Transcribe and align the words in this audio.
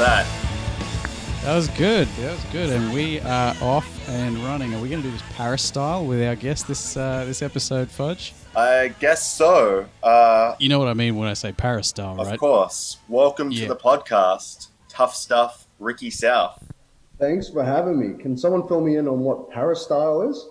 that? 0.00 0.26
That 1.44 1.54
was 1.56 1.68
good. 1.68 2.08
That 2.18 2.32
was 2.32 2.44
good. 2.52 2.70
And 2.70 2.92
we 2.92 3.20
are 3.20 3.54
off 3.60 4.08
and 4.08 4.36
running. 4.38 4.74
Are 4.74 4.80
we 4.80 4.88
going 4.88 5.02
to 5.02 5.08
do 5.08 5.12
this 5.12 5.22
Paris 5.34 5.62
style 5.62 6.04
with 6.06 6.22
our 6.22 6.34
guest 6.36 6.66
this 6.68 6.96
uh, 6.96 7.24
this 7.26 7.42
episode, 7.42 7.90
Fudge? 7.90 8.32
I 8.56 8.94
guess 8.98 9.26
so. 9.26 9.86
Uh, 10.02 10.54
You 10.58 10.68
know 10.70 10.78
what 10.78 10.88
I 10.88 10.94
mean 10.94 11.16
when 11.16 11.28
I 11.28 11.34
say 11.34 11.52
Paris 11.52 11.88
style, 11.88 12.18
of 12.20 12.26
right? 12.26 12.38
course. 12.38 12.96
Welcome 13.08 13.50
Yeah. 13.50 13.62
to 13.62 13.68
the 13.68 13.76
podcast. 13.76 14.68
Tough 14.88 15.14
stuff, 15.14 15.66
Ricky 15.78 16.10
South. 16.10 16.62
Thanks 17.18 17.48
for 17.50 17.62
having 17.62 17.98
me. 18.00 18.20
Can 18.22 18.36
someone 18.36 18.66
fill 18.66 18.80
me 18.80 18.96
in 18.96 19.06
on 19.06 19.20
what 19.20 19.50
Paris 19.50 19.82
style 19.82 20.22
is? 20.22 20.48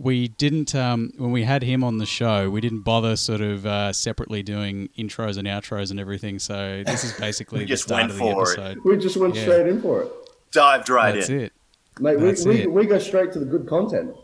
We 0.00 0.28
didn't 0.28 0.74
um, 0.76 1.10
when 1.18 1.32
we 1.32 1.42
had 1.42 1.64
him 1.64 1.82
on 1.82 1.98
the 1.98 2.06
show. 2.06 2.48
We 2.50 2.60
didn't 2.60 2.82
bother 2.82 3.16
sort 3.16 3.40
of 3.40 3.66
uh, 3.66 3.92
separately 3.92 4.44
doing 4.44 4.88
intros 4.96 5.36
and 5.38 5.48
outros 5.48 5.90
and 5.90 5.98
everything. 5.98 6.38
So 6.38 6.84
this 6.86 7.02
is 7.02 7.12
basically 7.14 7.58
We 7.60 7.64
the 7.64 7.68
just 7.70 7.82
start 7.82 8.02
went 8.02 8.12
of 8.12 8.18
the 8.18 8.22
for 8.22 8.42
it. 8.52 8.58
episode. 8.60 8.78
We 8.84 8.96
just 8.96 9.16
went 9.16 9.34
Yeah. 9.34 9.42
straight 9.42 9.66
in 9.66 9.82
for 9.82 10.02
it. 10.02 10.12
Dived 10.52 10.88
right 10.88 11.14
That's 11.16 11.28
in. 11.28 11.40
it. 11.40 11.52
Mate, 11.98 12.18
we, 12.20 12.26
That's 12.26 12.46
we, 12.46 12.62
it. 12.62 12.70
we 12.72 12.86
go 12.86 12.98
straight 13.00 13.32
to 13.32 13.40
the 13.40 13.44
good 13.44 13.66
content. 13.66 14.14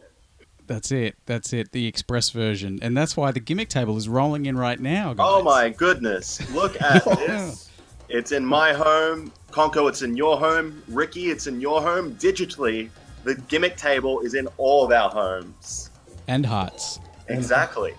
That's 0.69 0.93
it. 0.93 1.17
That's 1.27 1.53
it. 1.53 1.73
The 1.73 1.87
express 1.89 2.31
version, 2.31 2.79
and 2.81 2.97
that's 2.97 3.17
why 3.17 3.33
the 3.33 3.41
gimmick 3.41 3.69
table 3.69 3.97
is 3.99 4.09
rolling 4.09 4.47
in 4.47 4.57
right 4.57 4.79
now. 4.81 5.13
Guys. 5.13 5.27
Oh 5.29 5.43
my 5.43 5.71
goodness. 5.71 6.41
Look 6.53 6.81
at 6.81 7.05
this. 7.19 7.69
It's 8.09 8.31
in 8.33 8.47
my 8.47 8.73
home. 8.73 9.33
Conco, 9.51 9.89
it's 9.89 10.03
in 10.03 10.17
your 10.17 10.39
home. 10.39 10.83
Ricky, 10.89 11.31
it's 11.31 11.47
in 11.49 11.61
your 11.61 11.83
home. 11.83 12.15
Digitally, 12.15 12.89
the 13.25 13.35
gimmick 13.49 13.77
table 13.77 14.21
is 14.21 14.35
in 14.35 14.49
all 14.59 14.85
of 14.85 14.93
our 14.93 15.11
homes. 15.11 15.91
And 16.29 16.45
hearts. 16.45 17.01
Exactly. 17.29 17.95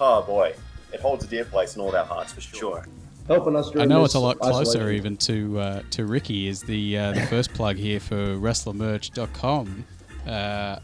Oh 0.00 0.22
boy. 0.22 0.54
It 0.92 1.00
holds 1.00 1.24
a 1.24 1.28
dear 1.28 1.44
place 1.44 1.76
in 1.76 1.82
all 1.82 1.88
of 1.90 1.94
our 1.94 2.04
hearts 2.04 2.32
for 2.32 2.40
sure. 2.40 2.86
Helping 3.26 3.54
us 3.54 3.70
I 3.76 3.84
know 3.84 4.02
this 4.02 4.06
it's 4.10 4.14
a 4.14 4.20
lot 4.20 4.40
closer 4.40 4.78
isolation. 4.78 4.96
even 4.96 5.16
to 5.18 5.60
uh, 5.60 5.82
to 5.90 6.06
Ricky 6.06 6.48
is 6.48 6.62
the 6.62 6.98
uh, 6.98 7.12
the 7.12 7.22
first 7.30 7.54
plug 7.54 7.76
here 7.76 8.00
for 8.00 8.16
wrestlermerch.com. 8.16 9.84
Uh, 10.26 10.78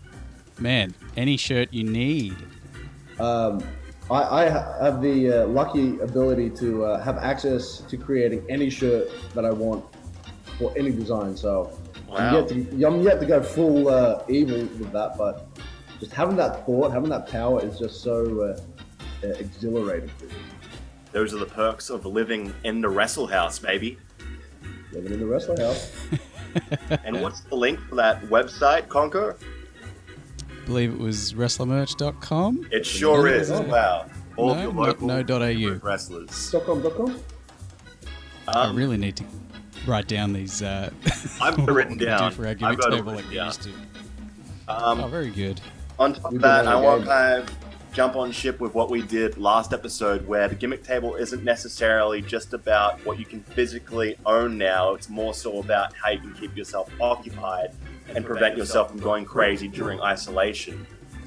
man, 0.61 0.95
any 1.17 1.37
shirt 1.37 1.73
you 1.73 1.85
need. 1.85 2.37
Um, 3.19 3.63
I, 4.11 4.45
I 4.45 4.49
have 4.49 5.03
the 5.03 5.43
uh, 5.43 5.47
lucky 5.49 5.99
ability 5.99 6.51
to 6.51 6.85
uh, 6.85 7.03
have 7.03 7.19
access 7.19 7.79
to 7.79 7.97
creating 7.97 8.45
any 8.49 8.71
shirt 8.71 9.09
that 9.35 9.45
I 9.45 9.51
want 9.51 9.85
for 10.59 10.73
any 10.77 10.93
design. 10.93 11.37
So 11.37 11.77
I'm, 12.13 12.35
yet 12.35 12.49
to, 12.49 12.85
I'm 12.87 13.01
yet 13.03 13.21
to 13.21 13.27
go 13.27 13.43
full 13.43 13.89
uh, 13.89 14.23
evil 14.29 14.59
with 14.59 14.93
that, 14.93 15.17
but 15.19 15.47
just 16.01 16.13
having 16.13 16.37
that 16.37 16.65
thought, 16.67 16.93
having 16.93 17.09
that 17.11 17.27
power 17.29 17.65
is 17.65 17.79
just 17.79 18.03
so 18.03 18.41
uh, 18.43 19.27
uh, 19.27 19.29
exhilarating. 19.31 20.11
Those 21.13 21.35
are 21.35 21.39
the 21.39 21.47
perks 21.47 21.91
of 21.91 22.05
living 22.07 22.53
in 22.65 22.81
the 22.81 22.89
wrestle 22.89 23.27
house, 23.27 23.59
baby. 23.59 23.99
Living 24.93 25.13
in 25.15 25.21
the 25.21 25.27
wrestle 25.27 25.59
house. 25.59 25.93
And 27.05 27.21
what's 27.21 27.43
the 27.43 27.55
link 27.55 27.79
for 27.81 27.97
that 27.97 28.23
website, 28.25 28.87
Conco? 28.89 29.37
believe 30.65 30.91
it 30.95 30.99
was 30.99 31.35
wrestlermerch.com. 31.35 32.69
It 32.73 32.87
sure 32.87 33.29
is. 33.29 33.51
No. 33.51 33.61
Wow. 33.61 34.07
All 34.39 34.51
of 34.53 34.57
No, 34.57 34.63
your 34.63 34.73
no- 34.73 34.81
local 34.81 35.07
no 35.07 35.23
dot 35.23 35.43
au. 35.43 35.81
wrestlers. 35.83 36.51
dot 36.51 36.65
com, 36.65 36.83
dot 36.83 36.97
com? 36.97 37.21
I 38.49 38.65
Um, 38.69 38.77
really 38.77 38.97
need 38.97 39.17
to 39.17 39.25
write 39.87 40.09
down 40.09 40.33
these. 40.33 40.63
Uh, 40.63 40.91
I've 41.41 41.57
written 41.67 41.97
do 41.97 42.07
down. 42.07 42.33
for 42.33 42.47
our 42.47 42.55
I've 42.61 42.79
got 42.79 42.91
table 42.91 43.15
like 43.15 43.29
we 43.29 43.41
used 43.41 43.63
to. 43.63 43.71
Um, 44.69 45.01
Oh, 45.01 45.09
very 45.09 45.31
good. 45.31 45.61
On 45.99 46.13
top 46.15 46.33
of 46.33 46.41
that, 46.41 46.67
I 46.67 46.75
want 46.77 47.03
to 47.03 47.09
kind 47.09 47.43
of 47.43 47.57
jump 47.93 48.17
on 48.17 48.31
ship 48.31 48.61
with 48.61 48.75
what 48.75 48.91
we 48.91 49.01
did 49.01 49.39
last 49.39 49.73
episode, 49.73 50.27
where 50.27 50.49
the 50.49 50.55
gimmick 50.55 50.85
table 50.85 51.15
isn't 51.15 51.43
necessarily 51.45 52.21
just 52.21 52.53
about 52.53 52.99
what 53.07 53.19
you 53.19 53.25
can 53.25 53.43
physically 53.43 54.17
own 54.27 54.59
now. 54.59 54.93
It's 54.95 55.09
more 55.09 55.33
so 55.33 55.61
about 55.61 55.95
how 55.95 56.11
you 56.11 56.19
can 56.19 56.35
keep 56.35 56.55
yourself 56.57 56.91
occupied 57.01 57.71
and 58.15 58.25
prevent 58.25 58.57
yourself 58.57 58.91
from 58.91 58.99
going 59.01 59.25
crazy 59.25 59.69
during 59.69 60.01
isolation. 60.03 60.87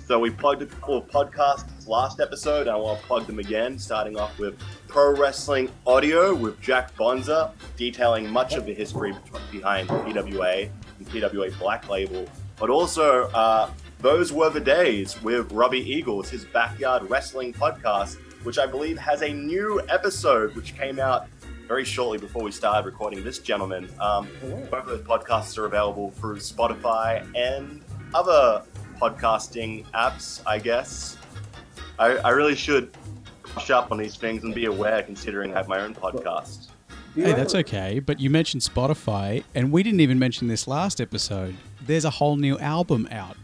So 0.10 0.18
we 0.18 0.32
plugged 0.32 0.64
a 0.64 0.66
couple 0.66 0.98
of 0.98 1.08
podcasts 1.08 1.88
last 1.88 2.20
episode, 2.20 2.62
and 2.62 2.72
I 2.72 2.76
want 2.76 3.00
to 3.00 3.06
plug 3.06 3.28
them 3.28 3.38
again, 3.38 3.78
starting 3.78 4.18
off 4.18 4.40
with 4.40 4.58
Pro 4.88 5.16
Wrestling 5.16 5.70
Audio 5.86 6.34
with 6.34 6.60
Jack 6.60 6.96
Bonza, 6.96 7.54
detailing 7.78 8.28
much 8.28 8.56
of 8.56 8.66
the 8.66 8.74
history 8.74 9.14
behind 9.52 9.88
PWA 9.88 10.68
and 10.98 11.08
PWA 11.10 11.60
Black 11.60 11.88
Label, 11.90 12.28
but 12.58 12.72
also 12.72 13.30
uh, 13.36 13.70
those 14.00 14.34
were 14.34 14.50
the 14.50 14.60
days 14.60 15.22
with 15.22 15.52
Robbie 15.52 15.88
Eagles, 15.88 16.28
his 16.28 16.44
backyard 16.44 17.08
wrestling 17.08 17.54
podcast, 17.54 18.16
which 18.42 18.58
I 18.58 18.66
believe 18.66 18.98
has 18.98 19.22
a 19.22 19.32
new 19.32 19.80
episode 19.90 20.56
which 20.56 20.76
came 20.76 20.98
out 20.98 21.28
very 21.68 21.86
shortly 21.86 22.18
before 22.18 22.42
we 22.42 22.52
started 22.52 22.88
recording 22.88 23.24
this 23.24 23.38
gentleman. 23.38 23.88
Um, 24.00 24.28
both 24.72 24.74
of 24.74 24.88
those 24.88 25.02
podcasts 25.02 25.56
are 25.60 25.66
available 25.66 26.10
through 26.10 26.38
Spotify 26.38 27.24
and 27.36 27.84
other 28.16 28.64
podcasting 29.00 29.86
apps, 29.92 30.42
I 30.46 30.60
guess. 30.60 31.18
I, 31.98 32.18
I 32.18 32.30
really 32.30 32.56
should 32.56 32.92
push 33.44 33.70
up 33.70 33.92
on 33.92 33.98
these 33.98 34.16
things 34.16 34.44
and 34.44 34.54
be 34.54 34.66
aware 34.66 35.04
considering 35.04 35.54
I 35.54 35.58
have 35.58 35.68
my 35.68 35.82
own 35.82 35.94
podcast. 35.96 36.68
Hey, 37.16 37.34
that's 37.34 37.56
okay. 37.56 38.00
But 38.00 38.20
you 38.20 38.30
mentioned 38.30 38.62
Spotify, 38.62 39.44
and 39.56 39.72
we 39.72 39.84
didn't 39.84 40.00
even 40.00 40.20
mention 40.20 40.48
this 40.48 40.68
last 40.68 41.02
episode. 41.02 41.56
There's 41.86 42.06
a 42.06 42.10
whole 42.10 42.36
new 42.36 42.58
album 42.60 43.08
out. 43.12 43.36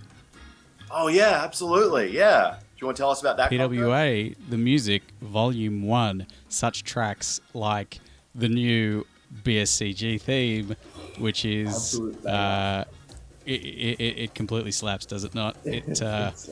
Oh, 0.92 1.08
yeah, 1.08 1.42
absolutely. 1.44 2.16
Yeah. 2.16 2.58
Do 2.60 2.66
you 2.82 2.88
want 2.88 2.98
to 2.98 3.02
tell 3.02 3.10
us 3.10 3.22
about 3.22 3.38
that? 3.38 3.52
Conco? 3.52 3.70
PWA, 3.70 4.36
the 4.50 4.58
music, 4.58 5.04
volume 5.22 5.84
one, 5.84 6.28
such 6.50 6.84
tracks 6.84 7.42
like 7.54 8.00
the 8.36 8.48
new 8.48 9.06
BSCG 9.44 10.22
theme, 10.22 10.76
which 11.18 11.44
is 11.46 11.68
Absolute 11.96 12.26
uh, 12.26 12.86
it, 13.46 13.52
it, 13.52 14.00
it 14.00 14.18
it 14.20 14.36
completely 14.36 14.72
slaps, 14.72 15.06
does 15.06 15.24
it 15.24 15.36
not? 15.36 15.58
It 15.66 16.02
uh, 16.02 16.32
It's 16.34 16.50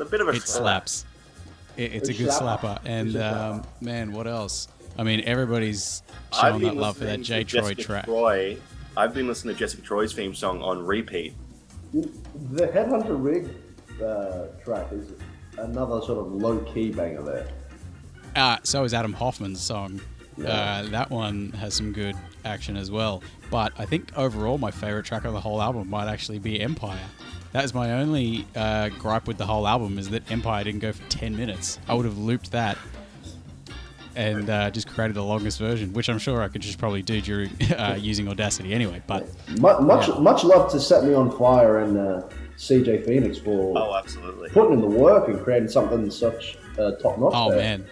a 0.00 0.04
bit 0.04 0.20
of 0.20 0.28
a 0.28 0.32
it 0.32 0.42
slaps. 0.42 1.04
It, 1.76 1.94
it's 1.94 2.08
a 2.08 2.14
good 2.14 2.28
slapper. 2.28 2.78
slapper, 2.78 2.80
and 2.84 3.08
It's 3.08 3.16
a 3.16 3.44
um, 3.50 3.62
man, 3.80 4.12
what 4.12 4.26
else? 4.26 4.68
I 4.98 5.04
mean, 5.04 5.22
everybody's 5.24 6.02
showing 6.38 6.62
that 6.62 6.76
love 6.76 6.98
for 6.98 7.04
that 7.04 7.20
listening 7.20 7.24
J 7.24 7.44
to 7.44 7.50
Troy 7.50 7.68
Jessica 7.70 7.82
track. 7.82 8.04
Troy. 8.04 8.56
I've 8.96 9.14
been 9.14 9.26
listening 9.26 9.54
to 9.54 9.58
Jessica 9.58 9.82
Troy's 9.82 10.12
theme 10.12 10.34
song 10.34 10.60
on 10.60 10.84
repeat. 10.84 11.34
The 11.92 12.66
Headhunter 12.68 13.22
Rig 13.22 13.48
uh, 14.02 14.48
track 14.64 14.92
is 14.92 15.12
another 15.58 16.00
sort 16.02 16.18
of 16.18 16.32
low 16.32 16.58
key 16.58 16.90
banger 16.90 17.22
there. 17.22 17.48
Uh, 18.36 18.58
so 18.62 18.84
is 18.84 18.92
Adam 18.92 19.12
Hoffman's 19.12 19.60
song. 19.60 20.00
Yeah. 20.36 20.48
Uh, 20.48 20.82
that 20.90 21.10
one 21.10 21.52
has 21.52 21.74
some 21.74 21.92
good 21.92 22.16
action 22.44 22.76
as 22.76 22.90
well. 22.90 23.22
But 23.50 23.72
I 23.78 23.84
think 23.86 24.16
overall, 24.16 24.58
my 24.58 24.70
favorite 24.70 25.04
track 25.04 25.24
of 25.24 25.32
the 25.32 25.40
whole 25.40 25.60
album 25.60 25.88
might 25.90 26.08
actually 26.08 26.38
be 26.38 26.60
Empire. 26.60 26.98
That 27.52 27.64
is 27.64 27.74
my 27.74 27.92
only 27.92 28.46
uh, 28.56 28.88
gripe 28.98 29.26
with 29.26 29.36
the 29.38 29.44
whole 29.46 29.66
album 29.68 29.98
is 29.98 30.08
that 30.10 30.30
Empire 30.30 30.64
didn't 30.64 30.80
go 30.80 30.92
for 30.92 31.02
10 31.10 31.36
minutes. 31.36 31.78
I 31.88 31.94
would 31.94 32.06
have 32.06 32.16
looped 32.18 32.52
that 32.52 32.78
and 34.14 34.50
uh, 34.50 34.70
just 34.70 34.88
created 34.88 35.14
the 35.14 35.24
longest 35.24 35.58
version, 35.58 35.92
which 35.94 36.08
I'm 36.10 36.18
sure 36.18 36.42
I 36.42 36.48
could 36.48 36.60
just 36.60 36.78
probably 36.78 37.02
do 37.02 37.20
during 37.20 37.50
uh, 37.76 37.96
using 37.98 38.28
Audacity 38.28 38.72
anyway. 38.74 39.02
But 39.06 39.26
Much, 39.58 39.80
much, 39.80 40.08
Yeah. 40.08 40.18
much 40.18 40.44
love 40.44 40.70
to 40.72 40.80
set 40.80 41.04
me 41.04 41.14
on 41.14 41.30
fire 41.36 41.78
and 41.80 41.96
uh, 41.96 42.22
CJ 42.58 43.06
Phoenix 43.06 43.38
for 43.38 43.72
Oh, 43.76 43.94
absolutely. 43.96 44.50
putting 44.50 44.74
in 44.74 44.80
the 44.82 44.86
work 44.86 45.28
and 45.28 45.40
creating 45.42 45.68
something 45.68 46.10
such 46.10 46.56
uh, 46.78 46.92
top 46.92 47.18
notch. 47.18 47.32
oh 47.34 47.50
there. 47.50 47.58
man, 47.58 47.86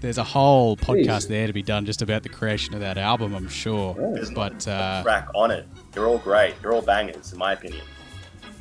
there's 0.00 0.18
a 0.18 0.24
whole 0.24 0.76
podcast 0.76 1.06
Jeez. 1.06 1.28
there 1.28 1.46
to 1.46 1.52
be 1.52 1.62
done 1.62 1.86
just 1.86 2.02
about 2.02 2.22
the 2.22 2.28
creation 2.28 2.74
of 2.74 2.80
that 2.80 2.98
album, 2.98 3.34
I'm 3.34 3.48
sure. 3.48 3.96
Yeah. 3.98 4.10
There's 4.14 4.30
not 4.30 4.52
But 4.52 4.66
a 4.66 4.72
uh, 4.72 5.02
track 5.02 5.28
on 5.34 5.50
it. 5.50 5.66
They're 5.92 6.06
all 6.06 6.18
great. 6.18 6.60
They're 6.60 6.72
all 6.72 6.82
bangers, 6.82 7.32
in 7.32 7.38
my 7.38 7.52
opinion. 7.52 7.82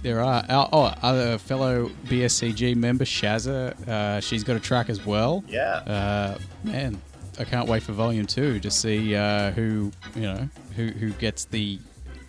There 0.02 0.22
are 0.22 0.46
our, 0.48 0.70
oh, 0.72 0.94
other 1.02 1.38
fellow 1.40 1.90
BSCG 2.06 2.76
member 2.76 3.06
Shazza. 3.06 3.88
Uh, 3.88 4.20
she's 4.22 4.44
got 4.44 4.56
a 4.56 4.60
track 4.60 4.90
as 4.90 5.04
well. 5.04 5.44
Yeah. 5.48 5.78
Uh, 5.78 6.38
man, 6.64 7.02
I 7.40 7.44
can't 7.44 7.68
wait 7.68 7.82
for 7.82 7.94
Volume 7.94 8.28
Two 8.28 8.60
to 8.60 8.70
see 8.70 9.16
uh, 9.16 9.52
who 9.52 9.92
you 10.16 10.22
know 10.22 10.50
who 10.76 10.88
who 10.88 11.10
gets 11.12 11.46
the 11.46 11.80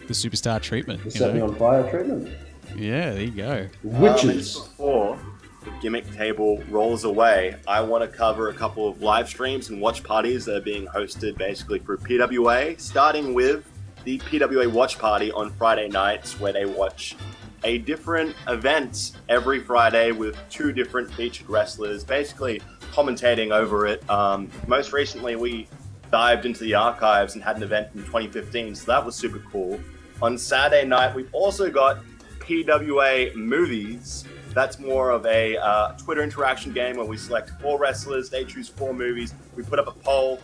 the 0.06 0.14
superstar 0.14 0.60
treatment. 0.60 1.00
The 1.00 1.04
you 1.06 1.10
set 1.10 1.34
me 1.34 1.40
know? 1.40 1.48
on 1.48 1.56
fire 1.56 1.88
treatment. 1.90 2.34
Yeah, 2.74 3.12
there 3.12 3.22
you 3.22 3.30
go. 3.30 3.68
Witches. 3.82 4.56
Um, 4.56 4.62
before 4.64 5.18
the 5.66 5.72
gimmick 5.82 6.10
table 6.14 6.62
rolls 6.70 7.04
away, 7.04 7.56
I 7.66 7.80
want 7.80 8.10
to 8.10 8.16
cover 8.16 8.48
a 8.48 8.54
couple 8.54 8.88
of 8.88 9.02
live 9.02 9.28
streams 9.28 9.68
and 9.68 9.80
watch 9.80 10.02
parties 10.02 10.44
that 10.46 10.56
are 10.56 10.60
being 10.60 10.86
hosted 10.86 11.36
basically 11.36 11.80
through 11.80 11.98
PWA, 11.98 12.80
starting 12.80 13.34
with 13.34 13.70
the 14.04 14.18
PWA 14.20 14.70
Watch 14.72 14.98
Party 14.98 15.32
on 15.32 15.50
Friday 15.50 15.88
nights, 15.88 16.38
where 16.38 16.52
they 16.52 16.64
watch 16.64 17.16
a 17.64 17.78
different 17.78 18.36
event 18.46 19.12
every 19.28 19.60
Friday 19.60 20.12
with 20.12 20.38
two 20.48 20.72
different 20.72 21.12
featured 21.12 21.50
wrestlers, 21.50 22.04
basically 22.04 22.62
commentating 22.92 23.50
over 23.50 23.86
it. 23.86 24.08
Um, 24.08 24.48
most 24.68 24.92
recently, 24.92 25.34
we 25.34 25.66
dived 26.12 26.46
into 26.46 26.62
the 26.62 26.74
archives 26.74 27.34
and 27.34 27.42
had 27.42 27.56
an 27.56 27.64
event 27.64 27.90
from 27.90 28.02
2015, 28.02 28.76
so 28.76 28.86
that 28.86 29.04
was 29.04 29.16
super 29.16 29.42
cool. 29.50 29.80
On 30.22 30.38
Saturday 30.38 30.86
night, 30.86 31.14
we've 31.14 31.34
also 31.34 31.68
got 31.68 31.98
PWA 32.38 33.34
Movies. 33.34 34.24
That's 34.56 34.78
more 34.78 35.10
of 35.10 35.26
a 35.26 35.58
uh, 35.58 35.92
Twitter 35.98 36.22
interaction 36.22 36.72
game 36.72 36.96
where 36.96 37.04
we 37.04 37.18
select 37.18 37.50
four 37.60 37.78
wrestlers, 37.78 38.30
they 38.30 38.42
choose 38.42 38.70
four 38.70 38.94
movies, 38.94 39.34
we 39.54 39.62
put 39.62 39.78
up 39.78 39.86
a 39.86 39.90
poll, 39.90 40.40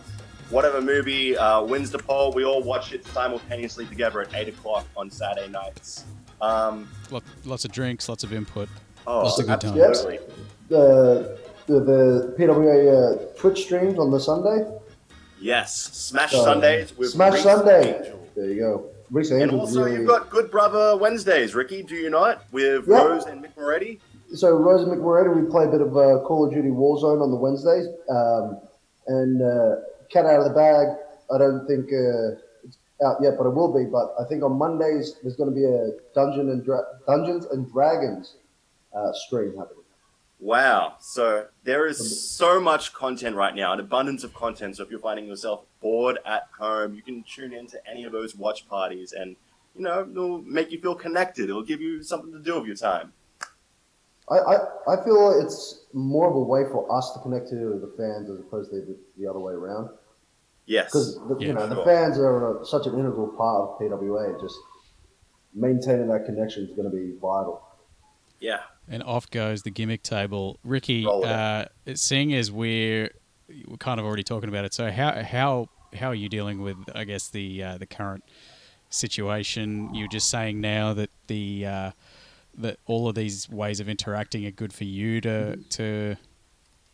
whatever 0.51 0.83
movie 0.83 1.35
uh, 1.35 1.63
wins 1.63 1.89
the 1.89 1.97
poll, 1.97 2.31
we 2.31 2.45
all 2.45 2.61
watch 2.61 2.93
it 2.93 3.03
simultaneously 3.07 3.87
together 3.87 4.21
at 4.21 4.31
eight 4.35 4.49
o'clock 4.49 4.85
on 4.95 5.09
Saturday 5.09 5.49
nights. 5.49 6.03
Um, 6.41 6.87
lots 7.43 7.65
of 7.65 7.71
drinks, 7.71 8.07
lots 8.07 8.23
of 8.23 8.33
input. 8.33 8.69
oh, 9.07 9.23
Just 9.23 9.39
a 9.39 9.43
good 9.45 9.61
time. 9.61 9.81
absolutely. 9.81 10.19
The 10.69 11.39
the, 11.65 11.79
the 11.79 12.35
PWA 12.37 13.31
uh, 13.31 13.33
Twitch 13.35 13.63
streams 13.63 13.97
on 13.97 14.11
the 14.11 14.19
Sunday. 14.19 14.69
Yes, 15.41 15.73
Smash 15.91 16.33
Sundays 16.33 16.95
with 16.95 17.09
Smash 17.09 17.33
Reese 17.33 17.43
Sunday. 17.43 17.97
Angel. 17.97 18.27
There 18.35 18.45
you 18.45 18.59
go. 18.59 18.92
And 19.15 19.51
also, 19.51 19.83
really. 19.83 19.97
you've 19.97 20.07
got 20.07 20.29
Good 20.29 20.49
Brother 20.49 20.97
Wednesdays, 20.97 21.53
Ricky. 21.53 21.83
Do 21.83 21.95
you 21.95 22.09
not? 22.09 22.45
With 22.51 22.87
Yeah. 22.87 23.03
Rose 23.03 23.25
and 23.25 23.43
Mick 23.43 23.55
Moretti. 23.55 23.99
So 24.33 24.49
Rose 24.55 24.81
and 24.81 24.91
Mick 24.91 25.01
Moretti, 25.01 25.29
we 25.29 25.47
play 25.49 25.65
a 25.65 25.67
bit 25.67 25.81
of 25.81 25.95
uh, 25.95 26.19
Call 26.25 26.47
of 26.47 26.53
Duty 26.53 26.69
Warzone 26.69 27.21
on 27.21 27.29
the 27.29 27.37
Wednesdays, 27.37 27.85
um, 28.09 28.59
and 29.07 29.41
uh, 29.41 29.75
Cat 30.11 30.25
Out 30.25 30.39
of 30.39 30.45
the 30.45 30.53
Bag. 30.55 30.87
I 31.33 31.37
don't 31.37 31.67
think 31.67 31.85
uh, 31.93 32.39
it's 32.63 32.77
out 33.05 33.17
yet, 33.21 33.33
but 33.37 33.45
it 33.45 33.51
will 33.53 33.71
be. 33.71 33.85
But 33.85 34.15
I 34.19 34.27
think 34.27 34.43
on 34.43 34.57
Mondays 34.57 35.15
there's 35.21 35.35
going 35.35 35.49
to 35.49 35.55
be 35.55 35.65
a 35.65 35.91
Dungeon 36.15 36.49
and 36.49 36.63
Dra- 36.65 36.85
Dungeons 37.05 37.45
and 37.45 37.71
Dragons 37.71 38.35
uh, 38.95 39.11
stream 39.13 39.49
happening. 39.57 39.83
Wow. 40.39 40.95
So 40.99 41.45
there 41.63 41.85
is 41.87 42.27
so 42.29 42.59
much 42.59 42.93
content 42.93 43.35
right 43.35 43.55
now, 43.55 43.71
an 43.73 43.79
abundance 43.79 44.23
of 44.23 44.33
content. 44.33 44.77
So 44.77 44.83
if 44.83 44.89
you're 44.89 44.99
finding 44.99 45.25
yourself 45.27 45.65
bored 45.83 46.17
at 46.25 46.47
home, 46.57 46.95
you 46.95 47.03
can 47.03 47.23
tune 47.23 47.53
into 47.53 47.77
any 47.87 48.05
of 48.05 48.11
those 48.11 48.35
watch 48.35 48.67
parties 48.67 49.11
and, 49.11 49.35
you 49.75 49.83
know, 49.83 50.07
it'll 50.09 50.41
make 50.41 50.71
you 50.71 50.81
feel 50.81 50.95
connected. 50.95 51.49
It'll 51.49 51.61
give 51.61 51.81
you 51.81 52.01
something 52.01 52.31
to 52.31 52.39
do 52.39 52.57
with 52.57 52.65
your 52.65 52.75
time. 52.75 53.13
I, 54.31 54.37
I, 54.37 54.55
I 54.93 55.03
feel 55.03 55.39
it's 55.43 55.85
more 55.93 56.29
of 56.29 56.35
a 56.35 56.39
way 56.39 56.63
for 56.71 56.89
us 56.97 57.11
to 57.13 57.19
connect 57.19 57.49
to 57.49 57.55
the 57.55 57.93
fans 57.97 58.29
as 58.29 58.39
opposed 58.39 58.71
to 58.71 58.77
the, 58.77 58.97
the 59.19 59.29
other 59.29 59.39
way 59.39 59.53
around. 59.53 59.89
Yes. 60.65 60.85
Because 60.85 61.19
you 61.39 61.53
know 61.53 61.67
sure. 61.67 61.75
the 61.75 61.83
fans 61.83 62.17
are 62.17 62.61
uh, 62.61 62.63
such 62.63 62.87
an 62.87 62.93
integral 62.93 63.27
part 63.27 63.69
of 63.69 63.79
PWA. 63.79 64.39
Just 64.39 64.55
maintaining 65.53 66.07
that 66.07 66.25
connection 66.25 66.63
is 66.63 66.69
going 66.71 66.89
to 66.89 66.95
be 66.95 67.11
vital. 67.21 67.61
Yeah. 68.39 68.61
And 68.87 69.03
off 69.03 69.29
goes 69.29 69.63
the 69.63 69.71
gimmick 69.71 70.03
table. 70.03 70.59
Ricky, 70.63 71.05
Roll 71.05 71.23
it 71.23 71.29
uh, 71.29 71.65
seeing 71.95 72.33
as 72.33 72.51
we're, 72.51 73.11
we're 73.67 73.77
kind 73.77 73.99
of 73.99 74.05
already 74.05 74.23
talking 74.23 74.49
about 74.49 74.65
it, 74.65 74.73
so 74.73 74.91
how 74.91 75.23
how 75.23 75.69
how 75.95 76.07
are 76.07 76.15
you 76.15 76.29
dealing 76.29 76.61
with, 76.61 76.77
I 76.95 77.03
guess, 77.03 77.29
the 77.29 77.63
uh, 77.63 77.77
the 77.77 77.85
current 77.85 78.23
situation? 78.89 79.93
You're 79.93 80.07
just 80.07 80.29
saying 80.29 80.61
now 80.61 80.93
that 80.93 81.09
the 81.27 81.65
uh, 81.65 81.91
that 82.57 82.77
all 82.85 83.07
of 83.07 83.15
these 83.15 83.49
ways 83.49 83.79
of 83.79 83.89
interacting 83.89 84.45
are 84.45 84.51
good 84.51 84.73
for 84.73 84.85
you 84.85 85.21
to 85.21 85.57
to 85.57 86.17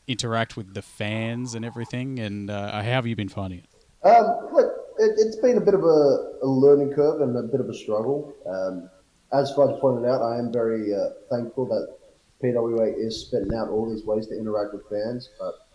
interact 0.08 0.58
with 0.58 0.74
the 0.74 0.82
fans 0.82 1.54
and 1.54 1.64
everything. 1.64 2.20
And 2.20 2.50
uh, 2.50 2.72
how 2.72 2.82
have 2.82 3.08
you 3.08 3.16
been 3.16 3.30
finding 3.30 3.60
it? 3.60 4.08
Um, 4.08 4.50
look, 4.52 4.74
it, 4.98 5.12
it's 5.18 5.36
been 5.36 5.58
a 5.58 5.62
bit 5.62 5.76
of 5.76 5.84
a, 5.84 6.40
a 6.42 6.48
learning 6.48 6.94
curve 6.94 7.22
and 7.22 7.38
a 7.38 7.44
bit 7.44 7.60
of 7.60 7.70
a 7.70 7.74
struggle. 7.74 8.34
Um, 8.48 8.90
as 9.32 9.54
Fudge 9.54 9.80
pointed 9.80 10.10
out, 10.10 10.24
I 10.24 10.40
am 10.40 10.52
very 10.52 10.94
uh, 10.94 11.10
thankful 11.30 11.68
that 11.68 11.98
PWA 12.44 12.94
is 12.98 13.22
spitting 13.22 13.54
out 13.54 13.70
all 13.70 13.88
these 13.90 14.04
ways 14.04 14.28
to 14.28 14.38
interact 14.38 14.74
with 14.74 14.90
fans. 14.90 15.30
But 15.40 15.68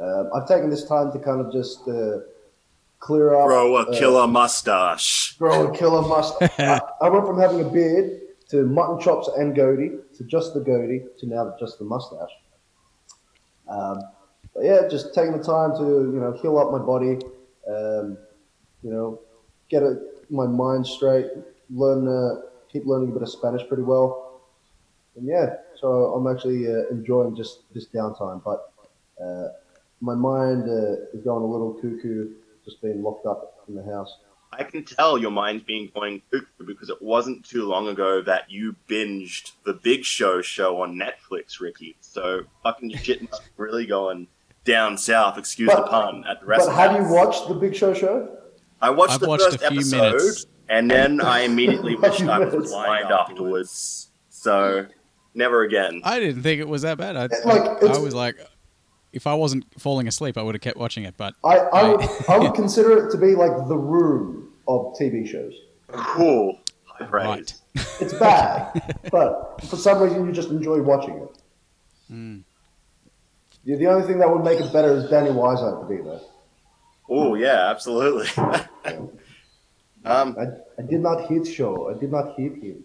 um, 0.00 0.30
I've 0.34 0.46
taken 0.46 0.70
this 0.70 0.84
time 0.84 1.12
to 1.12 1.18
kind 1.18 1.40
of 1.40 1.52
just 1.52 1.86
uh, 1.88 2.18
clear 2.98 3.34
up. 3.34 3.46
Grow 3.46 3.76
a 3.76 3.82
uh, 3.82 3.98
killer 3.98 4.26
mustache. 4.26 5.36
grow 5.38 5.68
a 5.68 5.76
killer 5.76 6.02
mustache. 6.02 6.52
I, 6.58 6.80
I 7.02 7.08
went 7.08 7.26
from 7.26 7.40
having 7.40 7.60
a 7.60 7.68
beard 7.68 8.20
to 8.48 8.64
mutton 8.64 9.00
chops 9.00 9.28
and 9.36 9.54
goatee 9.54 9.92
to 10.16 10.24
just 10.24 10.54
the 10.54 10.60
goatee 10.60 11.04
to 11.18 11.26
now 11.26 11.54
just 11.58 11.78
the 11.78 11.84
mustache. 11.84 12.30
Um, 13.68 14.02
but 14.54 14.64
yeah, 14.64 14.88
just 14.88 15.14
taking 15.14 15.36
the 15.36 15.42
time 15.42 15.72
to 15.76 15.84
you 15.84 16.20
know 16.20 16.38
heal 16.40 16.58
up 16.58 16.70
my 16.70 16.78
body, 16.78 17.18
um, 17.68 18.16
you 18.82 18.90
know, 18.90 19.20
get 19.68 19.82
a, 19.82 20.00
my 20.30 20.46
mind 20.46 20.86
straight, 20.86 21.26
learn, 21.70 22.06
uh, 22.06 22.42
keep 22.70 22.86
learning 22.86 23.10
a 23.10 23.12
bit 23.12 23.22
of 23.22 23.28
Spanish 23.28 23.66
pretty 23.66 23.82
well, 23.82 24.40
and 25.16 25.26
yeah, 25.26 25.56
so 25.80 26.14
I'm 26.14 26.26
actually 26.32 26.68
uh, 26.68 26.86
enjoying 26.90 27.34
just 27.34 27.62
this 27.74 27.86
downtime. 27.88 28.42
But 28.44 28.72
uh, 29.22 29.48
my 30.00 30.14
mind 30.14 30.64
uh, 30.68 30.96
is 31.14 31.22
going 31.24 31.42
a 31.42 31.46
little 31.46 31.74
cuckoo, 31.74 32.30
just 32.64 32.80
being 32.82 33.02
locked 33.02 33.26
up 33.26 33.64
in 33.68 33.74
the 33.74 33.82
house. 33.84 34.14
I 34.52 34.62
can 34.62 34.84
tell 34.84 35.18
your 35.18 35.30
mind's 35.32 35.64
being 35.64 35.90
going 35.94 36.22
cuckoo 36.30 36.64
because 36.66 36.88
it 36.88 37.02
wasn't 37.02 37.44
too 37.44 37.66
long 37.66 37.88
ago 37.88 38.22
that 38.22 38.50
you 38.50 38.76
binged 38.88 39.52
the 39.64 39.74
Big 39.74 40.04
Show 40.04 40.40
show 40.40 40.80
on 40.82 40.94
Netflix, 40.94 41.60
Ricky. 41.60 41.96
So 42.00 42.42
fucking 42.62 42.90
shit 42.96 43.22
must 43.30 43.42
really 43.56 43.86
going 43.86 44.28
down 44.64 44.96
south, 44.98 45.36
excuse 45.38 45.70
the 45.74 45.82
pun, 45.82 46.24
at 46.28 46.40
the 46.40 46.46
rest. 46.46 46.66
But 46.66 46.74
restaurant. 46.76 46.92
have 46.98 47.06
you 47.08 47.12
watched 47.14 47.48
the 47.48 47.54
Big 47.54 47.74
Show 47.74 47.92
show? 47.92 48.36
I 48.80 48.90
watched 48.90 49.14
I've 49.14 49.20
the 49.20 49.28
watched 49.28 49.44
first 49.44 49.56
a 49.62 49.68
few 49.70 49.78
episode, 49.80 50.00
minutes. 50.16 50.46
and 50.68 50.90
then 50.90 51.20
I 51.20 51.40
immediately 51.40 51.94
A 51.96 51.98
wished 51.98 52.22
I 52.22 52.38
was 52.38 52.70
blind 52.70 53.10
afterwards. 53.10 54.08
So 54.30 54.86
never 55.34 55.62
again. 55.62 56.00
I 56.04 56.18
didn't 56.20 56.42
think 56.42 56.60
it 56.60 56.68
was 56.68 56.82
that 56.82 56.98
bad. 56.98 57.16
I, 57.16 57.22
Like, 57.44 57.62
I 57.62 57.76
it's- 57.76 57.98
was 57.98 58.14
like, 58.14 58.36
if 59.16 59.26
I 59.26 59.34
wasn't 59.34 59.64
falling 59.80 60.06
asleep, 60.06 60.36
I 60.36 60.42
would 60.42 60.54
have 60.54 60.62
kept 60.62 60.76
watching 60.76 61.04
it. 61.04 61.16
But 61.16 61.34
I, 61.42 61.56
I, 61.56 61.88
would, 61.88 62.08
I 62.28 62.38
would 62.38 62.54
consider 62.62 63.04
it 63.04 63.10
to 63.12 63.18
be 63.18 63.34
like 63.34 63.66
the 63.66 63.76
room 63.76 64.52
of 64.68 64.94
TV 65.00 65.26
shows. 65.26 65.54
Cool. 65.88 66.60
High 66.84 67.06
praise. 67.06 67.26
right, 67.26 67.54
It's 68.00 68.12
bad, 68.12 68.94
but 69.10 69.64
for 69.64 69.76
some 69.76 70.02
reason 70.02 70.26
you 70.26 70.32
just 70.32 70.50
enjoy 70.50 70.82
watching 70.82 71.16
it. 71.16 72.44
Yeah, 73.64 73.76
the 73.76 73.86
only 73.86 74.06
thing 74.06 74.18
that 74.18 74.30
would 74.30 74.44
make 74.44 74.60
it 74.60 74.72
better 74.72 74.92
is 74.92 75.10
Danny 75.10 75.30
Wiseau 75.30 75.80
to 75.80 75.88
be 75.88 76.00
there. 76.02 76.20
Oh 77.08 77.34
yeah, 77.34 77.68
absolutely. 77.70 78.28
um, 80.04 80.36
I, 80.38 80.46
I 80.78 80.86
did 80.86 81.00
not 81.00 81.26
hit 81.28 81.46
show. 81.46 81.90
I 81.90 81.98
did 81.98 82.12
not 82.12 82.36
hit 82.36 82.54
him. 82.62 82.84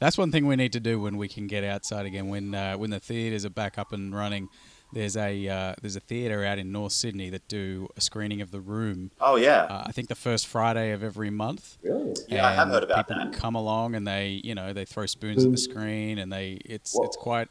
That's 0.00 0.18
one 0.18 0.30
thing 0.32 0.46
we 0.46 0.56
need 0.56 0.72
to 0.72 0.80
do 0.80 1.00
when 1.00 1.16
we 1.16 1.28
can 1.28 1.46
get 1.46 1.64
outside 1.64 2.06
again. 2.06 2.28
When 2.28 2.54
uh, 2.54 2.74
when 2.76 2.90
the 2.90 3.00
theaters 3.00 3.44
are 3.44 3.50
back 3.50 3.78
up 3.78 3.92
and 3.92 4.14
running, 4.14 4.48
there's 4.92 5.16
a 5.16 5.48
uh, 5.48 5.74
there's 5.80 5.96
a 5.96 6.00
theater 6.00 6.44
out 6.44 6.58
in 6.58 6.72
North 6.72 6.92
Sydney 6.92 7.30
that 7.30 7.46
do 7.48 7.88
a 7.96 8.00
screening 8.00 8.40
of 8.40 8.50
The 8.50 8.60
Room. 8.60 9.10
oh 9.20 9.36
yeah. 9.36 9.62
Uh, 9.64 9.84
I 9.86 9.92
think 9.92 10.08
the 10.08 10.14
first 10.14 10.46
Friday 10.46 10.92
of 10.92 11.02
every 11.02 11.30
month. 11.30 11.78
Really? 11.82 12.14
Yeah, 12.28 12.46
I 12.46 12.52
have 12.52 12.64
and 12.68 12.72
heard 12.72 12.84
about 12.84 13.08
people 13.08 13.24
that. 13.24 13.32
come 13.32 13.54
along 13.54 13.94
and 13.94 14.06
they, 14.06 14.40
you 14.44 14.54
know, 14.54 14.72
they 14.72 14.84
throw 14.84 15.06
spoons 15.06 15.44
at 15.44 15.50
the 15.50 15.56
screen 15.58 16.18
and 16.18 16.32
they, 16.32 16.58
it's 16.64 16.94
Well, 16.94 17.06
it's 17.06 17.16
quite, 17.16 17.48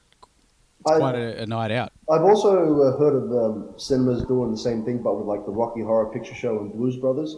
it's 0.82 0.92
I- 0.92 0.98
quite 0.98 1.16
a, 1.16 1.42
a 1.44 1.46
night 1.48 1.72
out. 1.72 1.92
I've 2.12 2.22
also 2.24 2.82
uh, 2.82 2.98
heard 3.00 3.16
of 3.16 3.32
um, 3.32 3.74
cinemas 3.78 4.24
doing 4.25 4.51
the 4.51 4.58
same 4.58 4.84
thing, 4.86 5.01
but 5.01 5.16
with 5.18 5.25
like 5.25 5.46
the 5.46 5.51
Rocky 5.51 5.82
Horror 5.82 6.12
Picture 6.12 6.36
Show 6.36 6.60
and 6.60 6.72
Blues 6.74 6.98
Brothers. 6.98 7.36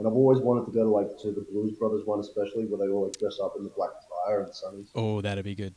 And 0.00 0.08
I've 0.08 0.14
always 0.14 0.38
wanted 0.38 0.64
to 0.64 0.72
go 0.72 0.82
to 0.82 0.88
like 0.88 1.18
to 1.18 1.30
the 1.30 1.42
Blues 1.42 1.76
Brothers 1.78 2.06
one, 2.06 2.20
especially 2.20 2.64
where 2.64 2.78
they 2.78 2.90
all 2.90 3.04
like 3.04 3.18
dress 3.18 3.38
up 3.38 3.52
in 3.58 3.64
the 3.64 3.68
black 3.68 3.90
attire 4.24 4.40
and 4.40 4.50
sunnies. 4.50 4.88
Oh, 4.94 5.20
that'd 5.20 5.44
be 5.44 5.54
good. 5.54 5.74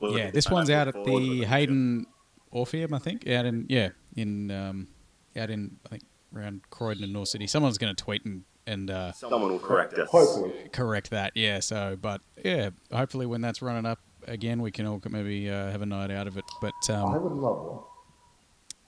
Well, 0.00 0.18
yeah, 0.18 0.32
this 0.32 0.50
one's 0.50 0.68
out 0.68 0.88
at 0.88 0.94
the. 0.94 1.44
Hayden 1.44 2.06
Orpheum, 2.50 2.92
I 2.92 2.98
think. 2.98 3.28
Out 3.28 3.46
in 3.46 3.66
yeah, 3.68 3.90
in 4.16 4.50
um, 4.50 4.88
out 5.36 5.48
in 5.48 5.76
I 5.86 5.90
think 5.90 6.02
around 6.34 6.62
Croydon 6.70 7.04
and 7.04 7.12
North 7.12 7.28
City. 7.28 7.46
Someone's 7.46 7.78
going 7.78 7.94
to 7.94 8.02
tweet 8.02 8.24
and 8.24 8.42
and 8.66 8.90
uh, 8.90 9.12
Someone 9.12 9.52
will 9.52 9.60
correct 9.60 9.94
us. 9.94 10.08
Hopefully. 10.10 10.52
correct 10.72 11.10
that. 11.10 11.30
Yeah. 11.36 11.60
So, 11.60 11.96
but 12.00 12.20
yeah, 12.44 12.70
hopefully 12.90 13.26
when 13.26 13.42
that's 13.42 13.62
running 13.62 13.86
up 13.86 14.00
again, 14.26 14.60
we 14.60 14.72
can 14.72 14.86
all 14.86 15.00
maybe 15.08 15.48
uh, 15.48 15.70
have 15.70 15.82
a 15.82 15.86
night 15.86 16.10
out 16.10 16.26
of 16.26 16.36
it. 16.36 16.44
But 16.60 16.72
I 16.88 16.94
um, 16.94 17.22
would 17.22 17.32
love 17.32 17.64
one. 17.64 17.84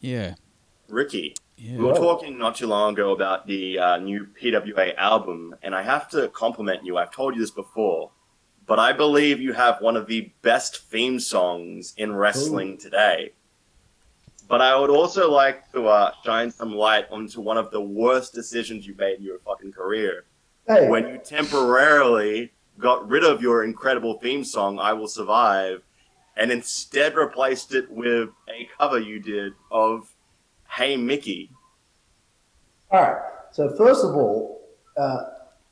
yeah, 0.00 0.34
Ricky, 0.88 1.36
yeah. 1.62 1.76
we 1.76 1.84
were 1.84 1.94
talking 1.94 2.38
not 2.38 2.56
too 2.56 2.66
long 2.66 2.94
ago 2.94 3.12
about 3.12 3.46
the 3.46 3.78
uh, 3.78 3.96
new 3.98 4.26
PWA 4.40 4.96
album, 4.96 5.54
and 5.62 5.74
I 5.74 5.82
have 5.82 6.08
to 6.10 6.28
compliment 6.28 6.84
you. 6.84 6.98
I've 6.98 7.12
told 7.12 7.34
you 7.34 7.40
this 7.40 7.50
before, 7.50 8.10
but 8.66 8.78
I 8.78 8.92
believe 8.92 9.40
you 9.40 9.52
have 9.52 9.80
one 9.80 9.96
of 9.96 10.06
the 10.06 10.32
best 10.42 10.84
theme 10.84 11.20
songs 11.20 11.94
in 11.96 12.14
wrestling 12.14 12.78
today. 12.78 13.32
But 14.48 14.60
I 14.60 14.76
would 14.76 14.90
also 14.90 15.30
like 15.30 15.70
to 15.72 15.86
uh, 15.86 16.12
shine 16.24 16.50
some 16.50 16.74
light 16.74 17.06
onto 17.10 17.40
one 17.40 17.56
of 17.56 17.70
the 17.70 17.80
worst 17.80 18.34
decisions 18.34 18.86
you 18.86 18.94
made 18.96 19.18
in 19.18 19.24
your 19.24 19.38
fucking 19.38 19.72
career. 19.72 20.24
Hey, 20.66 20.88
when 20.88 21.08
you 21.08 21.18
temporarily 21.18 22.52
got 22.78 23.08
rid 23.08 23.24
of 23.24 23.40
your 23.40 23.64
incredible 23.64 24.18
theme 24.18 24.44
song, 24.44 24.78
I 24.78 24.92
Will 24.92 25.08
Survive, 25.08 25.82
and 26.36 26.50
instead 26.50 27.14
replaced 27.14 27.74
it 27.74 27.90
with 27.90 28.30
a 28.48 28.68
cover 28.78 28.98
you 28.98 29.20
did 29.20 29.52
of 29.70 30.11
Hey 30.72 30.96
Mickey. 30.96 31.50
all 32.90 33.02
right. 33.02 33.22
So 33.52 33.76
first 33.76 34.04
of 34.04 34.14
all, 34.14 34.68
uh, 34.96 35.24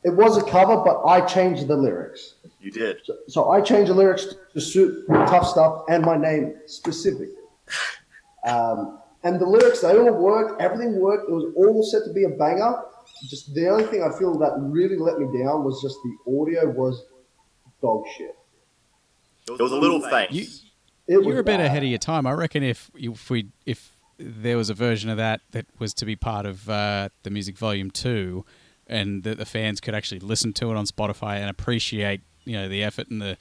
it 0.04 0.10
was 0.10 0.36
a 0.36 0.42
cover, 0.42 0.76
but 0.84 1.02
I 1.06 1.22
changed 1.22 1.68
the 1.68 1.76
lyrics. 1.76 2.34
You 2.60 2.70
did. 2.70 3.00
So, 3.04 3.16
so 3.28 3.50
I 3.50 3.62
changed 3.62 3.90
the 3.90 3.94
lyrics 3.94 4.26
to 4.52 4.60
suit 4.60 5.06
tough 5.08 5.46
stuff 5.46 5.84
and 5.88 6.04
my 6.04 6.16
name 6.16 6.54
specifically. 6.66 7.28
Um, 8.44 8.98
and 9.22 9.38
the 9.38 9.46
lyrics, 9.46 9.80
they 9.80 9.98
all 9.98 10.12
worked. 10.12 10.62
Everything 10.62 10.98
worked. 10.98 11.28
It 11.28 11.32
was 11.32 11.52
all 11.56 11.82
set 11.82 12.04
to 12.06 12.12
be 12.12 12.24
a 12.24 12.30
banger. 12.30 12.82
Just 13.28 13.54
the 13.54 13.68
only 13.68 13.84
thing 13.84 14.02
I 14.02 14.18
feel 14.18 14.38
that 14.38 14.54
really 14.58 14.96
let 14.96 15.18
me 15.18 15.26
down 15.38 15.64
was 15.64 15.82
just 15.82 15.96
the 16.02 16.40
audio 16.40 16.70
was 16.70 17.04
dog 17.82 18.04
shit. 18.16 18.36
It 19.48 19.60
was 19.60 19.72
a 19.72 19.76
little 19.76 20.00
faint. 20.00 20.32
You, 20.32 20.46
it 21.06 21.24
you're 21.24 21.40
a 21.40 21.44
bit 21.44 21.58
bad. 21.58 21.60
ahead 21.60 21.82
of 21.82 21.88
your 21.88 21.98
time. 21.98 22.26
I 22.26 22.32
reckon 22.32 22.62
if 22.62 22.90
if 22.94 23.28
we 23.28 23.48
if 23.66 23.92
there 24.20 24.56
was 24.56 24.70
a 24.70 24.74
version 24.74 25.08
of 25.10 25.16
that 25.16 25.40
that 25.52 25.66
was 25.78 25.94
to 25.94 26.04
be 26.04 26.16
part 26.16 26.46
of 26.46 26.68
uh, 26.68 27.08
the 27.22 27.30
music 27.30 27.56
volume 27.56 27.90
two, 27.90 28.44
and 28.86 29.22
that 29.24 29.38
the 29.38 29.46
fans 29.46 29.80
could 29.80 29.94
actually 29.94 30.20
listen 30.20 30.52
to 30.54 30.70
it 30.70 30.76
on 30.76 30.84
Spotify 30.84 31.36
and 31.36 31.48
appreciate 31.50 32.20
you 32.44 32.52
know 32.54 32.68
the 32.68 32.82
effort 32.84 33.08
and 33.08 33.20
the 33.22 33.36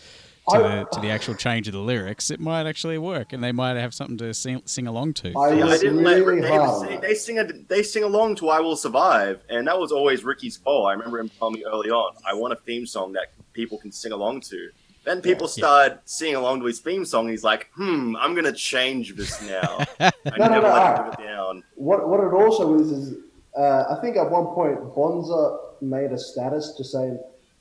to, 0.49 0.55
I- 0.57 0.61
the, 0.79 0.87
to 0.93 0.99
the 1.01 1.09
actual 1.11 1.35
change 1.35 1.67
of 1.67 1.73
the 1.73 1.79
lyrics, 1.79 2.31
it 2.31 2.39
might 2.39 2.65
actually 2.65 2.97
work, 2.97 3.33
and 3.33 3.43
they 3.43 3.51
might 3.51 3.77
have 3.77 3.93
something 3.93 4.17
to 4.17 4.33
sing, 4.33 4.63
sing 4.65 4.87
along 4.87 5.13
to. 5.15 5.37
I 5.37 5.51
Yeah, 5.51 5.65
I 5.67 5.77
didn't 5.77 6.03
really 6.03 6.41
let 6.41 6.49
hard. 6.61 6.89
they, 6.89 6.97
they 7.09 7.13
sing 7.13 7.37
a, 7.37 7.43
they 7.43 7.83
sing 7.83 8.03
along 8.03 8.35
to 8.37 8.49
"I 8.49 8.59
Will 8.59 8.75
Survive," 8.75 9.41
and 9.49 9.67
that 9.67 9.77
was 9.79 9.91
always 9.91 10.23
Ricky's 10.23 10.57
goal. 10.57 10.87
I 10.87 10.93
remember 10.93 11.19
him 11.19 11.29
telling 11.29 11.53
me 11.55 11.65
early 11.65 11.91
on, 11.91 12.15
"I 12.25 12.33
want 12.33 12.53
a 12.53 12.55
theme 12.55 12.87
song 12.87 13.13
that 13.13 13.27
people 13.53 13.77
can 13.77 13.91
sing 13.91 14.11
along 14.11 14.41
to." 14.41 14.69
Then 15.09 15.21
people 15.23 15.47
Yeah. 15.47 15.51
started 15.65 15.99
singing 16.05 16.35
along 16.35 16.59
to 16.59 16.67
his 16.67 16.79
theme 16.79 17.03
song. 17.03 17.21
And 17.25 17.31
he's 17.31 17.43
like, 17.43 17.67
"Hmm, 17.73 18.15
I'm 18.15 18.35
gonna 18.35 18.53
change 18.53 19.15
this 19.15 19.41
now. 19.47 19.79
I 19.99 20.11
No, 20.37 20.45
no, 20.45 20.47
never 20.55 20.67
no, 20.67 20.73
let 20.73 20.81
I- 20.83 20.95
him 20.97 21.05
live 21.05 21.13
it 21.19 21.23
down." 21.23 21.63
What 21.75 22.07
what 22.07 22.19
it 22.19 22.31
also 22.33 22.75
is 22.75 22.91
is 22.91 23.15
uh, 23.57 23.85
I 23.89 23.95
think 24.01 24.17
at 24.17 24.29
one 24.29 24.47
point 24.53 24.77
Bonza 24.95 25.57
made 25.81 26.11
a 26.11 26.17
status 26.17 26.73
to 26.77 26.83
say, 26.83 27.17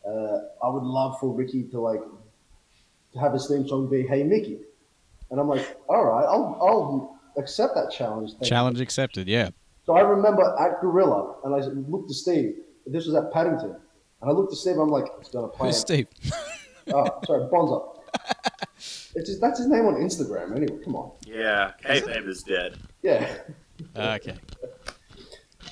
uh, 0.06 0.38
I 0.62 0.68
would 0.68 0.82
love 0.82 1.18
for 1.20 1.30
Ricky 1.32 1.62
to 1.72 1.80
like 1.80 2.02
to 3.14 3.18
have 3.18 3.32
his 3.32 3.48
theme 3.48 3.66
song 3.66 3.88
be 3.88 4.06
Hey 4.06 4.22
Mickey, 4.24 4.58
and 5.30 5.40
I'm 5.40 5.48
like, 5.48 5.64
all 5.88 6.04
right, 6.04 6.24
I'll 6.26 6.58
I'll 6.60 7.18
accept 7.38 7.74
that 7.76 7.90
challenge. 7.90 8.32
Thank 8.32 8.42
you." 8.42 8.48
Challenge 8.48 8.80
accepted. 8.82 9.26
Yeah. 9.26 9.48
So 9.86 9.94
I 9.94 10.00
remember 10.00 10.42
at 10.60 10.82
Gorilla, 10.82 11.36
and 11.44 11.54
I 11.54 11.60
looked 11.92 12.08
to 12.10 12.14
Steve. 12.14 12.56
This 12.86 13.06
was 13.06 13.14
at 13.14 13.32
Paddington, 13.32 13.74
and 14.20 14.30
I 14.30 14.32
looked 14.34 14.50
to 14.52 14.56
Steve. 14.56 14.76
I'm 14.78 14.90
like, 14.90 15.06
it's 15.18 15.30
gonna 15.30 15.48
play. 15.48 15.68
Who's 15.68 15.78
Steve? 15.78 16.08
Oh, 16.92 17.20
sorry, 17.26 17.48
Bonza. 17.50 17.80
It's 19.14 19.28
just, 19.28 19.40
that's 19.40 19.58
his 19.58 19.68
name 19.68 19.86
on 19.86 19.94
Instagram. 19.94 20.56
Anyway, 20.56 20.82
come 20.84 20.96
on. 20.96 21.12
Yeah, 21.26 21.72
kayfabe 21.84 22.28
is 22.28 22.42
dead. 22.42 22.78
Yeah. 23.02 23.38
okay. 23.96 24.36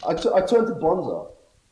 I, 0.07 0.15
t- 0.15 0.31
I 0.35 0.41
turned 0.41 0.67
to 0.69 0.75
Bonza 0.75 1.31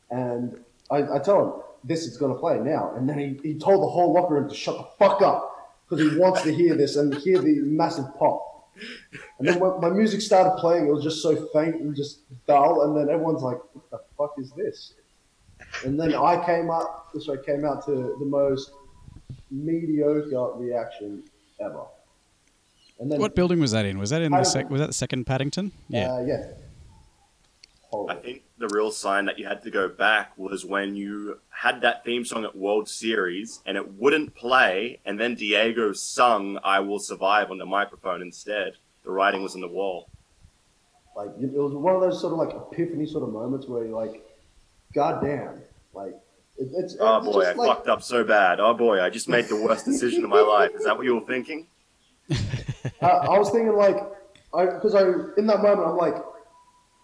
and 0.09 0.63
I, 0.91 1.15
I 1.15 1.19
tell 1.19 1.43
him, 1.43 1.61
this 1.83 2.05
is 2.05 2.17
going 2.17 2.33
to 2.33 2.39
play 2.39 2.57
now. 2.59 2.93
And 2.95 3.07
then 3.07 3.17
he, 3.19 3.39
he 3.43 3.59
told 3.59 3.83
the 3.83 3.87
whole 3.87 4.13
locker 4.13 4.35
room 4.35 4.49
to 4.49 4.55
shut 4.55 4.77
the 4.77 4.87
fuck 4.97 5.21
up 5.21 5.73
because 5.87 6.11
he 6.11 6.17
wants 6.17 6.41
to 6.43 6.53
hear 6.53 6.75
this 6.75 6.95
and 6.95 7.13
hear 7.13 7.39
the 7.39 7.59
massive 7.61 8.05
pop. 8.17 8.69
And 9.39 9.47
then 9.47 9.59
when 9.59 9.79
my 9.79 9.89
music 9.89 10.21
started 10.21 10.59
playing, 10.59 10.87
it 10.87 10.91
was 10.91 11.03
just 11.03 11.21
so 11.21 11.47
faint 11.53 11.75
and 11.75 11.95
just 11.95 12.21
dull. 12.47 12.81
And 12.83 12.97
then 12.97 13.13
everyone's 13.13 13.43
like, 13.43 13.59
what 13.73 13.89
the 13.91 13.99
fuck 14.17 14.33
is 14.37 14.51
this? 14.51 14.93
And 15.83 15.99
then 15.99 16.13
I 16.13 16.43
came 16.45 16.69
up, 16.69 17.11
so 17.19 17.33
I 17.33 17.45
came 17.45 17.65
out 17.65 17.85
to 17.85 17.91
the 17.91 18.25
most 18.25 18.71
mediocre 19.51 20.51
reaction 20.55 21.23
ever. 21.59 21.83
And 22.99 23.11
then, 23.11 23.19
What 23.19 23.35
building 23.35 23.59
was 23.59 23.71
that 23.71 23.85
in? 23.85 23.97
Was 23.97 24.09
that 24.11 24.21
in 24.21 24.31
the 24.31 24.43
sec- 24.43 24.69
was 24.69 24.79
that 24.79 24.87
the 24.87 24.93
second 24.93 25.25
Paddington? 25.25 25.71
Yeah. 25.89 26.13
Uh, 26.13 26.21
yeah. 26.21 26.45
I 28.09 28.15
think 28.15 28.43
the 28.57 28.67
real 28.67 28.91
sign 28.91 29.25
that 29.25 29.39
you 29.39 29.47
had 29.47 29.63
to 29.63 29.71
go 29.71 29.87
back 29.87 30.37
was 30.37 30.65
when 30.65 30.95
you 30.95 31.39
had 31.49 31.81
that 31.81 32.03
theme 32.03 32.25
song 32.25 32.43
at 32.43 32.55
World 32.55 32.89
Series 32.89 33.61
and 33.65 33.77
it 33.77 33.93
wouldn't 33.93 34.35
play, 34.35 34.99
and 35.05 35.17
then 35.19 35.35
Diego 35.35 35.93
sung 35.93 36.59
"I 36.63 36.79
Will 36.81 36.99
Survive" 36.99 37.51
on 37.51 37.57
the 37.57 37.65
microphone 37.65 38.21
instead. 38.21 38.73
The 39.03 39.11
writing 39.11 39.43
was 39.43 39.55
on 39.55 39.61
the 39.61 39.67
wall. 39.67 40.09
Like 41.15 41.29
it 41.39 41.53
was 41.53 41.73
one 41.73 41.95
of 41.95 42.01
those 42.01 42.19
sort 42.19 42.33
of 42.33 42.39
like 42.39 42.53
epiphany 42.53 43.05
sort 43.05 43.23
of 43.23 43.31
moments 43.31 43.67
where 43.67 43.85
you're 43.85 43.95
like, 43.95 44.25
God 44.93 45.21
damn, 45.23 45.61
like 45.93 46.15
it, 46.57 46.69
it's, 46.73 46.95
Oh 46.99 47.17
it's 47.17 47.25
boy, 47.25 47.41
I 47.41 47.53
like, 47.53 47.67
fucked 47.67 47.87
up 47.87 48.01
so 48.01 48.23
bad. 48.23 48.59
Oh 48.59 48.73
boy, 48.73 49.01
I 49.01 49.09
just 49.09 49.27
made 49.27 49.45
the 49.45 49.55
worst 49.55 49.85
decision 49.91 50.23
of 50.23 50.29
my 50.29 50.41
life. 50.41 50.71
Is 50.75 50.83
that 50.85 50.95
what 50.95 51.05
you 51.05 51.15
were 51.15 51.25
thinking? 51.25 51.67
I, 53.01 53.07
I 53.07 53.37
was 53.37 53.49
thinking 53.51 53.75
like, 53.75 53.97
I 54.53 54.65
because 54.65 54.95
I 54.95 55.01
in 55.37 55.47
that 55.47 55.61
moment 55.61 55.87
I'm 55.87 55.97
like, 55.97 56.15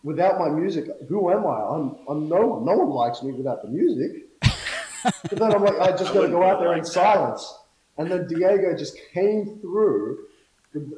without 0.04 0.40
my 0.40 0.50
music, 0.50 0.86
who 1.10 1.32
am 1.32 1.46
I? 1.46 1.60
I'm 1.60 1.98
I'm 2.10 2.30
no 2.30 2.48
one. 2.48 2.66
No 2.66 2.74
one 2.78 2.90
likes 2.90 3.22
me 3.24 3.34
without 3.34 3.62
the 3.62 3.70
music. 3.70 4.28
but 5.04 5.32
then 5.32 5.54
I'm 5.54 5.64
like, 5.64 5.80
I 5.80 5.92
just 5.92 6.14
got 6.14 6.22
to 6.22 6.30
go 6.30 6.44
out 6.44 6.60
there 6.60 6.76
in 6.78 6.86
silence. 6.86 7.58
And 7.98 8.10
then 8.10 8.28
Diego 8.28 8.76
just 8.76 8.98
came 9.14 9.60
through. 9.62 10.26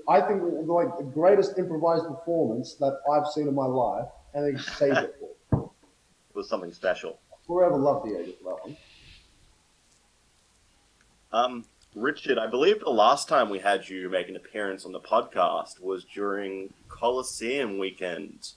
I 0.07 0.21
think 0.21 0.43
like 0.67 0.95
the 0.97 1.03
greatest 1.03 1.57
improvised 1.57 2.05
performance 2.05 2.75
that 2.75 2.99
I've 3.11 3.27
seen 3.27 3.47
in 3.47 3.55
my 3.55 3.65
life, 3.65 4.07
and 4.35 4.55
he 4.55 4.63
saved 4.63 4.97
it. 4.97 5.15
For. 5.49 5.71
It 6.29 6.35
was 6.35 6.47
something 6.47 6.71
special. 6.71 7.19
Forever 7.47 7.77
love 7.77 8.03
Diego 8.05 8.31
for 8.41 8.43
that 8.55 8.63
one. 8.63 8.77
Um, 11.31 11.65
Richard, 11.95 12.37
I 12.37 12.47
believe 12.47 12.79
the 12.79 12.89
last 12.89 13.27
time 13.27 13.49
we 13.49 13.59
had 13.59 13.87
you 13.89 14.09
make 14.09 14.29
an 14.29 14.35
appearance 14.35 14.85
on 14.85 14.91
the 14.91 14.99
podcast 14.99 15.81
was 15.81 16.03
during 16.05 16.73
Coliseum 16.89 17.77
weekend 17.79 18.51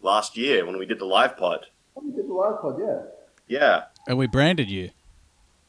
last 0.00 0.36
year 0.36 0.64
when 0.64 0.78
we 0.78 0.86
did 0.86 0.98
the 0.98 1.04
live 1.04 1.36
pod. 1.36 1.66
Oh, 1.96 2.02
we 2.04 2.12
did 2.12 2.28
the 2.28 2.32
live 2.32 2.60
pod, 2.60 2.78
yeah. 2.80 3.02
Yeah. 3.48 3.82
And 4.06 4.16
we 4.18 4.26
branded 4.26 4.70
you. 4.70 4.90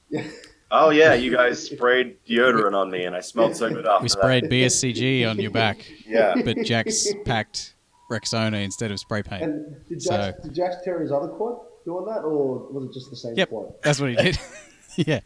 Yeah. 0.09 0.27
Oh 0.73 0.89
yeah, 0.89 1.15
you 1.15 1.33
guys 1.35 1.61
sprayed 1.65 2.15
deodorant 2.25 2.73
on 2.73 2.89
me, 2.89 3.03
and 3.03 3.13
I 3.13 3.19
smelled 3.19 3.57
so 3.57 3.67
good 3.67 3.85
after 3.85 4.03
We 4.03 4.07
that. 4.07 4.17
sprayed 4.17 4.43
BSCG 4.45 5.29
on 5.29 5.37
your 5.37 5.51
back, 5.51 5.85
Yeah. 6.07 6.33
but 6.45 6.55
Jack's 6.63 7.09
packed 7.25 7.73
Rexona 8.09 8.63
instead 8.63 8.89
of 8.89 8.97
spray 8.97 9.21
paint. 9.21 9.43
And 9.43 9.75
did 9.89 10.01
So- 10.01 10.11
Jax, 10.15 10.43
did 10.43 10.53
Jax 10.55 10.75
tear 10.85 11.01
his 11.01 11.11
other 11.11 11.27
quad 11.27 11.59
doing 11.85 12.05
that, 12.05 12.19
or 12.21 12.67
was 12.71 12.85
it 12.85 12.93
just 12.93 13.09
the 13.09 13.15
same 13.15 13.35
Yep. 13.35 13.50
quad? 13.50 13.73
That's 13.83 14.00
what 14.00 14.09
he 14.11 14.15
did. 14.15 14.39
yeah. 14.97 15.19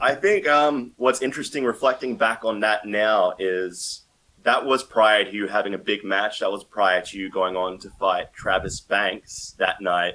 I 0.00 0.14
think 0.14 0.46
um, 0.46 0.92
what's 0.96 1.22
interesting 1.22 1.64
reflecting 1.64 2.16
back 2.16 2.44
on 2.44 2.60
that 2.60 2.86
now 2.86 3.34
is 3.38 4.02
that 4.44 4.64
was 4.64 4.84
prior 4.84 5.24
to 5.24 5.30
you 5.32 5.48
having 5.48 5.74
a 5.74 5.78
big 5.78 6.04
match. 6.04 6.38
That 6.40 6.52
was 6.52 6.62
prior 6.62 7.00
to 7.02 7.18
you 7.18 7.30
going 7.30 7.56
on 7.56 7.78
to 7.80 7.90
fight 7.90 8.32
Travis 8.32 8.80
Banks 8.80 9.56
that 9.58 9.80
night. 9.80 10.14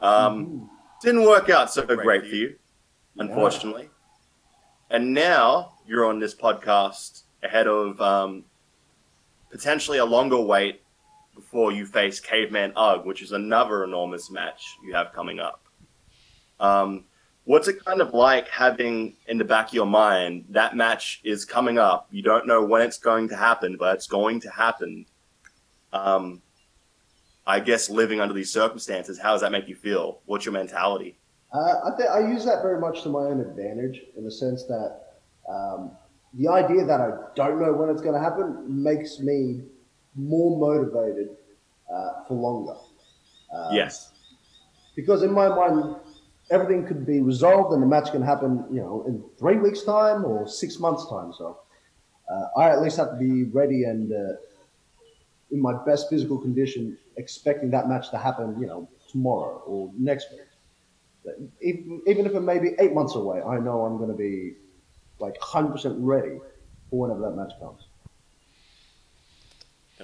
Um, 0.00 0.70
Didn't 1.02 1.24
work 1.24 1.50
out 1.50 1.72
so 1.72 1.84
great 1.84 2.22
for 2.22 2.34
you, 2.34 2.56
unfortunately. 3.18 3.90
And 4.90 5.12
now 5.14 5.74
you're 5.86 6.06
on 6.06 6.20
this 6.20 6.34
podcast 6.34 7.22
ahead 7.42 7.66
of 7.66 8.00
um, 8.00 8.44
potentially 9.50 9.98
a 9.98 10.04
longer 10.04 10.40
wait 10.40 10.81
before 11.34 11.72
you 11.72 11.86
face 11.86 12.20
Caveman 12.20 12.72
Ugg, 12.76 13.06
which 13.06 13.22
is 13.22 13.32
another 13.32 13.84
enormous 13.84 14.30
match 14.30 14.76
you 14.84 14.94
have 14.94 15.12
coming 15.12 15.40
up. 15.40 15.62
Um, 16.60 17.04
what's 17.44 17.68
it 17.68 17.84
kind 17.84 18.00
of 18.00 18.14
like 18.14 18.48
having 18.48 19.16
in 19.26 19.38
the 19.38 19.44
back 19.44 19.68
of 19.68 19.74
your 19.74 19.86
mind 19.86 20.44
that 20.50 20.76
match 20.76 21.20
is 21.24 21.44
coming 21.44 21.78
up? 21.78 22.06
You 22.10 22.22
don't 22.22 22.46
know 22.46 22.64
when 22.64 22.82
it's 22.82 22.98
going 22.98 23.28
to 23.30 23.36
happen, 23.36 23.76
but 23.76 23.96
it's 23.96 24.06
going 24.06 24.40
to 24.40 24.50
happen. 24.50 25.06
Um, 25.92 26.42
I 27.46 27.60
guess 27.60 27.90
living 27.90 28.20
under 28.20 28.34
these 28.34 28.52
circumstances, 28.52 29.18
how 29.18 29.32
does 29.32 29.40
that 29.40 29.50
make 29.50 29.68
you 29.68 29.74
feel? 29.74 30.20
What's 30.26 30.44
your 30.44 30.52
mentality? 30.52 31.18
Uh, 31.52 31.80
I 31.84 31.96
think 31.96 32.08
I 32.08 32.20
use 32.20 32.44
that 32.44 32.62
very 32.62 32.80
much 32.80 33.02
to 33.02 33.08
my 33.08 33.20
own 33.20 33.40
advantage 33.40 34.00
in 34.16 34.24
the 34.24 34.30
sense 34.30 34.64
that 34.64 35.00
um, 35.48 35.90
the 36.34 36.48
idea 36.48 36.84
that 36.86 37.00
I 37.00 37.10
don't 37.34 37.60
know 37.60 37.72
when 37.72 37.90
it's 37.90 38.00
going 38.00 38.14
to 38.14 38.20
happen 38.20 38.82
makes 38.82 39.18
me 39.18 39.62
more 40.14 40.58
motivated 40.58 41.36
uh, 41.92 42.24
for 42.26 42.34
longer. 42.34 42.76
Um, 43.52 43.74
yes. 43.74 44.12
Because 44.94 45.22
in 45.22 45.32
my 45.32 45.48
mind, 45.48 45.96
everything 46.50 46.86
could 46.86 47.06
be 47.06 47.20
resolved 47.20 47.72
and 47.72 47.82
the 47.82 47.86
match 47.86 48.12
can 48.12 48.22
happen, 48.22 48.64
you 48.70 48.80
know, 48.80 49.04
in 49.06 49.24
three 49.38 49.56
weeks' 49.56 49.82
time 49.82 50.24
or 50.24 50.46
six 50.46 50.78
months' 50.78 51.08
time. 51.08 51.32
So 51.32 51.58
uh, 52.30 52.60
I 52.60 52.70
at 52.70 52.82
least 52.82 52.96
have 52.98 53.10
to 53.10 53.16
be 53.16 53.44
ready 53.44 53.84
and 53.84 54.12
uh, 54.12 54.36
in 55.50 55.60
my 55.60 55.74
best 55.84 56.08
physical 56.10 56.38
condition, 56.38 56.98
expecting 57.16 57.70
that 57.70 57.88
match 57.88 58.10
to 58.10 58.18
happen, 58.18 58.56
you 58.60 58.66
know, 58.66 58.88
tomorrow 59.10 59.62
or 59.66 59.90
next 59.98 60.28
week. 60.32 60.40
Even 61.60 62.02
even 62.06 62.26
if 62.26 62.34
it 62.34 62.40
may 62.40 62.58
be 62.58 62.70
eight 62.80 62.92
months 62.92 63.14
away, 63.14 63.40
I 63.40 63.58
know 63.58 63.82
I'm 63.82 63.96
going 63.96 64.10
to 64.10 64.16
be 64.16 64.54
like 65.20 65.38
100% 65.38 65.96
ready 66.00 66.40
for 66.90 67.06
whenever 67.06 67.20
that 67.20 67.36
match 67.36 67.52
comes. 67.60 67.86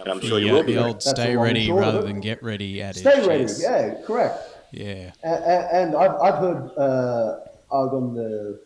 And 0.00 0.08
I'm 0.08 0.20
The, 0.20 0.26
sure 0.26 0.38
you 0.38 0.50
uh, 0.50 0.54
will 0.54 0.62
the 0.62 0.66
be. 0.72 0.78
old 0.78 0.96
That's 0.96 1.10
stay 1.10 1.36
ready 1.36 1.70
rather 1.72 2.02
than 2.02 2.20
get 2.20 2.42
ready 2.42 2.80
adage. 2.82 3.00
Stay 3.00 3.26
ready, 3.26 3.42
yes. 3.44 3.60
yeah, 3.62 3.94
correct. 4.06 4.38
Yeah. 4.72 5.12
And, 5.22 5.92
and 5.94 5.96
I've, 5.96 6.14
I've 6.20 6.34
heard 6.38 6.70
uh, 6.76 7.40
Ugg 7.72 7.92
on 7.94 8.14
the 8.14 8.60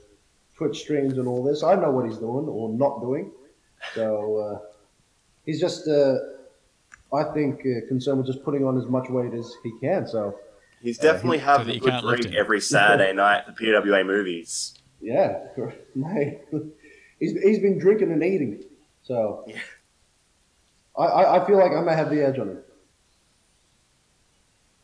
Twitch 0.57 0.79
streams 0.81 1.19
and 1.19 1.27
all 1.29 1.43
this. 1.43 1.63
I 1.63 1.75
know 1.77 1.91
what 1.91 2.07
he's 2.07 2.19
doing 2.19 2.47
or 2.49 2.69
not 2.71 3.01
doing. 3.01 3.31
So 3.95 4.37
uh, 4.37 4.59
he's 5.47 5.61
just, 5.61 5.89
uh, 5.89 6.17
I 7.15 7.25
think, 7.35 7.61
uh, 7.61 7.87
concerned 7.89 8.19
with 8.19 8.27
just 8.27 8.45
putting 8.45 8.65
on 8.65 8.77
as 8.79 8.87
much 8.87 9.09
weight 9.09 9.33
as 9.35 9.53
he 9.63 9.73
can. 9.81 10.07
So 10.07 10.39
He's 10.83 10.99
definitely 10.99 11.39
So 11.39 11.45
having 11.45 11.77
a 11.77 11.79
good 11.79 12.01
drink 12.01 12.35
every 12.35 12.61
Saturday 12.61 13.13
night 13.15 13.45
at 13.47 13.57
the 13.57 13.65
PWA 13.65 14.05
movies. 14.05 14.75
yeah, 15.01 15.39
mate, 15.95 16.41
he's, 17.21 17.41
he's 17.41 17.61
been 17.61 17.79
drinking 17.79 18.11
and 18.13 18.23
eating. 18.23 18.65
So 19.05 19.45
Yeah. 19.47 19.57
I, 20.97 21.39
I, 21.39 21.47
feel 21.47 21.59
like 21.59 21.73
I 21.73 21.81
may 21.81 21.95
have 21.95 22.11
the 22.11 22.25
edge 22.25 22.39
on 22.39 22.49
him. 22.49 22.59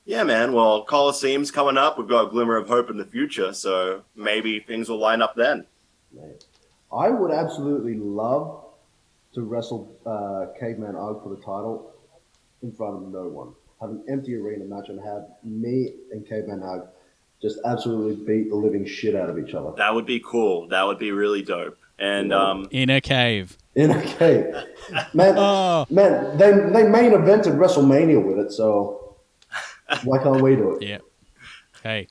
Yeah, 0.05 0.25
man. 0.25 0.55
Well, 0.55 0.85
Coliseum's 0.85 1.51
coming 1.51 1.77
up. 1.77 1.99
We've 1.99 2.09
got 2.09 2.29
a 2.29 2.31
glimmer 2.31 2.57
of 2.57 2.67
hope 2.69 2.89
in 2.89 2.97
the 2.97 3.05
future, 3.05 3.53
so 3.53 4.03
maybe 4.17 4.61
things 4.61 4.89
will 4.89 4.99
line 4.99 5.21
up 5.21 5.35
then. 5.37 5.67
I 6.91 7.11
would 7.11 7.31
absolutely 7.31 7.95
love 7.95 8.65
to 9.35 9.43
wrestle 9.43 9.95
uh, 10.07 10.59
Caveman 10.59 10.97
Ugg 10.97 11.23
for 11.23 11.29
the 11.29 11.37
title 11.37 11.93
in 12.63 12.73
front 12.73 12.97
of 12.97 13.03
no 13.13 13.29
one. 13.29 13.53
Have 13.81 13.91
an 13.91 14.05
empty 14.09 14.35
arena 14.35 14.65
match 14.65 14.89
and 14.89 14.99
have 15.05 15.27
me 15.45 15.93
and 16.11 16.27
Caveman 16.27 16.63
Ugg 16.63 16.89
just 17.41 17.59
absolutely 17.65 18.25
beat 18.25 18.49
the 18.49 18.57
living 18.57 18.85
shit 18.85 19.15
out 19.15 19.31
of 19.31 19.39
each 19.39 19.55
other 19.55 19.73
That 19.77 19.95
would 19.95 20.07
be 20.07 20.21
cool. 20.21 20.67
That 20.69 20.85
would 20.85 20.99
be 20.99 21.13
really 21.13 21.43
dope. 21.43 21.78
And 21.99 22.33
um, 22.33 22.69
In 22.71 22.91
a 22.91 23.01
cave. 23.01 23.57
in 23.75 23.91
a 23.91 24.03
cave. 24.03 24.55
Man, 25.15 25.35
Oh, 25.39 25.87
man, 25.91 26.37
they 26.39 26.51
they 26.53 26.89
main 26.89 27.11
evented 27.13 27.57
WrestleMania 27.59 28.25
with 28.25 28.39
it, 28.39 28.53
so 28.53 29.17
why 30.05 30.23
can't 30.23 30.41
we 30.41 30.55
do 30.57 30.77
it? 30.77 30.83
yeah. 30.83 30.99
Hey, 31.83 32.09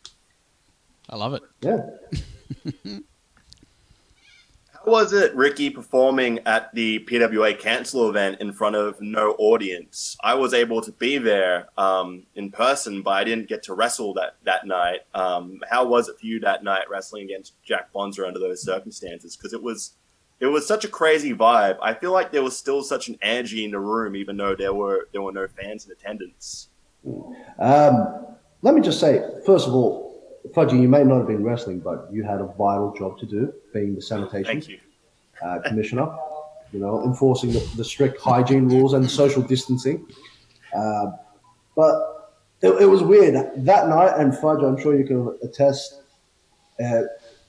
I 1.09 1.15
love 1.15 1.33
it. 1.35 1.43
Yeah. 1.61 1.81
was 4.87 5.13
it, 5.13 5.35
Ricky, 5.35 5.69
performing 5.69 6.39
at 6.45 6.73
the 6.73 6.99
PWA 6.99 7.57
Cancel 7.59 8.09
event 8.09 8.39
in 8.39 8.53
front 8.53 8.75
of 8.75 8.99
no 9.01 9.31
audience? 9.37 10.15
I 10.23 10.33
was 10.35 10.53
able 10.53 10.81
to 10.81 10.91
be 10.93 11.17
there 11.17 11.67
um, 11.77 12.23
in 12.35 12.51
person, 12.51 13.03
but 13.03 13.11
I 13.11 13.23
didn't 13.23 13.49
get 13.49 13.63
to 13.63 13.73
wrestle 13.73 14.13
that 14.15 14.37
that 14.45 14.65
night. 14.65 15.01
Um, 15.13 15.59
how 15.69 15.85
was 15.85 16.07
it 16.09 16.19
for 16.19 16.25
you 16.25 16.39
that 16.39 16.63
night, 16.63 16.89
wrestling 16.89 17.25
against 17.25 17.61
Jack 17.63 17.91
Bonza 17.91 18.25
under 18.25 18.39
those 18.39 18.63
circumstances? 18.63 19.35
Because 19.35 19.53
it 19.53 19.61
was 19.61 19.93
it 20.39 20.45
was 20.45 20.67
such 20.67 20.85
a 20.85 20.87
crazy 20.87 21.33
vibe. 21.33 21.77
I 21.81 21.93
feel 21.93 22.13
like 22.13 22.31
there 22.31 22.43
was 22.43 22.57
still 22.57 22.83
such 22.83 23.09
an 23.09 23.17
energy 23.21 23.65
in 23.65 23.71
the 23.71 23.79
room, 23.79 24.15
even 24.15 24.37
though 24.37 24.55
there 24.55 24.73
were 24.73 25.09
there 25.11 25.21
were 25.21 25.33
no 25.33 25.47
fans 25.47 25.85
in 25.85 25.91
attendance. 25.91 26.69
Um, 27.59 28.25
let 28.61 28.73
me 28.73 28.81
just 28.81 28.99
say, 28.99 29.21
first 29.45 29.67
of 29.67 29.73
all, 29.73 30.06
Fudgy, 30.53 30.81
you 30.81 30.87
may 30.87 31.03
not 31.03 31.19
have 31.19 31.27
been 31.27 31.43
wrestling, 31.43 31.79
but 31.79 32.07
you 32.11 32.23
had 32.23 32.41
a 32.41 32.45
vital 32.45 32.93
job 32.97 33.19
to 33.19 33.25
do, 33.25 33.53
being 33.73 33.95
the 33.95 34.01
sanitation 34.01 34.79
uh, 35.41 35.59
commissioner. 35.65 36.07
You 36.73 36.81
know, 36.81 37.03
enforcing 37.05 37.53
the, 37.53 37.59
the 37.77 37.83
strict 37.83 38.19
hygiene 38.19 38.67
rules 38.67 38.93
and 38.93 39.09
social 39.09 39.41
distancing. 39.41 40.05
Uh, 40.75 41.11
but 41.75 42.17
it, 42.61 42.69
it 42.81 42.85
was 42.85 43.01
weird 43.03 43.35
that 43.65 43.87
night, 43.87 44.19
and 44.19 44.37
Fudge, 44.37 44.63
I'm 44.63 44.79
sure 44.79 44.97
you 44.97 45.05
can 45.05 45.37
attest. 45.41 46.01
Uh, 46.83 47.03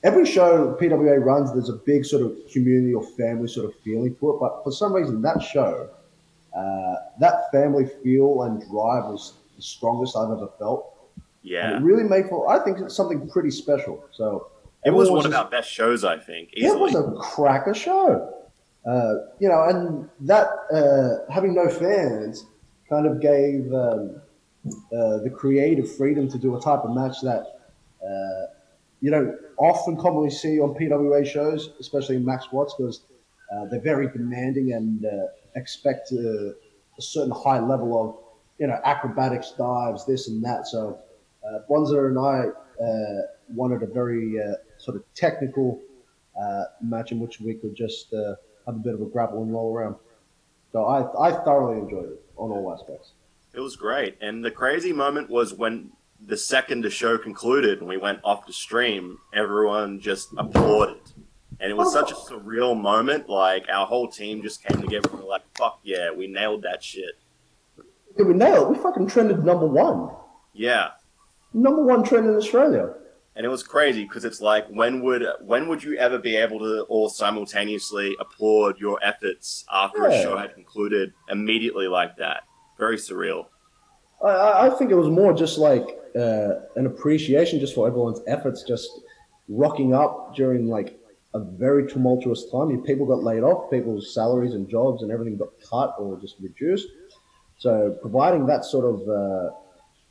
every 0.05 0.25
show 0.25 0.77
PWA 0.81 1.23
runs, 1.23 1.53
there's 1.53 1.69
a 1.69 1.81
big 1.85 2.05
sort 2.05 2.23
of 2.23 2.37
community 2.53 2.95
or 2.95 3.03
family 3.03 3.49
sort 3.49 3.67
of 3.67 3.75
feeling 3.81 4.15
for 4.15 4.35
it. 4.35 4.41
But 4.41 4.63
for 4.63 4.71
some 4.71 4.93
reason, 4.93 5.21
that 5.23 5.43
show, 5.43 5.91
uh, 6.57 6.95
that 7.19 7.51
family 7.51 7.87
feel 8.05 8.43
and 8.43 8.61
drive 8.71 9.05
was 9.05 9.35
the 9.57 9.63
strongest 9.63 10.17
I've 10.17 10.31
ever 10.31 10.49
felt. 10.59 10.95
And 11.49 11.73
Yeah, 11.73 11.77
it 11.77 11.83
really 11.83 12.05
made 12.05 12.29
for, 12.29 12.49
I 12.51 12.63
think, 12.65 12.79
it's 12.79 12.95
something 12.97 13.29
pretty 13.29 13.51
special. 13.51 14.05
So 14.13 14.49
it 14.85 14.91
was 14.91 15.11
one 15.11 15.27
of 15.27 15.35
our 15.35 15.49
best 15.49 15.71
shows, 15.71 16.05
I 16.05 16.19
think. 16.19 16.51
yeah, 16.53 16.73
it 16.73 16.79
was 16.79 16.95
a 16.95 17.13
cracker 17.19 17.75
show. 17.75 18.35
Uh, 18.87 19.15
you 19.39 19.49
know, 19.49 19.65
and 19.65 20.09
that 20.21 20.49
uh, 20.73 21.33
having 21.33 21.55
no 21.55 21.69
fans 21.69 22.47
kind 22.89 23.07
of 23.07 23.21
gave 23.21 23.73
um, 23.73 24.21
uh, 24.67 25.19
the 25.19 25.31
creative 25.35 25.95
freedom 25.97 26.29
to 26.31 26.39
do 26.39 26.57
a 26.57 26.61
type 26.61 26.81
of 26.81 26.95
match 26.95 27.21
that 27.23 27.45
uh, 28.03 28.47
you 29.01 29.11
don't 29.11 29.35
often 29.59 29.97
commonly 29.97 30.31
see 30.31 30.61
on 30.61 30.75
PWA 30.75 31.27
shows, 31.27 31.71
especially 31.81 32.17
in 32.17 32.25
Max 32.25 32.51
Watts, 32.51 32.75
because 32.79 33.03
uh, 33.53 33.67
they're 33.67 33.81
very 33.81 34.09
demanding 34.09 34.73
and 34.73 35.05
uh, 35.05 35.27
expect 35.57 36.13
uh, 36.13 36.17
a 36.19 37.03
certain 37.03 37.33
high 37.33 37.61
level 37.61 38.01
of 38.01 38.17
you 38.59 38.67
know 38.67 38.79
acrobatics, 38.85 39.53
dives, 39.59 40.07
this 40.07 40.29
and 40.29 40.43
that. 40.45 40.67
So 40.67 40.99
uh, 41.49 41.61
Bonza 41.69 42.07
and 42.07 42.19
I 42.19 42.47
uh, 42.83 43.23
wanted 43.55 43.83
a 43.83 43.87
very 43.87 44.41
uh, 44.41 44.55
sort 44.79 44.97
of 44.97 45.05
technical 45.15 45.81
uh, 46.41 46.65
match 46.83 47.13
in 47.13 47.21
which 47.21 47.41
we 47.41 47.55
could 47.55 47.75
just 47.75 48.13
uh, 48.13 48.35
have 48.67 48.77
a 48.77 48.79
bit 48.79 48.95
of 48.95 49.01
a 49.03 49.07
grapple 49.07 49.43
and 49.43 49.53
roll 49.53 49.75
around. 49.75 49.97
So 50.73 50.85
I, 50.85 51.29
I 51.29 51.33
thoroughly 51.45 51.79
enjoyed 51.79 52.11
it 52.11 52.23
on 52.37 52.51
all 52.51 52.73
aspects. 52.73 53.13
It 53.55 53.61
was 53.61 53.77
great. 53.77 54.17
And 54.21 54.45
the 54.45 54.51
crazy 54.51 54.93
moment 54.93 55.31
was 55.31 55.55
when 55.55 55.93
the 56.25 56.37
second 56.37 56.83
the 56.83 56.91
show 56.91 57.17
concluded 57.17 57.81
and 57.81 57.89
we 57.89 57.97
went 57.97 58.21
off 58.23 58.47
the 58.47 58.53
stream, 58.53 59.19
everyone 59.33 60.01
just 60.01 60.29
applauded. 60.37 61.01
And 61.61 61.71
it 61.73 61.77
was 61.77 61.93
such 61.93 62.13
a 62.13 62.15
surreal 62.15 62.81
moment. 62.81 63.29
Like 63.29 63.65
our 63.73 63.87
whole 63.87 64.09
team 64.09 64.43
just 64.43 64.63
came 64.63 64.81
together 64.81 65.09
and 65.11 65.21
were 65.21 65.27
like, 65.29 65.43
fuck 65.57 65.81
yeah, 65.83 66.11
we 66.13 66.27
nailed 66.29 66.63
that 66.63 66.85
shit. 66.85 67.15
Yeah, 68.17 68.27
we 68.27 68.35
nailed. 68.35 68.71
it. 68.71 68.77
We 68.77 68.83
fucking 68.83 69.07
trended 69.09 69.45
number 69.45 69.67
one, 69.67 70.11
Yeah. 70.53 70.91
Number 71.53 71.83
one 71.83 72.03
trend 72.03 72.27
in 72.27 72.35
Australia. 72.35 72.95
And 73.37 73.47
it 73.47 73.49
was 73.49 73.63
crazy 73.63 74.03
because 74.03 74.25
it's 74.25 74.41
like 74.41 74.67
when 74.69 75.01
would 75.05 75.25
when 75.41 75.69
would 75.69 75.83
you 75.83 75.97
ever 75.97 76.19
be 76.19 76.35
able 76.35 76.59
to 76.59 76.83
all 76.89 77.09
simultaneously 77.09 78.17
applaud 78.19 78.81
your 78.81 78.99
efforts 79.03 79.65
after 79.73 80.07
a 80.07 80.23
show 80.23 80.37
had 80.37 80.55
concluded 80.55 81.13
immediately 81.31 81.87
like 81.87 82.17
that? 82.17 82.43
Very 82.79 82.97
surreal. 82.97 83.47
I- 84.25 84.67
I, 84.67 84.71
think 84.71 84.91
it 84.91 84.97
was 84.97 85.09
more 85.09 85.33
just 85.33 85.59
like 85.59 85.87
uh, 86.17 86.55
an 86.75 86.87
appreciation 86.87 87.61
just 87.61 87.77
for 87.77 87.87
everyone's 87.87 88.21
efforts, 88.27 88.65
just 88.65 88.91
rocking 89.49 89.95
up 89.95 90.35
during 90.35 90.67
like 90.67 90.99
a 91.35 91.39
very 91.39 91.87
tumultuous 91.87 92.51
time. 92.51 92.77
People 92.83 93.07
got 93.07 93.23
laid 93.23 93.45
off, 93.45 93.71
people's 93.71 94.13
salaries 94.13 94.55
and 94.55 94.69
jobs 94.69 95.03
and 95.03 95.13
everything 95.13 95.37
got 95.37 95.51
cut 95.71 95.95
or 96.01 96.19
just 96.21 96.37
reduced. 96.41 96.89
So 97.59 97.97
providing 98.01 98.47
that 98.47 98.65
sort 98.65 98.85
of 98.85 99.09
uh, 99.09 99.51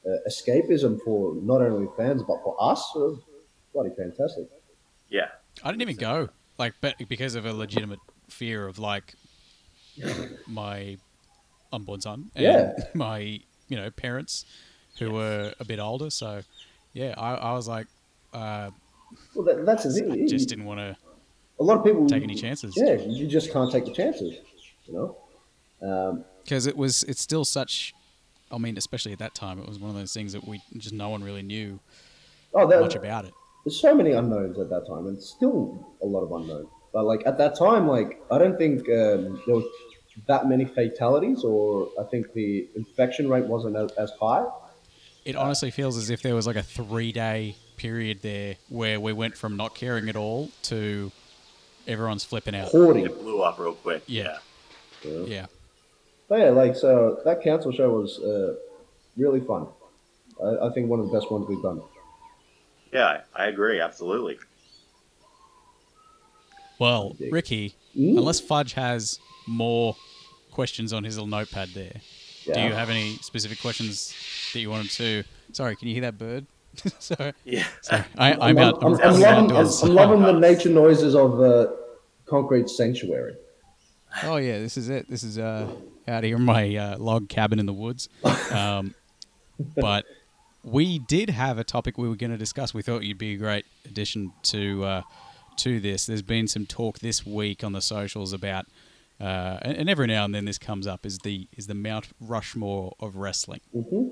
uh, 0.08 0.30
escapism 0.30 1.00
for 1.04 1.36
not 1.36 1.62
only 1.62 1.88
fans 1.98 2.24
but 2.24 2.38
for 2.44 2.56
us 2.60 2.92
was 2.96 3.20
bloody 3.74 3.92
fantastic. 3.96 4.48
Yeah. 5.10 5.28
I 5.64 5.72
didn't 5.72 5.82
even 5.82 5.96
go, 5.96 6.30
like, 6.58 6.74
but 6.82 6.96
because 7.10 7.36
of 7.36 7.46
a 7.46 7.54
legitimate 7.54 8.00
fear 8.30 8.68
of 8.68 8.80
like 8.80 9.16
my 10.48 10.98
unborn 11.74 12.02
son 12.02 12.32
and 12.36 12.44
Yeah. 12.44 12.74
my 12.94 13.40
you 13.68 13.76
know 13.76 13.90
parents 13.92 14.46
who 15.00 15.12
were 15.12 15.54
a 15.60 15.66
bit 15.66 15.80
older. 15.80 16.10
So 16.10 16.42
yeah, 16.94 17.14
I, 17.18 17.36
I 17.36 17.54
was 17.54 17.68
like, 17.68 17.88
uh, 18.34 18.72
Well, 19.36 19.46
that, 19.46 19.66
that's 19.66 19.84
the 19.84 19.94
thing. 19.94 20.12
I 20.12 20.28
just 20.28 20.50
didn't 20.50 20.66
want 20.66 20.80
to 20.80 20.96
a 21.60 21.64
lot 21.64 21.78
of 21.78 21.84
people 21.84 22.08
take 22.08 22.24
any 22.24 22.36
chances. 22.36 22.74
Yeah, 22.78 22.94
you 22.94 23.28
just 23.28 23.52
can't 23.52 23.72
take 23.72 23.86
the 23.86 23.92
chances. 23.94 24.36
You 24.86 24.94
know. 24.94 25.18
Um, 25.82 26.26
because 26.44 26.66
it 26.66 26.78
was 26.78 27.04
it's 27.04 27.22
still 27.22 27.46
such. 27.46 27.94
I 28.52 28.58
mean, 28.58 28.78
especially 28.78 29.14
at 29.14 29.20
that 29.20 29.36
time, 29.36 29.60
it 29.60 29.68
was 29.68 29.80
one 29.80 29.90
of 29.90 29.96
those 29.96 30.14
things 30.14 30.34
that 30.34 30.48
we 30.48 30.62
just 30.78 30.94
no 30.94 31.10
one 31.10 31.24
really 31.24 31.42
knew 31.42 31.80
oh, 32.54 32.68
there, 32.68 32.82
much 32.82 32.96
about 32.96 33.26
it. 33.26 33.34
there's 33.66 33.80
so 33.80 33.94
many 33.94 34.12
unknowns 34.12 34.58
at 34.60 34.70
that 34.70 34.88
time, 34.88 35.08
and 35.08 35.22
still 35.22 35.86
a 36.02 36.06
lot 36.06 36.22
of 36.22 36.32
unknown. 36.32 36.68
But 36.94 37.06
like 37.06 37.24
at 37.26 37.38
that 37.38 37.58
time, 37.58 37.88
like 37.88 38.22
I 38.32 38.38
don't 38.38 38.58
think 38.58 38.82
um, 38.90 39.42
there 39.46 39.56
was 39.56 39.66
that 40.28 40.48
many 40.48 40.66
fatalities, 40.66 41.44
or 41.44 41.90
I 42.00 42.04
think 42.04 42.34
the 42.34 42.68
infection 42.76 43.30
rate 43.30 43.46
wasn't 43.46 43.76
as, 43.76 43.92
as 43.94 44.12
high. 44.20 44.46
It 45.26 45.36
honestly 45.36 45.72
feels 45.72 45.98
as 45.98 46.10
if 46.10 46.22
there 46.22 46.36
was 46.36 46.48
like 46.48 46.56
a 46.56 46.64
three 46.64 47.12
day 47.12 47.56
period 47.76 48.22
there 48.22 48.56
where 48.70 49.00
we 49.00 49.14
went 49.14 49.38
from 49.38 49.58
not 49.58 49.76
caring 49.76 50.10
at 50.10 50.16
all 50.16 50.50
to 50.64 51.12
everyone's 51.86 52.24
flipping 52.24 52.56
out. 52.56 52.70
Hoarding. 52.70 53.06
It 53.06 53.20
blew 53.20 53.42
up 53.42 53.60
real 53.60 53.74
quick. 53.74 54.04
Yeah. 54.08 54.38
you 55.04 55.12
know? 55.12 55.26
Yeah. 55.26 55.46
But 56.30 56.40
yeah, 56.40 56.50
like 56.50 56.76
so 56.76 57.22
that 57.26 57.42
council 57.42 57.72
show 57.72 57.90
was 57.92 58.20
uh, 58.20 58.56
really 59.16 59.40
fun. 59.40 59.68
I, 60.44 60.68
I 60.68 60.74
think 60.74 60.90
one 60.90 61.00
of 61.00 61.10
the 61.10 61.18
best 61.18 61.32
ones 61.32 61.48
we've 61.48 61.62
done. 61.62 61.82
Yeah, 62.92 63.22
I 63.36 63.46
agree. 63.48 63.80
Absolutely. 63.80 64.38
Well, 66.80 67.16
Ricky, 67.32 67.76
Mm. 67.98 68.18
unless 68.20 68.40
Fudge 68.40 68.74
has 68.74 69.20
more 69.48 69.96
questions 70.52 70.94
on 70.94 71.04
his 71.04 71.16
little 71.16 71.28
notepad 71.28 71.70
there, 71.70 71.94
do 72.46 72.60
you 72.62 72.72
have 72.74 72.90
any 72.92 73.16
specific 73.22 73.60
questions 73.60 74.14
that 74.54 74.60
you 74.60 74.70
wanted 74.70 74.92
to? 74.92 75.24
Sorry, 75.54 75.76
can 75.76 75.88
you 75.88 75.96
hear 75.96 76.02
that 76.04 76.18
bird? 76.20 76.46
sorry, 77.00 77.34
Yeah. 77.44 77.66
sorry. 77.82 78.04
I, 78.18 78.34
I'm, 78.34 78.58
out. 78.60 78.78
I'm, 78.84 78.94
I'm, 78.94 79.00
I'm 79.02 79.02
I'm 79.02 79.20
loving, 79.20 79.26
I'm, 79.26 79.44
outdoors. 79.46 79.82
I'm 79.84 79.94
loving 79.96 80.22
the 80.22 80.34
nature 80.34 80.70
noises 80.70 81.16
of 81.16 81.42
uh, 81.42 81.68
concrete 82.28 82.70
sanctuary. 82.70 83.36
Oh 84.24 84.38
yeah, 84.38 84.60
this 84.60 84.78
is 84.78 84.90
it. 84.90 85.10
This 85.10 85.24
is 85.24 85.40
uh, 85.40 85.68
out 86.08 86.24
here 86.24 86.38
in 86.38 86.44
my 86.44 86.76
uh, 86.76 86.98
log 86.98 87.30
cabin 87.30 87.60
in 87.60 87.66
the 87.66 87.74
woods. 87.74 88.10
Um, 88.52 88.96
but 89.76 90.06
we 90.64 91.00
did 91.00 91.30
have 91.30 91.58
a 91.58 91.64
topic 91.64 91.98
we 91.98 92.08
were 92.08 92.16
going 92.16 92.32
to 92.32 92.38
discuss. 92.38 92.74
We 92.74 92.82
thought 92.82 93.04
you'd 93.04 93.18
be 93.18 93.34
a 93.34 93.38
great 93.38 93.66
addition 93.86 94.34
to 94.44 94.84
uh, 94.84 95.02
to 95.58 95.80
this. 95.80 96.06
There's 96.06 96.22
been 96.22 96.48
some 96.48 96.66
talk 96.66 97.00
this 97.00 97.26
week 97.26 97.64
on 97.64 97.72
the 97.72 97.82
socials 97.82 98.34
about, 98.34 98.66
uh, 99.20 99.58
and, 99.62 99.90
every 99.90 100.08
now 100.08 100.26
and 100.26 100.34
then 100.36 100.46
this 100.46 100.58
comes 100.58 100.86
up 100.88 101.06
is 101.06 101.20
the 101.20 101.48
is 101.56 101.68
the 101.68 101.76
Mount 101.76 102.10
Rushmore 102.20 102.96
of 103.00 103.16
wrestling. 103.16 103.62
hmm 103.74 104.10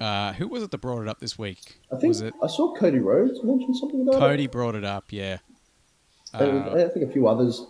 Uh, 0.00 0.32
who 0.34 0.48
was 0.48 0.62
it 0.62 0.70
that 0.70 0.78
brought 0.78 1.02
it 1.02 1.08
up 1.08 1.20
this 1.20 1.38
week? 1.38 1.80
I 1.92 1.96
think 1.96 2.08
was 2.08 2.20
it 2.20 2.34
I 2.42 2.46
saw 2.46 2.74
Cody 2.74 2.98
Rhodes 2.98 3.42
mention 3.42 3.74
something 3.74 4.02
about 4.02 4.18
Cody 4.20 4.44
it. 4.44 4.52
brought 4.52 4.74
it 4.74 4.84
up? 4.84 5.06
Yeah. 5.10 5.38
Uh, 6.34 6.84
I 6.84 6.88
think 6.88 7.08
a 7.08 7.12
few 7.12 7.26
others 7.26 7.64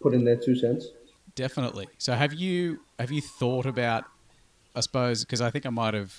put 0.00 0.12
in 0.12 0.24
their 0.24 0.36
two 0.36 0.54
cents. 0.54 0.88
Definitely. 1.34 1.88
So 1.98 2.12
have 2.14 2.32
you 2.34 2.80
have 2.98 3.10
you 3.10 3.20
thought 3.22 3.66
about? 3.66 4.04
I 4.74 4.80
suppose 4.80 5.24
because 5.24 5.40
I 5.40 5.50
think 5.50 5.66
I 5.66 5.70
might 5.70 5.94
have 5.94 6.14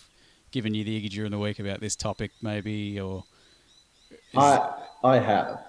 given 0.52 0.74
you 0.74 0.84
the 0.84 1.00
iggy 1.02 1.10
during 1.12 1.32
the 1.32 1.40
week 1.40 1.60
about 1.60 1.80
this 1.82 1.96
topic, 1.96 2.32
maybe, 2.42 3.00
or 3.00 3.24
I 4.36 4.74
I 5.04 5.20
have, 5.20 5.60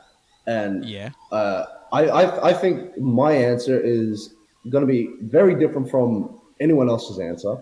and 0.46 0.84
yeah, 0.84 1.10
uh, 1.32 1.64
I, 1.92 2.04
I 2.06 2.48
I 2.50 2.52
think 2.54 2.96
my 2.98 3.32
answer 3.32 3.78
is 3.80 4.34
going 4.70 4.82
to 4.86 4.90
be 4.90 5.10
very 5.22 5.54
different 5.58 5.90
from 5.90 6.40
anyone 6.60 6.88
else's 6.88 7.18
answer. 7.18 7.56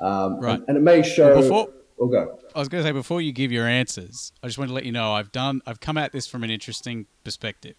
Um, 0.00 0.38
Right. 0.40 0.54
And, 0.58 0.64
and 0.68 0.76
it 0.78 0.82
may 0.82 1.02
show. 1.02 1.40
Before- 1.40 1.68
We'll 1.98 2.10
go. 2.10 2.38
I 2.54 2.58
was 2.58 2.68
going 2.68 2.84
to 2.84 2.86
say 2.86 2.92
before 2.92 3.22
you 3.22 3.32
give 3.32 3.50
your 3.50 3.66
answers, 3.66 4.30
I 4.42 4.48
just 4.48 4.58
want 4.58 4.68
to 4.68 4.74
let 4.74 4.84
you 4.84 4.92
know 4.92 5.12
I've 5.14 5.32
done 5.32 5.62
I've 5.66 5.80
come 5.80 5.96
at 5.96 6.12
this 6.12 6.26
from 6.26 6.44
an 6.44 6.50
interesting 6.50 7.06
perspective. 7.24 7.74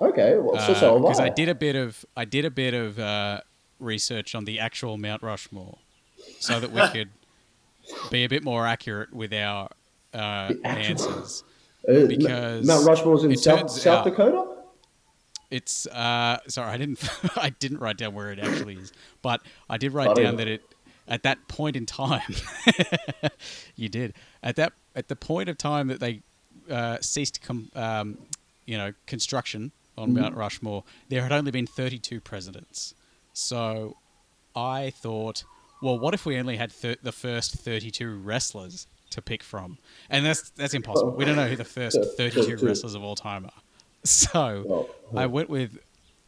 Okay. 0.00 0.36
Well, 0.38 0.60
so, 0.60 0.74
so 0.74 0.98
because 1.00 1.20
I. 1.20 1.24
Uh, 1.24 1.26
I 1.26 1.30
did 1.30 1.48
a 1.48 1.54
bit 1.54 1.76
of 1.76 2.04
I 2.16 2.24
did 2.24 2.44
a 2.44 2.50
bit 2.50 2.74
of 2.74 2.98
uh, 2.98 3.40
research 3.78 4.34
on 4.34 4.44
the 4.44 4.58
actual 4.60 4.98
Mount 4.98 5.22
Rushmore, 5.22 5.78
so 6.40 6.60
that 6.60 6.72
we 6.72 6.86
could 6.92 7.10
be 8.10 8.24
a 8.24 8.28
bit 8.28 8.42
more 8.42 8.66
accurate 8.66 9.12
with 9.12 9.32
our 9.32 9.70
uh, 10.12 10.52
answers. 10.64 11.44
Uh, 11.86 12.06
because 12.06 12.66
Mount 12.66 12.86
Rushmore's 12.86 13.24
in 13.24 13.36
South, 13.36 13.70
South 13.70 13.98
out- 13.98 14.04
Dakota. 14.04 14.46
It's 15.50 15.86
uh, 15.88 16.38
sorry, 16.48 16.70
I 16.70 16.78
didn't 16.78 17.06
I 17.36 17.50
didn't 17.50 17.76
write 17.78 17.98
down 17.98 18.14
where 18.14 18.32
it 18.32 18.38
actually 18.38 18.76
is, 18.76 18.90
but 19.20 19.42
I 19.68 19.76
did 19.76 19.92
write 19.92 20.08
I 20.08 20.14
down 20.14 20.24
know. 20.24 20.36
that 20.38 20.48
it 20.48 20.62
at 21.06 21.24
that 21.24 21.46
point 21.46 21.76
in 21.76 21.84
time 21.84 22.22
you 23.76 23.90
did 23.90 24.14
at 24.42 24.56
that 24.56 24.72
at 24.96 25.08
the 25.08 25.16
point 25.16 25.50
of 25.50 25.58
time 25.58 25.88
that 25.88 26.00
they 26.00 26.22
uh, 26.70 26.96
ceased 27.02 27.42
com- 27.42 27.70
um, 27.76 28.16
you 28.64 28.78
know 28.78 28.94
construction 29.06 29.70
on 29.96 30.08
Mm-hmm. 30.10 30.20
Mount 30.20 30.34
Rushmore, 30.36 30.84
there 31.08 31.22
had 31.22 31.32
only 31.32 31.50
been 31.50 31.66
32 31.66 32.20
presidents. 32.20 32.94
So 33.32 33.96
I 34.56 34.90
thought, 34.90 35.44
well, 35.82 35.98
what 35.98 36.14
if 36.14 36.24
we 36.26 36.38
only 36.38 36.56
had 36.56 36.72
thir- 36.72 36.96
the 37.02 37.12
first 37.12 37.54
32 37.54 38.16
wrestlers 38.18 38.86
to 39.10 39.22
pick 39.22 39.42
from? 39.42 39.78
And 40.10 40.24
that's 40.26 40.50
that's 40.50 40.74
impossible. 40.74 41.12
We 41.12 41.24
don't 41.24 41.36
know 41.36 41.46
who 41.48 41.56
the 41.56 41.64
first 41.64 41.98
32 42.16 42.42
32. 42.42 42.66
wrestlers 42.66 42.94
of 42.94 43.02
all 43.02 43.14
time 43.16 43.44
are. 43.46 43.62
So 44.04 44.88
I 45.16 45.26
went 45.26 45.48
with 45.48 45.78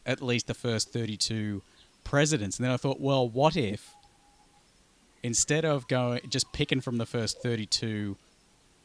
at 0.05 0.21
least 0.21 0.47
the 0.47 0.53
first 0.53 0.91
32 0.93 1.61
presidents. 2.03 2.57
And 2.57 2.65
then 2.65 2.71
I 2.71 2.77
thought, 2.77 2.99
well, 2.99 3.27
what 3.27 3.55
if 3.55 3.93
instead 5.23 5.65
of 5.65 5.87
going 5.87 6.21
just 6.29 6.51
picking 6.53 6.81
from 6.81 6.97
the 6.97 7.05
first 7.05 7.41
32 7.41 8.15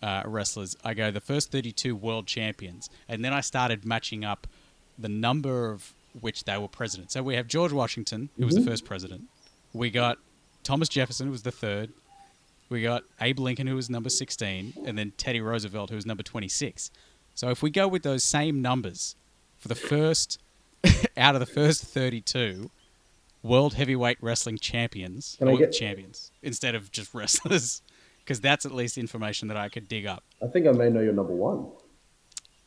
uh, 0.02 0.22
wrestlers, 0.26 0.76
I 0.84 0.94
go 0.94 1.10
the 1.10 1.20
first 1.20 1.52
32 1.52 1.94
world 1.94 2.26
champions. 2.26 2.90
And 3.08 3.24
then 3.24 3.32
I 3.32 3.40
started 3.40 3.84
matching 3.84 4.24
up 4.24 4.46
the 5.02 5.08
number 5.08 5.70
of 5.70 5.92
which 6.20 6.44
they 6.44 6.56
were 6.56 6.68
president. 6.68 7.10
So 7.10 7.22
we 7.22 7.34
have 7.36 7.46
George 7.46 7.72
Washington, 7.72 8.30
who 8.38 8.46
was 8.46 8.54
the 8.54 8.60
first 8.62 8.84
president. 8.84 9.24
We 9.72 9.90
got 9.90 10.18
Thomas 10.62 10.88
Jefferson, 10.88 11.26
who 11.26 11.32
was 11.32 11.42
the 11.42 11.50
third. 11.50 11.90
We 12.68 12.82
got 12.82 13.02
Abe 13.20 13.38
Lincoln, 13.38 13.66
who 13.66 13.74
was 13.76 13.90
number 13.90 14.08
16, 14.08 14.74
and 14.86 14.96
then 14.96 15.12
Teddy 15.16 15.40
Roosevelt, 15.40 15.90
who 15.90 15.96
was 15.96 16.06
number 16.06 16.22
26. 16.22 16.90
So 17.34 17.48
if 17.50 17.62
we 17.62 17.70
go 17.70 17.88
with 17.88 18.02
those 18.02 18.24
same 18.24 18.62
numbers 18.62 19.16
for 19.58 19.68
the 19.68 19.74
first, 19.74 20.38
out 21.16 21.34
of 21.34 21.40
the 21.40 21.46
first 21.46 21.84
32 21.84 22.70
world 23.42 23.74
heavyweight 23.74 24.18
wrestling 24.20 24.58
champions, 24.58 25.36
Can 25.38 25.48
I 25.48 25.56
get- 25.56 25.72
champions, 25.72 26.30
instead 26.42 26.74
of 26.74 26.90
just 26.92 27.12
wrestlers, 27.14 27.82
because 28.18 28.40
that's 28.40 28.64
at 28.64 28.72
least 28.72 28.96
information 28.98 29.48
that 29.48 29.56
I 29.56 29.68
could 29.68 29.88
dig 29.88 30.06
up. 30.06 30.22
I 30.42 30.46
think 30.46 30.66
I 30.66 30.72
may 30.72 30.88
know 30.90 31.00
your 31.00 31.12
number 31.14 31.32
one. 31.34 31.66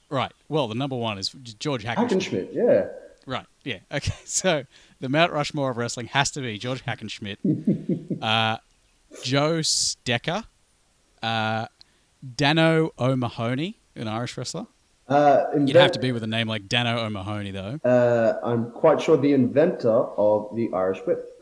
Right. 0.09 0.31
Well, 0.49 0.67
the 0.67 0.75
number 0.75 0.95
one 0.95 1.17
is 1.17 1.29
George 1.59 1.83
Hackenschmidt. 1.83 2.51
Hackenschmidt. 2.53 2.53
Yeah. 2.53 2.87
Right. 3.25 3.45
Yeah. 3.63 3.79
Okay. 3.91 4.13
So 4.25 4.63
the 4.99 5.09
Mount 5.09 5.31
Rushmore 5.31 5.71
of 5.71 5.77
wrestling 5.77 6.07
has 6.07 6.31
to 6.31 6.41
be 6.41 6.57
George 6.57 6.83
Hackenschmidt, 6.85 7.37
uh, 8.21 8.57
Joe 9.23 9.59
Stecher, 9.59 10.43
uh, 11.23 11.65
Danno 12.35 12.91
O'Mahony, 12.99 13.77
an 13.95 14.07
Irish 14.07 14.37
wrestler. 14.37 14.67
Uh, 15.07 15.45
You'd 15.55 15.75
have 15.75 15.91
to 15.91 15.99
be 15.99 16.11
with 16.11 16.23
a 16.23 16.27
name 16.27 16.47
like 16.47 16.63
Danno 16.67 16.97
O'Mahony, 17.05 17.51
though. 17.51 17.79
Uh, 17.83 18.39
I'm 18.43 18.71
quite 18.71 18.99
sure 19.01 19.17
the 19.17 19.33
inventor 19.33 19.91
of 19.91 20.55
the 20.55 20.69
Irish 20.73 20.99
whip. 21.05 21.34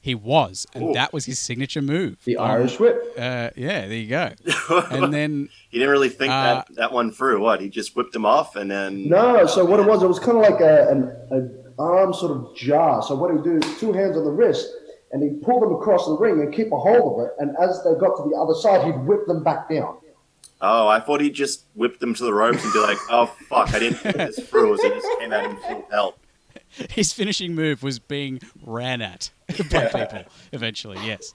He 0.00 0.14
was, 0.14 0.66
and 0.74 0.84
Ooh. 0.84 0.92
that 0.94 1.12
was 1.12 1.24
his 1.26 1.38
signature 1.38 1.82
move. 1.82 2.18
The 2.24 2.36
Um, 2.36 2.50
Irish 2.50 2.78
whip. 2.78 3.14
Uh, 3.18 3.50
yeah. 3.56 3.86
There 3.86 3.92
you 3.94 4.08
go. 4.08 4.30
And 4.90 5.12
then 5.12 5.48
He 5.70 5.78
didn't 5.78 5.90
really 5.90 6.08
think 6.08 6.32
Uh, 6.32 6.42
that, 6.54 6.68
that 6.76 6.92
one 6.92 7.10
through. 7.10 7.40
What? 7.40 7.60
He 7.60 7.68
just 7.68 7.96
whipped 7.96 8.14
him 8.14 8.24
off 8.24 8.54
and 8.56 8.70
then. 8.70 9.08
No, 9.08 9.44
so 9.46 9.64
what 9.64 9.80
it 9.80 9.86
was, 9.86 10.02
it 10.02 10.06
was 10.06 10.18
kind 10.18 10.38
of 10.38 10.42
like 10.50 10.60
a, 10.60 10.88
an, 10.88 11.16
an 11.30 11.64
arm 11.78 12.14
sort 12.14 12.30
of 12.32 12.56
jar. 12.56 13.02
So 13.02 13.16
what 13.16 13.32
he'd 13.34 13.42
do, 13.42 13.58
two 13.78 13.92
hands 13.92 14.16
on 14.16 14.24
the 14.24 14.30
wrist, 14.30 14.68
and 15.12 15.22
he'd 15.22 15.42
pull 15.42 15.58
them 15.60 15.74
across 15.74 16.06
the 16.06 16.16
ring 16.16 16.40
and 16.40 16.54
keep 16.54 16.70
a 16.72 16.78
hold 16.78 17.20
of 17.20 17.26
it. 17.26 17.32
And 17.40 17.56
as 17.60 17.82
they 17.82 17.90
got 17.98 18.16
to 18.16 18.28
the 18.30 18.36
other 18.36 18.54
side, 18.54 18.84
he'd 18.86 19.04
whip 19.04 19.26
them 19.26 19.42
back 19.42 19.68
down. 19.68 19.96
Oh, 20.60 20.88
I 20.88 20.98
thought 21.00 21.20
he 21.20 21.30
just 21.30 21.64
whipped 21.74 22.00
them 22.00 22.14
to 22.14 22.24
the 22.24 22.34
ropes 22.34 22.64
and 22.64 22.72
be 22.72 22.80
like, 22.80 22.98
"Oh 23.10 23.26
fuck, 23.48 23.72
I 23.74 23.78
didn't 23.78 23.98
think 23.98 24.16
this 24.16 24.40
through." 24.48 24.76
So 24.78 24.88
he 24.88 24.94
just 25.00 25.06
came 25.20 25.32
out 25.32 25.44
in 25.44 25.56
full 25.58 25.82
pelt. 25.82 26.18
his 26.90 27.12
finishing 27.12 27.54
move 27.54 27.82
was 27.82 27.98
being 27.98 28.40
ran 28.64 29.02
at 29.02 29.30
by 29.70 29.86
people 29.86 30.24
eventually 30.52 30.98
yes. 31.04 31.34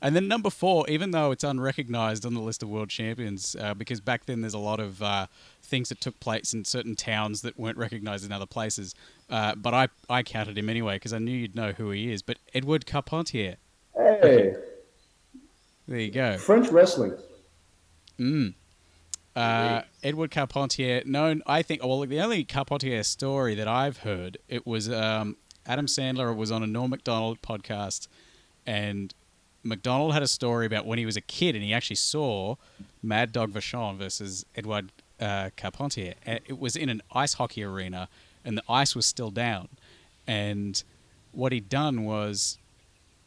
And 0.00 0.14
then 0.14 0.28
number 0.28 0.50
four 0.50 0.88
even 0.88 1.10
though 1.10 1.32
it's 1.32 1.42
unrecognized 1.44 2.24
on 2.24 2.34
the 2.34 2.40
list 2.40 2.62
of 2.62 2.68
world 2.68 2.88
champions 2.88 3.56
uh, 3.60 3.74
because 3.74 4.00
back 4.00 4.26
then 4.26 4.42
there's 4.42 4.54
a 4.54 4.58
lot 4.58 4.78
of 4.78 5.02
uh, 5.02 5.26
things 5.62 5.88
that 5.88 6.00
took 6.00 6.18
place 6.20 6.54
in 6.54 6.64
certain 6.64 6.94
towns 6.94 7.42
that 7.42 7.58
weren't 7.58 7.78
recognized 7.78 8.24
in 8.24 8.30
other 8.30 8.46
places 8.46 8.94
uh, 9.30 9.54
but 9.56 9.74
I, 9.74 9.88
I 10.08 10.22
counted 10.22 10.56
him 10.56 10.68
anyway 10.68 10.96
because 10.96 11.12
i 11.12 11.18
knew 11.18 11.36
you'd 11.36 11.56
know 11.56 11.72
who 11.72 11.90
he 11.90 12.12
is 12.12 12.22
but 12.22 12.38
edward 12.54 12.86
carpentier. 12.86 13.56
Hey, 13.96 14.54
there 15.88 15.98
you 15.98 16.10
go. 16.10 16.36
French 16.36 16.68
wrestling. 16.68 17.16
Mm. 18.18 18.54
Uh, 19.38 19.82
Edward 20.02 20.30
Carpentier, 20.30 21.02
known, 21.04 21.42
I 21.46 21.62
think, 21.62 21.84
well, 21.84 22.00
the 22.00 22.20
only 22.20 22.44
Carpentier 22.44 23.02
story 23.04 23.54
that 23.54 23.68
I've 23.68 23.98
heard, 23.98 24.38
it 24.48 24.66
was 24.66 24.90
um, 24.90 25.36
Adam 25.64 25.86
Sandler 25.86 26.34
was 26.34 26.50
on 26.50 26.62
a 26.62 26.66
Norm 26.66 26.90
MacDonald 26.90 27.40
podcast, 27.40 28.08
and 28.66 29.14
MacDonald 29.62 30.12
had 30.12 30.22
a 30.22 30.28
story 30.28 30.66
about 30.66 30.86
when 30.86 30.98
he 30.98 31.06
was 31.06 31.16
a 31.16 31.20
kid 31.20 31.54
and 31.54 31.62
he 31.62 31.72
actually 31.72 31.96
saw 31.96 32.56
Mad 33.02 33.32
Dog 33.32 33.52
Vachon 33.52 33.96
versus 33.96 34.44
Edward 34.56 34.90
uh, 35.20 35.50
Carpentier. 35.56 36.14
It 36.26 36.58
was 36.58 36.74
in 36.74 36.88
an 36.88 37.02
ice 37.12 37.34
hockey 37.34 37.62
arena, 37.62 38.08
and 38.44 38.56
the 38.56 38.62
ice 38.68 38.96
was 38.96 39.06
still 39.06 39.30
down. 39.30 39.68
And 40.26 40.82
what 41.32 41.52
he'd 41.52 41.68
done 41.68 42.04
was 42.04 42.58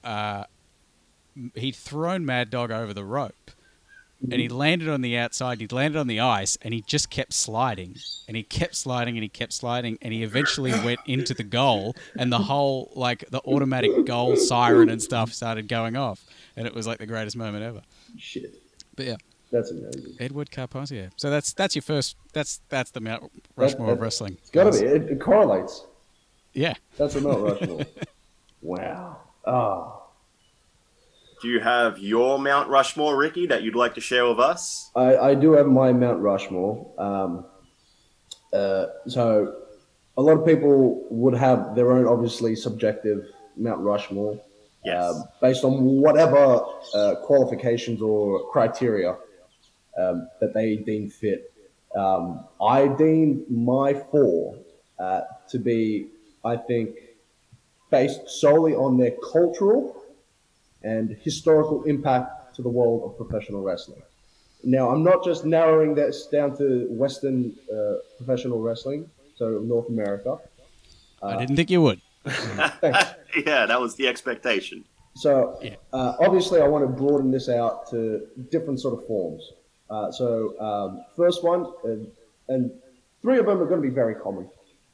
uh, 0.04 0.46
he'd 1.56 1.76
thrown 1.76 2.26
Mad 2.26 2.50
Dog 2.50 2.72
over 2.72 2.94
the 2.94 3.06
rope 3.06 3.52
and 4.24 4.34
he 4.34 4.48
landed 4.50 4.88
on 4.90 5.02
the 5.02 5.18
outside. 5.18 5.60
He 5.60 5.68
landed 5.68 6.00
on 6.00 6.08
the 6.08 6.20
ice, 6.20 6.58
and 6.62 6.74
he 6.74 6.82
just 6.82 7.10
kept 7.10 7.34
sliding, 7.34 7.96
and 8.28 8.38
he 8.38 8.44
kept 8.44 8.76
sliding, 8.76 9.16
and 9.16 9.24
he 9.24 9.30
kept 9.30 9.54
sliding, 9.54 9.98
and 10.02 10.14
he 10.14 10.24
eventually 10.24 10.72
went 10.72 11.00
into 11.06 11.34
the 11.34 11.44
goal, 11.44 11.96
and 12.18 12.32
the 12.32 12.38
whole 12.38 12.92
like 12.96 13.30
the 13.30 13.42
automatic 13.46 14.06
goal 14.06 14.36
siren 14.36 14.90
and 14.90 15.02
stuff 15.02 15.34
started 15.34 15.68
going 15.68 15.96
off, 15.96 16.24
and 16.56 16.68
it 16.68 16.74
was 16.76 16.86
like 16.86 17.00
the 17.00 17.08
greatest 17.08 17.36
moment 17.36 17.64
ever. 17.64 17.82
Shit, 18.18 18.54
But 18.96 19.06
yeah, 19.08 19.16
that's 19.52 19.72
amazing. 19.72 20.16
Edward 20.20 20.52
Carpentier. 20.52 21.10
So 21.16 21.30
that's 21.30 21.54
that's 21.54 21.76
your 21.76 21.82
first. 21.82 22.16
That's 22.34 22.62
that's 22.70 22.92
the 22.92 23.02
Mount 23.02 23.32
Rushmore 23.56 23.88
that- 23.88 23.94
of 23.94 24.02
wrestling. 24.02 24.38
It's 24.42 24.52
got 24.52 24.72
to 24.72 24.80
be. 24.80 24.86
It, 24.86 25.04
it 25.12 25.20
correlates. 25.22 25.86
Yeah. 26.54 26.74
That's 26.98 27.16
a 27.16 27.22
Mount 27.22 27.42
Rushmore. 27.42 27.86
wow. 28.62 29.18
Ah. 29.48 30.01
Do 31.42 31.48
you 31.48 31.60
have 31.60 31.98
your 31.98 32.38
Mount 32.38 32.70
Rushmore, 32.70 33.18
Ricky, 33.18 33.48
that 33.48 33.64
you'd 33.64 33.76
like 33.76 33.96
to 33.96 34.02
share 34.02 34.28
with 34.28 34.40
us? 34.40 34.92
I, 34.96 35.18
I 35.18 35.34
do 35.36 35.54
have 35.54 35.66
my 35.66 35.92
Mount 35.92 36.20
Rushmore. 36.20 36.88
Um, 37.00 37.46
uh, 38.54 38.86
so 39.08 39.56
a 40.18 40.22
lot 40.22 40.38
of 40.38 40.46
people 40.46 41.08
would 41.10 41.34
have 41.34 41.76
their 41.76 41.94
own, 41.94 42.06
obviously, 42.06 42.56
subjective 42.56 43.26
Mount 43.58 43.80
Rushmore 43.82 44.40
Yes. 44.86 45.16
um, 45.16 45.24
based 45.42 45.64
on 45.64 45.84
whatever 45.84 46.64
uh, 46.94 47.16
qualifications 47.24 48.02
or 48.02 48.48
criteria 48.52 49.18
um, 49.98 50.28
that 50.40 50.54
they 50.54 50.76
deem 50.78 51.10
fit. 51.10 51.52
Um, 51.96 52.46
I 52.62 52.88
deem 52.88 53.46
my 53.50 53.94
four 53.94 54.58
uh, 55.00 55.22
to 55.50 55.60
be, 55.60 56.08
I 56.46 56.56
think, 56.56 56.96
based 57.90 58.30
solely 58.30 58.74
on 58.74 58.98
their 58.98 59.14
cultural 59.32 60.01
and 60.84 61.18
historical 61.22 61.84
impact 61.84 62.56
to 62.56 62.62
the 62.62 62.70
world 62.70 63.04
of 63.04 63.18
professional 63.18 63.62
wrestling. 63.62 64.02
Now, 64.64 64.90
I'm 64.90 65.04
not 65.04 65.24
just 65.24 65.46
narrowing 65.46 65.96
this 65.96 66.28
down 66.28 66.56
to 66.58 66.88
Western 66.90 67.54
uh, 67.74 67.96
professional 68.18 68.62
wrestling, 68.62 69.10
so 69.36 69.60
North 69.64 69.90
America. 69.90 70.38
I 71.24 71.38
didn't 71.38 71.56
think 71.56 71.70
you 71.72 71.82
would. 71.82 72.02
Yeah, 73.46 73.66
that 73.66 73.80
was 73.80 73.96
the 73.96 74.08
expectation. 74.08 74.84
So, 75.16 75.58
Yeah. 75.62 75.76
uh, 75.94 76.16
obviously, 76.20 76.62
I 76.62 76.68
want 76.68 76.84
to 76.84 76.92
broaden 76.92 77.32
this 77.32 77.48
out 77.48 77.90
to 77.92 78.28
different 78.50 78.80
sort 78.82 78.94
of 78.94 79.08
forms. 79.08 79.44
Uh, 79.90 80.12
so, 80.12 80.60
um, 80.60 81.06
first 81.16 81.44
one, 81.44 81.66
uh, 81.86 81.96
and 82.54 82.72
three 83.22 83.38
of 83.40 83.46
them 83.46 83.62
are 83.62 83.66
going 83.66 83.82
to 83.82 83.88
be 83.88 83.94
very 83.94 84.16
common. 84.16 84.50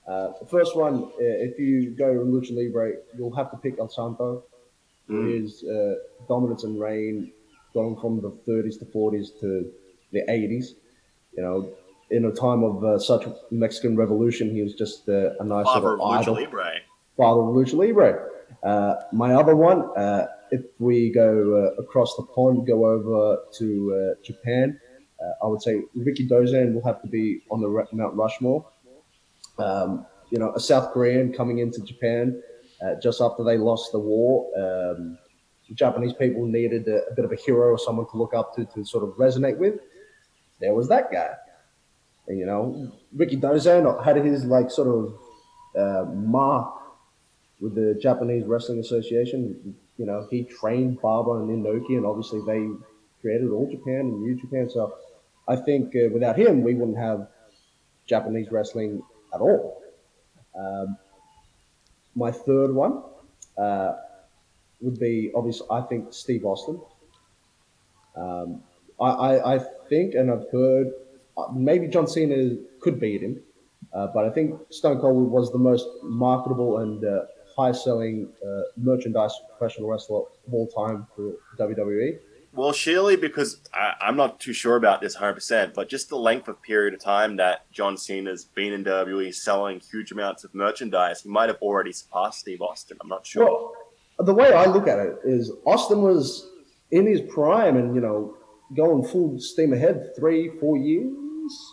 Uh, 0.08 0.34
the 0.40 0.46
first 0.48 0.76
one, 0.76 1.04
uh, 1.04 1.10
if 1.20 1.60
you 1.60 1.92
go 1.92 2.10
in 2.12 2.32
Lucha 2.32 2.56
Libre, 2.56 2.94
you'll 3.18 3.36
have 3.36 3.50
to 3.52 3.58
pick 3.58 3.78
El 3.80 3.90
Santo, 3.90 4.44
Mm. 5.10 5.42
his 5.42 5.64
uh, 5.64 5.96
dominance 6.28 6.66
and 6.66 6.80
reign 6.80 7.32
going 7.74 7.96
from 7.96 8.22
the 8.22 8.32
30s 8.46 8.78
to 8.80 8.86
40s 8.86 9.40
to 9.40 9.72
the 10.12 10.22
80s. 10.28 10.74
You 11.36 11.44
know, 11.44 11.70
in 12.10 12.26
a 12.26 12.32
time 12.32 12.64
of 12.64 12.84
uh, 12.84 13.00
such 13.00 13.26
Mexican 13.52 13.96
revolution, 13.96 14.54
he 14.54 14.62
was 14.62 14.74
just 14.74 15.08
uh, 15.08 15.32
a 15.40 15.44
nice 15.44 15.66
Father 15.66 15.94
of 15.94 16.00
little 16.00 16.08
Lucha 16.08 16.20
idol. 16.20 16.34
Libre. 16.36 16.72
Father 17.16 17.42
of 17.42 17.48
Lucha 17.56 17.74
Libre. 17.74 18.30
Uh, 18.64 18.96
my 19.14 19.34
other 19.34 19.56
one, 19.56 19.82
uh, 19.98 20.28
if 20.52 20.62
we 20.80 21.12
go 21.12 21.30
uh, 21.78 21.82
across 21.82 22.16
the 22.16 22.24
pond, 22.24 22.66
go 22.66 22.86
over 22.86 23.40
to 23.54 23.68
uh, 23.94 24.24
Japan, 24.24 24.80
uh, 25.22 25.46
I 25.46 25.48
would 25.48 25.62
say 25.62 25.82
Rikidozan 25.98 26.74
will 26.74 26.84
have 26.84 27.02
to 27.02 27.08
be 27.08 27.42
on 27.52 27.62
the 27.62 27.70
Mount 27.94 28.16
Rushmore. 28.16 28.66
Um, 29.58 30.06
you 30.30 30.40
know, 30.40 30.54
a 30.54 30.60
South 30.60 30.92
Korean 30.94 31.34
coming 31.34 31.60
into 31.60 31.82
Japan 31.82 32.42
uh, 32.84 32.96
just 33.02 33.22
after 33.22 33.44
they 33.44 33.58
lost 33.58 33.92
the 33.92 34.00
war. 34.00 34.50
Um, 34.58 35.18
Japanese 35.74 36.14
people 36.14 36.46
needed 36.46 36.88
a, 36.88 37.04
a 37.12 37.14
bit 37.16 37.26
of 37.26 37.32
a 37.32 37.36
hero 37.36 37.72
or 37.72 37.80
someone 37.80 38.08
to 38.12 38.18
look 38.18 38.34
up 38.34 38.56
to 38.56 38.66
to 38.66 38.86
sort 38.86 39.04
of 39.04 39.12
resonate 39.18 39.58
with. 39.58 39.80
There 40.60 40.74
was 40.74 40.88
that 40.90 41.12
guy. 41.12 41.34
And, 42.28 42.40
you 42.40 42.46
know, 42.46 42.92
Rikidozan 43.16 44.04
had 44.04 44.18
his 44.18 44.46
like 44.46 44.70
sort 44.72 44.88
of 44.88 45.20
uh, 45.78 46.12
mark 46.12 46.74
with 47.60 47.76
the 47.76 47.98
Japanese 48.02 48.46
Wrestling 48.46 48.80
Association. 48.80 49.76
You 49.98 50.06
know, 50.06 50.28
he 50.30 50.44
trained 50.44 51.02
Baba 51.02 51.32
and 51.32 51.50
Inoki, 51.50 51.98
and 51.98 52.06
obviously 52.06 52.42
they 52.46 52.68
created 53.22 53.50
All 53.50 53.70
Japan 53.70 54.02
and 54.02 54.22
New 54.22 54.36
Japan. 54.36 54.70
So 54.70 54.94
I 55.48 55.56
think 55.56 55.96
uh, 55.96 56.10
without 56.14 56.38
him, 56.38 56.62
we 56.62 56.76
wouldn't 56.76 56.98
have 56.98 57.28
Japanese 58.06 58.52
wrestling 58.52 59.02
at 59.34 59.42
all. 59.42 59.82
Um, 60.58 60.98
my 62.18 62.32
third 62.32 62.74
one 62.74 63.04
uh, 63.58 63.94
would 64.82 65.00
be 65.00 65.32
obviously, 65.36 65.68
I 65.70 65.82
think 65.82 66.12
Steve 66.12 66.46
Austin. 66.46 66.82
Um, 68.16 68.64
I, 69.00 69.10
I, 69.10 69.56
I 69.56 69.60
think, 69.88 70.16
and 70.16 70.32
I've 70.32 70.50
heard, 70.52 70.88
uh, 71.38 71.52
maybe 71.54 71.88
John 71.88 72.08
Cena 72.08 72.58
could 72.80 73.00
beat 73.00 73.22
him, 73.22 73.40
uh, 73.94 74.08
but 74.08 74.26
I 74.26 74.32
think 74.32 74.60
Stone 74.72 75.00
Cold 75.00 75.32
was 75.32 75.52
the 75.52 75.60
most 75.60 75.88
marketable 76.02 76.80
and 76.80 77.06
uh, 77.06 77.26
high 77.56 77.72
selling 77.72 78.30
uh, 78.44 78.62
merchandise 78.78 79.34
professional 79.56 79.90
wrestler 79.90 80.22
of 80.22 80.54
all 80.54 80.68
time 80.68 81.06
for 81.16 81.34
WWE. 81.60 82.18
Well, 82.58 82.72
surely 82.72 83.16
because 83.16 83.62
I, 83.72 83.94
I'm 84.02 84.18
not 84.18 84.40
too 84.40 84.52
sure 84.52 84.78
about 84.78 85.00
this 85.00 85.16
100%, 85.16 85.76
but 85.76 85.90
just 85.90 86.10
the 86.10 86.18
length 86.18 86.48
of 86.48 86.60
period 86.64 86.96
of 86.96 87.00
time 87.00 87.36
that 87.36 87.72
John 87.72 87.98
Cena's 87.98 88.46
been 88.46 88.74
in 88.74 88.84
WWE 88.84 89.34
selling 89.34 89.80
huge 89.80 90.12
amounts 90.12 90.44
of 90.44 90.56
merchandise, 90.56 91.22
he 91.22 91.30
might 91.30 91.50
have 91.50 91.60
already 91.62 91.92
surpassed 91.92 92.40
Steve 92.40 92.62
Austin. 92.62 92.98
I'm 93.00 93.10
not 93.10 93.28
sure. 93.28 93.46
Well, 93.46 93.74
the 94.26 94.34
way 94.34 94.54
I 94.54 94.66
look 94.66 94.88
at 94.88 94.98
it 94.98 95.18
is 95.24 95.52
Austin 95.66 96.02
was 96.02 96.50
in 96.90 97.06
his 97.06 97.22
prime 97.22 97.78
and, 97.78 97.94
you 97.94 98.02
know, 98.02 98.36
going 98.76 99.04
full 99.08 99.40
steam 99.40 99.72
ahead 99.72 100.16
three, 100.18 100.52
four 100.60 100.78
years, 100.78 101.12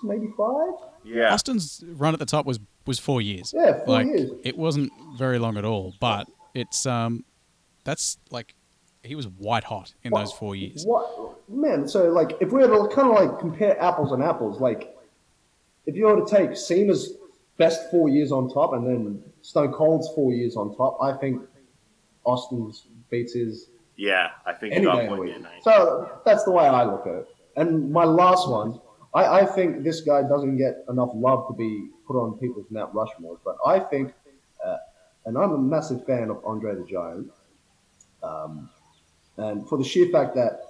maybe 0.02 0.26
five. 0.36 0.74
yeah. 1.02 1.32
Austin's 1.32 1.82
run 1.86 2.12
at 2.12 2.20
the 2.20 2.26
top 2.26 2.44
was 2.44 2.60
was 2.86 2.98
four 2.98 3.22
years. 3.22 3.54
Yeah, 3.56 3.82
four 3.84 3.94
like 3.94 4.06
years. 4.06 4.30
it 4.44 4.58
wasn't 4.58 4.92
very 5.16 5.38
long 5.38 5.56
at 5.56 5.64
all, 5.64 5.94
but 5.98 6.28
it's 6.52 6.84
um, 6.84 7.24
that's 7.84 8.18
like 8.30 8.54
he 9.04 9.14
was 9.14 9.28
white 9.28 9.64
hot 9.64 9.94
in 10.02 10.12
those 10.12 10.32
four 10.32 10.56
years. 10.56 10.84
What 10.84 11.36
man? 11.48 11.86
So 11.86 12.10
like, 12.10 12.36
if 12.40 12.52
we 12.52 12.66
were 12.66 12.88
to 12.88 12.94
kind 12.94 13.08
of 13.08 13.14
like 13.14 13.38
compare 13.38 13.80
apples 13.80 14.12
and 14.12 14.22
apples, 14.22 14.60
like 14.60 14.96
if 15.86 15.94
you 15.94 16.06
were 16.06 16.24
to 16.24 16.36
take 16.36 16.56
Cena's 16.56 17.12
best 17.56 17.90
four 17.90 18.08
years 18.08 18.32
on 18.32 18.52
top 18.52 18.72
and 18.72 18.86
then 18.86 19.22
Stone 19.42 19.72
Cold's 19.72 20.08
four 20.14 20.32
years 20.32 20.56
on 20.56 20.74
top, 20.76 20.98
I 21.02 21.12
think 21.18 21.42
Austin's 22.24 22.86
beats 23.10 23.34
his 23.34 23.68
Yeah, 23.96 24.30
I 24.46 24.54
think 24.54 24.74
any 24.74 24.86
day 24.86 25.06
of 25.06 25.18
week. 25.18 25.34
So 25.62 26.10
that's 26.24 26.44
the 26.44 26.50
way 26.50 26.66
I 26.66 26.84
look 26.84 27.06
at 27.06 27.14
it. 27.14 27.28
And 27.56 27.92
my 27.92 28.04
last 28.04 28.48
one, 28.48 28.80
I, 29.14 29.40
I 29.40 29.46
think 29.46 29.84
this 29.84 30.00
guy 30.00 30.22
doesn't 30.22 30.56
get 30.56 30.84
enough 30.88 31.10
love 31.14 31.46
to 31.48 31.54
be 31.54 31.90
put 32.06 32.16
on 32.16 32.38
people's 32.38 32.66
Mount 32.70 32.92
Rushmores, 32.92 33.38
but 33.44 33.56
I 33.64 33.78
think, 33.78 34.12
uh, 34.64 34.76
and 35.26 35.38
I'm 35.38 35.52
a 35.52 35.58
massive 35.58 36.04
fan 36.04 36.30
of 36.30 36.44
Andre 36.44 36.74
the 36.74 36.84
Giant, 36.84 37.30
um, 38.22 38.68
and 39.36 39.68
for 39.68 39.78
the 39.78 39.84
sheer 39.84 40.08
fact 40.10 40.34
that 40.34 40.60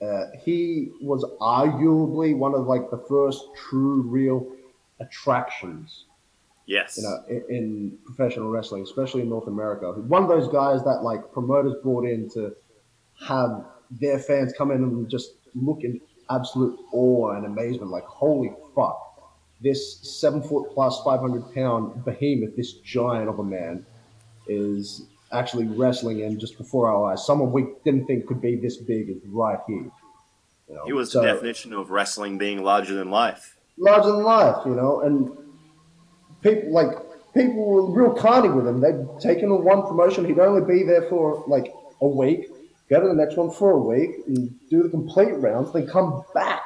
uh, 0.00 0.26
he 0.44 0.90
was 1.00 1.24
arguably 1.40 2.36
one 2.36 2.54
of 2.54 2.66
like 2.66 2.90
the 2.90 2.98
first 3.08 3.44
true, 3.56 4.02
real 4.02 4.46
attractions 5.00 6.04
Yes. 6.68 6.98
you 6.98 7.04
know, 7.04 7.24
in, 7.28 7.56
in 7.56 7.98
professional 8.04 8.50
wrestling, 8.50 8.82
especially 8.82 9.22
in 9.22 9.30
North 9.30 9.46
America. 9.48 9.90
One 9.92 10.22
of 10.22 10.28
those 10.28 10.48
guys 10.52 10.84
that 10.84 11.00
like 11.02 11.32
promoters 11.32 11.74
brought 11.82 12.04
in 12.04 12.28
to 12.30 12.54
have 13.26 13.64
their 13.90 14.18
fans 14.18 14.52
come 14.56 14.70
in 14.70 14.82
and 14.82 15.08
just 15.08 15.32
look 15.54 15.82
in 15.82 15.98
absolute 16.30 16.78
awe 16.92 17.30
and 17.30 17.46
amazement, 17.46 17.90
like 17.90 18.04
holy 18.04 18.52
fuck, 18.74 19.32
this 19.62 20.20
seven 20.20 20.42
foot 20.42 20.70
plus, 20.74 21.00
five 21.02 21.20
hundred 21.20 21.52
pound 21.54 22.04
behemoth, 22.04 22.54
this 22.54 22.74
giant 22.74 23.30
of 23.30 23.38
a 23.38 23.44
man, 23.44 23.84
is 24.46 25.06
actually 25.32 25.66
wrestling 25.66 26.20
in 26.20 26.38
just 26.38 26.56
before 26.58 26.88
our 26.90 27.12
eyes. 27.12 27.24
Someone 27.26 27.52
we 27.52 27.66
didn't 27.84 28.06
think 28.06 28.26
could 28.26 28.40
be 28.40 28.56
this 28.56 28.76
big 28.78 29.10
is 29.10 29.18
right 29.26 29.58
here. 29.66 29.90
You 30.68 30.74
know? 30.74 30.84
he 30.86 30.92
was 30.92 31.12
So- 31.12 31.20
the 31.20 31.26
definition 31.28 31.72
of 31.72 31.90
wrestling 31.90 32.38
being 32.38 32.62
larger 32.62 32.94
than 32.94 33.10
life. 33.10 33.56
larger 33.78 34.10
than 34.10 34.22
life, 34.24 34.56
you 34.66 34.74
know, 34.74 35.00
and 35.00 35.30
people 36.42 36.72
like 36.72 36.88
people 37.34 37.64
were 37.64 37.82
real 37.90 38.12
carny 38.12 38.48
with 38.48 38.66
him. 38.66 38.80
They'd 38.80 39.06
taken 39.20 39.50
on 39.52 39.64
one 39.64 39.82
promotion, 39.82 40.24
he'd 40.24 40.38
only 40.38 40.62
be 40.66 40.82
there 40.82 41.02
for 41.08 41.44
like 41.46 41.72
a 42.00 42.08
week, 42.08 42.48
go 42.90 43.00
to 43.00 43.06
the 43.08 43.14
next 43.14 43.36
one 43.36 43.50
for 43.50 43.70
a 43.72 43.78
week, 43.78 44.10
and 44.26 44.50
do 44.70 44.82
the 44.82 44.88
complete 44.88 45.32
rounds, 45.34 45.72
then 45.72 45.86
come 45.86 46.24
back 46.34 46.57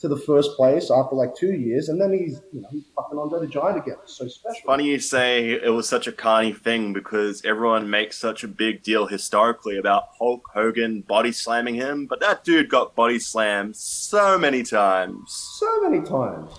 to 0.00 0.08
the 0.08 0.16
first 0.16 0.56
place 0.56 0.90
after 0.90 1.16
like 1.16 1.34
two 1.34 1.52
years, 1.52 1.88
and 1.88 2.00
then 2.00 2.12
he's 2.12 2.40
you 2.52 2.60
know 2.60 2.68
he's 2.70 2.84
fucking 2.94 3.18
Andre 3.18 3.40
the 3.40 3.46
Giant 3.46 3.78
again. 3.78 3.96
It's 4.02 4.16
so 4.16 4.28
special. 4.28 4.62
Funny 4.66 4.84
you 4.84 4.98
say 4.98 5.52
it 5.52 5.72
was 5.72 5.88
such 5.88 6.06
a 6.06 6.12
carny 6.12 6.52
thing 6.52 6.92
because 6.92 7.44
everyone 7.44 7.88
makes 7.88 8.18
such 8.18 8.44
a 8.44 8.48
big 8.48 8.82
deal 8.82 9.06
historically 9.06 9.78
about 9.78 10.08
Hulk 10.18 10.48
Hogan 10.52 11.00
body 11.00 11.32
slamming 11.32 11.74
him, 11.74 12.06
but 12.06 12.20
that 12.20 12.44
dude 12.44 12.68
got 12.68 12.94
body 12.94 13.18
slammed 13.18 13.76
so 13.76 14.38
many 14.38 14.62
times. 14.62 15.32
so 15.58 15.88
many 15.88 16.04
times. 16.06 16.52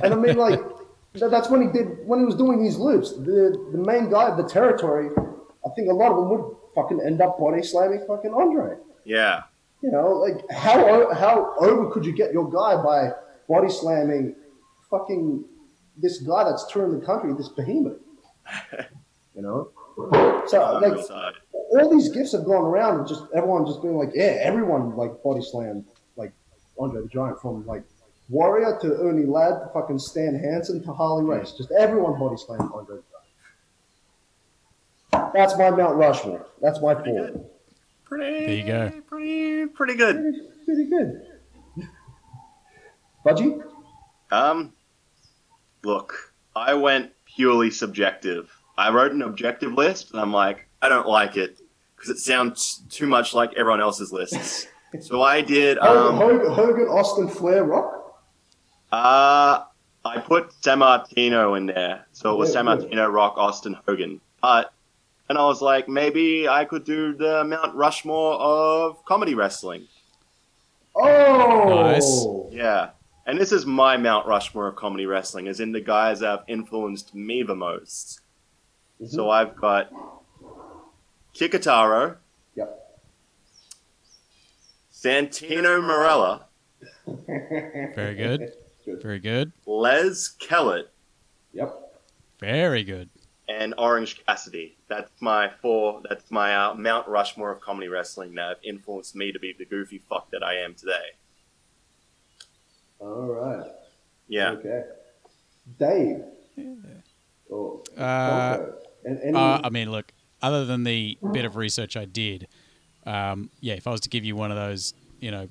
And 0.00 0.14
I 0.14 0.16
mean, 0.16 0.36
like, 0.36 0.60
that's 1.14 1.50
when 1.50 1.60
he 1.62 1.68
did, 1.68 2.06
when 2.06 2.20
he 2.20 2.24
was 2.24 2.36
doing 2.36 2.64
his 2.64 2.78
loops. 2.78 3.12
The 3.12 3.68
the 3.72 3.78
main 3.78 4.10
guy 4.10 4.28
of 4.28 4.36
the 4.36 4.48
territory, 4.48 5.10
I 5.66 5.68
think 5.76 5.90
a 5.90 5.94
lot 5.94 6.10
of 6.12 6.16
them 6.16 6.30
would 6.30 6.56
fucking 6.74 7.00
end 7.04 7.20
up 7.20 7.38
body 7.38 7.62
slamming 7.62 8.04
fucking 8.06 8.32
Andre. 8.32 8.76
Yeah. 9.04 9.42
You 9.82 9.92
know, 9.92 10.10
like, 10.10 10.44
how, 10.50 11.12
how 11.14 11.54
over 11.60 11.90
could 11.90 12.04
you 12.04 12.12
get 12.12 12.32
your 12.32 12.50
guy 12.50 12.82
by 12.82 13.10
body 13.48 13.70
slamming 13.70 14.34
fucking 14.90 15.44
this 15.96 16.18
guy 16.18 16.44
that's 16.44 16.66
touring 16.72 16.98
the 16.98 17.04
country, 17.04 17.32
this 17.34 17.48
behemoth? 17.48 18.00
You 19.34 19.42
know? 19.42 19.70
So, 20.48 20.80
like, 20.82 20.98
all 21.70 21.90
these 21.90 22.08
gifts 22.08 22.32
have 22.32 22.44
gone 22.44 22.64
around 22.64 22.98
and 22.98 23.08
just 23.08 23.22
everyone 23.34 23.66
just 23.66 23.82
being 23.82 23.96
like, 23.96 24.10
yeah, 24.12 24.38
everyone 24.40 24.96
like 24.96 25.22
body 25.22 25.42
slammed 25.42 25.84
like 26.16 26.32
Andre 26.78 27.02
the 27.02 27.08
Giant 27.08 27.40
from 27.40 27.64
like 27.66 27.84
Warrior 28.28 28.78
to 28.80 28.96
Ernie 28.96 29.26
Ladd 29.26 29.60
to 29.60 29.70
fucking 29.72 29.98
Stan 30.00 30.34
Hansen 30.34 30.82
to 30.84 30.92
Harley 30.92 31.24
Race. 31.24 31.52
Just 31.52 31.70
everyone 31.70 32.18
body 32.18 32.36
slammed 32.36 32.70
Andre 32.74 32.96
the 32.96 33.02
Giant. 35.12 35.32
That's 35.34 35.56
my 35.56 35.70
Mount 35.70 35.96
Rushmore. 35.96 36.46
That's 36.60 36.80
my 36.80 36.94
four. 36.94 37.44
Good. 38.08 38.18
Pretty, 38.18 38.46
There 38.46 38.54
you 38.56 38.66
go. 38.66 39.00
Pretty, 39.08 39.66
pretty 39.66 39.94
good. 39.94 40.16
Pretty, 40.16 40.40
pretty 40.64 40.84
good. 40.90 41.22
Budgie? 43.24 43.62
Um, 44.30 44.72
look, 45.82 46.32
I 46.54 46.74
went 46.74 47.12
purely 47.24 47.70
subjective. 47.70 48.50
I 48.76 48.90
wrote 48.90 49.12
an 49.12 49.22
objective 49.22 49.72
list, 49.72 50.12
and 50.12 50.20
I'm 50.20 50.32
like, 50.32 50.68
I 50.80 50.88
don't 50.88 51.08
like 51.08 51.36
it 51.36 51.58
because 51.96 52.10
it 52.10 52.18
sounds 52.18 52.82
too 52.90 53.06
much 53.06 53.34
like 53.34 53.52
everyone 53.54 53.80
else's 53.80 54.12
lists. 54.12 54.66
so 55.00 55.22
I 55.22 55.40
did. 55.40 55.78
Hogan, 55.78 56.06
Um, 56.06 56.16
Hogan, 56.16 56.52
Hogan, 56.52 56.86
Austin, 56.88 57.28
Flair, 57.28 57.64
Rock? 57.64 57.94
uh, 58.92 59.64
I 60.04 60.18
put 60.20 60.50
Sammartino 60.62 61.56
in 61.58 61.66
there, 61.66 62.06
so 62.12 62.32
it 62.32 62.38
was 62.38 62.50
Yeah, 62.50 62.52
San 62.54 62.66
yeah. 62.66 62.74
Martino, 62.76 63.08
Rock, 63.08 63.34
Austin, 63.36 63.76
Hogan. 63.86 64.20
But 64.40 64.72
and 65.28 65.36
I 65.38 65.44
was 65.44 65.60
like, 65.60 65.88
maybe 65.88 66.48
I 66.48 66.64
could 66.64 66.84
do 66.84 67.14
the 67.14 67.44
Mount 67.44 67.74
Rushmore 67.74 68.34
of 68.34 69.04
comedy 69.04 69.34
wrestling. 69.34 69.86
Oh! 70.94 71.82
nice. 71.82 72.26
Yeah. 72.54 72.90
And 73.26 73.38
this 73.38 73.52
is 73.52 73.66
my 73.66 73.96
Mount 73.98 74.26
Rushmore 74.26 74.68
of 74.68 74.76
comedy 74.76 75.04
wrestling, 75.06 75.48
as 75.48 75.60
in 75.60 75.70
the 75.72 75.80
guys 75.82 76.20
that 76.20 76.30
have 76.30 76.44
influenced 76.48 77.14
me 77.14 77.42
the 77.42 77.54
most. 77.54 78.20
Mhm. 79.02 79.08
So 79.10 79.30
I've 79.30 79.54
got 79.54 79.90
Kikutaro, 81.34 82.16
Yep. 82.56 83.00
Santino 84.92 85.80
Marella, 85.80 86.44
Very 87.94 88.14
good. 88.14 88.52
Very 89.02 89.18
good. 89.18 89.52
Les 89.66 90.28
Kellett, 90.38 90.88
Yep. 91.52 92.00
Very 92.40 92.82
good. 92.82 93.08
And 93.48 93.74
Orange 93.78 94.24
Cassidy. 94.26 94.76
That's 94.88 95.10
my 95.20 95.50
four. 95.62 96.02
That's 96.08 96.30
my 96.30 96.54
uh, 96.54 96.74
Mount 96.74 97.08
Rushmore 97.08 97.50
of 97.50 97.60
comedy 97.60 97.88
wrestling 97.88 98.34
that 98.34 98.48
have 98.48 98.58
influenced 98.62 99.16
me 99.16 99.32
to 99.32 99.38
be 99.38 99.54
the 99.58 99.64
goofy 99.64 100.02
fuck 100.08 100.30
that 100.30 100.42
I 100.42 100.56
am 100.58 100.74
today. 100.74 101.14
All 103.00 103.26
right. 103.26 103.70
Yeah. 104.28 104.50
Okay. 104.52 104.82
Dave. 105.78 106.22
Or 107.48 107.82
Uh, 107.96 108.56
Coco. 108.58 108.74
any, 109.06 109.32
Uh, 109.34 109.60
I 109.64 109.70
mean, 109.70 109.90
look, 109.90 110.12
other 110.42 110.64
than 110.66 110.84
the 110.84 111.16
bit 111.32 111.44
of 111.44 111.56
research 111.56 111.96
I 111.96 112.04
did, 112.04 112.48
um, 113.06 113.50
yeah, 113.60 113.74
if 113.74 113.86
I 113.86 113.90
was 113.90 114.00
to 114.02 114.08
give 114.08 114.24
you 114.24 114.36
one 114.36 114.50
of 114.50 114.56
those, 114.56 114.92
you 115.20 115.30
know, 115.30 115.48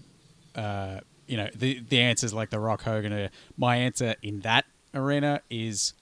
uh, 0.55 0.99
you 1.27 1.37
know, 1.37 1.49
the 1.55 1.79
the 1.89 1.99
answers 1.99 2.33
like 2.33 2.49
the 2.51 2.59
Rock 2.59 2.83
Hogan, 2.83 3.11
uh, 3.11 3.29
my 3.57 3.77
answer 3.77 4.15
in 4.21 4.41
that 4.41 4.65
arena 4.93 5.41
is 5.49 5.93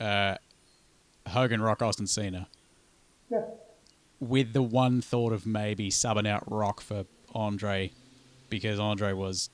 uh, 0.00 0.36
Hogan, 1.28 1.60
Rock, 1.60 1.82
Austin, 1.82 2.06
Cena, 2.06 2.48
yeah. 3.30 3.42
with 4.20 4.52
the 4.52 4.62
one 4.62 5.00
thought 5.00 5.32
of 5.32 5.46
maybe 5.46 5.90
subbing 5.90 6.26
out 6.26 6.44
Rock 6.50 6.80
for 6.80 7.04
Andre, 7.34 7.92
because 8.48 8.78
Andre 8.78 9.12
was, 9.12 9.50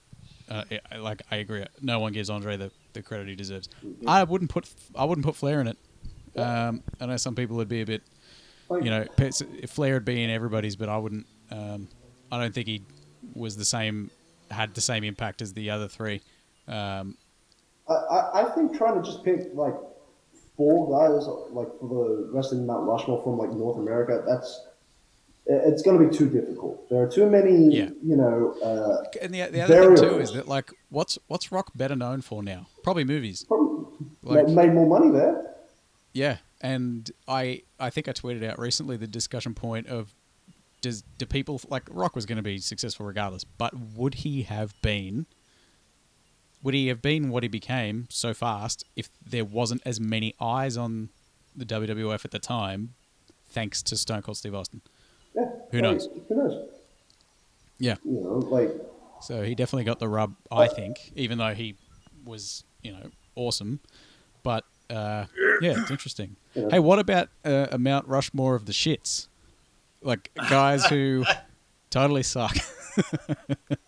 uh, 0.49 0.65
like, 0.99 1.23
I 1.31 1.37
agree, 1.37 1.65
no 1.81 2.01
one 2.01 2.13
gives 2.13 2.31
Andre 2.31 2.57
the, 2.57 2.71
the 2.93 3.03
credit 3.03 3.29
he 3.29 3.35
deserves. 3.35 3.69
I 4.07 4.25
wouldn't 4.25 4.51
put 4.51 4.69
I 4.95 5.05
wouldn't 5.05 5.25
put 5.25 5.37
Flair 5.37 5.61
in 5.61 5.69
it. 5.69 5.79
Um, 6.37 6.83
I 7.01 7.07
know 7.07 7.17
some 7.17 7.35
people 7.35 7.57
would 7.57 7.69
be 7.69 7.81
a 7.81 7.87
bit 7.87 8.03
you 8.71 8.91
know, 8.91 9.05
Flair 9.67 9.95
would 9.95 10.05
be 10.05 10.23
in 10.23 10.31
everybody's, 10.31 10.77
but 10.77 10.89
I 10.89 10.97
wouldn't. 10.97 11.27
Um, 11.51 11.89
I 12.33 12.41
don't 12.41 12.55
think 12.55 12.67
he 12.67 12.83
was 13.35 13.57
the 13.57 13.65
same, 13.65 14.11
had 14.51 14.75
the 14.75 14.81
same 14.81 15.05
impact 15.05 15.43
as 15.43 15.53
the 15.53 15.71
other 15.71 15.89
three. 15.89 16.23
Um, 16.67 17.17
I, 17.89 18.31
I 18.35 18.53
think 18.55 18.77
trying 18.77 19.01
to 19.01 19.03
just 19.03 19.25
pick 19.25 19.55
like 19.55 19.75
four 20.57 20.89
guys 20.91 21.27
like 21.53 21.69
for 21.81 21.89
the 21.89 22.31
wrestling 22.33 22.67
Mount 22.67 22.87
Rushmore 22.87 23.23
from 23.23 23.39
like 23.39 23.51
North 23.51 23.79
America, 23.79 24.23
that's 24.27 24.67
it's 25.47 25.83
going 25.83 25.99
to 26.01 26.09
be 26.09 26.17
too 26.17 26.29
difficult. 26.31 26.89
There 26.89 27.03
are 27.03 27.09
too 27.11 27.29
many, 27.29 27.75
Yeah. 27.77 27.91
you 28.03 28.17
know, 28.17 28.55
uh, 28.63 29.05
and 29.21 29.35
the, 29.35 29.43
the 29.51 29.61
other 29.63 29.95
thing 29.97 30.09
too 30.09 30.19
is 30.19 30.33
that 30.33 30.49
like, 30.49 30.71
what's 30.89 31.19
what's 31.27 31.53
Rock 31.53 31.71
better 31.75 31.95
known 31.97 32.23
for 32.23 32.43
now? 32.43 32.67
Probably 32.83 33.05
movies. 33.05 33.45
probably 33.45 33.85
Like- 34.23 34.49
made 34.49 34.73
more 34.73 34.87
money 34.87 35.11
there. 35.11 35.55
Yeah, 36.15 36.39
and 36.63 37.11
I 37.29 37.63
I 37.79 37.91
think 37.91 38.09
I 38.09 38.13
tweeted 38.13 38.43
out 38.49 38.59
recently 38.59 38.97
the 38.97 39.07
discussion 39.07 39.53
point 39.53 39.87
of 39.89 40.15
does 40.81 41.03
do 41.19 41.27
people 41.27 41.61
like 41.69 41.83
Rock 41.91 42.15
was 42.15 42.25
going 42.25 42.37
to 42.37 42.43
be 42.43 42.59
successful 42.59 43.05
regardless, 43.05 43.45
but 43.45 43.75
would 43.97 44.15
he 44.17 44.43
have 44.45 44.81
been? 44.81 45.27
Would 46.65 46.73
he 46.73 46.89
have 46.89 47.03
been 47.03 47.29
what 47.29 47.43
he 47.43 47.49
became 47.49 48.07
so 48.09 48.33
fast 48.33 48.87
if 48.97 49.11
there 49.25 49.45
wasn't 49.45 49.83
as 49.85 50.01
many 50.01 50.35
eyes 50.41 50.79
on 50.79 51.11
the 51.55 51.67
WWF 51.67 52.25
at 52.25 52.31
the 52.31 52.39
time, 52.39 52.95
thanks 53.51 53.83
to 53.83 53.99
Stone 53.99 54.23
Cold 54.23 54.39
Steve 54.39 54.55
Austin? 54.55 54.81
Yeah. 55.37 55.45
Who 55.71 55.77
like, 55.77 55.83
knows? 55.83 56.09
Who 56.27 56.35
knows? 56.35 56.69
Yeah. 57.79 57.97
You 58.03 58.21
know, 58.21 58.39
like 58.39 58.71
So 59.21 59.43
he 59.43 59.55
definitely 59.55 59.85
got 59.85 59.99
the 59.99 60.09
rub, 60.09 60.37
I 60.51 60.69
think, 60.69 61.13
even 61.15 61.37
though 61.37 61.53
he 61.53 61.77
was, 62.25 62.65
you 62.83 62.93
know, 62.93 63.11
awesome. 63.37 63.81
But 64.43 64.65
uh, 64.89 65.27
yeah, 65.61 65.75
it's 65.83 65.91
interesting. 65.91 66.37
Yeah. 66.55 66.69
Hey, 66.71 66.79
what 66.79 66.99
about 66.99 67.29
uh, 67.45 67.67
a 67.73 67.79
Mount 67.79 68.09
Rushmore 68.09 68.55
of 68.55 68.65
the 68.65 68.73
shits? 68.73 69.29
Like 70.01 70.31
guys 70.49 70.87
who 70.87 71.27
totally 71.91 72.23
suck. 72.23 72.57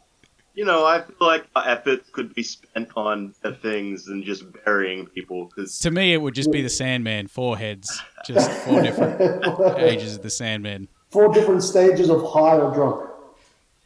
You 0.56 0.64
know, 0.64 0.84
I 0.86 1.02
feel 1.02 1.14
like 1.20 1.44
our 1.54 1.68
efforts 1.68 2.08
could 2.10 2.34
be 2.34 2.42
spent 2.42 2.88
on 2.96 3.34
better 3.42 3.54
things 3.54 4.06
than 4.06 4.22
just 4.24 4.42
burying 4.64 5.06
people. 5.06 5.44
Because 5.44 5.78
to 5.80 5.90
me, 5.90 6.14
it 6.14 6.16
would 6.16 6.34
just 6.34 6.50
be 6.50 6.62
the 6.62 6.68
Sandman, 6.70 7.28
four 7.28 7.56
heads, 7.58 8.00
just 8.26 8.50
four 8.62 8.80
different 8.82 9.20
ages 9.78 10.16
of 10.16 10.22
the 10.22 10.30
Sandman. 10.30 10.88
four 11.10 11.32
different 11.32 11.62
stages 11.62 12.08
of 12.10 12.22
high 12.22 12.56
or 12.56 12.72
drunk. 12.74 13.08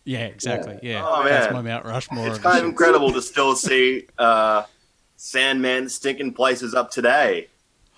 Yeah, 0.04 0.26
exactly. 0.26 0.78
Yeah, 0.82 1.04
Oh, 1.06 1.24
that's 1.24 1.52
my 1.52 1.60
Mount 1.60 1.84
Rushmore. 1.84 2.28
it's 2.28 2.38
kind 2.38 2.58
of 2.60 2.64
incredible 2.64 3.12
to 3.12 3.20
still 3.20 3.54
see 3.56 4.06
uh, 4.16 4.62
Sandman 5.16 5.88
stinking 5.88 6.34
places 6.34 6.72
up 6.72 6.90
today. 6.92 7.48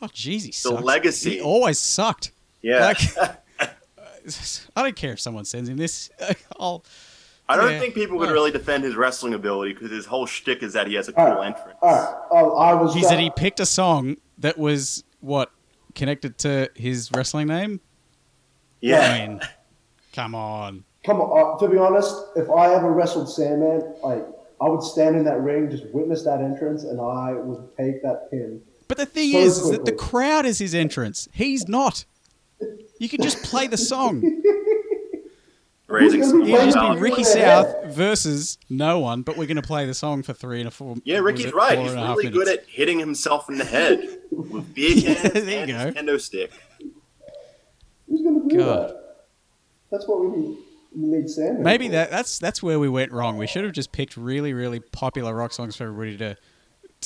Oh, 0.01 0.07
jeez, 0.07 0.41
he 0.43 0.47
The 0.49 0.53
sucks. 0.53 0.83
legacy. 0.83 1.31
He 1.35 1.41
always 1.43 1.79
sucked. 1.79 2.33
Yeah. 2.63 2.87
Like, 2.87 2.99
I 4.77 4.83
don't 4.83 4.97
care 4.97 5.13
if 5.13 5.21
someone 5.21 5.45
sends 5.45 5.69
him 5.69 5.77
this. 5.77 6.09
I'll. 6.59 6.85
I 7.49 7.57
don't 7.57 7.73
yeah. 7.73 7.81
think 7.81 7.95
people 7.95 8.19
could 8.19 8.27
Yeah. 8.29 8.33
really 8.33 8.51
defend 8.51 8.85
his 8.85 8.95
wrestling 8.95 9.35
ability 9.35 9.75
because 9.75 9.91
his 9.91 10.07
whole 10.07 10.27
shtick 10.27 10.63
is 10.63 10.73
that 10.75 10.87
he 10.87 10.95
has 10.95 11.09
a 11.09 11.13
cool 11.13 11.25
All 11.25 11.35
right. 11.37 11.47
entrance. 11.47 11.79
All 11.83 11.91
right. 11.95 12.15
Oh, 12.31 12.57
I 12.57 12.75
was. 12.75 12.95
He 12.95 13.05
uh, 13.05 13.09
said 13.09 13.19
he 13.19 13.31
picked 13.31 13.61
a 13.61 13.67
song 13.67 14.17
that 14.39 14.59
was 14.59 15.05
what 15.21 15.51
connected 15.95 16.39
to 16.39 16.71
his 16.75 17.11
wrestling 17.13 17.49
name. 17.49 17.81
Yeah. 18.81 19.01
I 19.01 19.27
mean, 19.27 19.41
come 20.13 20.35
on. 20.35 20.85
Come 21.05 21.21
on. 21.21 21.57
Uh, 21.57 21.59
to 21.59 21.69
be 21.69 21.79
honest, 21.79 22.15
if 22.37 22.49
I 22.49 22.75
ever 22.75 22.91
wrestled 22.93 23.29
Sandman, 23.31 23.95
like 24.03 24.25
I 24.61 24.69
would 24.69 24.83
stand 24.83 25.17
in 25.17 25.25
that 25.25 25.41
ring, 25.41 25.69
just 25.71 25.85
witness 25.93 26.23
that 26.25 26.41
entrance, 26.41 26.85
and 26.85 27.01
I 27.01 27.33
would 27.33 27.77
take 27.77 28.03
that 28.03 28.31
pin. 28.31 28.63
But 28.89 28.99
the 28.99 29.07
thing 29.07 29.33
So 29.33 29.39
is, 29.39 29.59
is 29.59 29.71
that 29.73 29.85
the 29.85 29.93
crowd 29.93 30.47
is 30.47 30.59
his 30.59 30.75
entrance. 30.75 31.29
He's 31.33 31.67
not. 31.69 32.05
You 32.99 33.09
can 33.09 33.21
just 33.21 33.43
play 33.43 33.67
the 33.67 33.77
song. 33.77 34.23
Raising 35.93 36.21
Who's 36.21 36.31
some 36.31 36.41
gonna 36.41 36.53
It'll 36.53 36.67
be 36.67 36.73
just 36.73 36.95
be 36.95 37.01
Ricky 37.01 37.25
South 37.25 37.85
versus 37.95 38.59
no 38.71 38.99
one, 38.99 39.23
but 39.23 39.37
we're 39.37 39.47
going 39.47 39.57
to 39.57 39.63
play 39.63 39.87
the 39.87 39.95
song 39.95 40.23
for 40.23 40.33
three 40.33 40.61
and 40.61 40.69
a 40.69 40.71
four. 40.71 40.97
Yeah, 41.05 41.17
was 41.17 41.25
Ricky's 41.33 41.45
it 41.47 41.55
right. 41.55 41.79
He's 41.79 41.91
and 41.93 42.01
a 42.01 42.07
half 42.07 42.17
really 42.17 42.31
good 42.31 42.49
at 42.49 42.65
hitting 42.67 42.99
himself 42.99 43.49
in 43.51 43.59
the 43.59 43.65
head 43.65 44.19
with 44.31 44.75
beer 44.75 44.91
Yeah, 44.91 45.15
cans 45.21 45.33
there 45.33 45.43
you 45.45 45.57
and 45.59 45.69
go. 45.71 45.79
his 45.79 45.95
kendo 45.95 46.21
stick. 46.21 46.51
Who's 48.09 48.23
going 48.23 48.43
to 48.43 48.49
do 48.49 48.59
God. 48.63 48.89
that? 48.91 49.17
That's 49.91 50.09
what 50.09 50.21
we 50.25 50.37
need. 50.37 50.57
We 50.95 51.07
need 51.09 51.29
Sandman. 51.31 51.63
Maybe 51.63 51.89
that 51.89 52.11
that's 52.11 52.39
that's 52.39 52.63
where 52.63 52.79
we 52.79 52.89
went 52.89 53.13
wrong. 53.13 53.39
We 53.39 53.47
should 53.47 53.65
have 53.65 53.73
just 53.73 53.93
picked 53.93 54.17
really 54.17 54.53
really 54.53 54.81
popular 54.81 55.35
rock 55.35 55.53
songs 55.53 55.77
for 55.77 55.85
everybody 55.85 56.17
to 56.19 56.37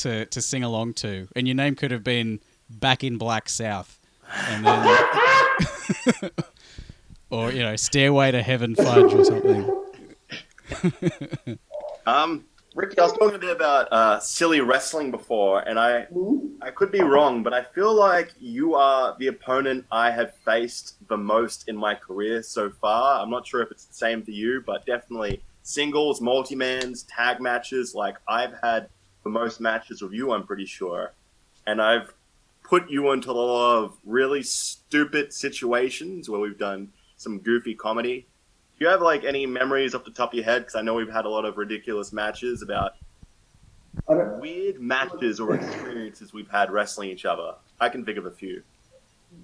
to 0.03 0.27
to 0.27 0.43
sing 0.43 0.63
along 0.65 0.95
to, 0.95 1.29
and 1.37 1.47
your 1.47 1.55
name 1.55 1.75
could 1.77 1.91
have 1.93 2.03
been 2.03 2.41
"Back 2.69 3.05
in 3.05 3.17
Black 3.17 3.49
South," 3.49 4.01
and 4.49 4.67
then, 4.67 4.97
or 7.31 7.53
you 7.53 7.63
know, 7.63 7.77
"Stairway 7.77 8.31
to 8.33 8.43
Heaven" 8.43 8.75
fudge 8.75 9.13
or 9.13 9.25
something. 9.25 9.83
Um, 12.07 12.45
Ricky, 12.77 12.99
I 12.99 13.05
was 13.05 13.15
talking 13.15 13.35
a 13.35 13.39
bit 13.39 13.57
about 13.57 13.89
uh, 13.91 14.21
silly 14.21 14.61
wrestling 14.61 15.11
before, 15.11 15.61
and 15.61 15.79
I? 15.79 16.07
I 16.63 16.71
could 16.71 16.93
be 16.93 17.03
wrong, 17.03 17.43
but 17.43 17.53
I 17.53 17.63
feel 17.63 17.93
like 17.93 18.33
you 18.39 18.75
are 18.75 19.17
the 19.19 19.27
opponent 19.27 19.87
I 19.91 20.11
have 20.11 20.35
faced 20.37 20.97
the 21.09 21.17
most 21.17 21.69
in 21.69 21.77
my 21.77 21.95
career 21.95 22.43
so 22.43 22.71
far. 22.71 23.21
I'm 23.21 23.31
not 23.31 23.47
sure 23.47 23.63
if 23.63 23.71
it's 23.71 23.87
the 23.87 23.95
same 23.95 24.23
for 24.23 24.31
you, 24.31 24.63
but 24.65 24.87
definitely 24.87 25.43
singles, 25.63 26.21
multi-mans, 26.21 27.03
tag 27.05 27.41
matches. 27.41 27.95
Like 27.95 28.19
I've 28.29 28.55
had 28.63 28.89
the 29.25 29.31
most 29.31 29.61
matches 29.61 30.01
with 30.01 30.13
you, 30.13 30.33
I'm 30.33 30.47
pretty 30.47 30.67
sure, 30.67 31.13
and 31.67 31.83
I've 31.83 32.13
put 32.63 32.91
you 32.91 33.11
into 33.13 33.31
a 33.31 33.33
lot 33.33 33.85
of 33.85 33.97
really 34.05 34.43
stupid 34.43 35.33
situations 35.33 36.29
where 36.29 36.41
we've 36.41 36.59
done 36.59 36.93
some 37.17 37.39
goofy 37.39 37.75
comedy. 37.75 38.27
Do 38.79 38.85
you 38.85 38.91
have 38.91 39.01
like 39.01 39.25
any 39.25 39.47
memories 39.47 39.95
off 39.95 40.05
the 40.05 40.11
top 40.11 40.31
of 40.31 40.35
your 40.35 40.45
head? 40.45 40.63
Because 40.63 40.75
I 40.75 40.83
know 40.83 40.95
we've 40.95 41.13
had 41.13 41.25
a 41.25 41.31
lot 41.31 41.45
of 41.45 41.57
ridiculous 41.57 42.13
matches 42.13 42.63
about 42.63 42.93
weird 44.07 44.81
matches 44.81 45.41
or 45.41 45.55
experiences 45.55 46.33
we've 46.33 46.51
had 46.51 46.71
wrestling 46.71 47.11
each 47.11 47.25
other. 47.25 47.55
I 47.81 47.89
can 47.89 48.05
think 48.05 48.19
of 48.19 48.27
a 48.27 48.31
few. 48.31 48.63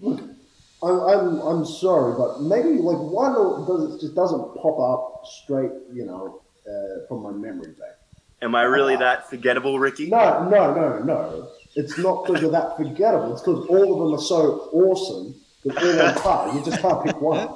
I'm, 0.04 0.36
I'm, 0.82 1.40
I'm 1.40 1.64
sorry, 1.64 2.14
but 2.16 2.42
maybe 2.42 2.78
like 2.80 2.98
one 2.98 3.32
does 3.66 3.94
it 3.94 4.00
just 4.00 4.14
doesn't 4.14 4.54
pop 4.56 4.78
up 4.80 5.26
straight, 5.26 5.70
you 5.92 6.04
know, 6.04 6.42
uh, 6.66 7.06
from 7.08 7.22
my 7.22 7.30
memory 7.30 7.68
bank. 7.68 7.94
Am 8.42 8.54
I 8.56 8.62
really 8.62 8.96
that 8.96 9.30
forgettable, 9.30 9.78
Ricky? 9.78 10.10
No, 10.10 10.48
no, 10.48 10.74
no, 10.74 10.98
no. 10.98 11.48
It's 11.76 11.96
not 11.96 12.26
because 12.26 12.42
you're 12.42 12.50
that 12.50 12.76
forgettable. 12.76 13.32
It's 13.32 13.42
because 13.42 13.64
all 13.66 13.92
of 13.92 13.98
them 14.00 14.18
are 14.18 14.22
so 14.22 14.68
awesome 14.72 15.36
that 15.64 15.78
all 15.78 16.06
on 16.06 16.14
par. 16.16 16.54
You 16.54 16.64
just 16.64 16.80
can't 16.82 17.04
pick 17.04 17.20
one. 17.20 17.48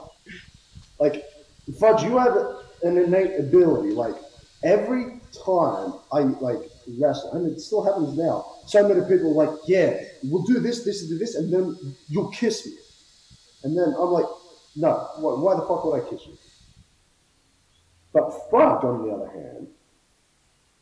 Like, 0.98 1.24
Fudge, 1.78 2.02
you 2.02 2.16
have 2.18 2.36
an 2.82 2.98
innate 2.98 3.38
ability. 3.38 3.90
Like 3.90 4.14
every 4.64 5.20
time 5.44 5.94
I 6.12 6.20
like 6.20 6.58
wrestle, 6.98 7.32
and 7.32 7.52
it 7.52 7.60
still 7.60 7.84
happens 7.84 8.16
now. 8.16 8.44
So 8.66 8.86
many 8.88 9.00
people 9.02 9.38
are 9.38 9.46
like, 9.46 9.58
"Yeah, 9.66 10.00
we'll 10.24 10.44
do 10.44 10.60
this, 10.60 10.84
this, 10.84 11.08
and 11.08 11.20
this," 11.20 11.34
and 11.34 11.52
then 11.52 11.76
you'll 12.08 12.30
kiss 12.30 12.66
me, 12.66 12.72
and 13.64 13.76
then 13.76 13.94
I'm 13.98 14.10
like, 14.10 14.26
"No, 14.76 15.08
why, 15.18 15.34
why 15.34 15.54
the 15.56 15.62
fuck 15.62 15.84
would 15.84 16.02
I 16.02 16.08
kiss 16.08 16.26
you?" 16.26 16.36
But 18.12 18.30
Fudge, 18.50 18.84
on 18.84 19.06
the 19.06 19.12
other 19.12 19.28
hand, 19.28 19.68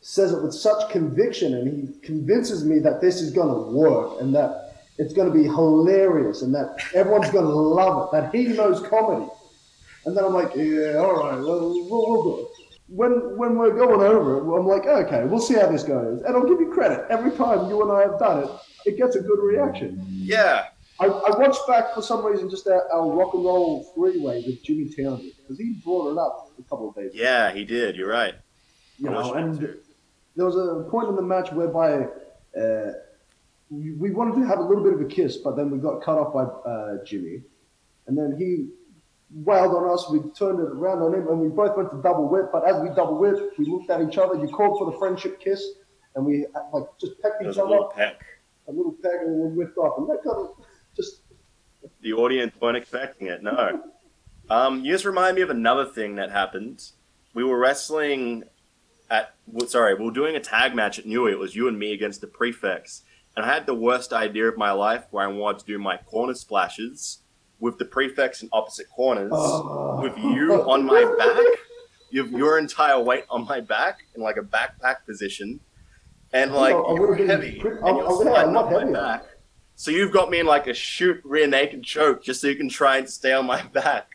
says 0.00 0.32
it 0.32 0.42
with 0.42 0.52
such 0.52 0.90
conviction 0.90 1.54
and 1.54 1.66
he 1.66 2.00
convinces 2.00 2.62
me 2.62 2.78
that 2.78 3.00
this 3.00 3.22
is 3.22 3.32
going 3.32 3.48
to 3.48 3.72
work 3.72 4.20
and 4.20 4.34
that 4.34 4.74
it's 4.98 5.14
going 5.14 5.26
to 5.26 5.34
be 5.34 5.44
hilarious 5.44 6.42
and 6.42 6.54
that 6.54 6.76
everyone's 6.94 7.30
going 7.30 7.46
to 7.46 7.50
love 7.50 8.06
it, 8.06 8.12
that 8.12 8.34
he 8.34 8.48
knows 8.48 8.86
comedy. 8.86 9.26
And 10.06 10.16
then 10.16 10.24
I'm 10.24 10.34
like, 10.34 10.54
yeah, 10.54 10.96
all 10.96 11.16
right, 11.16 11.38
well, 11.38 11.70
we'll, 11.70 11.88
we'll 11.90 12.22
do 12.22 12.42
it. 12.42 12.48
When, 12.88 13.38
when 13.38 13.56
we're 13.56 13.74
going 13.74 14.02
over 14.02 14.38
it, 14.38 14.58
I'm 14.58 14.66
like, 14.66 14.86
okay, 14.86 15.24
we'll 15.24 15.40
see 15.40 15.54
how 15.54 15.70
this 15.70 15.82
goes. 15.82 16.22
And 16.22 16.36
I'll 16.36 16.46
give 16.46 16.60
you 16.60 16.70
credit. 16.72 17.06
Every 17.08 17.30
time 17.32 17.68
you 17.68 17.82
and 17.82 17.90
I 17.90 18.02
have 18.02 18.18
done 18.18 18.44
it, 18.44 18.50
it 18.84 18.96
gets 18.98 19.16
a 19.16 19.20
good 19.20 19.40
reaction. 19.42 20.04
Yeah. 20.06 20.66
I, 21.00 21.06
I 21.06 21.38
watched 21.38 21.66
back 21.66 21.94
for 21.94 22.02
some 22.02 22.24
reason 22.24 22.48
just 22.50 22.68
our, 22.68 22.88
our 22.92 23.10
rock 23.10 23.34
and 23.34 23.44
roll 23.44 23.90
three-way 23.94 24.44
with 24.46 24.62
Jimmy 24.62 24.84
Townsend 24.84 25.32
because 25.40 25.58
he 25.58 25.80
brought 25.82 26.12
it 26.12 26.18
up 26.18 26.52
a 26.58 26.62
couple 26.62 26.90
of 26.90 26.94
days 26.94 27.12
ago. 27.14 27.22
Yeah, 27.22 27.52
he 27.52 27.64
did. 27.64 27.96
You're 27.96 28.10
right. 28.10 28.34
You 28.98 29.10
know, 29.10 29.32
and 29.34 29.58
too. 29.58 29.78
there 30.36 30.46
was 30.46 30.56
a 30.56 30.88
point 30.88 31.08
in 31.08 31.16
the 31.16 31.22
match 31.22 31.50
whereby 31.50 32.06
uh, 32.56 32.92
we 33.70 33.92
we 33.94 34.10
wanted 34.12 34.40
to 34.40 34.46
have 34.46 34.58
a 34.58 34.62
little 34.62 34.84
bit 34.84 34.92
of 34.92 35.00
a 35.00 35.06
kiss, 35.06 35.38
but 35.38 35.56
then 35.56 35.70
we 35.70 35.78
got 35.78 36.00
cut 36.00 36.16
off 36.16 36.32
by 36.32 36.44
uh, 36.44 37.04
Jimmy, 37.04 37.42
and 38.06 38.16
then 38.16 38.36
he 38.38 38.68
wailed 39.30 39.74
on 39.74 39.90
us. 39.90 40.08
We 40.10 40.20
turned 40.30 40.60
it 40.60 40.70
around 40.70 41.02
on 41.02 41.14
him, 41.14 41.28
and 41.28 41.40
we 41.40 41.48
both 41.48 41.76
went 41.76 41.90
to 41.90 42.00
double 42.02 42.28
whip. 42.28 42.50
But 42.52 42.66
as 42.68 42.80
we 42.82 42.88
double 42.88 43.18
whipped, 43.18 43.58
we 43.58 43.66
looked 43.66 43.90
at 43.90 44.00
each 44.02 44.18
other. 44.18 44.38
You 44.38 44.48
called 44.48 44.78
for 44.78 44.90
the 44.90 44.98
friendship 44.98 45.40
kiss, 45.40 45.64
and 46.14 46.24
we 46.24 46.46
uh, 46.54 46.60
like 46.72 46.84
just 47.00 47.20
pecked 47.20 47.42
each 47.42 47.48
other. 47.48 47.62
a 47.62 47.68
little 47.68 47.92
peck. 47.94 48.24
a 48.68 48.72
little 48.72 48.96
peck, 49.02 49.20
and 49.22 49.40
we 49.40 49.64
whipped 49.64 49.78
off, 49.78 49.98
and 49.98 50.08
that 50.08 50.22
kind 50.22 50.36
of 50.36 50.64
just 50.96 51.22
The 52.00 52.12
audience 52.12 52.54
weren't 52.60 52.76
expecting 52.76 53.28
it. 53.28 53.42
No. 53.42 53.82
Um, 54.50 54.84
you 54.84 54.92
just 54.92 55.04
remind 55.04 55.36
me 55.36 55.42
of 55.42 55.50
another 55.50 55.86
thing 55.86 56.16
that 56.16 56.30
happened. 56.30 56.90
We 57.32 57.44
were 57.44 57.58
wrestling 57.58 58.44
at 59.10 59.34
sorry, 59.66 59.94
we 59.94 60.04
were 60.04 60.10
doing 60.10 60.36
a 60.36 60.40
tag 60.40 60.74
match 60.74 60.98
at 60.98 61.06
Newey. 61.06 61.32
It 61.32 61.38
was 61.38 61.54
you 61.54 61.68
and 61.68 61.78
me 61.78 61.92
against 61.92 62.20
the 62.20 62.26
prefects, 62.26 63.02
and 63.36 63.44
I 63.44 63.52
had 63.52 63.66
the 63.66 63.74
worst 63.74 64.12
idea 64.12 64.46
of 64.46 64.56
my 64.56 64.72
life 64.72 65.06
where 65.10 65.24
I 65.24 65.32
wanted 65.32 65.60
to 65.60 65.66
do 65.66 65.78
my 65.78 65.96
corner 65.96 66.34
splashes 66.34 67.20
with 67.60 67.78
the 67.78 67.84
prefects 67.84 68.42
in 68.42 68.48
opposite 68.52 68.88
corners, 68.90 69.30
Oh. 69.34 70.00
with 70.02 70.16
you 70.18 70.54
on 70.70 70.84
my 70.84 71.04
back. 71.18 71.58
You 72.10 72.22
have 72.22 72.32
your 72.32 72.58
entire 72.58 73.00
weight 73.00 73.24
on 73.30 73.44
my 73.46 73.60
back 73.60 73.98
in 74.14 74.22
like 74.22 74.36
a 74.36 74.42
backpack 74.42 75.04
position, 75.06 75.60
and 76.32 76.52
like 76.52 76.76
would've 76.76 77.18
you're 77.18 77.26
heavy, 77.26 77.58
pretty- 77.60 77.76
and 77.78 77.86
I- 77.86 77.90
you're 77.90 78.04
I 78.04 78.08
would've- 78.08 78.22
sliding 78.22 78.50
I'm 78.50 78.56
up 78.56 78.70
not 78.70 78.86
my 78.86 78.92
back. 78.92 79.24
So 79.76 79.90
you've 79.90 80.12
got 80.12 80.30
me 80.30 80.38
in 80.38 80.46
like 80.46 80.66
a 80.68 80.74
shoot 80.74 81.20
rear 81.24 81.46
naked 81.48 81.82
choke 81.82 82.22
just 82.22 82.40
so 82.40 82.46
you 82.46 82.54
can 82.54 82.68
try 82.68 82.98
and 82.98 83.08
stay 83.10 83.32
on 83.32 83.46
my 83.46 83.62
back. 83.72 84.12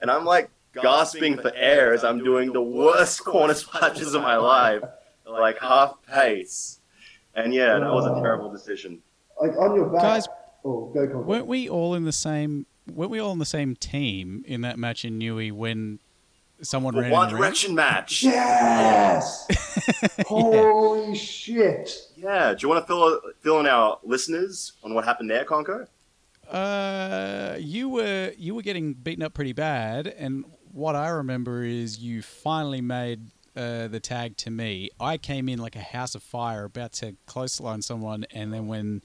And 0.00 0.10
I'm 0.10 0.24
like 0.24 0.50
gasping 0.80 1.36
for 1.36 1.52
air 1.54 1.92
as 1.92 2.02
I'm 2.04 2.24
doing 2.24 2.52
the 2.52 2.62
worst 2.62 3.22
corner 3.24 3.52
splashes 3.54 4.14
of 4.14 4.22
my 4.22 4.36
life, 4.36 4.82
like 5.26 5.58
half 5.60 5.96
pace. 6.06 6.80
And 7.34 7.52
yeah, 7.52 7.78
that 7.78 7.92
was 7.92 8.06
a 8.06 8.20
terrible 8.22 8.50
decision. 8.50 9.02
like 9.40 9.52
on 9.58 9.74
your 9.74 9.86
back. 9.90 10.02
Guys, 10.02 10.28
oh, 10.64 10.86
go, 10.94 11.06
go, 11.06 11.12
go. 11.12 11.18
Weren't 11.20 11.46
we 11.46 11.68
all 11.68 11.94
in 11.94 12.04
the 12.04 12.12
same? 12.12 12.64
Weren't 12.90 13.10
we 13.10 13.18
all 13.20 13.32
in 13.32 13.38
the 13.38 13.44
same 13.46 13.76
team 13.76 14.44
in 14.46 14.60
that 14.62 14.78
match 14.78 15.04
in 15.04 15.18
Newey 15.18 15.52
when 15.52 15.98
someone 16.62 16.94
The 16.94 17.02
ran 17.02 17.10
One 17.10 17.28
in 17.28 17.34
the 17.34 17.34
ring? 17.34 17.42
Direction 17.42 17.74
match. 17.74 18.22
Yes! 18.24 19.46
Holy 20.26 21.14
shit! 21.16 21.90
Yeah, 22.16 22.54
do 22.54 22.58
you 22.62 22.68
want 22.68 22.82
to 22.82 22.86
fill, 22.86 23.20
fill 23.40 23.60
in 23.60 23.66
our 23.66 23.98
listeners 24.02 24.72
on 24.82 24.94
what 24.94 25.04
happened 25.04 25.30
there, 25.30 25.44
Conco? 25.44 25.86
Uh, 26.50 27.56
you 27.58 27.88
were 27.88 28.32
you 28.36 28.54
were 28.54 28.62
getting 28.62 28.94
beaten 28.94 29.22
up 29.22 29.32
pretty 29.34 29.52
bad, 29.52 30.06
and 30.06 30.44
what 30.72 30.96
I 30.96 31.08
remember 31.08 31.62
is 31.64 31.98
you 31.98 32.20
finally 32.22 32.80
made 32.80 33.20
uh, 33.56 33.88
the 33.88 34.00
tag 34.00 34.36
to 34.38 34.50
me. 34.50 34.90
I 35.00 35.18
came 35.18 35.48
in 35.48 35.58
like 35.58 35.76
a 35.76 35.80
house 35.80 36.14
of 36.14 36.22
fire, 36.22 36.64
about 36.64 36.92
to 36.94 37.16
close 37.26 37.60
line 37.60 37.82
someone, 37.82 38.24
and 38.32 38.52
then 38.52 38.66
when 38.66 39.02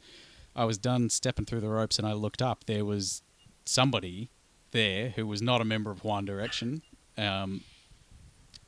I 0.56 0.66
was 0.66 0.78
done 0.78 1.10
stepping 1.10 1.46
through 1.46 1.62
the 1.62 1.70
ropes 1.70 2.00
and 2.00 2.08
I 2.08 2.14
looked 2.14 2.42
up, 2.42 2.66
there 2.66 2.84
was 2.86 3.22
somebody 3.68 4.30
there 4.72 5.10
who 5.10 5.26
was 5.28 5.42
not 5.42 5.62
a 5.62 5.66
member 5.66 5.92
of 5.92 6.04
One 6.04 6.26
Direction. 6.26 6.82
Um, 7.18 7.62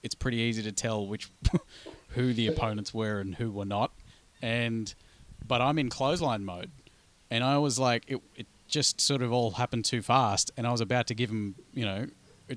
it's 0.03 0.15
pretty 0.15 0.37
easy 0.37 0.63
to 0.63 0.71
tell 0.71 1.05
which 1.05 1.29
who 2.09 2.33
the 2.33 2.47
opponents 2.47 2.93
were 2.93 3.19
and 3.19 3.35
who 3.35 3.51
were 3.51 3.65
not, 3.65 3.91
and 4.41 4.93
but 5.45 5.61
I'm 5.61 5.77
in 5.79 5.89
clothesline 5.89 6.45
mode 6.45 6.71
and 7.31 7.43
I 7.43 7.57
was 7.57 7.77
like, 7.79 8.03
it, 8.07 8.19
it 8.35 8.47
just 8.67 8.99
sort 9.01 9.21
of 9.21 9.31
all 9.31 9.51
happened 9.51 9.85
too 9.85 10.01
fast, 10.01 10.51
and 10.57 10.65
I 10.65 10.71
was 10.71 10.81
about 10.81 11.07
to 11.07 11.13
give 11.15 11.29
him, 11.29 11.55
you 11.73 11.85
know, 11.85 12.07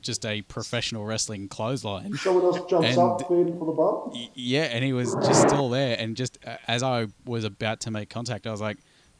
just 0.00 0.24
a 0.24 0.40
professional 0.42 1.04
wrestling 1.04 1.48
clothesline. 1.48 2.14
Someone 2.16 2.44
else 2.44 2.60
jumps 2.70 2.88
And- 2.88 2.98
up, 2.98 3.26
for 3.26 3.44
the 3.44 3.72
bump. 3.72 4.30
Yeah, 4.34 4.62
and 4.64 4.82
he 4.84 4.92
was 4.94 5.14
just 5.26 5.48
still 5.48 5.68
there, 5.68 5.96
and 5.98 6.16
just 6.16 6.38
uh, 6.46 6.56
as 6.68 6.82
I 6.82 7.08
was 7.26 7.44
about 7.44 7.80
to 7.80 7.90
make 7.90 8.08
contact, 8.08 8.46
I 8.46 8.50
was 8.50 8.60
like, 8.62 8.78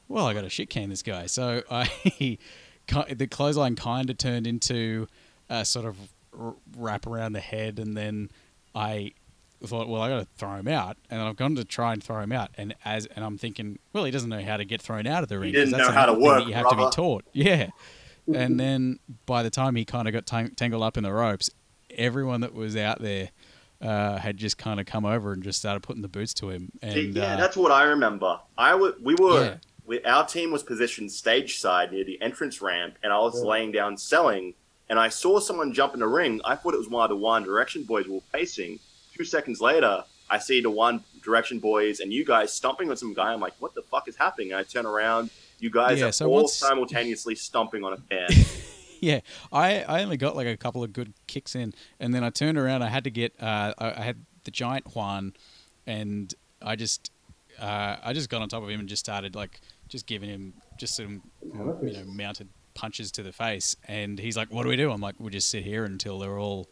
"Well, 0.09 0.27
I 0.27 0.33
got 0.35 0.43
to 0.43 0.49
shit 0.51 0.71
can 0.71 0.89
this 0.89 1.03
guy." 1.03 1.27
So 1.27 1.63
I, 1.71 2.39
the 2.87 3.27
clothesline 3.27 3.77
kind 3.77 4.11
of 4.11 4.19
turned 4.19 4.47
into 4.47 5.09
a 5.49 5.65
sort 5.65 5.87
of 5.87 5.97
wrap 6.77 7.07
around 7.07 7.33
the 7.33 7.41
head, 7.41 7.79
and 7.79 7.97
then 7.97 8.31
I 8.75 9.13
thought, 9.65 9.89
"Well, 9.89 10.03
I 10.03 10.09
got 10.09 10.19
to 10.21 10.27
throw 10.37 10.55
him 10.55 10.69
out," 10.69 10.97
and 11.11 11.21
I've 11.21 11.37
gone 11.37 11.55
to 11.57 11.65
try 11.65 11.93
and 11.93 12.03
throw 12.03 12.21
him 12.21 12.33
out, 12.33 12.51
and 12.57 12.75
as 12.85 13.07
and 13.07 13.25
I'm 13.25 13.39
thinking, 13.39 13.79
"Well, 13.93 14.05
he 14.05 14.11
doesn't 14.11 14.29
know 14.31 14.43
how 14.43 14.57
to 14.57 14.65
get 14.65 14.81
thrown 14.83 15.07
out 15.07 15.23
of 15.23 15.29
the 15.29 15.39
ring." 15.39 15.53
'cause 15.53 15.65
didn't 15.71 15.79
know 15.79 15.91
how 15.93 16.07
to 16.07 16.13
work, 16.15 16.47
You 16.47 16.55
have 16.55 16.69
to 16.71 16.77
be 16.77 16.83
taught, 16.91 17.25
yeah. 17.33 17.69
And 18.33 18.59
then 18.59 18.99
by 19.27 19.43
the 19.43 19.51
time 19.51 19.75
he 19.75 19.85
kind 19.85 20.07
of 20.09 20.15
got 20.15 20.27
tang- 20.27 20.51
tangled 20.55 20.83
up 20.83 20.97
in 20.97 21.03
the 21.03 21.13
ropes, 21.13 21.51
everyone 21.91 22.41
that 22.43 22.55
was 22.55 22.77
out 22.77 23.01
there 23.03 23.31
uh, 23.81 24.17
had 24.19 24.37
just 24.37 24.57
kind 24.59 24.79
of 24.79 24.87
come 24.87 25.05
over 25.05 25.33
and 25.33 25.43
just 25.43 25.59
started 25.59 25.83
putting 25.83 26.03
the 26.03 26.09
boots 26.09 26.33
to 26.35 26.51
him. 26.51 26.71
And 26.81 27.15
yeah, 27.17 27.35
uh, 27.35 27.37
that's 27.37 27.57
what 27.57 27.73
I 27.73 27.83
remember. 27.83 28.39
I 28.57 28.71
w- 28.71 28.95
we 29.03 29.17
were, 29.17 29.45
Yeah. 29.45 29.57
We, 29.93 30.03
our 30.05 30.27
team 30.27 30.51
was 30.51 30.63
positioned 30.63 31.13
stage 31.13 31.59
side 31.59 31.93
near 31.93 32.05
the 32.05 32.21
entrance 32.23 32.63
ramp, 32.63 32.95
and 33.03 33.13
I 33.13 33.19
was 33.19 33.37
Yeah. 33.43 33.51
laying 33.51 33.73
down 33.73 33.97
selling, 33.99 34.55
and 34.89 34.99
I 34.99 35.09
saw 35.09 35.39
someone 35.39 35.73
jump 35.75 35.95
in 35.95 36.01
the 36.01 36.07
ring. 36.07 36.41
I 36.45 36.55
thought 36.57 36.75
it 36.75 36.79
was 36.79 36.89
one 36.89 37.05
of 37.05 37.11
the 37.11 37.17
One 37.17 37.43
Direction 37.45 37.83
boys 37.85 38.07
we 38.07 38.15
were 38.15 38.21
facing. 38.33 38.79
Two 39.17 39.25
seconds 39.25 39.61
later, 39.61 40.05
I 40.31 40.39
see 40.39 40.61
the 40.61 40.71
One 40.71 41.05
Direction 41.23 41.59
boys 41.59 42.01
and 42.01 42.13
you 42.13 42.25
guys 42.25 42.53
stomping 42.53 42.91
on 42.91 42.97
some 42.97 43.13
guy. 43.15 43.33
I'm 43.33 43.41
like, 43.41 43.53
what 43.61 43.75
the 43.75 43.83
fuck 43.83 44.09
is 44.09 44.17
happening? 44.17 44.51
And 44.53 44.59
I 44.59 44.63
turn 44.65 44.87
around. 44.87 45.31
You 45.61 45.71
guys 45.71 46.01
Yeah, 46.01 46.07
are 46.07 46.13
so 46.13 46.27
all 46.27 46.33
once- 46.43 46.55
simultaneously 46.55 47.35
stomping 47.35 47.85
on 47.85 47.93
a 47.93 47.97
fan. 47.99 48.29
yeah, 49.01 49.21
I, 49.53 49.83
I 49.83 50.03
only 50.03 50.17
got 50.17 50.35
like 50.35 50.47
a 50.47 50.57
couple 50.57 50.83
of 50.83 50.93
good 50.93 51.13
kicks 51.27 51.55
in, 51.55 51.75
and 52.01 52.15
then 52.15 52.25
I 52.25 52.31
turned 52.31 52.57
around. 52.59 52.83
I 52.83 52.89
had 52.89 53.05
to 53.05 53.11
get 53.11 53.35
uh, 53.41 53.73
I, 53.79 53.91
I 53.91 54.03
had 54.03 54.25
the 54.45 54.51
giant 54.51 54.95
Juan, 54.97 55.35
and 55.87 56.35
I 56.61 56.75
just 56.77 57.11
uh, 57.61 57.97
I 58.03 58.13
just 58.13 58.29
got 58.31 58.43
on 58.43 58.49
top 58.49 58.63
of 58.63 58.69
him 58.71 58.81
and 58.81 58.89
just 58.89 59.05
started 59.05 59.35
like 59.37 59.61
just 59.93 60.07
giving 60.07 60.31
him 60.31 60.55
just 60.79 60.97
some 60.97 61.23
you 61.43 61.93
know 61.93 62.05
mounted 62.07 62.49
punches 62.75 63.13
to 63.13 63.23
the 63.23 63.33
face, 63.33 63.77
and 63.87 64.19
he's 64.19 64.37
like, 64.37 64.51
"What 64.51 64.65
do 64.65 64.71
we 64.71 64.77
do?" 64.77 64.91
I'm 64.91 65.01
like, 65.01 65.15
"We'll 65.19 65.31
just 65.31 65.51
sit 65.51 65.63
here 65.63 65.85
until 65.85 66.19
they're 66.19 66.39
all 66.39 66.69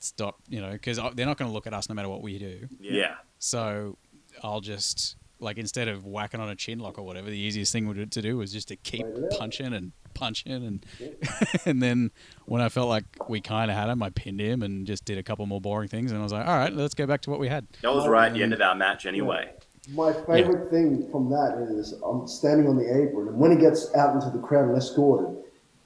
stop," 0.00 0.40
you 0.48 0.60
know, 0.60 0.72
because 0.72 0.98
they're 1.14 1.26
not 1.26 1.38
going 1.38 1.48
to 1.48 1.54
look 1.54 1.66
at 1.66 1.72
us 1.72 1.88
no 1.88 1.94
matter 1.94 2.08
what 2.08 2.22
we 2.22 2.38
do. 2.38 2.68
yeah. 2.80 3.14
So 3.38 3.96
I'll 4.42 4.60
just 4.60 5.16
like 5.40 5.56
instead 5.56 5.86
of 5.86 6.04
whacking 6.04 6.40
on 6.40 6.48
a 6.48 6.56
chin 6.56 6.80
lock 6.80 6.98
or 6.98 7.02
whatever, 7.02 7.30
the 7.30 7.38
easiest 7.38 7.72
thing 7.72 8.08
to 8.10 8.22
do 8.22 8.36
was 8.36 8.52
just 8.52 8.68
to 8.68 8.76
keep 8.76 9.06
Wait 9.06 9.16
it 9.16 9.32
out. 9.32 9.38
punching 9.38 9.72
and 9.72 9.92
punching 10.14 10.52
and 10.52 10.84
and 11.64 11.80
then 11.80 12.10
when 12.46 12.60
I 12.60 12.68
felt 12.68 12.88
like 12.88 13.04
we 13.28 13.40
kind 13.40 13.70
of 13.70 13.76
had 13.76 13.88
him, 13.88 14.02
I 14.02 14.10
pinned 14.10 14.40
him 14.40 14.64
and 14.64 14.84
just 14.84 15.04
did 15.04 15.16
a 15.16 15.22
couple 15.22 15.46
more 15.46 15.60
boring 15.60 15.88
things, 15.88 16.10
and 16.10 16.18
I 16.18 16.24
was 16.24 16.32
like, 16.32 16.46
all 16.46 16.56
right, 16.56 16.72
let's 16.72 16.94
go 16.94 17.06
back 17.06 17.20
to 17.22 17.30
what 17.30 17.38
we 17.38 17.46
had. 17.46 17.68
That 17.82 17.94
was 17.94 18.08
right 18.08 18.26
at 18.26 18.34
the 18.34 18.42
end 18.42 18.52
of 18.52 18.60
our 18.60 18.74
match 18.74 19.06
anyway. 19.06 19.52
My 19.94 20.12
favorite 20.12 20.70
thing 20.70 21.08
from 21.10 21.30
that 21.30 21.66
is 21.70 21.92
I'm 22.04 22.26
standing 22.28 22.68
on 22.68 22.76
the 22.76 22.84
apron, 22.84 23.28
and 23.28 23.38
when 23.38 23.50
he 23.50 23.56
gets 23.56 23.94
out 23.94 24.14
into 24.14 24.30
the 24.30 24.38
crowd 24.44 24.68
and 24.68 24.76
escorted, 24.76 25.42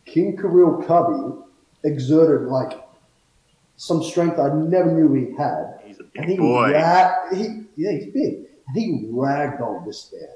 King 0.06 0.36
Kirill 0.36 0.82
Cubby 0.82 1.36
exerted 1.84 2.48
like 2.48 2.82
some 3.76 4.02
strength 4.02 4.38
I 4.38 4.52
never 4.54 4.90
knew 4.92 5.12
he 5.14 5.36
had. 5.36 5.80
He's 5.84 6.00
a 6.00 6.04
And 6.16 6.26
big 6.26 6.28
he, 6.30 6.36
boy. 6.36 6.72
ra- 6.72 7.30
he 7.32 7.62
yeah, 7.76 7.92
he's 7.92 8.06
big. 8.12 8.46
And 8.68 8.76
he 8.76 9.06
ragdolled 9.12 9.84
this 9.86 10.12
man 10.12 10.28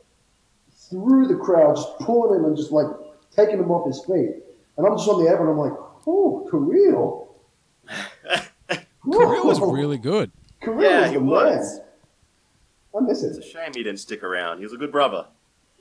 through 0.88 1.26
the 1.28 1.36
crowd, 1.36 1.74
just 1.76 1.98
pulling 1.98 2.38
him 2.40 2.44
and 2.46 2.56
just 2.56 2.70
like 2.70 2.86
taking 3.34 3.58
him 3.58 3.70
off 3.70 3.86
his 3.86 4.04
feet. 4.04 4.42
And 4.76 4.86
I'm 4.86 4.96
just 4.96 5.08
on 5.08 5.24
the 5.24 5.30
apron, 5.32 5.48
I'm 5.48 5.58
like, 5.58 5.72
oh, 6.06 6.46
Kirill. 6.50 7.34
Kirill 9.10 9.46
was 9.46 9.60
really 9.60 9.98
good. 9.98 10.30
Kirill 10.62 10.82
Yeah, 10.82 11.00
was 11.02 11.10
he 11.10 11.16
the 11.16 11.22
was. 11.24 11.76
man. 11.78 11.85
I 12.96 13.00
miss 13.00 13.22
It's 13.22 13.38
a 13.38 13.42
shame 13.42 13.72
he 13.74 13.82
didn't 13.82 14.00
stick 14.00 14.22
around. 14.22 14.58
He 14.58 14.64
was 14.64 14.72
a 14.72 14.76
good 14.76 14.92
brother. 14.92 15.26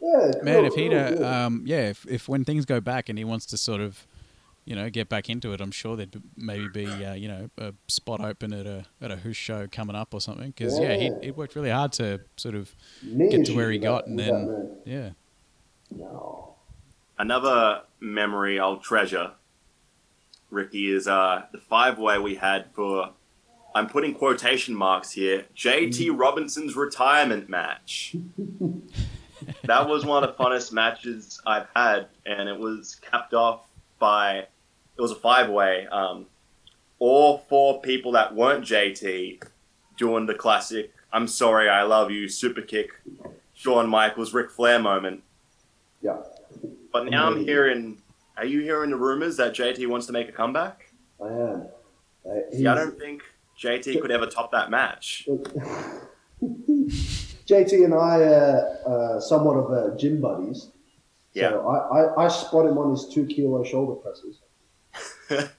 Yeah, 0.02 0.32
Man, 0.44 0.44
Kirill- 0.44 0.66
if 0.66 0.74
he'd, 0.76 0.90
Kirill, 0.92 1.18
uh, 1.18 1.22
yeah. 1.30 1.46
um, 1.46 1.64
yeah, 1.66 1.90
if, 1.90 2.06
if 2.10 2.28
when 2.28 2.44
things 2.44 2.66
go 2.66 2.82
back 2.82 3.08
and 3.10 3.18
he 3.18 3.24
wants 3.24 3.46
to 3.48 3.58
sort 3.58 3.80
of, 3.82 4.06
you 4.66 4.76
know, 4.76 4.90
get 4.90 5.08
back 5.10 5.30
into 5.30 5.54
it, 5.54 5.62
I'm 5.62 5.72
sure 5.72 5.96
there'd 5.96 6.22
maybe 6.36 6.68
be, 6.68 6.86
uh, 6.86 7.14
you 7.14 7.28
know, 7.28 7.50
a 7.58 7.74
spot 7.88 8.20
open 8.20 8.52
at 8.52 8.66
a 8.66 8.86
at 9.02 9.12
a 9.12 9.16
Who's 9.16 9.38
show 9.38 9.68
coming 9.72 9.96
up 9.96 10.14
or 10.14 10.20
something. 10.20 10.48
Because 10.48 10.78
yeah, 10.80 10.96
he 10.96 11.06
Yeah. 11.06 11.12
he 11.22 11.32
worked 11.32 11.56
really 11.56 11.70
hard 11.70 11.94
to 11.94 12.20
sort 12.36 12.56
of 12.56 12.76
Knee 13.04 13.30
get 13.30 13.46
to 13.46 13.56
where 13.56 13.72
he 13.72 13.78
got, 13.78 14.06
that- 14.06 14.12
and 14.12 14.20
then 14.20 14.78
yeah, 14.86 15.10
No. 15.96 16.56
Another 17.18 17.84
memory 18.02 18.60
I'll 18.60 18.78
treasure, 18.78 19.32
Ricky, 20.50 20.92
is 20.92 21.08
uh, 21.08 21.44
the 21.54 21.60
five 21.60 21.98
way 21.98 22.18
we 22.20 22.36
had 22.36 22.66
for, 22.74 23.12
I'm 23.76 23.88
putting 23.90 24.16
quotation 24.16 24.74
marks 24.74 25.12
here, 25.12 25.44
JT 25.54 26.18
Robinson's 26.18 26.78
retirement 26.78 27.50
match. 27.50 28.16
that 29.66 29.90
was 29.90 30.06
one 30.06 30.24
of 30.24 30.30
the 30.36 30.42
funnest 30.42 30.72
matches 30.72 31.42
I've 31.46 31.68
had, 31.76 32.08
and 32.26 32.48
it 32.48 32.58
was 32.58 32.96
capped 32.96 33.34
off 33.34 33.68
by, 34.00 34.38
it 34.38 35.02
was 35.02 35.12
a 35.12 35.16
five 35.16 35.50
way. 35.50 35.88
Um, 35.88 36.26
all 37.00 37.40
four 37.50 37.82
people 37.82 38.14
that 38.14 38.34
weren't 38.34 38.64
JT 38.64 39.44
doing 39.98 40.26
the 40.26 40.36
classic, 40.36 40.94
I'm 41.12 41.28
sorry, 41.28 41.68
I 41.68 41.84
love 41.84 42.12
you, 42.12 42.30
super 42.30 42.62
kick, 42.62 42.92
Shawn 43.54 43.90
Michaels, 43.90 44.34
Ric 44.34 44.52
Flair 44.52 44.80
moment. 44.80 45.22
Yeah, 46.02 46.16
But 46.94 47.08
now 47.08 47.28
I'm 47.28 47.44
hearing. 47.44 47.98
Are 48.38 48.46
you 48.46 48.62
hearing 48.62 48.90
the 48.92 48.98
rumors 48.98 49.36
that 49.38 49.54
JT 49.54 49.86
wants 49.88 50.06
to 50.08 50.14
make 50.14 50.30
a 50.30 50.32
comeback? 50.32 50.92
I 51.22 51.28
am. 51.28 51.68
Uh, 52.26 52.40
See, 52.54 52.68
I 52.68 52.76
don't 52.76 52.98
think 52.98 53.24
JT 53.60 54.02
could 54.02 54.12
ever 54.12 54.26
top 54.26 54.52
that 54.52 54.70
match. 54.70 55.28
JT 56.42 57.86
and 57.86 57.94
I 57.94 58.22
are 58.22 58.78
uh, 59.18 59.20
somewhat 59.20 59.56
of 59.58 59.72
uh, 59.72 59.96
gym 59.98 60.20
buddies. 60.20 60.70
Yeah. 61.34 61.52
So 61.52 61.68
I, 61.68 62.00
I, 62.00 62.26
I 62.26 62.28
spot 62.28 62.66
him 62.66 62.78
on 62.78 62.92
his 62.92 63.08
two 63.14 63.26
kilo 63.26 63.64
shoulder 63.64 63.96
presses. 63.96 64.40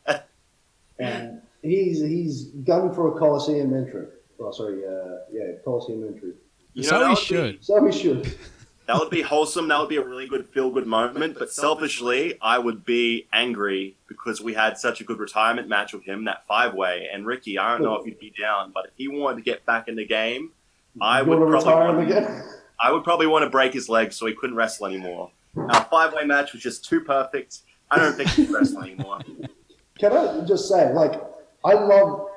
and 0.99 1.43
he's 1.63 2.01
he's 2.01 2.45
gunning 2.65 2.93
for 2.93 3.15
a 3.15 3.19
Coliseum 3.19 3.75
entry. 3.75 4.07
Oh, 4.41 4.51
sorry, 4.53 4.85
uh, 4.87 5.19
yeah, 5.33 5.53
Coliseum 5.65 6.07
entry. 6.07 6.33
You 6.75 6.83
so 6.83 6.99
that 6.99 7.05
he 7.05 7.09
would 7.11 7.19
be- 7.19 7.25
should. 7.25 7.65
So 7.65 7.85
he 7.87 7.93
should. 7.93 8.39
That 8.87 8.99
would 9.01 9.11
be 9.11 9.23
wholesome. 9.23 9.67
That 9.69 9.81
would 9.81 9.89
be 9.89 9.97
a 9.97 10.05
really 10.05 10.29
good 10.29 10.49
feel 10.51 10.71
good 10.71 10.87
moment. 10.87 11.37
But 11.39 11.51
selfishly, 11.51 12.39
I 12.41 12.59
would 12.59 12.85
be 12.85 13.27
angry 13.33 13.97
because 14.09 14.41
we 14.41 14.55
had 14.55 14.79
such 14.79 15.01
a 15.01 15.05
good 15.05 15.19
retirement 15.19 15.69
match 15.69 15.93
with 15.93 16.05
him, 16.05 16.25
that 16.27 16.47
five 16.47 16.73
way. 16.75 17.09
And 17.13 17.27
Ricky, 17.27 17.59
I 17.59 17.73
don't 17.73 17.83
know 17.83 17.97
if 17.97 18.07
you'd 18.07 18.21
be 18.21 18.33
down, 18.41 18.71
but 18.73 18.87
if 18.87 18.93
he 18.97 19.09
wanted 19.09 19.37
to 19.37 19.43
get 19.43 19.67
back 19.67 19.89
in 19.89 19.97
the 19.97 20.07
game, 20.07 20.53
I 21.01 21.23
would 21.23 21.39
probably 21.39 21.73
want- 21.73 22.11
again? 22.11 22.43
I 22.79 22.93
would 22.93 23.05
probably 23.05 23.27
want 23.27 23.43
to 23.45 23.51
break 23.51 23.73
his 23.73 23.89
leg 23.89 24.13
so 24.13 24.27
he 24.27 24.35
couldn't 24.35 24.55
wrestle 24.55 24.87
anymore. 24.87 25.31
Our 25.57 25.85
five 25.85 26.13
way 26.13 26.25
match 26.25 26.53
was 26.53 26.63
just 26.63 26.85
too 26.85 27.01
perfect. 27.01 27.61
I 27.91 27.99
don't 27.99 28.15
think 28.15 28.29
he 28.31 28.45
can 28.45 28.55
wrestle 28.55 28.83
anymore. 28.83 29.19
Can 29.99 30.13
I 30.13 30.45
just 30.45 30.69
say, 30.69 30.93
like, 30.93 31.15
I 31.65 31.73
love 31.73 32.29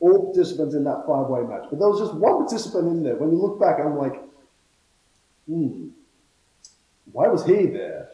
all 0.00 0.32
participants 0.32 0.74
in 0.74 0.84
that 0.84 1.04
five 1.06 1.26
way 1.26 1.40
match, 1.42 1.64
but 1.70 1.78
there 1.78 1.88
was 1.88 2.00
just 2.00 2.14
one 2.14 2.38
participant 2.38 2.88
in 2.88 3.02
there. 3.02 3.16
When 3.16 3.32
you 3.32 3.38
look 3.38 3.60
back, 3.60 3.80
I'm 3.80 3.96
like, 3.98 4.14
hmm, 5.46 5.88
why 7.12 7.28
was 7.28 7.44
he 7.44 7.66
there? 7.66 8.08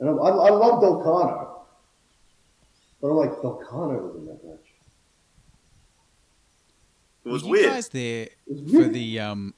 And 0.00 0.08
I'm, 0.08 0.18
I, 0.20 0.28
I 0.28 0.50
love 0.50 0.82
Delcano, 0.82 1.48
but 3.00 3.08
I'm 3.08 3.16
like, 3.16 3.30
Delcano 3.42 4.00
was 4.06 4.16
in 4.16 4.26
that 4.26 4.44
match. 4.44 4.66
It 7.24 7.28
was 7.30 7.42
Were 7.42 7.48
you 7.48 7.52
weird. 7.62 7.72
guys 7.72 7.88
there 7.88 8.28
for 8.46 8.84
the 8.84 9.20
um, 9.20 9.54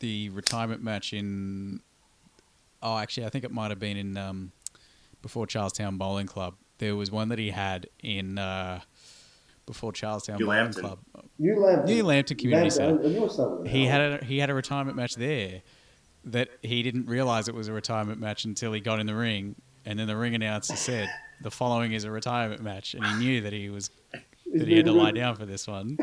the 0.00 0.30
retirement 0.30 0.82
match 0.82 1.12
in? 1.12 1.80
Oh, 2.82 2.96
actually, 2.96 3.26
I 3.26 3.28
think 3.30 3.44
it 3.44 3.50
might 3.50 3.70
have 3.70 3.78
been 3.80 3.96
in 3.96 4.16
um, 4.16 4.52
before 5.22 5.46
Charlestown 5.46 5.96
Bowling 5.98 6.26
Club. 6.26 6.54
There 6.78 6.94
was 6.94 7.10
one 7.10 7.28
that 7.30 7.38
he 7.38 7.50
had 7.50 7.88
in 8.02 8.38
uh, 8.38 8.80
before 9.66 9.92
Charlestown 9.92 10.36
New 10.38 10.46
Bowling 10.46 10.60
Lambton. 10.60 10.82
Club. 10.82 10.98
New 11.38 11.58
Lambton. 11.60 11.86
New 11.94 12.04
Lambton 12.04 12.36
Community 12.36 12.70
Centre. 12.70 13.02
I- 13.02 13.06
I 13.06 13.08
knew 13.08 13.24
it 13.24 13.32
started 13.32 13.60
with 13.62 13.70
He 13.70 13.86
had 13.86 14.00
L. 14.00 14.18
a 14.20 14.24
he 14.24 14.38
had 14.38 14.48
a 14.50 14.54
retirement 14.54 14.96
match 14.96 15.16
there 15.16 15.62
that 16.26 16.48
he 16.62 16.82
didn't 16.82 17.06
realize 17.06 17.48
it 17.48 17.54
was 17.54 17.68
a 17.68 17.72
retirement 17.72 18.20
match 18.20 18.44
until 18.44 18.72
he 18.72 18.80
got 18.80 19.00
in 19.00 19.06
the 19.06 19.14
ring, 19.14 19.54
and 19.84 19.98
then 19.98 20.06
the 20.06 20.16
ring 20.16 20.34
announcer 20.34 20.76
said 20.76 21.08
the 21.40 21.50
following 21.50 21.92
is 21.92 22.04
a 22.04 22.10
retirement 22.10 22.62
match, 22.62 22.94
and 22.94 23.04
he 23.04 23.14
knew 23.14 23.40
that 23.42 23.52
he 23.52 23.70
was 23.70 23.90
that 24.54 24.68
he 24.68 24.76
had 24.76 24.86
to 24.86 24.92
lie 24.92 25.10
down 25.10 25.36
for 25.36 25.46
this 25.46 25.66
one. 25.66 25.98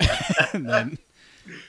and 0.52 0.68
then 0.68 0.98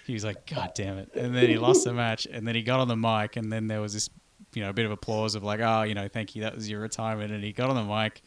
he 0.06 0.14
was 0.14 0.24
like, 0.24 0.45
God 0.45 0.72
damn 0.76 0.97
it. 0.97 1.12
And 1.16 1.36
then 1.36 1.47
he 1.47 1.58
lost 1.58 1.84
the 1.84 1.93
match. 1.93 2.28
And 2.30 2.47
then 2.47 2.56
he 2.56 2.62
got 2.62 2.80
on 2.80 2.88
the 2.88 2.95
mic. 2.95 3.36
And 3.36 3.51
then 3.51 3.68
there 3.68 3.82
was 3.82 3.93
this, 3.93 4.10
you 4.53 4.62
know, 4.62 4.70
a 4.70 4.74
bit 4.74 4.86
of 4.86 4.91
applause 4.91 5.36
of 5.36 5.43
like, 5.43 5.60
oh, 5.60 5.84
you 5.84 5.93
know, 5.93 6.08
thank 6.08 6.36
you. 6.36 6.43
That 6.43 6.56
was 6.56 6.70
your 6.70 6.80
retirement. 6.80 7.32
And 7.32 7.43
he 7.43 7.51
got 7.51 7.70
on 7.70 7.76
the 7.76 7.84
mic 7.84 8.22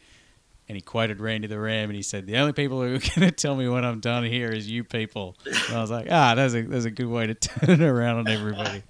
and 0.69 0.75
he 0.75 0.81
quoted 0.81 1.19
Randy 1.19 1.47
the 1.47 1.59
Ram. 1.59 1.89
And 1.89 1.95
he 1.95 2.03
said, 2.03 2.27
the 2.27 2.37
only 2.37 2.53
people 2.53 2.81
who 2.81 2.95
are 2.95 2.99
going 3.15 3.27
to 3.27 3.31
tell 3.31 3.55
me 3.55 3.67
when 3.67 3.83
I'm 3.83 3.99
done 3.99 4.23
here 4.23 4.51
is 4.51 4.69
you 4.69 4.83
people. 4.83 5.35
And 5.45 5.75
I 5.75 5.81
was 5.81 5.89
like, 5.89 6.07
ah, 6.09 6.35
that's 6.35 6.53
a, 6.53 6.61
that's 6.61 6.85
a 6.85 6.91
good 6.91 7.07
way 7.07 7.25
to 7.25 7.33
turn 7.35 7.81
it 7.81 7.81
around 7.81 8.19
on 8.19 8.27
everybody. 8.27 8.83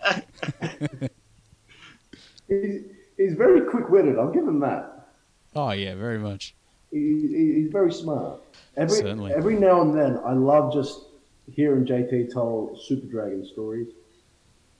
He's, 2.47 2.81
he's 3.15 3.33
very 3.35 3.61
quick 3.69 3.89
witted. 3.89 4.17
I'll 4.17 4.31
give 4.31 4.47
him 4.47 4.59
that. 4.61 5.09
Oh, 5.55 5.69
yeah, 5.69 5.93
very 5.93 6.17
much. 6.17 6.55
He, 6.89 6.97
he, 6.97 7.53
he's 7.61 7.71
very 7.71 7.93
smart. 7.93 8.41
Every 8.75 8.97
Certainly. 8.97 9.33
every 9.33 9.55
now 9.55 9.81
and 9.81 9.95
then, 9.95 10.19
I 10.25 10.33
love 10.33 10.73
just 10.73 10.99
hearing 11.53 11.85
JT 11.85 12.33
tell 12.33 12.75
Super 12.81 13.05
Dragon 13.05 13.45
stories 13.45 13.89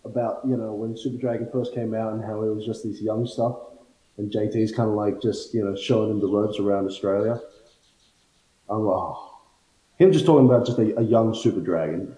about 0.04 0.42
you 0.48 0.58
know 0.58 0.74
when 0.74 0.98
Super 0.98 1.22
Dragon 1.22 1.48
first 1.52 1.76
came 1.76 1.94
out 1.94 2.14
and 2.14 2.24
how 2.24 2.42
it 2.42 2.50
was 2.50 2.66
just 2.66 2.84
this 2.84 3.00
young 3.00 3.28
stuff, 3.28 3.58
and 4.20 4.32
JT's 4.32 4.72
kind 4.74 4.90
of 4.90 4.96
like 4.96 5.22
just 5.22 5.54
you 5.54 5.64
know 5.64 5.76
showing 5.76 6.12
him 6.12 6.20
the 6.20 6.28
ropes 6.28 6.60
around 6.60 6.86
Australia. 6.86 7.40
I'm 8.70 8.86
like, 8.86 8.96
oh. 8.96 9.40
him 9.98 10.12
just 10.12 10.26
talking 10.26 10.46
about 10.46 10.66
just 10.66 10.78
a, 10.78 11.00
a 11.00 11.02
young 11.02 11.34
Super 11.34 11.62
Dragon 11.62 12.16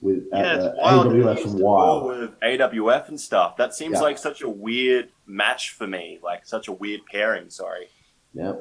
with 0.00 0.24
Yeah, 0.32 0.38
at, 0.38 0.56
it's 0.56 0.64
uh, 0.64 0.74
wild. 0.78 1.06
AWF 1.06 1.34
used 1.36 1.42
from 1.42 1.58
to 1.58 1.64
Wild. 1.64 2.06
with 2.06 2.40
AWF 2.40 3.08
and 3.08 3.20
stuff. 3.20 3.56
That 3.58 3.74
seems 3.74 3.94
Yeah. 3.94 4.00
like 4.00 4.18
such 4.18 4.42
a 4.42 4.48
weird 4.48 5.10
match 5.26 5.70
for 5.70 5.86
me. 5.86 6.18
Like 6.22 6.46
such 6.46 6.66
a 6.66 6.72
weird 6.72 7.02
pairing. 7.06 7.50
Sorry. 7.50 7.88
Yeah. 8.34 8.54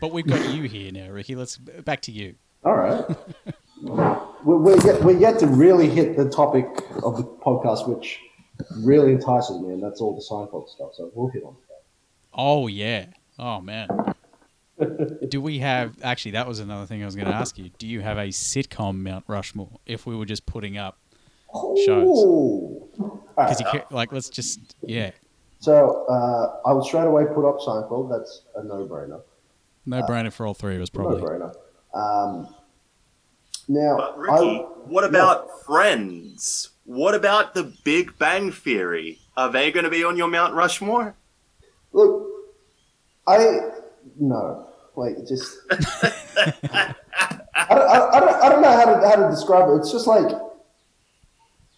But 0.00 0.12
we've 0.12 0.26
got 0.26 0.54
you 0.54 0.64
here 0.64 0.90
now, 0.90 1.10
Ricky. 1.10 1.36
Let's 1.36 1.58
back 1.58 2.00
to 2.02 2.12
you. 2.12 2.34
All 2.64 2.76
right. 2.76 3.04
we're, 3.82 4.56
we're, 4.56 4.84
yet, 4.84 5.02
we're 5.04 5.18
yet 5.18 5.38
to 5.40 5.46
really 5.46 5.88
hit 5.88 6.16
the 6.16 6.28
topic 6.28 6.66
of 7.02 7.16
the 7.16 7.24
podcast, 7.24 7.86
which 7.86 8.18
really 8.78 9.12
entices 9.12 9.60
me, 9.60 9.74
and 9.74 9.82
that's 9.82 10.00
all 10.00 10.14
the 10.14 10.22
Seinfeld 10.22 10.68
stuff. 10.68 10.94
So 10.94 11.10
we'll 11.14 11.28
hit 11.28 11.42
on 11.44 11.54
that. 11.68 11.69
Oh 12.32 12.66
yeah. 12.66 13.06
Oh 13.38 13.60
man. 13.60 13.88
Do 15.28 15.40
we 15.42 15.58
have 15.58 15.96
actually 16.02 16.32
that 16.32 16.46
was 16.46 16.58
another 16.58 16.86
thing 16.86 17.02
I 17.02 17.06
was 17.06 17.14
going 17.14 17.28
to 17.28 17.34
ask 17.34 17.58
you. 17.58 17.70
Do 17.78 17.86
you 17.86 18.00
have 18.00 18.16
a 18.16 18.28
sitcom 18.28 19.02
Mount 19.02 19.24
Rushmore 19.28 19.78
if 19.84 20.06
we 20.06 20.16
were 20.16 20.24
just 20.24 20.46
putting 20.46 20.78
up 20.78 20.98
Shows. 21.84 22.06
Oh. 22.08 22.88
All 22.98 23.22
right. 23.36 23.48
cuz 23.48 23.60
you 23.60 23.66
ca- 23.66 23.86
like 23.90 24.12
let's 24.12 24.28
just 24.28 24.76
yeah, 24.82 25.10
So 25.58 26.06
uh, 26.08 26.68
I 26.68 26.72
would 26.72 26.84
straight 26.84 27.06
away 27.06 27.24
put 27.26 27.48
up 27.48 27.58
Seinfeld. 27.58 28.08
That's 28.08 28.42
a 28.56 28.62
no-brainer. 28.62 29.20
no 29.84 30.02
brainer 30.02 30.32
for 30.32 30.46
all 30.46 30.54
three 30.54 30.76
of 30.76 30.82
us 30.82 30.90
probably. 30.90 31.20
No-brainer. 31.20 31.54
Um, 31.92 32.54
now, 33.68 33.96
But 33.96 34.18
Ricky, 34.18 34.32
I, 34.32 34.66
what 34.86 35.04
about 35.04 35.64
Friends? 35.64 36.70
What 36.84 37.14
about 37.14 37.54
The 37.54 37.72
Big 37.84 38.16
Bang 38.18 38.50
Theory? 38.52 39.18
Are 39.36 39.50
they 39.50 39.70
going 39.70 39.84
to 39.84 39.90
be 39.90 40.02
on 40.04 40.16
your 40.16 40.28
Mount 40.28 40.54
Rushmore? 40.54 41.14
Look, 41.92 42.26
I 43.26 43.60
no, 44.18 44.66
wait, 44.96 45.26
just 45.26 45.58
I, 45.70 46.94
don't, 47.68 47.88
I, 47.88 48.10
I, 48.12 48.20
don't, 48.20 48.42
I 48.44 48.48
don't 48.48 48.62
know 48.62 48.70
how 48.70 48.84
to, 48.86 49.08
how 49.08 49.16
to 49.16 49.30
describe 49.30 49.68
it. 49.70 49.76
It's 49.76 49.92
just 49.92 50.06
like, 50.06 50.30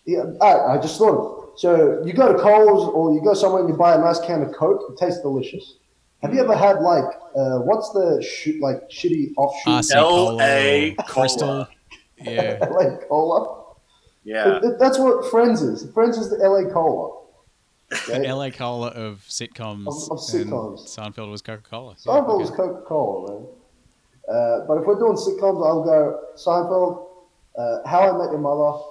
yeah, 0.07 0.25
I, 0.41 0.77
I 0.77 0.81
just 0.81 0.99
thought 0.99 1.15
of 1.17 1.39
it. 1.45 1.59
So 1.59 2.03
you 2.07 2.13
go 2.13 2.33
to 2.33 2.39
Coles 2.39 2.89
or 2.95 3.13
you 3.13 3.21
go 3.23 3.35
somewhere 3.35 3.61
and 3.61 3.69
you 3.69 3.77
buy 3.77 3.95
a 3.95 3.99
nice 3.99 4.21
can 4.21 4.43
of 4.43 4.53
Coke. 4.55 4.81
It 4.91 4.99
tastes 4.99 5.21
delicious. 5.21 5.77
Have 6.23 6.33
you 6.33 6.41
ever 6.41 6.57
had 6.57 6.81
like 6.81 7.05
uh, 7.37 7.59
what's 7.59 7.91
the 7.91 8.23
sh- 8.23 8.61
like 8.61 8.89
shitty 8.89 9.33
offshoot 9.37 9.75
RC 9.75 9.93
Cola, 9.93 10.33
L.A. 10.43 10.95
Crystal. 11.07 11.69
Yeah. 12.23 12.59
LA 12.71 12.99
Cola? 13.09 13.75
Yeah. 14.23 14.59
It- 14.59 14.65
it- 14.65 14.79
that's 14.79 14.97
what 14.97 15.29
Friends 15.31 15.61
is. 15.61 15.91
Friends 15.93 16.17
is 16.19 16.31
the 16.31 16.37
LA 16.37 16.71
Cola. 16.73 17.22
The 18.07 18.15
Okay? 18.21 18.33
LA 18.33 18.51
Cola 18.51 18.89
of 18.89 19.25
sitcoms. 19.29 19.87
Of- 19.87 20.11
of 20.13 20.19
and 20.35 20.51
sitcoms. 20.51 20.97
Seinfeld 20.97 21.31
was 21.31 21.43
Coca-Cola. 21.43 21.95
Seinfeld 21.97 22.43
is 22.43 22.51
Coca 22.51 22.83
Cola, 22.87 23.33
man. 23.41 23.47
Uh, 24.29 24.65
but 24.67 24.79
if 24.79 24.87
we're 24.87 24.99
doing 24.99 25.17
sitcoms, 25.17 25.67
I'll 25.67 25.83
go 25.85 26.21
Seinfeld, 26.37 27.07
uh, 27.59 27.87
How 27.89 28.01
I 28.01 28.13
Met 28.19 28.31
Your 28.33 28.39
Mother. 28.39 28.83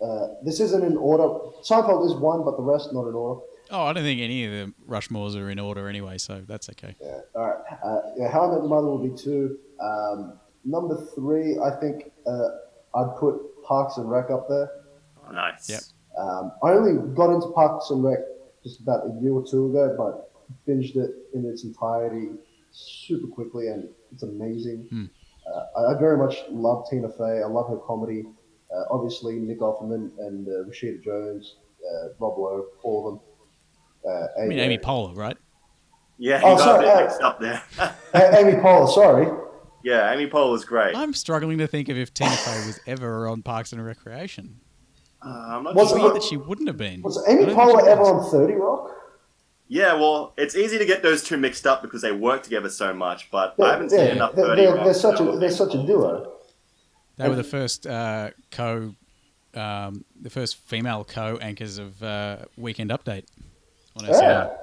Uh, 0.00 0.34
this 0.44 0.60
isn't 0.60 0.84
in 0.84 0.96
order. 0.96 1.24
Seinfeld 1.62 2.06
is 2.06 2.14
one, 2.14 2.44
but 2.44 2.56
the 2.56 2.62
rest 2.62 2.92
not 2.92 3.06
in 3.08 3.14
order. 3.14 3.40
Oh, 3.70 3.82
I 3.82 3.92
don't 3.92 4.04
think 4.04 4.20
any 4.20 4.44
of 4.44 4.52
the 4.52 4.72
Rushmores 4.88 5.36
are 5.36 5.50
in 5.50 5.58
order 5.58 5.88
anyway, 5.88 6.18
so 6.18 6.40
that's 6.46 6.68
okay. 6.70 6.94
Yeah. 7.00 7.18
All 7.34 7.46
right. 7.48 7.78
Uh, 7.84 8.00
yeah, 8.16 8.28
How 8.30 8.44
I 8.46 8.54
Met 8.54 8.60
Your 8.60 8.68
Mother 8.68 8.86
will 8.86 8.98
be 9.08 9.16
two. 9.16 9.58
Um, 9.80 10.38
number 10.64 10.96
three, 11.14 11.58
I 11.58 11.70
think 11.80 12.12
uh, 12.26 12.48
I'd 12.94 13.16
put 13.18 13.40
Parks 13.64 13.96
and 13.96 14.08
Rec 14.10 14.30
up 14.30 14.48
there. 14.48 14.70
Oh, 15.28 15.32
nice. 15.32 15.68
Yep. 15.68 15.80
Um, 16.18 16.52
I 16.62 16.70
only 16.70 17.14
got 17.14 17.30
into 17.34 17.48
Parks 17.48 17.90
and 17.90 18.02
Rec 18.02 18.18
just 18.62 18.80
about 18.80 19.06
a 19.06 19.20
year 19.22 19.32
or 19.32 19.44
two 19.46 19.68
ago, 19.70 19.94
but 19.96 20.30
binged 20.68 20.96
it 20.96 21.10
in 21.34 21.44
its 21.44 21.64
entirety 21.64 22.30
super 22.72 23.26
quickly, 23.26 23.68
and 23.68 23.88
it's 24.12 24.22
amazing. 24.22 24.86
Hmm. 24.90 25.04
Uh, 25.46 25.80
I, 25.80 25.94
I 25.94 25.98
very 25.98 26.16
much 26.18 26.36
love 26.50 26.86
Tina 26.90 27.08
Fey. 27.10 27.42
I 27.42 27.46
love 27.46 27.68
her 27.68 27.76
comedy. 27.78 28.24
Uh, 28.74 28.82
obviously, 28.90 29.36
Nick 29.36 29.60
Offerman 29.60 30.10
and 30.18 30.46
uh, 30.48 30.68
Rashida 30.68 31.02
Jones, 31.02 31.56
uh, 31.84 32.08
Rob 32.18 32.38
Lowe, 32.38 32.66
all 32.82 33.08
of 33.08 33.14
them. 33.14 33.20
Uh, 34.38 34.42
I 34.42 34.46
mean, 34.46 34.58
Amy 34.58 34.78
Poehler, 34.78 35.16
right? 35.16 35.36
Yeah, 36.18 36.40
you 36.40 36.46
Oh, 36.46 36.56
got 36.56 36.64
sorry, 36.64 36.78
a 36.78 36.88
bit 36.88 36.96
uh, 36.96 37.00
mixed 37.02 37.20
up 37.22 37.40
there. 37.40 37.62
A- 38.14 38.38
Amy 38.40 38.52
Poehler, 38.60 38.88
sorry. 38.92 39.28
yeah, 39.84 40.12
Amy 40.12 40.26
Poehler 40.28 40.50
was 40.52 40.64
great. 40.64 40.94
Uh, 40.94 41.00
I'm 41.00 41.12
struggling 41.14 41.58
to 41.58 41.66
think 41.66 41.88
of 41.88 41.96
if 41.98 42.12
Tina 42.14 42.30
Fey 42.30 42.66
was 42.66 42.80
ever 42.86 43.28
on 43.28 43.42
Parks 43.42 43.72
and 43.72 43.84
Recreation. 43.84 44.60
Uh, 45.26 45.56
I'm 45.56 45.64
not 45.64 45.74
What's 45.74 45.90
sure. 45.90 46.00
weird 46.00 46.14
that 46.14 46.22
she 46.22 46.36
wouldn't 46.36 46.68
have 46.68 46.76
been. 46.76 47.02
Was 47.02 47.18
I 47.26 47.32
Amy 47.32 47.46
don't 47.46 47.56
Poehler 47.56 47.84
ever 47.86 48.02
on 48.02 48.30
30 48.30 48.52
Rock? 48.54 48.92
Yeah, 49.68 49.94
well, 49.94 50.32
it's 50.36 50.54
easy 50.54 50.78
to 50.78 50.86
get 50.86 51.02
those 51.02 51.24
two 51.24 51.36
mixed 51.36 51.66
up 51.66 51.82
because 51.82 52.00
they 52.00 52.12
work 52.12 52.44
together 52.44 52.70
so 52.70 52.94
much, 52.94 53.28
but 53.32 53.56
I 53.60 53.72
haven't 53.72 53.90
seen 53.90 53.98
yeah, 53.98 54.12
enough 54.12 54.36
they're, 54.36 54.46
30 54.46 54.62
they're, 54.62 54.74
Rock 54.76 54.84
they're 54.84 54.94
such 54.94 55.18
a 55.18 55.32
if 55.32 55.40
they're 55.40 55.50
such 55.50 55.74
a 55.74 55.84
duo. 55.84 56.32
They 57.16 57.28
were 57.28 57.34
the 57.34 57.42
first 57.42 57.86
uh, 57.86 58.30
co, 58.52 58.94
um, 59.54 60.04
the 60.20 60.30
first 60.30 60.58
female 60.58 61.02
co 61.02 61.38
anchors 61.38 61.78
of 61.78 62.00
uh, 62.00 62.44
Weekend 62.56 62.90
Update 62.90 63.24
on 63.96 64.04
SNL. 64.04 64.20
Yeah. 64.20 64.56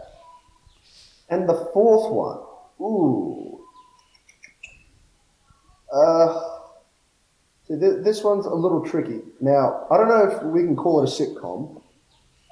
And 1.30 1.50
the 1.50 1.70
fourth 1.74 2.14
one, 2.14 2.40
ooh, 2.80 3.66
uh, 5.92 6.28
th- 6.28 6.42
th- 6.42 6.53
this 7.80 8.24
one's 8.24 8.46
a 8.46 8.54
little 8.54 8.86
tricky. 8.86 9.22
Now, 9.42 9.86
I 9.90 9.98
don't 9.98 10.08
know 10.10 10.26
if 10.30 10.44
we 10.44 10.62
can 10.62 10.76
call 10.76 11.02
it 11.04 11.10
a 11.10 11.12
sitcom, 11.12 11.82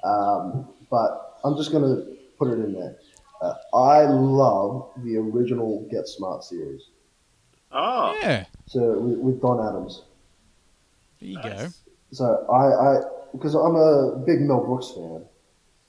um, 0.04 0.68
but 0.90 1.38
I'm 1.44 1.56
just 1.56 1.70
going 1.72 1.84
to 1.84 2.16
put 2.38 2.48
it 2.48 2.54
in 2.64 2.72
there. 2.72 2.96
Uh, 3.40 3.54
I 3.76 4.02
love 4.04 4.90
the 4.98 5.16
original 5.16 5.86
Get 5.90 6.06
Smart 6.08 6.44
series. 6.44 6.82
Oh, 7.72 8.18
Yeah. 8.22 8.44
So 8.66 8.98
with, 9.00 9.18
with 9.18 9.42
Don 9.42 9.66
Adams. 9.66 10.02
There 11.20 11.28
you 11.30 11.36
Nice. 11.36 11.44
go. 11.44 11.68
So 12.12 12.46
I, 12.52 12.66
I, 12.66 13.00
because 13.32 13.54
I'm 13.54 13.74
a 13.76 14.22
big 14.26 14.40
Mel 14.40 14.64
Brooks 14.64 14.92
fan, 14.94 15.24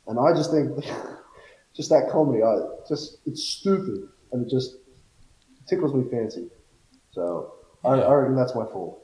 and 0.07 0.19
I 0.19 0.33
just 0.33 0.51
think, 0.51 0.71
just 1.75 1.89
that 1.89 2.09
comedy, 2.11 2.43
I 2.43 2.55
just 2.87 3.17
it's 3.25 3.43
stupid 3.43 4.07
and 4.31 4.45
it 4.45 4.49
just 4.49 4.75
tickles 5.67 5.93
me 5.93 6.09
fancy. 6.09 6.49
So 7.11 7.53
I, 7.83 7.89
I 7.95 8.13
reckon 8.13 8.35
that's 8.35 8.55
my 8.55 8.65
fault. 8.65 9.02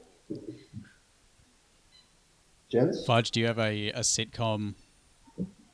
Jens, 2.70 3.04
Fudge, 3.04 3.30
do 3.32 3.40
you 3.40 3.46
have 3.46 3.58
a, 3.58 3.90
a 3.90 4.00
sitcom? 4.00 4.74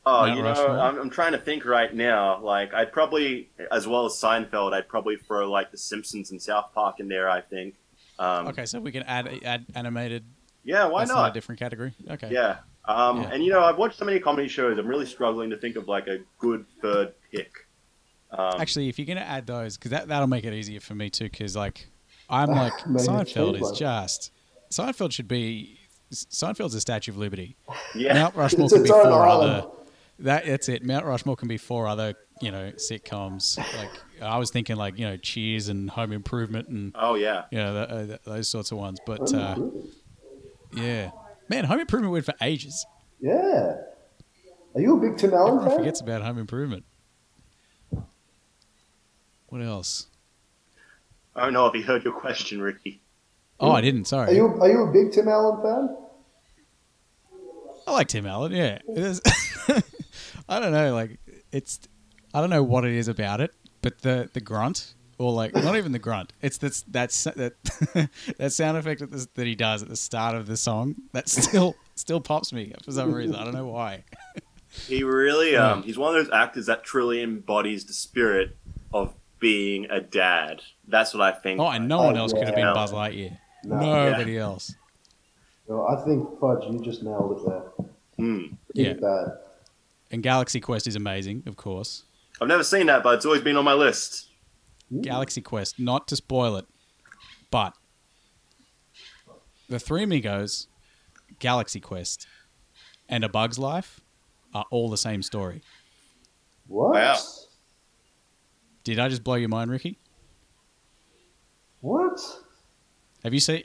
Oh, 0.08 0.24
Mount 0.26 0.36
you 0.36 0.42
know, 0.42 0.48
Rushmore? 0.50 0.78
I'm, 0.78 0.98
I'm 0.98 1.10
trying 1.10 1.32
to 1.32 1.38
think 1.38 1.64
right 1.64 1.92
now. 1.94 2.40
Like, 2.40 2.72
I'd 2.72 2.92
probably, 2.92 3.50
as 3.72 3.86
well 3.88 4.06
as 4.06 4.12
Seinfeld, 4.12 4.72
I'd 4.72 4.88
probably 4.88 5.16
throw 5.16 5.50
like 5.50 5.70
The 5.72 5.78
Simpsons 5.78 6.30
and 6.30 6.40
South 6.40 6.70
Park 6.74 7.00
in 7.00 7.08
there. 7.08 7.28
I 7.28 7.40
think. 7.40 7.74
Um, 8.18 8.46
Okay, 8.48 8.64
so 8.66 8.80
we 8.80 8.92
can 8.92 9.02
add 9.02 9.40
add 9.44 9.66
animated. 9.74 10.24
Yeah, 10.64 10.86
why 10.86 11.00
That's 11.02 11.10
not? 11.10 11.30
a 11.30 11.34
different 11.34 11.58
category. 11.58 11.92
Okay. 12.10 12.30
Yeah. 12.32 12.58
Um, 12.86 13.20
Yeah. 13.22 13.30
And 13.32 13.44
you 13.44 13.50
know, 13.50 13.62
I've 13.62 13.76
watched 13.78 13.98
so 13.98 14.04
many 14.04 14.18
comedy 14.20 14.48
shows. 14.48 14.78
I'm 14.78 14.86
really 14.86 15.06
struggling 15.06 15.50
to 15.50 15.56
think 15.56 15.76
of 15.76 15.86
like 15.88 16.06
a 16.06 16.20
good 16.38 16.64
third 16.80 17.12
pick. 17.32 17.52
Um, 18.30 18.54
Actually, 18.60 18.88
if 18.88 18.98
you're 18.98 19.06
gonna 19.06 19.20
add 19.20 19.46
those, 19.46 19.76
because 19.76 19.90
that 19.90 20.08
that'll 20.08 20.28
make 20.28 20.44
it 20.44 20.54
easier 20.54 20.80
for 20.80 20.94
me 20.94 21.10
too. 21.10 21.24
Because 21.24 21.54
like, 21.56 21.88
I'm 22.30 22.50
Ah, 22.50 22.62
like 22.62 22.72
Seinfeld 22.88 23.60
is 23.60 23.76
just 23.78 24.30
Seinfeld 24.76 25.12
should 25.12 25.28
be 25.28 25.78
Seinfeld's 26.12 26.74
a 26.74 26.80
Statue 26.80 27.10
of 27.12 27.18
Liberty. 27.18 27.56
yeah. 27.94 28.14
Mount 28.14 28.34
Rushmore 28.36 28.68
can 28.68 28.82
be 28.82 28.88
four 28.88 29.26
island. 29.26 29.50
other. 29.52 29.66
That 30.20 30.46
that's 30.46 30.68
it. 30.68 30.82
Mount 30.84 31.04
Rushmore 31.04 31.36
can 31.36 31.48
be 31.48 31.58
four 31.58 31.86
other 31.86 32.14
you 32.40 32.50
know 32.50 32.72
sitcoms. 32.76 33.58
Like 33.58 33.90
I 34.22 34.38
was 34.38 34.50
thinking 34.50 34.76
like 34.76 34.98
you 34.98 35.06
know 35.06 35.16
Cheers 35.16 35.68
and 35.68 35.90
Home 35.90 36.12
Improvement 36.12 36.68
and 36.68 36.92
Oh 36.94 37.14
yeah. 37.14 37.44
you 37.50 37.58
know 37.58 37.72
th- 37.86 37.90
uh, 37.90 38.06
th- 38.06 38.20
those 38.24 38.48
sorts 38.48 38.72
of 38.72 38.78
ones. 38.78 38.98
But 39.06 39.32
uh, 39.34 39.56
yeah, 40.72 41.10
man, 41.48 41.64
Home 41.64 41.80
Improvement 41.80 42.12
went 42.12 42.24
for 42.24 42.34
ages. 42.42 42.84
yeah. 43.20 43.76
Are 44.74 44.80
you 44.80 44.98
a 44.98 45.00
big 45.00 45.16
Tim 45.16 45.32
Allen 45.32 45.54
Everyone 45.54 45.68
fan? 45.70 45.78
forgets 45.78 46.00
about 46.02 46.20
Home 46.22 46.36
Improvement. 46.38 46.84
What 49.48 49.62
else? 49.62 50.06
I 51.34 51.44
don't 51.44 51.52
know 51.54 51.66
if 51.66 51.74
he 51.74 51.82
heard 51.82 52.04
your 52.04 52.12
question, 52.12 52.60
Ricky. 52.60 53.00
Oh, 53.58 53.70
I 53.72 53.80
didn't. 53.80 54.04
Sorry. 54.06 54.24
Are 54.24 54.26
Sorry. 54.26 54.36
you 54.36 54.46
are 54.60 54.68
you 54.68 54.82
a 54.84 54.92
big 54.92 55.12
Tim 55.12 55.28
Allen 55.28 55.62
fan? 55.62 55.96
I 57.86 57.92
like 57.92 58.08
Tim 58.08 58.26
Allen. 58.26 58.52
Yeah, 58.52 58.78
It 58.88 58.98
is- 58.98 59.20
I 60.48 60.60
don't 60.60 60.72
know. 60.72 60.92
Like 60.94 61.18
it's, 61.52 61.80
I 62.34 62.40
don't 62.40 62.50
know 62.50 62.62
what 62.62 62.84
it 62.84 62.92
is 62.92 63.08
about 63.08 63.40
it, 63.40 63.52
but 63.82 64.00
the 64.02 64.28
the 64.32 64.40
grunt 64.40 64.94
or 65.18 65.32
like 65.32 65.54
not 65.54 65.76
even 65.76 65.92
the 65.92 65.98
grunt. 65.98 66.32
It's 66.42 66.58
that's 66.58 66.82
that's 66.88 67.24
that 67.24 67.54
that 68.38 68.52
sound 68.52 68.76
effect 68.76 69.00
that, 69.00 69.10
this, 69.10 69.26
that 69.34 69.46
he 69.46 69.54
does 69.54 69.82
at 69.82 69.88
the 69.88 69.96
start 69.96 70.34
of 70.34 70.46
the 70.46 70.56
song 70.56 70.96
that 71.12 71.28
still 71.28 71.74
still 71.94 72.20
pops 72.20 72.52
me 72.52 72.72
for 72.84 72.92
some 72.92 73.12
reason. 73.12 73.34
I 73.36 73.44
don't 73.44 73.54
know 73.54 73.66
why. 73.66 74.04
He 74.88 75.04
really, 75.04 75.56
um, 75.56 75.84
he's 75.84 75.96
one 75.96 76.14
of 76.14 76.22
those 76.22 76.34
actors 76.34 76.66
that 76.66 76.84
truly 76.84 77.22
embodies 77.22 77.86
the 77.86 77.94
spirit 77.94 78.58
of 78.92 79.14
being 79.40 79.86
a 79.88 80.02
dad. 80.02 80.60
That's 80.86 81.14
what 81.14 81.22
I 81.22 81.32
think. 81.32 81.60
Oh, 81.60 81.68
and 81.68 81.88
no 81.88 82.02
one 82.02 82.16
else 82.18 82.34
could 82.34 82.44
have 82.44 82.54
been 82.54 82.66
yeah. 82.66 82.74
Buzz 82.74 82.92
Lightyear. 82.92 83.38
No. 83.66 84.10
Nobody 84.10 84.38
else. 84.38 84.74
No, 85.68 85.84
I 85.84 85.96
think 86.04 86.38
Fudge, 86.38 86.62
you 86.70 86.80
just 86.80 87.02
nailed 87.02 87.40
it 87.40 87.44
there. 87.44 87.62
Hmm. 88.18 88.54
Yeah. 88.72 88.84
Pretty 88.92 89.00
bad. 89.00 89.38
And 90.12 90.22
Galaxy 90.22 90.60
Quest 90.60 90.86
is 90.86 90.94
amazing, 90.94 91.42
of 91.46 91.56
course. 91.56 92.04
I've 92.40 92.46
never 92.46 92.62
seen 92.62 92.86
that, 92.86 93.02
but 93.02 93.14
it's 93.14 93.26
always 93.26 93.42
been 93.42 93.56
on 93.56 93.64
my 93.64 93.72
list. 93.72 94.28
Galaxy 95.00 95.40
Quest, 95.40 95.80
not 95.80 96.06
to 96.06 96.14
spoil 96.14 96.54
it, 96.54 96.66
but 97.50 97.72
the 99.68 99.80
Three 99.80 100.04
Amigos, 100.04 100.68
Galaxy 101.40 101.80
Quest, 101.80 102.28
and 103.08 103.24
A 103.24 103.28
Bug's 103.28 103.58
Life 103.58 104.00
are 104.54 104.66
all 104.70 104.88
the 104.88 104.96
same 104.96 105.20
story. 105.20 105.62
What? 106.68 106.94
Wow. 106.94 107.16
Did 108.84 109.00
I 109.00 109.08
just 109.08 109.24
blow 109.24 109.34
your 109.34 109.48
mind, 109.48 109.72
Ricky? 109.72 109.98
What? 111.80 112.20
Have 113.26 113.34
you 113.34 113.40
seen? 113.40 113.64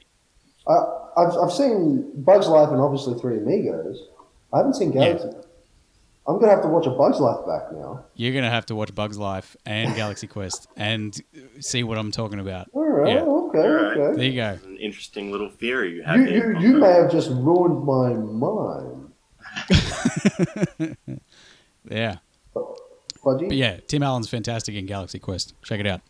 I, 0.68 0.74
I've, 1.18 1.38
I've 1.38 1.52
seen 1.54 2.12
Bugs 2.16 2.48
Life 2.48 2.70
and 2.70 2.82
obviously 2.82 3.20
Three 3.20 3.38
Amigos. 3.38 4.08
I 4.52 4.58
haven't 4.58 4.74
seen 4.74 4.90
Galaxy. 4.90 5.28
I'm 6.28 6.40
gonna 6.40 6.50
have 6.52 6.64
to 6.64 6.68
watch 6.68 6.88
a 6.88 6.90
Bugs 6.90 7.20
Life 7.20 7.46
back 7.46 7.72
now. 7.72 8.04
You're 8.16 8.34
gonna 8.34 8.50
have 8.50 8.66
to 8.68 8.76
watch 8.76 8.96
Bug's 8.96 9.20
Life 9.20 9.56
and 9.64 9.96
Galaxy 10.02 10.26
Quest 10.26 10.68
and 10.76 11.16
see 11.60 11.84
what 11.84 12.00
I'm 12.00 12.10
talking 12.10 12.40
about. 12.40 12.70
All 12.74 12.88
right. 12.88 13.14
Yeah. 13.14 13.22
Okay. 13.22 13.60
All 13.60 14.08
right. 14.08 14.16
There 14.16 14.26
you 14.26 14.34
go. 14.34 14.58
An 14.66 14.78
interesting 14.78 15.32
little 15.32 15.52
theory 15.52 15.94
you 15.94 16.02
have 16.02 16.18
You, 16.18 16.26
you, 16.28 16.60
you 16.60 16.78
may 16.78 16.94
have 16.94 17.12
just 17.12 17.30
ruined 17.30 17.86
my 17.86 18.14
mind. 18.16 19.12
Yeah, 21.90 22.18
Fudgy. 22.56 23.48
but 23.48 23.54
yeah, 23.58 23.80
Tim 23.88 24.02
Allen's 24.02 24.30
fantastic 24.30 24.74
in 24.76 24.88
Galaxy 24.88 25.20
Quest. 25.20 25.54
Check 25.64 25.80
it 25.80 25.86
out. 25.88 26.02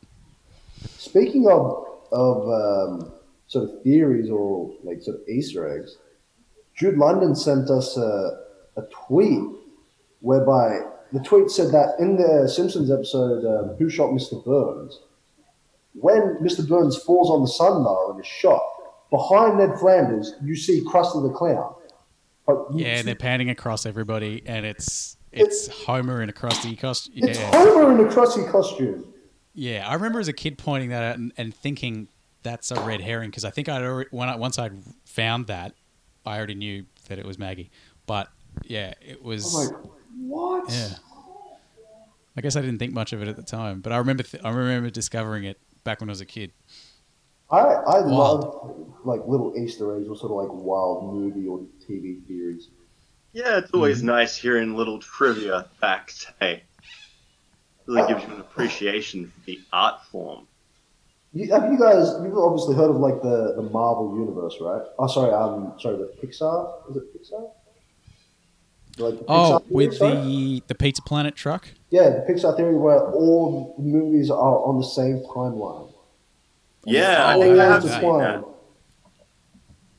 Speaking 0.98 1.48
of 1.50 1.86
of 2.12 2.50
um, 2.50 3.12
sort 3.52 3.66
of 3.66 3.84
theories 3.84 4.30
or 4.30 4.72
like 4.84 5.02
sort 5.02 5.18
of 5.18 5.28
Easter 5.28 5.68
eggs, 5.78 5.98
Jude 6.74 6.98
London 6.98 7.36
sent 7.36 7.70
us 7.70 7.98
a, 7.98 8.40
a 8.78 8.84
tweet 9.08 9.44
whereby 10.22 10.80
the 11.12 11.20
tweet 11.20 11.52
said 11.52 11.68
that 11.74 11.96
in 12.00 12.16
the 12.16 12.48
Simpsons 12.48 12.90
episode 12.90 13.44
um, 13.44 13.76
"Who 13.76 13.90
Shot 13.90 14.12
Mr. 14.12 14.44
Burns," 14.46 15.02
when 15.94 16.38
Mr. 16.42 16.66
Burns 16.66 16.96
falls 17.04 17.30
on 17.30 17.42
the 17.42 17.48
sundial 17.50 18.12
and 18.12 18.22
is 18.22 18.26
shot, 18.26 18.64
behind 19.10 19.58
Ned 19.58 19.78
Flanders 19.78 20.34
you 20.42 20.56
see 20.56 20.82
Krusty 20.86 21.22
the 21.22 21.34
Clown. 21.34 21.76
Yeah, 22.74 23.02
they're 23.02 23.16
panning 23.16 23.50
across 23.50 23.86
everybody, 23.86 24.44
and 24.46 24.66
it's 24.66 25.18
it's 25.34 25.68
Homer 25.68 26.22
in 26.22 26.30
a 26.30 26.34
Krusty 26.34 26.80
costume. 26.80 27.14
it's 27.18 27.38
Yeah, 27.38 27.52
Homer 27.52 27.92
in 27.92 28.08
a 28.08 28.10
Krusty 28.10 28.50
costume. 28.50 29.14
yeah. 29.54 29.86
I 29.86 29.96
remember 29.96 30.22
as 30.22 30.30
a 30.30 30.34
kid 30.34 30.58
pointing 30.58 30.90
that 30.90 31.04
out 31.04 31.18
and, 31.18 31.34
and 31.36 31.54
thinking 31.54 32.08
that's 32.44 32.72
a 32.72 32.82
red 32.82 33.02
herring 33.02 33.30
because 33.30 33.46
I 33.46 33.50
think 33.52 33.70
I'd 33.70 33.84
already 33.84 34.10
when 34.12 34.30
I, 34.30 34.36
once 34.36 34.58
I'd 34.60 34.74
found 35.06 35.48
that, 35.48 35.74
I 36.26 36.38
already 36.38 36.56
knew 36.56 36.86
that 37.08 37.20
it 37.20 37.26
was 37.26 37.38
Maggie. 37.38 37.72
But 38.06 38.30
yeah, 38.64 38.94
it 39.02 39.24
was. 39.24 39.54
I'm 39.56 39.72
like, 39.72 39.92
what? 40.18 40.70
Yeah. 40.70 40.96
I 42.38 42.42
guess 42.42 42.56
I 42.56 42.62
didn't 42.62 42.80
think 42.80 42.94
much 42.94 43.12
of 43.14 43.22
it 43.22 43.28
at 43.28 43.36
the 43.36 43.44
time, 43.44 43.82
but 43.82 43.92
I 43.92 43.98
remember 43.98 44.24
th- 44.24 44.44
I 44.44 44.50
remember 44.52 44.90
discovering 44.90 45.44
it 45.44 45.60
back 45.84 46.00
when 46.00 46.10
I 46.10 46.12
was 46.12 46.22
a 46.22 46.26
kid. 46.26 46.52
I, 47.50 47.58
I 47.60 48.00
love 48.00 48.96
like 49.04 49.20
little 49.28 49.54
Easter 49.58 49.98
eggs 49.98 50.08
or 50.08 50.16
sort 50.16 50.32
of 50.32 50.38
like 50.38 50.66
wild 50.66 51.14
movie 51.14 51.46
or 51.48 51.60
TV 51.86 52.26
theories. 52.26 52.70
Yeah, 53.34 53.58
it's 53.58 53.72
always 53.74 53.98
Mm-hmm. 53.98 54.08
nice 54.08 54.38
hearing 54.38 54.76
little 54.76 55.00
trivia 55.00 55.68
facts. 55.82 56.26
Hey, 56.40 56.64
really 57.86 58.08
gives 58.08 58.24
you 58.26 58.34
an 58.34 58.40
appreciation 58.40 59.28
for 59.28 59.40
the 59.46 59.60
art 59.74 60.06
form. 60.06 60.48
You, 61.34 61.50
have 61.54 61.72
you 61.72 61.80
guys? 61.80 62.10
You've 62.24 62.38
obviously 62.38 62.76
heard 62.76 62.90
of 62.90 62.98
like 62.98 63.22
the, 63.22 63.54
the 63.56 63.62
Marvel 63.62 64.18
universe, 64.20 64.56
right? 64.60 64.82
Oh, 65.00 65.08
sorry. 65.08 65.32
Um, 65.34 65.74
sorry. 65.80 65.98
The 65.98 66.12
Pixar. 66.22 66.90
Is 66.90 66.98
it 66.98 67.04
Pixar? 67.16 67.50
Like 68.98 69.20
the 69.20 69.26
Oh, 69.30 69.62
Pixar 69.66 69.72
with 69.72 69.98
theory, 69.98 70.14
sorry? 70.14 70.28
the 70.28 70.64
the 70.68 70.76
Pizza 70.76 71.02
Planet 71.04 71.36
truck. 71.36 71.70
yeah, 71.90 72.10
the 72.10 72.26
Pixar 72.30 72.58
theory 72.58 72.76
where 72.78 73.00
all 73.14 73.76
the 73.78 73.84
movies 73.84 74.30
are 74.30 74.60
on 74.66 74.78
the 74.80 74.86
same 74.86 75.20
timeline. 75.34 75.94
Yeah, 76.86 77.26
I 77.28 77.36
Oh, 77.36 77.42
think 77.42 77.54
I 77.54 77.56
yeah, 77.56 77.74
have 77.74 77.84
seen 77.84 78.18
that. 78.18 78.44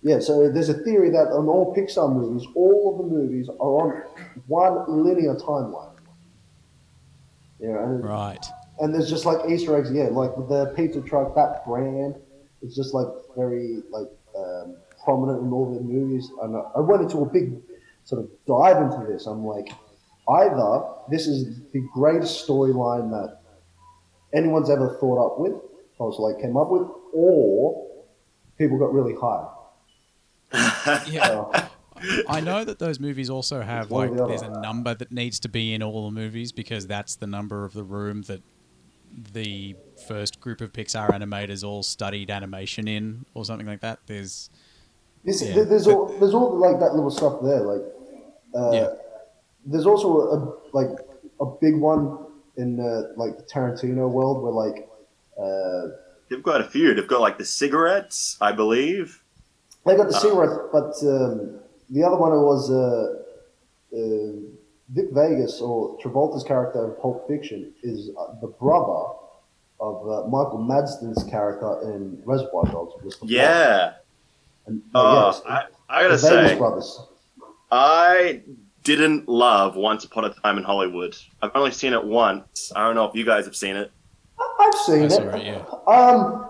Yeah, 0.03 0.18
so 0.18 0.51
there's 0.51 0.68
a 0.68 0.74
theory 0.83 1.11
that 1.11 1.28
on 1.28 1.47
all 1.49 1.74
Pixar 1.74 2.12
movies, 2.12 2.47
all 2.55 2.93
of 3.01 3.09
the 3.09 3.14
movies 3.16 3.49
are 3.49 3.55
on 3.59 4.03
one 4.49 5.05
linear 5.05 5.37
timeline. 5.37 5.95
Yeah, 7.61 7.83
and 7.85 8.05
Right. 8.05 8.45
And 8.83 8.93
there's 8.95 9.09
just 9.09 9.24
like 9.24 9.39
Easter 9.49 9.76
eggs, 9.78 9.91
yeah, 9.91 10.09
like 10.11 10.35
the 10.49 10.72
pizza 10.76 11.01
truck, 11.01 11.35
that 11.35 11.64
brand 11.64 12.16
is 12.61 12.74
just 12.76 12.93
like 12.93 13.07
very 13.37 13.78
like 13.91 14.09
um, 14.37 14.76
prominent 15.05 15.43
in 15.43 15.53
all 15.53 15.72
the 15.74 15.80
movies. 15.80 16.30
And 16.43 16.57
I- 16.57 16.70
I 16.76 16.80
went 16.80 17.03
into 17.03 17.18
a 17.22 17.26
big 17.26 17.55
sort 18.05 18.22
of 18.22 18.30
dive 18.47 18.83
into 18.83 19.07
this. 19.11 19.26
I'm 19.26 19.45
like, 19.47 19.68
either 20.28 20.83
this 21.11 21.26
is 21.26 21.61
the 21.72 21.80
greatest 21.95 22.47
storyline 22.47 23.11
that 23.11 23.39
anyone's 24.35 24.68
ever 24.70 24.97
thought 25.01 25.18
up 25.26 25.41
with, 25.41 25.53
I 26.01 26.05
was 26.05 26.18
like 26.18 26.43
came 26.43 26.57
up 26.57 26.68
with, 26.70 26.87
or 27.14 27.87
people 28.59 28.78
got 28.78 28.93
really 28.93 29.14
high. 29.14 29.49
Yeah. 31.11 31.28
Uh, 31.53 31.68
I 32.28 32.41
know 32.41 32.64
that 32.64 32.80
those 32.80 32.99
movies 32.99 33.30
also 33.30 33.61
have 33.61 33.93
like 33.93 34.14
the 34.16 34.26
there's 34.26 34.43
a 34.43 34.61
number 34.61 34.93
that 34.93 35.12
needs 35.12 35.39
to 35.41 35.49
be 35.49 35.72
in 35.72 35.83
all 35.85 36.07
the 36.07 36.11
movies 36.11 36.51
because 36.51 36.89
that's 36.89 37.14
the 37.14 37.28
number 37.28 37.64
of 37.64 37.74
the 37.74 37.85
room 37.85 38.22
that 38.22 38.43
the 39.33 39.77
first 40.09 40.41
group 40.41 40.61
of 40.61 40.73
Pixar 40.73 41.09
animators 41.11 41.63
all 41.65 41.83
studied 41.83 42.31
animation 42.31 42.89
in 42.89 43.25
or 43.35 43.45
something 43.45 43.67
like 43.67 43.81
that. 43.81 44.01
There's 44.07 44.51
Yeah, 45.25 45.55
there- 45.55 45.65
there's 45.65 45.87
but- 45.87 45.95
all 45.95 46.07
there's 46.19 46.35
all 46.35 46.57
like 46.59 46.81
that 46.81 46.95
little 46.95 47.11
stuff 47.11 47.41
there. 47.43 47.61
Like, 47.61 47.83
uh, 48.55 48.71
Yeah. 48.73 48.91
there's 49.67 49.87
also 49.87 50.09
a 50.35 50.37
like 50.77 50.91
a 51.41 51.47
big 51.47 51.77
one 51.81 52.19
in 52.57 52.77
the 52.77 53.13
like 53.17 53.37
the 53.39 53.45
Tarantino 53.45 54.11
world 54.11 54.43
where 54.43 54.53
like 54.53 54.89
uh, 55.39 55.89
They've 56.29 56.43
got 56.43 56.61
a 56.61 56.65
few. 56.65 56.95
They've 56.95 57.07
got 57.07 57.21
like 57.21 57.39
the 57.39 57.45
cigarettes, 57.45 58.37
I 58.41 58.53
believe. 58.53 59.23
they 59.85 59.97
got 59.97 60.09
the 60.09 60.17
Uh. 60.17 60.21
cigarette, 60.21 60.59
but 60.73 60.93
um, 61.05 61.61
the 61.91 62.03
other 62.05 62.17
one 62.17 62.33
was 62.33 62.71
uh, 62.71 63.19
uh, 63.95 64.33
Vic 64.93 65.07
Vegas 65.12 65.61
or 65.61 65.99
Travolta's 65.99 66.45
character 66.45 66.84
in 66.84 66.93
Pulp 67.01 67.26
Fiction 67.28 67.72
is 67.82 68.11
uh, 68.18 68.34
the 68.40 68.49
brother 68.49 69.14
of 69.80 70.07
uh, 70.09 70.28
Michael 70.28 70.59
Madsen's 70.68 71.24
character 71.24 71.80
in 71.90 72.20
Reservoir 72.24 72.64
Dogs. 72.66 72.93
was. 73.03 73.18
Yeah. 73.24 73.95
and, 74.66 74.82
Oh, 74.95 75.26
yes, 75.28 75.43
I, 75.49 75.64
I 75.88 76.03
gotta 76.03 76.16
Vegas 76.16 76.22
say, 76.51 76.57
brothers. 76.59 77.01
I 77.70 78.43
didn't 78.84 79.28
love 79.28 79.76
Once 79.76 80.05
Upon 80.05 80.24
a 80.24 80.30
Time 80.34 80.59
in 80.59 80.64
Hollywood. 80.64 81.16
I've 81.40 81.53
only 81.55 81.70
seen 81.70 81.93
it 81.95 82.05
once. 82.05 82.70
I 82.76 82.84
don't 82.84 82.95
know 82.95 83.07
if 83.07 83.14
you 83.14 83.24
guys 83.24 83.45
have 83.47 83.57
seen 83.57 83.76
it. 83.76 83.90
I've 84.61 84.74
seen 84.74 85.03
That's 85.03 85.14
it. 85.14 85.20
all 85.22 85.26
right, 85.28 85.45
yeah. 85.45 85.64
Um, 85.86 86.49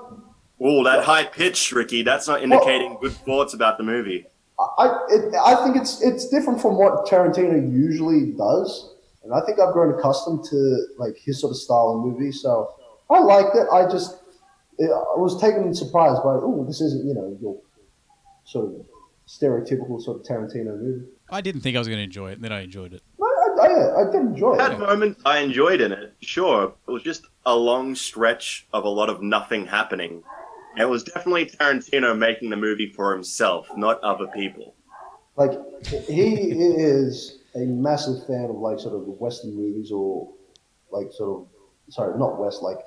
Oh, 0.64 0.84
that 0.84 1.02
high 1.02 1.24
pitch, 1.24 1.72
Ricky. 1.72 2.02
That's 2.02 2.28
not 2.28 2.40
indicating 2.40 2.96
good 3.00 3.12
thoughts 3.12 3.52
about 3.52 3.78
the 3.78 3.84
movie. 3.84 4.26
I 4.78 5.06
it, 5.08 5.34
I 5.34 5.64
think 5.64 5.76
it's 5.76 6.02
it's 6.02 6.28
different 6.28 6.60
from 6.60 6.76
what 6.76 7.06
Tarantino 7.06 7.60
usually 7.72 8.32
does, 8.32 8.94
and 9.24 9.32
I 9.32 9.40
think 9.46 9.58
I've 9.60 9.72
grown 9.72 9.98
accustomed 9.98 10.44
to 10.44 10.86
like 10.98 11.16
his 11.16 11.40
sort 11.40 11.50
of 11.50 11.56
style 11.56 11.96
of 11.96 12.06
movie. 12.06 12.32
So 12.32 12.74
I 13.10 13.20
liked 13.20 13.54
it. 13.56 13.66
I 13.72 13.90
just 13.90 14.18
it, 14.78 14.90
I 14.90 15.18
was 15.18 15.40
taken 15.40 15.64
in 15.64 15.74
surprise 15.74 16.18
by 16.18 16.34
oh 16.34 16.64
this 16.66 16.80
isn't 16.80 17.06
you 17.06 17.14
know 17.14 17.36
your 17.40 17.60
sort 18.44 18.66
of 18.66 18.86
stereotypical 19.26 20.00
sort 20.00 20.20
of 20.20 20.26
Tarantino 20.26 20.78
movie. 20.78 21.06
I 21.30 21.40
didn't 21.40 21.62
think 21.62 21.76
I 21.76 21.78
was 21.78 21.88
going 21.88 21.98
to 21.98 22.04
enjoy 22.04 22.30
it, 22.30 22.34
and 22.34 22.44
then 22.44 22.52
I 22.52 22.62
enjoyed 22.62 22.92
it. 22.92 23.02
I, 23.20 23.24
I, 23.24 23.66
I, 23.66 24.08
I 24.08 24.12
did 24.12 24.20
enjoy 24.20 24.56
I 24.56 24.62
had 24.64 24.72
it. 24.72 24.78
moments 24.80 25.22
I 25.24 25.38
enjoyed 25.38 25.80
in 25.80 25.92
it, 25.92 26.14
sure. 26.20 26.74
It 26.86 26.90
was 26.90 27.02
just 27.02 27.26
a 27.46 27.56
long 27.56 27.94
stretch 27.94 28.66
of 28.72 28.84
a 28.84 28.88
lot 28.88 29.08
of 29.08 29.22
nothing 29.22 29.66
happening. 29.66 30.22
It 30.76 30.88
was 30.88 31.02
definitely 31.04 31.46
Tarantino 31.46 32.16
making 32.16 32.50
the 32.50 32.56
movie 32.56 32.90
for 32.92 33.12
himself, 33.12 33.68
not 33.76 34.00
other 34.00 34.26
people. 34.28 34.74
Like 35.36 35.52
he 36.08 36.50
is 36.50 37.38
a 37.54 37.60
massive 37.60 38.26
fan 38.26 38.44
of 38.44 38.56
like 38.56 38.78
sort 38.78 38.94
of 38.94 39.04
the 39.06 39.12
Western 39.12 39.54
movies 39.54 39.90
or 39.90 40.32
like 40.90 41.12
sort 41.12 41.40
of 41.42 41.46
sorry 41.92 42.18
not 42.18 42.38
West 42.38 42.62
like 42.62 42.78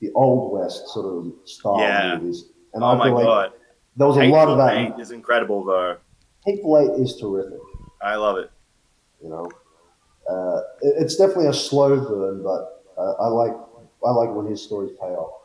the 0.00 0.10
old 0.14 0.52
West 0.52 0.88
sort 0.88 1.06
of 1.26 1.32
style 1.44 1.80
Yeah. 1.80 2.18
movies. 2.18 2.44
And 2.74 2.82
oh 2.82 2.88
I 2.88 2.94
my 2.96 3.04
feel 3.06 3.14
like 3.14 3.24
god. 3.24 3.52
there 3.96 4.06
was 4.06 4.16
a 4.16 4.24
lot 4.26 4.48
of 4.48 4.58
Hateful 4.58 4.66
that. 4.66 4.76
Eight 4.98 5.00
is 5.02 5.10
incredible, 5.10 5.64
though. 5.64 5.96
Hateful 6.44 6.78
Eight 6.78 7.00
is 7.02 7.16
terrific. 7.16 7.58
I 8.02 8.14
love 8.16 8.38
it. 8.38 8.50
You 9.22 9.30
know, 9.30 9.50
uh, 10.30 10.60
it, 10.82 10.94
it's 11.02 11.16
definitely 11.16 11.46
a 11.48 11.52
slow 11.52 11.96
burn, 11.96 12.42
but 12.44 12.84
uh, 12.96 13.12
I 13.20 13.26
like 13.28 13.52
I 14.06 14.10
like 14.10 14.32
when 14.34 14.46
his 14.46 14.62
stories 14.62 14.92
pay 15.00 15.06
off. 15.08 15.37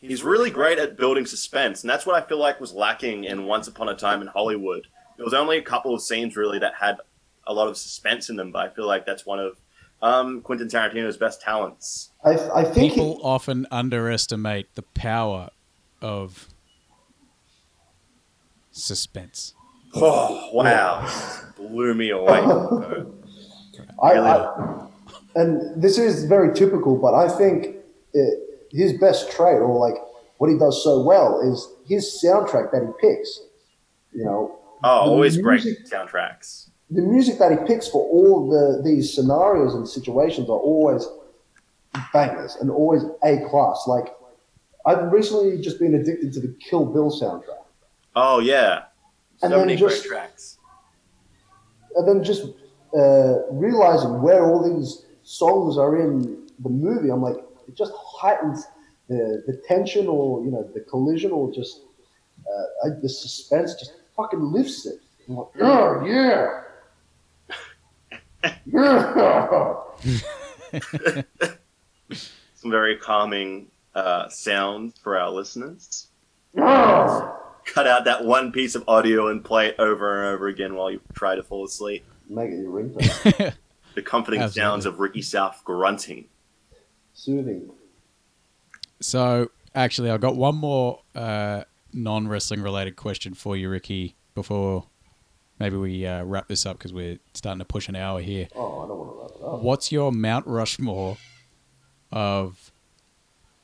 He's 0.00 0.22
really 0.22 0.50
great 0.50 0.78
at 0.78 0.96
building 0.96 1.26
suspense, 1.26 1.82
and 1.82 1.90
that's 1.90 2.06
what 2.06 2.22
I 2.22 2.26
feel 2.26 2.38
like 2.38 2.60
was 2.60 2.72
lacking 2.72 3.24
in 3.24 3.44
Once 3.44 3.66
Upon 3.66 3.88
a 3.88 3.94
Time 3.94 4.20
in 4.20 4.28
Hollywood. 4.28 4.86
There 5.16 5.24
was 5.24 5.34
only 5.34 5.56
a 5.58 5.62
couple 5.62 5.94
of 5.94 6.02
scenes 6.02 6.36
really 6.36 6.58
that 6.58 6.74
had 6.74 6.98
a 7.46 7.52
lot 7.52 7.68
of 7.68 7.76
suspense 7.76 8.28
in 8.28 8.36
them, 8.36 8.52
but 8.52 8.58
I 8.58 8.74
feel 8.74 8.86
like 8.86 9.06
that's 9.06 9.24
one 9.24 9.38
of 9.40 9.56
um, 10.02 10.42
Quentin 10.42 10.68
Tarantino's 10.68 11.16
best 11.16 11.40
talents. 11.40 12.10
I, 12.24 12.32
I 12.54 12.64
think 12.64 12.92
People 12.92 13.16
he, 13.16 13.22
often 13.22 13.66
underestimate 13.70 14.74
the 14.74 14.82
power 14.82 15.50
of 16.02 16.48
suspense. 18.70 19.54
Oh 19.94 20.50
wow, 20.52 21.10
blew 21.56 21.94
me 21.94 22.10
away. 22.10 22.40
I, 24.02 24.12
I, 24.12 24.86
and 25.34 25.82
this 25.82 25.96
is 25.96 26.24
very 26.24 26.54
typical, 26.54 26.96
but 26.96 27.14
I 27.14 27.28
think 27.28 27.76
it, 28.12 28.45
his 28.70 28.92
best 28.94 29.30
trait, 29.30 29.56
or 29.58 29.78
like 29.78 29.96
what 30.38 30.50
he 30.50 30.58
does 30.58 30.82
so 30.84 31.02
well, 31.02 31.40
is 31.40 31.68
his 31.88 32.20
soundtrack 32.24 32.70
that 32.72 32.82
he 32.82 33.06
picks. 33.08 33.40
You 34.12 34.24
know, 34.24 34.58
Oh, 34.84 34.88
always 35.10 35.36
great 35.38 35.62
soundtracks. 35.90 36.68
the 36.90 37.02
music 37.02 37.38
that 37.38 37.50
he 37.52 37.58
picks 37.66 37.88
for 37.88 38.02
all 38.08 38.48
the 38.50 38.82
these 38.82 39.12
scenarios 39.14 39.74
and 39.74 39.88
situations 39.88 40.48
are 40.48 40.58
always 40.58 41.06
bangers 42.12 42.56
and 42.60 42.70
always 42.70 43.02
a 43.24 43.38
class. 43.48 43.84
Like 43.86 44.14
I've 44.86 45.10
recently 45.12 45.60
just 45.60 45.78
been 45.80 45.94
addicted 45.94 46.32
to 46.34 46.40
the 46.40 46.54
Kill 46.60 46.84
Bill 46.86 47.10
soundtrack, 47.10 47.64
Oh 48.14 48.38
yeah, 48.40 48.84
so 49.38 49.44
And 49.46 49.52
then 49.52 49.60
many 49.60 49.76
just- 49.76 50.02
great 50.06 50.10
tracks. 50.18 50.58
and 51.96 52.06
then 52.06 52.22
just 52.22 52.44
uh, 52.96 53.34
realizing 53.50 54.22
where 54.22 54.44
all 54.46 54.62
these 54.62 55.04
songs 55.22 55.76
are 55.76 55.96
in 56.00 56.46
the 56.62 56.68
movie, 56.68 57.10
I'm 57.10 57.20
like, 57.22 57.36
it 57.68 57.74
just 57.74 57.92
heightens 58.16 58.66
the 59.08 59.42
the 59.46 59.62
tension 59.66 60.08
or 60.08 60.44
you 60.44 60.50
know 60.50 60.68
the 60.74 60.80
collision 60.80 61.30
or 61.30 61.52
just 61.52 61.82
uh, 62.40 62.86
I, 62.86 62.90
the 63.00 63.08
suspense 63.08 63.74
just 63.74 63.94
fucking 64.16 64.40
lifts 64.40 64.86
it. 64.86 65.00
I'm 65.28 65.36
like, 65.36 65.48
oh 65.60 66.04
yeah. 66.04 66.62
Yeah. 68.66 69.74
Some 72.54 72.70
very 72.70 72.96
calming 72.96 73.68
uh, 73.94 74.28
sounds 74.28 74.98
for 75.02 75.18
our 75.18 75.30
listeners. 75.30 76.08
Yeah. 76.54 77.32
Cut 77.64 77.86
out 77.88 78.04
that 78.04 78.24
one 78.24 78.52
piece 78.52 78.76
of 78.76 78.84
audio 78.88 79.28
and 79.28 79.44
play 79.44 79.68
it 79.68 79.76
over 79.78 80.22
and 80.22 80.34
over 80.34 80.46
again 80.46 80.76
while 80.76 80.90
you 80.90 81.00
try 81.14 81.34
to 81.34 81.42
fall 81.42 81.64
asleep. 81.64 82.04
Make 82.28 82.50
it 82.50 82.58
your 82.58 82.70
ringtone. 82.70 83.54
The 83.96 84.02
comforting 84.02 84.42
Absolutely. 84.42 84.60
sounds 84.70 84.86
of 84.86 85.00
Ricky 85.00 85.22
South 85.22 85.62
grunting. 85.64 86.26
Soothing. 87.14 87.70
So, 89.00 89.50
actually, 89.74 90.10
I've 90.10 90.20
got 90.20 90.36
one 90.36 90.54
more 90.56 91.00
uh, 91.14 91.62
non 91.92 92.28
wrestling 92.28 92.62
related 92.62 92.96
question 92.96 93.34
for 93.34 93.56
you, 93.56 93.68
Ricky, 93.68 94.16
before 94.34 94.86
maybe 95.58 95.76
we 95.76 96.06
uh, 96.06 96.24
wrap 96.24 96.48
this 96.48 96.66
up 96.66 96.78
because 96.78 96.92
we're 96.92 97.18
starting 97.34 97.58
to 97.58 97.64
push 97.64 97.88
an 97.88 97.96
hour 97.96 98.20
here. 98.20 98.48
Oh, 98.54 98.84
I 98.84 98.88
don't 98.88 98.98
want 98.98 99.10
to 99.10 99.16
wrap 99.20 99.30
it 99.30 99.54
up. 99.54 99.62
What's 99.62 99.92
your 99.92 100.12
Mount 100.12 100.46
Rushmore 100.46 101.16
of 102.12 102.72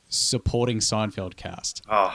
supporting 0.09 0.79
Seinfeld 0.79 1.35
cast? 1.35 1.81
Oh, 1.89 2.13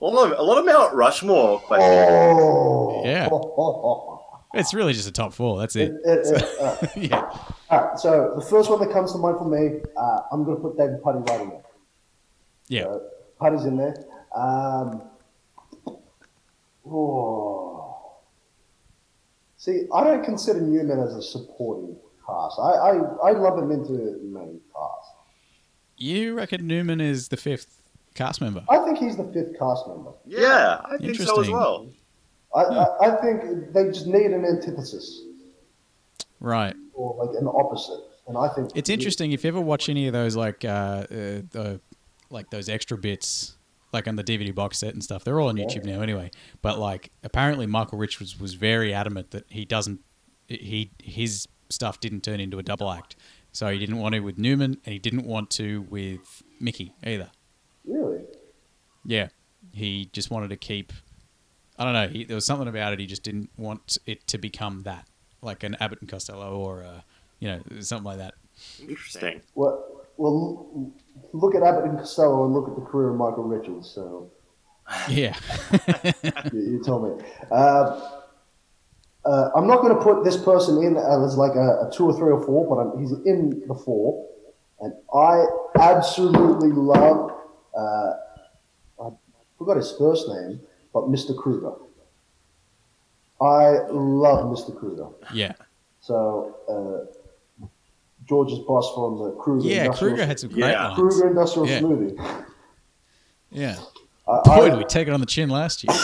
a 0.00 0.04
lot 0.04 0.32
of, 0.32 0.38
a 0.38 0.42
lot 0.42 0.58
of 0.58 0.64
Mount 0.66 0.94
Rushmore 0.94 1.58
questions. 1.60 1.90
Oh. 2.10 3.02
Yeah. 3.04 3.28
It's 4.54 4.72
really 4.72 4.94
just 4.94 5.06
a 5.06 5.12
top 5.12 5.34
four. 5.34 5.58
That's 5.58 5.76
It- 5.76 5.92
it. 6.06 6.26
it- 6.26 6.42
it- 6.42 6.60
uh, 6.60 6.86
yeah. 6.96 7.30
all 7.70 7.80
right, 7.90 7.98
so 7.98 8.32
the 8.34 8.40
first 8.40 8.70
one 8.70 8.80
that 8.80 8.90
comes 8.90 9.12
to 9.12 9.18
mind 9.18 9.36
for 9.36 9.44
me, 9.44 9.80
uh, 9.94 10.20
I'm 10.32 10.42
going 10.42 10.56
to 10.56 10.62
put 10.62 10.78
David 10.78 11.02
Puddy 11.02 11.18
right 11.18 11.40
in 11.42 11.50
there. 11.50 11.60
Yeah. 12.68 12.82
So, 12.84 13.02
Puddy's 13.38 13.64
in 13.64 13.76
there. 13.76 13.94
Um, 14.34 15.02
oh. 16.86 17.96
See, 19.56 19.86
I 19.92 20.04
don't 20.04 20.24
consider 20.24 20.60
Newman 20.60 21.00
as 21.00 21.14
a 21.14 21.22
supporting 21.22 21.96
cast. 22.26 22.58
I, 22.58 22.70
I, 22.70 22.92
I 23.28 23.32
love 23.32 23.58
him 23.58 23.70
into 23.70 23.92
the 23.92 24.18
main 24.22 24.60
cast. 24.72 25.12
You 25.96 26.34
reckon 26.34 26.66
Newman 26.66 27.00
is 27.00 27.28
the 27.28 27.36
fifth 27.36 27.82
cast 28.14 28.40
member? 28.40 28.64
I 28.68 28.84
think 28.84 28.98
he's 28.98 29.16
the 29.16 29.24
fifth 29.24 29.58
cast 29.58 29.86
member. 29.88 30.12
Yeah, 30.26 30.80
I 30.84 30.96
think 30.98 31.16
so 31.16 31.22
as 31.22 31.28
Interesting. 31.48 31.54
well. 31.54 31.88
I, 32.54 32.60
I, 32.62 33.08
I 33.08 33.20
think 33.20 33.72
they 33.72 33.86
just 33.86 34.06
need 34.06 34.30
an 34.30 34.44
antithesis 34.44 35.22
Right. 36.40 36.74
or 36.94 37.26
like 37.26 37.36
an 37.40 37.48
opposite. 37.48 38.00
And 38.26 38.36
I 38.38 38.48
think 38.48 38.70
It's 38.74 38.90
interesting 38.90 39.32
if 39.32 39.42
you 39.44 39.48
ever 39.48 39.60
watch 39.60 39.88
any 39.88 40.06
of 40.06 40.12
those 40.12 40.36
like 40.36 40.64
uh, 40.64 40.68
uh 40.68 41.06
the 41.50 41.80
like 42.30 42.50
those 42.50 42.68
extra 42.68 42.98
bits 42.98 43.56
like 43.92 44.06
on 44.06 44.16
the 44.16 44.24
DVD 44.24 44.54
box 44.54 44.78
set 44.78 44.92
and 44.92 45.02
stuff. 45.02 45.24
They're 45.24 45.40
all 45.40 45.48
on 45.48 45.56
YouTube 45.56 45.84
now 45.84 46.00
anyway. 46.02 46.30
But 46.62 46.78
like 46.78 47.10
apparently 47.22 47.66
Michael 47.66 47.98
Rich 47.98 48.20
was, 48.20 48.38
was 48.38 48.54
very 48.54 48.92
adamant 48.92 49.30
that 49.30 49.44
he 49.48 49.64
doesn't 49.64 50.00
he 50.46 50.90
his 51.02 51.46
stuff 51.68 52.00
didn't 52.00 52.22
turn 52.22 52.40
into 52.40 52.58
a 52.58 52.62
double 52.62 52.90
act. 52.90 53.16
So 53.52 53.68
he 53.68 53.78
didn't 53.78 53.98
want 53.98 54.14
to 54.14 54.20
with 54.20 54.38
Newman 54.38 54.78
and 54.84 54.92
he 54.92 54.98
didn't 54.98 55.24
want 55.24 55.50
to 55.50 55.86
with 55.88 56.42
Mickey 56.60 56.94
either. 57.04 57.30
Really? 57.84 58.22
Yeah. 59.04 59.28
He 59.72 60.10
just 60.12 60.30
wanted 60.30 60.50
to 60.50 60.56
keep 60.56 60.92
I 61.78 61.84
don't 61.84 61.92
know, 61.92 62.08
he, 62.08 62.24
there 62.24 62.34
was 62.34 62.44
something 62.44 62.66
about 62.66 62.92
it 62.92 62.98
he 62.98 63.06
just 63.06 63.22
didn't 63.22 63.50
want 63.56 63.98
it 64.04 64.26
to 64.28 64.38
become 64.38 64.82
that. 64.82 65.06
Like 65.40 65.62
an 65.62 65.76
Abbott 65.80 66.00
and 66.00 66.10
Costello 66.10 66.56
or 66.58 66.82
uh, 66.82 67.00
you 67.38 67.48
know, 67.48 67.62
something 67.80 68.04
like 68.04 68.18
that. 68.18 68.34
Interesting. 68.80 69.40
Well, 69.54 69.97
well, 70.18 70.92
look 71.32 71.54
at 71.54 71.62
Abbott 71.62 71.84
and 71.84 71.98
Costello 71.98 72.44
and 72.44 72.52
look 72.52 72.68
at 72.68 72.74
the 72.74 72.82
career 72.82 73.10
of 73.10 73.16
Michael 73.16 73.44
Richards. 73.44 73.90
So 73.90 74.30
Yeah. 75.08 75.36
you, 76.52 76.60
you 76.60 76.82
tell 76.84 77.00
me. 77.00 77.24
Uh, 77.50 78.18
uh, 79.24 79.50
I'm 79.54 79.66
not 79.66 79.80
going 79.80 79.94
to 79.94 80.02
put 80.02 80.24
this 80.24 80.36
person 80.36 80.82
in 80.82 80.96
as 80.96 81.36
like 81.36 81.54
a, 81.54 81.86
a 81.86 81.90
two 81.92 82.06
or 82.06 82.12
three 82.14 82.32
or 82.32 82.42
four, 82.44 82.66
but 82.68 82.76
I'm, 82.80 83.00
he's 83.00 83.12
in 83.26 83.62
the 83.68 83.74
four, 83.74 84.26
and 84.80 84.92
I 85.14 85.44
absolutely 85.78 86.70
love. 86.70 87.32
Uh, 87.76 88.12
I 89.02 89.10
forgot 89.58 89.76
his 89.76 89.92
first 89.98 90.28
name, 90.28 90.60
but 90.92 91.04
Mr. 91.04 91.36
Kruger. 91.36 91.72
I 93.40 93.86
love 93.90 94.46
Mr. 94.46 94.76
Kruger. 94.76 95.08
Yeah. 95.32 95.52
So 96.00 96.56
uh, 96.68 97.17
George's 98.28 98.58
boss 98.60 98.92
from 98.94 99.18
the 99.18 99.30
Kruger. 99.40 99.66
Yeah, 99.66 99.84
Industrial, 99.84 100.14
Kruger 100.16 100.26
had 100.26 100.40
some 100.40 100.50
great 100.50 100.70
Yeah. 100.70 100.88
lines. 100.88 100.98
Kruger 100.98 101.28
Industrial 101.28 101.68
Yeah. 101.68 101.78
Smoothing. 101.78 102.18
Yeah. 103.50 103.76
I, 104.28 104.40
Boy, 104.44 104.66
I- 104.66 104.70
did 104.70 104.78
we 104.78 104.84
take 104.84 105.08
it 105.08 105.14
on 105.14 105.20
the 105.20 105.26
chin 105.26 105.48
last 105.48 105.84
year. 105.84 105.96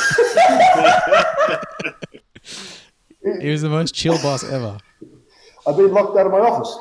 he 3.40 3.50
was 3.50 3.62
the 3.62 3.68
most 3.68 3.94
chill 3.94 4.16
boss 4.22 4.44
ever. 4.44 4.78
I've 5.66 5.76
been 5.76 5.92
locked 5.92 6.16
out 6.18 6.26
of 6.26 6.32
my 6.32 6.38
office. 6.40 6.76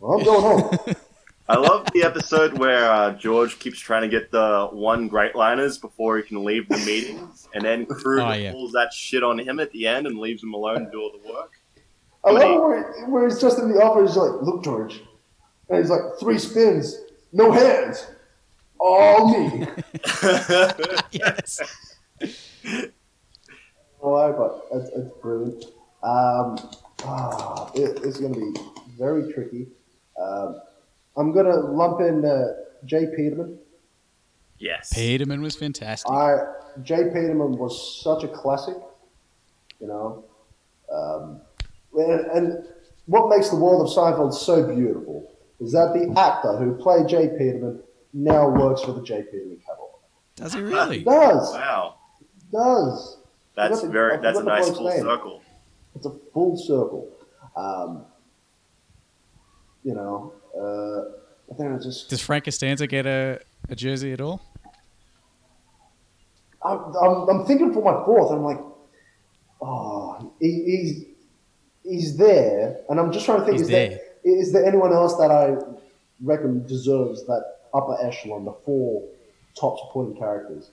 Well, 0.00 0.18
I'm 0.18 0.24
going 0.24 0.42
home. 0.42 0.78
I 1.48 1.58
love 1.58 1.86
the 1.92 2.02
episode 2.04 2.56
where 2.58 2.90
uh, 2.90 3.12
George 3.12 3.58
keeps 3.58 3.78
trying 3.78 4.00
to 4.02 4.08
get 4.08 4.30
the 4.30 4.68
one 4.72 5.08
great 5.08 5.36
liners 5.36 5.76
before 5.76 6.16
he 6.16 6.22
can 6.22 6.42
leave 6.42 6.66
the 6.70 6.78
meetings, 6.78 7.46
and 7.54 7.62
then 7.62 7.84
Kruger 7.84 8.22
Oh, 8.22 8.32
yeah. 8.32 8.52
pulls 8.52 8.72
that 8.72 8.94
shit 8.94 9.22
on 9.22 9.38
him 9.38 9.60
at 9.60 9.70
the 9.72 9.86
end 9.86 10.06
and 10.06 10.18
leaves 10.18 10.42
him 10.42 10.54
alone 10.54 10.86
to 10.86 10.90
do 10.90 11.00
all 11.02 11.12
the 11.12 11.18
work. 11.32 11.52
I 12.26 12.30
love 12.30 12.42
it 12.42 12.60
where, 12.60 13.06
where 13.08 13.28
he's 13.28 13.40
just 13.40 13.58
in 13.58 13.68
the 13.70 13.82
office. 13.82 14.10
He's 14.10 14.16
like, 14.16 14.42
"Look, 14.42 14.64
George," 14.64 15.02
and 15.68 15.78
he's 15.78 15.90
like, 15.90 16.00
three 16.18 16.38
spins, 16.38 16.98
no 17.32 17.52
hands, 17.52 18.06
all 18.80 19.28
me. 19.30 19.66
Yes. 21.10 21.60
Why? 23.98 24.30
But 24.32 24.66
it's, 24.72 24.90
it's 24.90 25.10
brilliant. 25.22 25.64
Um, 26.02 26.58
ah, 27.04 27.70
it, 27.74 28.00
it's 28.04 28.18
going 28.20 28.34
to 28.34 28.40
be 28.40 28.60
very 28.98 29.32
tricky. 29.32 29.66
Um, 30.20 30.60
I'm 31.16 31.32
going 31.32 31.46
to 31.46 31.56
lump 31.56 32.00
in 32.00 32.24
uh, 32.24 32.48
J. 32.84 33.06
Peterman. 33.16 33.58
yes. 34.58 34.92
Peterman 34.92 35.40
was 35.42 35.56
fantastic. 35.56 36.10
I 36.10 36.38
J. 36.82 37.04
Peterman 37.04 37.56
was 37.56 38.02
such 38.02 38.24
a 38.24 38.28
classic, 38.28 38.76
you 39.80 39.86
know. 39.86 40.24
Um, 40.92 41.40
and, 41.96 42.20
and 42.30 42.64
what 43.06 43.28
makes 43.28 43.50
the 43.50 43.56
world 43.56 43.86
of 43.88 43.94
Seinfeld 43.96 44.32
so 44.34 44.66
beautiful 44.74 45.30
is 45.60 45.72
that 45.72 45.92
the 45.94 46.12
actor 46.18 46.56
who 46.56 46.74
played 46.76 47.08
J. 47.08 47.28
Peterman 47.38 47.80
now 48.12 48.48
works 48.48 48.82
for 48.82 48.92
the 48.92 49.02
J. 49.02 49.22
Peterman 49.22 49.58
catalog. 49.66 49.90
Does 50.36 50.52
he 50.54 50.60
really? 50.60 50.98
He 50.98 51.04
does, 51.04 51.52
Wow. 51.52 51.94
does. 52.52 53.18
That's 53.56 53.80
forgot 53.80 53.86
the- 53.86 53.92
very. 53.92 54.16
That's 54.20 54.38
a 54.38 54.42
nice 54.42 54.70
full 54.70 54.88
name. 54.88 55.00
circle. 55.02 55.42
It's 55.94 56.06
a 56.06 56.10
full 56.32 56.56
circle. 56.56 57.08
Um, 57.56 58.04
you 59.84 59.94
know, 59.94 60.32
uh, 60.58 61.52
I 61.52 61.56
think 61.56 61.76
it's 61.76 61.84
just 61.84 62.08
Does 62.10 62.20
Frank 62.20 62.44
Costanza 62.44 62.86
get 62.86 63.06
a, 63.06 63.38
a 63.68 63.76
jersey 63.76 64.12
at 64.12 64.20
all? 64.20 64.40
I'm, 66.64 66.78
I'm, 66.96 67.28
I'm 67.28 67.46
thinking 67.46 67.72
for 67.72 67.82
my 67.84 68.04
fourth. 68.04 68.32
I'm 68.32 68.42
like, 68.42 68.58
oh, 69.60 70.32
he, 70.40 70.64
he's 70.64 71.04
he's 71.84 72.16
there, 72.16 72.80
and 72.88 72.98
I'm 72.98 73.12
just 73.12 73.26
trying 73.26 73.40
to 73.40 73.44
think: 73.44 73.58
He's 73.58 73.62
is 73.62 73.68
there 73.68 73.88
there. 73.90 74.00
is 74.24 74.52
there 74.52 74.64
anyone 74.64 74.92
else 74.92 75.16
that 75.16 75.30
I 75.30 75.56
reckon 76.22 76.66
deserves 76.66 77.24
that 77.26 77.42
upper 77.72 77.96
echelon, 78.02 78.44
the 78.44 78.54
four 78.64 79.04
top 79.54 79.78
supporting 79.78 80.16
characters? 80.16 80.70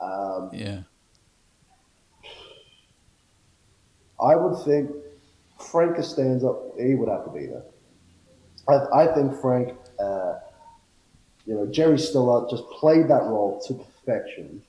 Um, 0.00 0.50
Yeah. 0.52 0.82
I 4.20 4.36
would 4.36 4.64
think 4.64 4.90
Frank 5.58 6.02
stands 6.02 6.44
up. 6.44 6.78
he 6.78 6.94
would 6.94 7.08
have 7.08 7.24
to 7.24 7.30
be 7.30 7.46
there. 7.46 7.62
I, 8.68 9.02
I 9.02 9.14
think 9.14 9.38
Frank, 9.40 9.76
uh, 9.98 10.34
you 11.44 11.54
know, 11.54 11.66
Jerry 11.66 11.98
Stiller 11.98 12.46
just 12.48 12.64
played 12.70 13.08
that 13.08 13.22
role 13.24 13.60
to 13.66 13.74
perfection. 13.74 14.62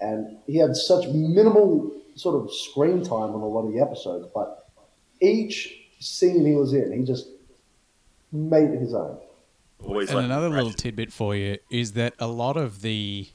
And 0.00 0.38
he 0.46 0.58
had 0.58 0.76
such 0.76 1.06
minimal 1.08 1.90
sort 2.14 2.42
of 2.42 2.52
screen 2.52 3.02
time 3.02 3.34
on 3.34 3.40
a 3.40 3.46
lot 3.46 3.66
of 3.66 3.72
the 3.72 3.80
episodes, 3.80 4.28
but 4.34 4.59
each 5.20 5.76
scene 5.98 6.44
he 6.44 6.54
was 6.54 6.72
in, 6.72 6.92
he 6.92 7.04
just 7.04 7.28
made 8.32 8.70
it 8.70 8.80
his 8.80 8.94
own. 8.94 9.18
Always 9.84 10.10
And 10.10 10.20
another 10.20 10.50
little 10.50 10.72
tidbit 10.72 11.12
for 11.12 11.34
you 11.34 11.58
is 11.70 11.92
that 11.92 12.14
a 12.18 12.26
lot 12.26 12.56
of 12.56 12.82
the 12.82 13.28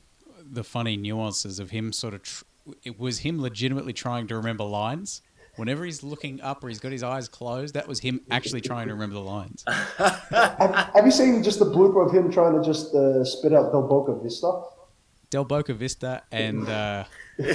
the 0.47 0.63
funny 0.63 0.95
nuances 0.95 1.57
of 1.59 1.71
him 1.71 1.91
sort 1.91 2.13
of 2.13 2.21
tr- 2.21 2.43
it 2.83 2.99
was 2.99 3.19
him 3.19 3.41
legitimately 3.41 3.93
trying 3.93 4.27
to 4.27 4.35
remember 4.35 4.63
lines. 4.63 5.21
Whenever 5.55 5.85
he's 5.85 6.03
looking 6.03 6.41
up 6.41 6.63
or 6.63 6.67
he's 6.67 6.79
got 6.79 6.91
his 6.91 7.01
eyes 7.01 7.29
closed, 7.29 7.75
that 7.75 7.87
was 7.87 7.99
him 7.99 8.19
actually 8.29 8.59
trying 8.59 8.87
to 8.87 8.93
remember 8.93 9.15
the 9.15 9.21
lines. 9.21 9.63
have, 9.97 10.91
have 10.93 11.05
you 11.05 11.11
seen 11.11 11.41
just 11.43 11.59
the 11.59 11.65
blooper 11.65 12.05
of 12.05 12.13
him 12.13 12.29
trying 12.29 12.59
to 12.59 12.63
just 12.63 12.93
uh, 12.93 13.23
spit 13.23 13.53
out 13.53 13.71
Del 13.71 13.87
Boca 13.87 14.13
Vista? 14.21 14.63
Del 15.29 15.45
Boca 15.45 15.73
Vista 15.73 16.23
and 16.31 16.67
uh, 16.67 17.05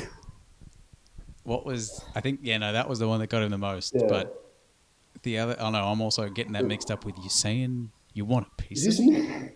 what 1.50 1.66
was 1.66 2.04
I 2.14 2.20
think 2.20 2.40
yeah 2.42 2.58
no 2.58 2.72
that 2.72 2.88
was 2.88 3.00
the 3.00 3.08
one 3.08 3.18
that 3.18 3.26
got 3.26 3.42
him 3.42 3.50
the 3.50 3.58
most. 3.58 3.92
Yeah. 3.94 4.06
But 4.08 4.40
the 5.22 5.38
other 5.38 5.56
oh 5.58 5.70
no 5.70 5.84
I'm 5.84 6.00
also 6.00 6.28
getting 6.28 6.52
that 6.52 6.64
mixed 6.64 6.92
up 6.92 7.04
with 7.04 7.18
you 7.18 7.28
saying 7.28 7.90
you 8.14 8.24
want 8.24 8.46
a 8.46 8.62
piece 8.62 8.98
you 8.98 9.10
me. 9.10 9.50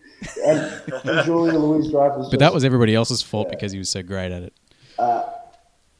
and, 0.44 1.24
Julia 1.24 1.56
Louise 1.56 1.90
Dreyfus. 1.92 2.28
But 2.30 2.40
that 2.40 2.52
was 2.52 2.64
everybody 2.64 2.96
else's 2.96 3.22
fault 3.22 3.48
because 3.48 3.70
he 3.70 3.78
was 3.78 3.88
so 3.88 4.02
great 4.02 4.32
at 4.32 4.42
it. 4.42 4.54
Uh, 4.98 5.24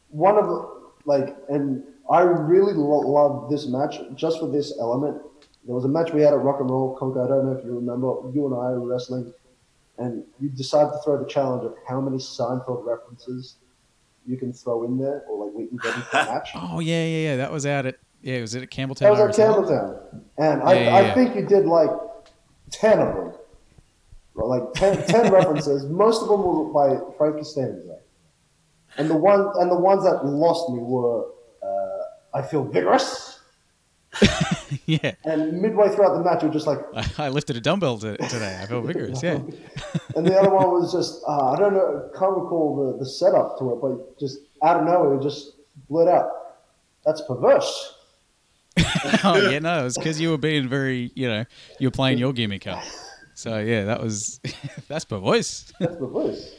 one 0.09 0.37
of 0.37 0.47
the 0.47 0.75
like, 1.05 1.37
and 1.49 1.85
I 2.11 2.21
really 2.21 2.73
lo- 2.73 3.01
love 3.01 3.51
this 3.51 3.67
match 3.67 3.97
just 4.15 4.41
for 4.41 4.49
this 4.49 4.77
element. 4.81 5.21
There 5.65 5.75
was 5.75 5.85
a 5.85 5.89
match 5.89 6.13
we 6.13 6.23
had 6.23 6.33
at 6.33 6.41
Rock 6.41 6.61
and 6.61 6.71
Roll 6.71 6.97
Conquer. 6.97 7.25
I 7.25 7.29
don't 7.29 7.47
know 7.47 7.53
if 7.53 7.65
you 7.65 7.75
remember. 7.75 8.15
You 8.33 8.47
and 8.47 8.55
I 8.55 8.71
were 8.79 8.87
wrestling, 8.87 9.33
and 9.99 10.25
you 10.41 10.49
decided 10.49 10.93
to 10.93 10.99
throw 11.05 11.19
the 11.19 11.29
challenge 11.29 11.65
of 11.65 11.75
how 11.89 12.01
many 12.01 12.19
Seinfeld 12.19 12.85
references 12.87 13.57
you 14.27 14.37
can 14.37 14.53
throw 14.53 14.85
in 14.85 14.99
there, 14.99 15.23
or 15.29 15.45
like 15.47 15.55
we 15.55 15.67
can 15.67 15.77
get 15.79 15.95
into 15.95 16.07
the 16.11 16.17
match. 16.19 16.51
Oh 16.55 16.81
yeah 16.81 17.05
yeah 17.05 17.19
yeah 17.31 17.37
that 17.37 17.53
was 17.53 17.67
at 17.67 17.87
it. 17.87 18.01
yeah 18.23 18.41
was 18.41 18.55
it 18.55 18.63
at 18.63 18.71
Campbelltown? 18.71 18.99
That 19.01 19.11
was 19.11 19.21
at 19.39 19.39
Arizona? 19.39 19.67
Campbelltown, 19.67 20.21
and 20.39 20.63
I, 20.63 20.73
Yeah, 20.75 20.81
yeah, 20.85 20.95
I 20.97 21.01
yeah. 21.03 21.15
think 21.15 21.37
you 21.37 21.47
did 21.47 21.67
like 21.67 21.91
ten 22.71 22.99
of 22.99 23.15
them, 23.15 23.33
like 24.37 24.73
10, 24.75 25.07
10 25.07 25.33
references. 25.33 25.85
Most 25.87 26.23
of 26.23 26.29
them 26.29 26.43
were 26.43 26.65
by 26.73 26.99
Frank 27.19 27.37
Costanza, 27.37 27.99
and 28.97 29.09
the 29.11 29.17
one 29.17 29.51
and 29.61 29.71
the 29.71 29.79
ones 29.79 30.03
that 30.05 30.25
lost 30.25 30.71
me 30.71 30.79
were 30.81 31.27
uh, 31.63 32.03
"I 32.39 32.43
feel 32.43 32.65
vigorous," 32.65 33.41
yeah. 34.87 35.15
and 35.25 35.61
midway 35.61 35.89
throughout 35.89 36.15
the 36.17 36.25
match, 36.25 36.43
you're 36.43 36.53
just 36.53 36.67
like, 36.67 36.79
I, 36.95 37.27
I 37.27 37.29
lifted 37.29 37.57
a 37.57 37.61
dumbbell 37.61 37.99
to, 37.99 38.17
today. 38.17 38.59
I 38.63 38.67
feel 38.67 38.83
vigorous. 38.83 39.23
Yeah. 39.23 39.35
and 40.17 40.27
the 40.27 40.39
other 40.39 40.51
one 40.51 40.71
was 40.71 40.93
just 40.93 41.23
uh, 41.27 41.53
I 41.53 41.57
don't 41.57 41.75
know, 41.75 42.11
can't 42.19 42.37
recall 42.37 42.93
the, 42.93 42.99
the 42.99 43.09
setup 43.09 43.59
to 43.59 43.73
it, 43.73 43.81
but 43.81 44.19
just 44.19 44.39
out 44.63 44.81
of 44.81 44.87
nowhere, 44.87 45.19
it 45.19 45.23
just 45.23 45.53
blurted 45.89 46.15
out. 46.15 46.31
That's 47.05 47.21
perverse. 47.23 47.95
oh 49.25 49.51
yeah, 49.51 49.59
no, 49.61 49.87
it's 49.87 49.97
because 49.97 50.21
you 50.21 50.31
were 50.31 50.39
being 50.39 50.69
very, 50.69 51.13
you 51.15 51.29
know, 51.29 51.45
you 51.79 51.89
were 51.89 51.93
playing 51.93 52.19
your 52.19 52.33
gimmick 52.33 52.67
up. 52.67 52.83
So 53.35 53.59
yeah, 53.59 53.85
that 53.85 54.03
was 54.03 54.41
that's 54.89 55.05
voice. 55.05 55.73
That's 55.79 55.97
perverse. 55.97 56.55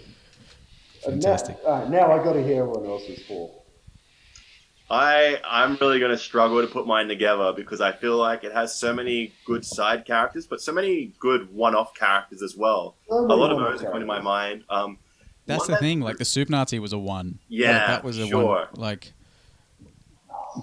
Fantastic. 1.04 1.58
Now, 1.64 1.70
all 1.70 1.80
right, 1.80 1.90
now 1.90 2.12
I 2.12 2.24
got 2.24 2.34
to 2.34 2.44
hear 2.44 2.62
everyone 2.62 2.86
else's 2.86 3.24
for. 3.26 3.52
I 4.90 5.40
I'm 5.44 5.78
really 5.82 6.00
going 6.00 6.12
to 6.12 6.18
struggle 6.18 6.62
to 6.62 6.68
put 6.68 6.86
mine 6.86 7.08
together 7.08 7.54
because 7.56 7.82
I 7.82 7.92
feel 7.92 8.18
like 8.18 8.44
it 8.44 8.54
has 8.54 8.76
so 8.76 8.94
many 8.94 9.34
good 9.46 9.66
side 9.66 10.06
characters, 10.06 10.46
but 10.46 10.62
so 10.62 10.72
many 10.72 11.14
good 11.20 11.52
one-off 11.54 11.96
characters 11.96 12.42
as 12.44 12.56
well. 12.56 12.96
So 13.10 13.16
A 13.16 13.22
lot 13.22 13.52
of 13.52 13.58
one-off 13.58 13.72
those 13.74 13.82
are 13.82 13.86
coming 13.86 14.02
to 14.02 14.06
my 14.06 14.22
mind. 14.22 14.64
Um, 14.70 15.00
That's 15.48 15.66
the 15.66 15.74
that- 15.74 15.80
thing. 15.82 16.02
Like 16.02 16.18
the 16.18 16.26
Soup 16.26 16.50
Nazi 16.50 16.78
was 16.80 16.94
a 16.94 17.00
one. 17.00 17.26
Like, 17.28 17.38
Yeah, 17.50 17.88
that 17.88 18.04
was 18.04 18.20
a 18.20 18.28
sure. 18.28 18.46
one. 18.46 18.68
Like, 18.76 19.14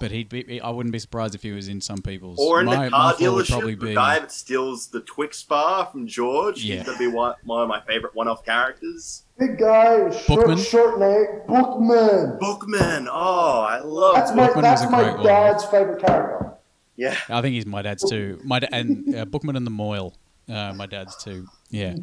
but 0.00 0.10
he'd 0.10 0.28
be. 0.28 0.42
he- 0.44 0.60
I 0.60 0.70
wouldn't 0.70 0.92
be 0.92 0.98
surprised 0.98 1.34
if 1.34 1.42
he 1.42 1.50
was 1.52 1.68
in 1.68 1.80
some 1.80 1.98
people's. 2.02 2.38
Or 2.40 2.60
in 2.60 2.66
my, 2.66 2.84
the 2.86 2.90
car 2.90 3.08
would 3.12 3.16
dealership, 3.20 3.48
probably 3.50 3.74
the 3.74 3.86
be. 3.86 3.94
guy 3.94 4.18
that 4.18 4.30
steals 4.32 4.88
the 4.88 5.00
Twix 5.00 5.42
bar 5.42 5.86
from 5.86 6.06
George. 6.06 6.62
Yeah. 6.64 6.76
He's 6.76 6.84
going 6.86 6.98
to 6.98 7.04
be 7.10 7.14
one, 7.14 7.34
one 7.44 7.62
of 7.62 7.68
my 7.68 7.80
favorite 7.82 8.14
one-off 8.14 8.44
characters. 8.44 9.24
Big 9.38 9.58
guy, 9.58 10.10
short, 10.10 10.46
Bookman? 10.46 10.58
short 10.58 10.98
name, 11.00 11.26
Bookman. 11.48 12.38
Bookman. 12.38 13.08
Oh, 13.10 13.60
I 13.60 13.80
love 13.80 14.14
That's 14.14 14.34
my 14.34 14.48
that's 14.60 14.82
was 14.82 14.88
a 14.88 14.90
my 14.92 15.02
great 15.02 15.14
one. 15.16 15.24
dad's 15.26 15.64
favorite 15.64 16.04
character. 16.04 16.52
Yeah. 16.96 17.16
I 17.28 17.40
think 17.40 17.54
he's 17.54 17.66
my 17.66 17.82
dad's 17.82 18.08
too. 18.08 18.38
My 18.44 18.58
da- 18.60 18.68
and 18.70 19.14
uh, 19.14 19.24
Bookman 19.24 19.56
and 19.56 19.66
the 19.66 19.70
mohel, 19.70 20.12
uh, 20.48 20.72
my 20.74 20.86
dad's 20.86 21.16
too. 21.22 21.46
Yeah, 21.70 21.96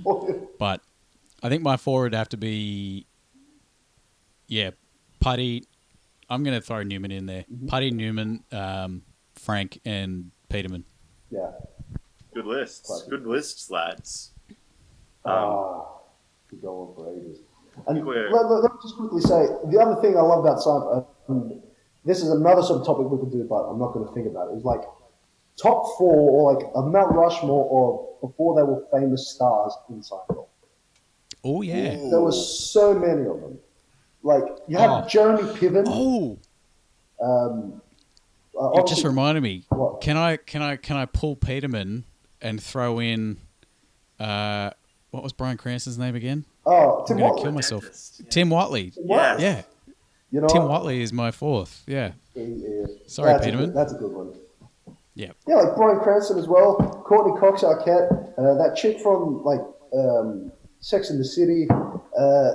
but 0.57 0.81
I 1.43 1.47
think 1.49 1.61
my 1.63 1.77
four 1.77 2.01
would 2.01 2.13
have 2.15 2.29
to 2.29 2.37
be. 2.37 3.05
Yeah, 4.47 4.71
Puddy. 5.19 5.63
I'm 6.30 6.43
going 6.43 6.55
to 6.59 6.61
throw 6.65 6.84
Newman 6.84 7.11
in 7.11 7.25
there. 7.25 7.45
Mm-hmm. 7.51 7.67
Puddy, 7.67 7.91
Newman, 7.91 8.43
um, 8.51 9.01
Frank, 9.36 9.80
and 9.86 10.32
Peterman. 10.49 10.86
yeah. 11.30 11.51
Good 12.34 12.45
lists. 12.45 12.86
Classic. 12.86 13.09
Good 13.09 13.25
lists, 13.25 13.71
lads. 13.71 14.32
Um, 15.25 15.34
Ah, 15.34 15.86
could 16.47 16.61
go 16.61 16.82
on 16.82 16.95
for 16.95 17.11
ages. 17.11 17.39
And 17.88 18.05
let, 18.05 18.32
let, 18.32 18.45
let 18.45 18.71
me 18.71 18.80
just 18.84 18.95
quickly 18.97 19.21
say 19.21 19.47
the 19.71 19.80
other 19.82 19.99
thing 20.01 20.15
I 20.15 20.21
love 20.21 20.45
about 20.45 20.59
Seinfeld. 20.59 21.07
Um, 21.27 21.61
this 22.05 22.21
is 22.21 22.30
another 22.30 22.61
sort 22.61 22.82
of 22.82 22.86
topic 22.86 23.09
we 23.09 23.17
could 23.17 23.32
do, 23.32 23.43
but 23.49 23.63
I'm 23.69 23.80
not 23.80 23.93
going 23.93 24.07
to 24.07 24.13
think 24.13 24.27
about 24.27 24.49
it. 24.49 24.53
it. 24.53 24.57
Is 24.57 24.63
like 24.63 24.82
top 25.61 25.97
four 25.97 26.13
or 26.13 26.53
like 26.53 26.65
a 26.75 26.82
Mount 26.84 27.15
Rushmore 27.15 27.65
of 28.21 28.30
before 28.30 28.55
they 28.55 28.63
were 28.63 28.86
famous 28.93 29.27
stars 29.34 29.73
in 29.89 30.01
Seinfeld. 30.01 30.47
Oh 31.43 31.61
yeah. 31.63 31.97
Ooh. 31.97 32.09
There 32.11 32.21
were 32.21 32.32
so 32.32 32.93
many 32.93 33.21
of 33.27 33.41
them. 33.41 33.59
Like 34.24 34.43
you 34.67 34.78
have 34.78 35.05
Oh. 35.05 35.07
Jeremy 35.07 35.43
Piven. 35.53 35.84
Oh, 35.88 36.38
Um, 37.22 37.82
uh, 38.59 38.72
It 38.82 38.88
just 38.88 39.03
reminded 39.03 39.41
me. 39.43 39.63
What? 39.70 40.01
Can 40.01 40.17
I 40.17 40.38
can 40.38 40.61
I 40.61 40.76
can 40.76 40.97
I 40.97 41.05
pull 41.05 41.36
Peterman 41.36 42.03
and 42.41 42.61
throw 42.61 42.99
in 42.99 43.38
uh, 44.20 44.72
what 45.11 45.24
was 45.24 45.34
Bryan 45.34 45.57
Cranston's 45.57 45.97
name 45.97 46.15
again? 46.15 46.45
oh, 46.65 47.03
Tim 47.07 47.17
I'm 47.17 47.22
gonna 47.24 47.34
Whatley. 47.34 47.41
kill 47.43 47.51
myself. 47.53 47.82
Dentist. 47.84 48.22
Tim 48.30 48.49
Whatley. 48.49 48.93
Yeah. 49.03 49.38
Yeah, 49.39 49.61
You 50.32 50.41
know, 50.41 50.47
Tim 50.47 50.63
what? 50.67 50.84
Whatley 50.84 50.99
is 51.01 51.11
my 51.13 51.32
fourth. 51.32 51.84
Yeah. 51.88 52.11
Yeah, 52.36 52.43
yeah. 52.45 52.86
Sorry, 53.07 53.32
that's 53.32 53.43
A 53.43 53.45
Peterman. 53.45 53.65
good, 53.67 53.76
that's 53.76 53.93
a 53.93 53.95
good 53.97 54.11
one. 54.11 54.34
Yeah. 55.15 55.32
Yeah, 55.47 55.55
like 55.55 55.76
Bryan 55.76 55.99
Cranston 55.99 56.38
as 56.38 56.47
well. 56.47 56.76
Courteney 57.05 57.38
Cox 57.39 57.61
Arquette. 57.63 58.34
Uh, 58.38 58.53
that 58.55 58.76
chick 58.78 58.99
from 59.01 59.43
like 59.43 59.59
um, 59.93 60.51
Sex 60.80 61.09
in 61.09 61.17
the 61.17 61.26
City. 61.26 61.67
Uh, 62.17 62.51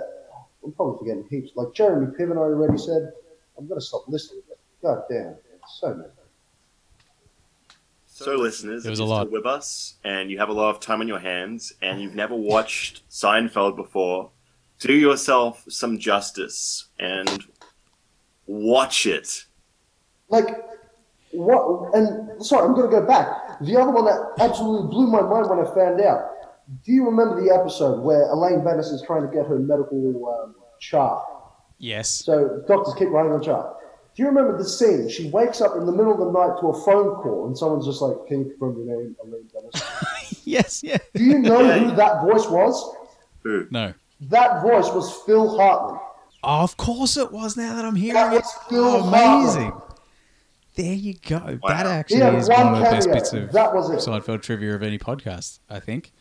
I'm 0.64 0.72
probably 0.72 0.98
forgetting 0.98 1.26
heaps. 1.30 1.50
Like 1.54 1.74
Jeremy 1.74 2.12
Piven, 2.18 2.36
I 2.36 2.40
already 2.40 2.78
said. 2.78 3.12
I'm 3.56 3.68
gonna 3.68 3.80
stop 3.80 4.04
listening. 4.08 4.42
God 4.82 5.02
damn, 5.10 5.36
so 5.80 5.94
many. 5.94 6.08
So, 8.06 8.36
listeners, 8.36 8.84
There 8.84 8.90
if 8.92 8.98
was 8.98 9.00
a 9.00 9.02
you're 9.02 9.08
lot. 9.10 9.26
still 9.26 9.32
with 9.32 9.46
us 9.46 9.94
and 10.04 10.30
you 10.30 10.38
have 10.38 10.48
a 10.48 10.52
lot 10.52 10.70
of 10.70 10.80
time 10.80 11.00
on 11.00 11.08
your 11.08 11.18
hands 11.18 11.72
and 11.82 12.00
you've 12.00 12.14
never 12.14 12.34
watched 12.34 13.02
Seinfeld 13.10 13.74
before, 13.74 14.30
do 14.78 14.92
yourself 14.92 15.64
some 15.68 15.98
justice 15.98 16.86
and 16.98 17.44
watch 18.46 19.06
it. 19.06 19.46
Like 20.28 20.46
what? 21.32 21.94
And 21.94 22.44
sorry, 22.44 22.68
I'm 22.68 22.74
gonna 22.74 22.88
go 22.88 23.04
back. 23.04 23.58
The 23.60 23.76
other 23.80 23.90
one 23.90 24.04
that 24.04 24.32
absolutely 24.38 24.88
blew 24.90 25.06
my 25.08 25.22
mind 25.22 25.48
when 25.50 25.58
I 25.58 25.74
found 25.74 26.00
out. 26.00 26.30
Do 26.84 26.92
you 26.92 27.04
remember 27.04 27.42
the 27.42 27.52
episode 27.54 28.00
where 28.02 28.22
Elaine 28.30 28.64
Benes 28.64 28.88
is 28.88 29.02
trying 29.06 29.22
to 29.22 29.28
get 29.34 29.46
her 29.46 29.58
medical 29.58 30.28
um, 30.44 30.54
chart? 30.80 31.22
Yes. 31.78 32.08
So 32.08 32.62
doctors 32.66 32.94
keep 32.94 33.08
writing 33.10 33.32
the 33.38 33.44
chart. 33.44 33.76
Do 34.16 34.22
you 34.22 34.28
remember 34.28 34.56
the 34.56 34.64
scene? 34.64 35.08
She 35.08 35.28
wakes 35.30 35.60
up 35.60 35.76
in 35.76 35.86
the 35.86 35.92
middle 35.92 36.12
of 36.12 36.18
the 36.18 36.30
night 36.30 36.58
to 36.60 36.68
a 36.68 36.84
phone 36.84 37.16
call, 37.20 37.46
and 37.48 37.58
someone's 37.58 37.84
just 37.84 38.00
like, 38.00 38.16
"Can 38.28 38.44
you 38.44 38.50
confirm 38.50 38.76
your 38.86 38.96
name, 38.96 39.16
Elaine 39.24 39.48
Benes?" 39.52 39.82
yes. 40.44 40.82
Yeah. 40.84 40.98
Do 41.14 41.22
you 41.24 41.38
know 41.38 41.60
Yeah. 41.60 41.78
who 41.80 41.96
that 41.96 42.22
voice 42.22 42.48
was? 42.48 42.94
Who? 43.42 43.66
No. 43.70 43.92
That 44.20 44.62
voice 44.62 44.86
was 44.92 45.12
Phil 45.26 45.58
Hartman. 45.58 46.00
Oh, 46.44 46.62
of 46.62 46.76
course 46.76 47.16
it 47.16 47.32
was. 47.32 47.56
Now 47.56 47.74
that 47.74 47.84
I'm 47.84 47.96
hearing 47.96 48.14
That 48.14 48.32
it, 48.32 48.36
was 48.36 48.52
Phil 48.68 48.84
oh, 48.84 49.02
Hartman. 49.02 49.42
amazing. 49.42 49.72
There 50.76 50.94
you 50.94 51.14
go. 51.26 51.58
Wow. 51.62 51.68
That 51.68 51.86
actually 51.86 52.20
had 52.20 52.34
is 52.36 52.48
one 52.48 52.72
one 52.72 52.74
of 52.74 52.78
the 52.84 52.90
best 52.90 53.10
bits 53.12 53.32
of 53.32 53.52
That 53.52 53.74
was 53.74 53.90
it. 53.90 53.98
Seinfeld 54.08 54.42
trivia 54.42 54.74
of 54.74 54.82
any 54.82 54.98
podcast. 54.98 55.58
I 55.68 55.80
think. 55.80 56.12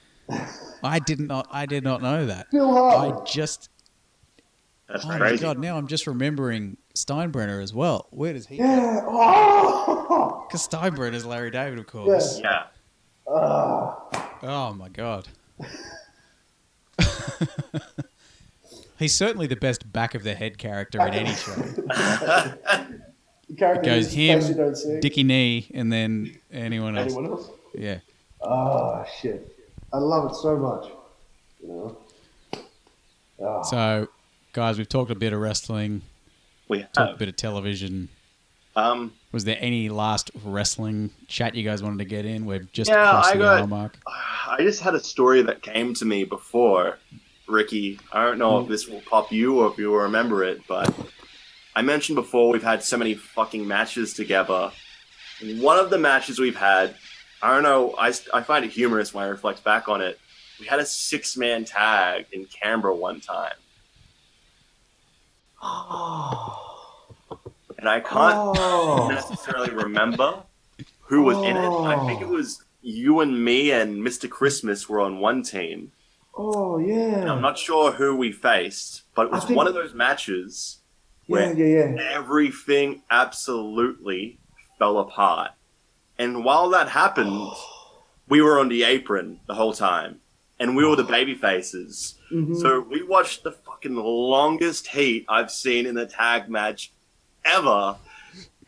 I 0.84 1.00
did 1.00 1.20
not. 1.20 1.48
I 1.52 1.66
did 1.66 1.84
not 1.84 2.02
know 2.02 2.26
that. 2.26 2.48
Phil 2.52 2.78
I 2.78 3.24
just. 3.26 3.70
That's 4.88 5.06
Oh 5.06 5.10
my 5.10 5.18
crazy. 5.18 5.42
god! 5.42 5.58
Now 5.60 5.78
I'm 5.78 5.88
just 5.88 6.08
remembering 6.08 6.78
Steinbrenner 6.96 7.62
as 7.64 7.74
well. 7.74 8.08
Where 8.12 8.34
does 8.34 8.48
he? 8.48 8.58
Yeah. 8.58 9.02
Oh. 9.06 10.46
Because 10.48 10.68
Steinbrenner 10.68 11.14
is 11.14 11.26
Larry 11.26 11.52
David, 11.52 11.80
of 11.80 11.88
course. 11.88 12.40
Yeah. 12.40 12.64
Ah. 13.30 14.40
Oh 14.44 14.74
my 14.74 14.90
god. 14.90 15.28
He's 19.00 19.16
certainly 19.16 19.48
the 19.48 19.56
best 19.56 19.92
back 19.92 20.16
of 20.16 20.24
the 20.24 20.34
head 20.36 20.58
character 20.58 21.02
in 21.06 21.14
any 21.14 21.34
show. 21.34 21.54
The 23.50 23.72
It 23.74 23.84
goes 23.84 24.06
whose 24.06 24.16
face 24.16 24.50
you 24.50 24.56
him, 24.56 24.74
don't. 24.74 25.02
Dickie 25.02 25.22
Knee, 25.24 25.68
and 25.76 25.92
then 25.94 26.36
anyone 26.52 26.98
else. 26.98 27.12
Anyone 27.14 27.32
else? 27.34 27.50
Yeah. 27.76 28.00
Oh 28.42 29.06
shit! 29.22 29.48
I 29.94 29.98
love 29.98 30.32
it 30.32 30.36
so 30.36 30.58
much. 30.58 30.92
You 31.62 31.68
know. 31.68 31.98
Ah. 33.44 33.62
So, 33.62 34.08
guys, 34.54 34.78
we've 34.78 34.90
talked 34.90 35.12
a 35.12 35.16
bit 35.16 35.34
of 35.34 35.40
wrestling, 35.40 36.02
We 36.68 36.86
talked 36.94 37.16
a 37.16 37.18
bit 37.18 37.30
of 37.30 37.36
television. 37.36 38.10
Um, 38.76 39.14
Was 39.32 39.44
there 39.46 39.58
any 39.60 39.90
last 39.90 40.32
wrestling 40.44 41.12
chat 41.28 41.54
you 41.54 41.64
guys 41.64 41.84
wanted 41.84 42.00
to 42.00 42.06
get 42.06 42.26
in? 42.26 42.46
We've 42.46 42.72
just 42.72 42.90
Yeah, 42.90 43.10
crossed 43.12 43.30
I 43.30 43.34
the 43.34 43.40
got- 43.40 43.62
hour 43.62 43.68
mark. 43.68 43.98
I 44.08 44.58
just 44.62 44.82
had 44.82 44.96
a 44.96 45.00
story 45.00 45.42
that 45.44 45.62
came 45.62 45.94
to 45.96 46.06
me 46.06 46.24
before, 46.24 46.98
Ricky. 47.48 48.00
I 48.12 48.24
don't 48.26 48.40
know 48.40 48.60
if 48.62 48.68
this 48.68 48.88
will 48.88 49.02
pop 49.02 49.32
you 49.32 49.60
or 49.60 49.72
if 49.72 49.78
you 49.78 49.90
will 49.92 50.00
remember 50.00 50.44
it, 50.44 50.62
but 50.68 50.92
I 51.76 51.82
mentioned 51.84 52.16
before 52.16 52.52
we've 52.52 52.64
had 52.64 52.84
so 52.84 52.98
many 52.98 53.14
fucking 53.14 53.68
matches 53.68 54.14
together. 54.14 54.72
One 55.58 55.78
of 55.78 55.90
the 55.92 55.98
matches 56.00 56.40
we've 56.40 56.56
had, 56.56 56.96
I 57.44 57.54
don't 57.54 57.64
know, 57.64 57.94
I, 57.98 58.14
I 58.34 58.42
find 58.42 58.64
it 58.64 58.72
humorous 58.72 59.14
when 59.14 59.26
I 59.26 59.28
reflect 59.28 59.64
back 59.66 59.90
on 59.90 60.02
it. 60.02 60.18
We 60.60 60.66
had 60.66 60.80
a 60.80 60.86
six 60.86 61.36
man 61.36 61.66
tag 61.66 62.26
in 62.32 62.46
Canberra 62.46 62.96
one 62.96 63.20
time, 63.20 63.52
oh. 65.62 66.80
and 67.78 67.90
I 67.90 68.00
can't 68.00 68.58
Oh. 68.58 69.10
necessarily 69.12 69.72
remember 69.72 70.44
who 71.02 71.24
was 71.24 71.38
in 71.40 71.58
it. 71.58 71.70
I 71.70 72.06
think 72.08 72.22
it 72.22 72.26
oh. 72.28 72.34
was 72.34 72.64
you 72.82 73.20
and 73.22 73.44
me 73.44 73.72
and 73.72 73.98
Mr. 74.06 74.30
Christmas 74.30 74.88
were 74.90 75.02
on 75.02 75.20
one 75.20 75.44
team. 75.44 75.92
Oh 76.36 76.78
And 76.78 76.88
yeah. 76.88 77.32
I'm 77.32 77.42
not 77.42 77.58
sure 77.58 77.92
who 77.92 78.16
we 78.16 78.32
faced, 78.32 79.04
but 79.16 79.28
it 79.28 79.32
was 79.32 79.46
think- 79.46 79.58
one 79.58 79.68
of 79.68 79.74
those 79.74 79.94
matches 79.94 80.80
Yeah, 81.28 81.34
where 81.34 81.54
yeah, 81.54 81.94
yeah. 81.96 82.10
everything 82.14 83.04
absolutely 83.12 84.40
fell 84.80 84.98
apart. 85.00 85.52
And 86.18 86.44
while 86.46 86.70
that 86.70 86.90
happened, 86.90 87.52
we 88.30 88.42
were 88.42 88.60
on 88.60 88.70
the 88.70 88.84
apron 88.84 89.40
the 89.48 89.56
whole 89.56 89.74
time. 89.74 90.20
And 90.60 90.76
we 90.76 90.86
were 90.86 90.96
the 90.96 91.04
baby 91.04 91.34
faces. 91.36 92.16
Mhm. 92.32 92.56
So 92.56 92.80
we 92.80 93.04
watched 93.04 93.44
the 93.44 93.52
fucking 93.52 93.96
longest 93.96 94.88
heat 94.88 95.26
I've 95.28 95.52
seen 95.52 95.86
in 95.86 95.98
a 95.98 96.06
tag 96.06 96.48
match 96.50 96.92
ever. 97.44 97.96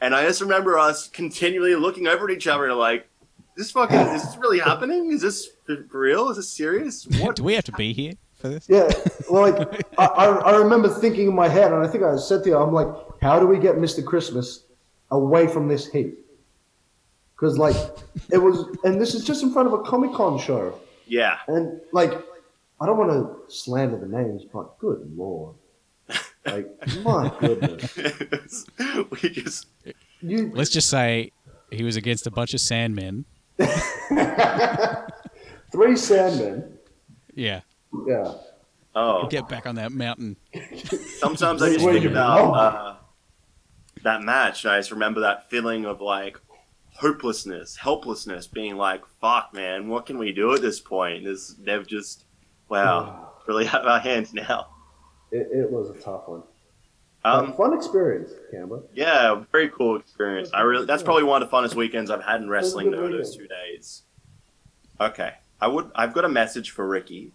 And 0.02 0.14
I 0.14 0.24
just 0.26 0.42
remember 0.42 0.78
us 0.78 1.08
continually 1.08 1.76
looking 1.76 2.08
over 2.08 2.26
at 2.26 2.32
each 2.36 2.48
other 2.48 2.66
and 2.66 2.78
like, 2.78 3.08
this 3.56 3.72
fucking, 3.72 3.98
is 3.98 4.24
this 4.26 4.38
really 4.38 4.60
happening? 4.60 5.12
Is 5.12 5.22
this 5.22 5.48
for 5.66 5.78
for 5.90 6.00
real? 6.02 6.30
Is 6.30 6.36
this 6.38 6.50
serious? 6.50 7.08
What? 7.22 7.38
Do 7.38 7.44
we 7.44 7.54
have 7.54 7.64
to 7.66 7.72
be 7.72 7.94
here 7.94 8.14
for 8.34 8.50
this? 8.50 8.68
Yeah, 8.68 8.90
well, 9.30 9.50
like 9.50 9.86
I, 9.98 10.06
I, 10.06 10.26
I 10.26 10.56
remember 10.58 10.90
thinking 10.90 11.28
in 11.28 11.36
my 11.36 11.48
head, 11.48 11.72
and 11.72 11.82
I 11.82 11.88
think 11.88 12.04
I 12.04 12.18
said 12.18 12.44
to 12.44 12.50
you, 12.50 12.58
I'm 12.58 12.74
like, 12.74 12.88
how 13.22 13.40
do 13.40 13.48
we 13.48 13.58
get 13.58 13.76
Mr. 13.78 14.04
Christmas 14.04 14.66
away 15.12 15.48
from 15.48 15.70
this 15.70 15.90
heat? 15.90 16.16
Because 17.46 17.60
like 17.60 17.76
it 18.32 18.40
was, 18.40 18.66
and 18.84 19.00
this 19.00 19.14
is 19.14 19.24
just 19.24 19.44
in 19.44 19.54
front 19.54 19.68
of 19.68 19.74
a 19.74 19.84
Comic 19.84 20.12
Con 20.14 20.40
show, 20.40 20.80
Yeah. 21.06 21.38
and 21.48 21.80
like 21.92 22.12
I 22.82 22.88
don't 22.88 22.98
want 22.98 23.12
to 23.12 23.54
slander 23.56 24.00
the 24.00 24.08
names, 24.08 24.42
but 24.52 24.80
good 24.80 25.16
lord, 25.16 25.54
like 26.44 26.68
my 27.04 27.32
goodness, 27.40 28.66
we 29.12 29.30
just 29.30 29.68
you 30.22 30.50
Let's 30.56 30.72
just 30.72 30.90
say 30.90 31.32
he 31.70 31.84
was 31.84 31.98
against 31.98 32.26
a 32.26 32.32
bunch 32.32 32.56
of 32.56 32.62
Sandmen. 32.62 33.26
three 33.60 33.68
Sandmen, 35.94 36.68
Yeah. 37.36 37.62
yeah. 38.08 38.34
oh 38.96 39.28
Get 39.28 39.48
back 39.48 39.68
on 39.68 39.76
that 39.76 39.92
mountain. 39.92 40.36
sometimes 41.20 41.62
I 41.62 41.74
just 41.74 41.86
think 41.86 42.06
about 42.06 42.54
uh, 42.56 42.96
that 44.02 44.24
match 44.24 44.66
and 44.66 44.74
I 44.74 44.80
just 44.80 44.90
remember 44.90 45.20
that 45.22 45.48
feeling 45.52 45.86
of 45.86 46.02
like 46.02 46.40
hopelessness 46.98 47.76
helplessness 47.76 48.48
being 48.48 48.78
like 48.78 49.06
fuck 49.22 49.54
man 49.54 49.90
what 49.90 50.06
can 50.06 50.18
we 50.18 50.32
do 50.32 50.54
at 50.54 50.62
this 50.62 50.80
point 50.80 51.24
this 51.26 51.50
they've 51.64 51.86
just 51.88 52.26
wow 52.70 53.32
really 53.48 53.68
out 53.68 53.82
of 53.82 53.88
our 53.88 54.00
hands 54.00 54.34
now 54.34 54.68
It, 55.32 55.50
it 55.52 55.70
was 55.72 55.90
a 55.90 55.94
tough 55.94 56.28
one. 56.28 56.44
um 57.26 57.54
fun 57.54 57.74
experience, 57.74 58.32
Canberra. 58.52 58.82
yeah 58.94 59.44
very 59.52 59.70
cool 59.70 59.98
experience 59.98 60.50
I 60.54 60.62
really 60.62 60.86
that's 60.86 61.04
probably 61.04 61.24
one 61.24 61.42
of 61.44 61.50
the 61.50 61.56
funnest 61.56 61.76
weekends 61.76 62.10
I've 62.10 62.24
had 62.24 62.42
in 62.42 62.50
wrestling 62.50 62.92
good 62.92 63.00
though 63.12 63.18
those 63.18 63.36
two 63.36 63.48
days 63.48 64.04
okay 65.02 65.34
I 65.60 65.68
would 65.68 65.92
I've 65.96 66.14
got 66.14 66.24
a 66.26 66.30
message 66.30 66.72
for 66.72 66.88
Ricky 66.88 67.34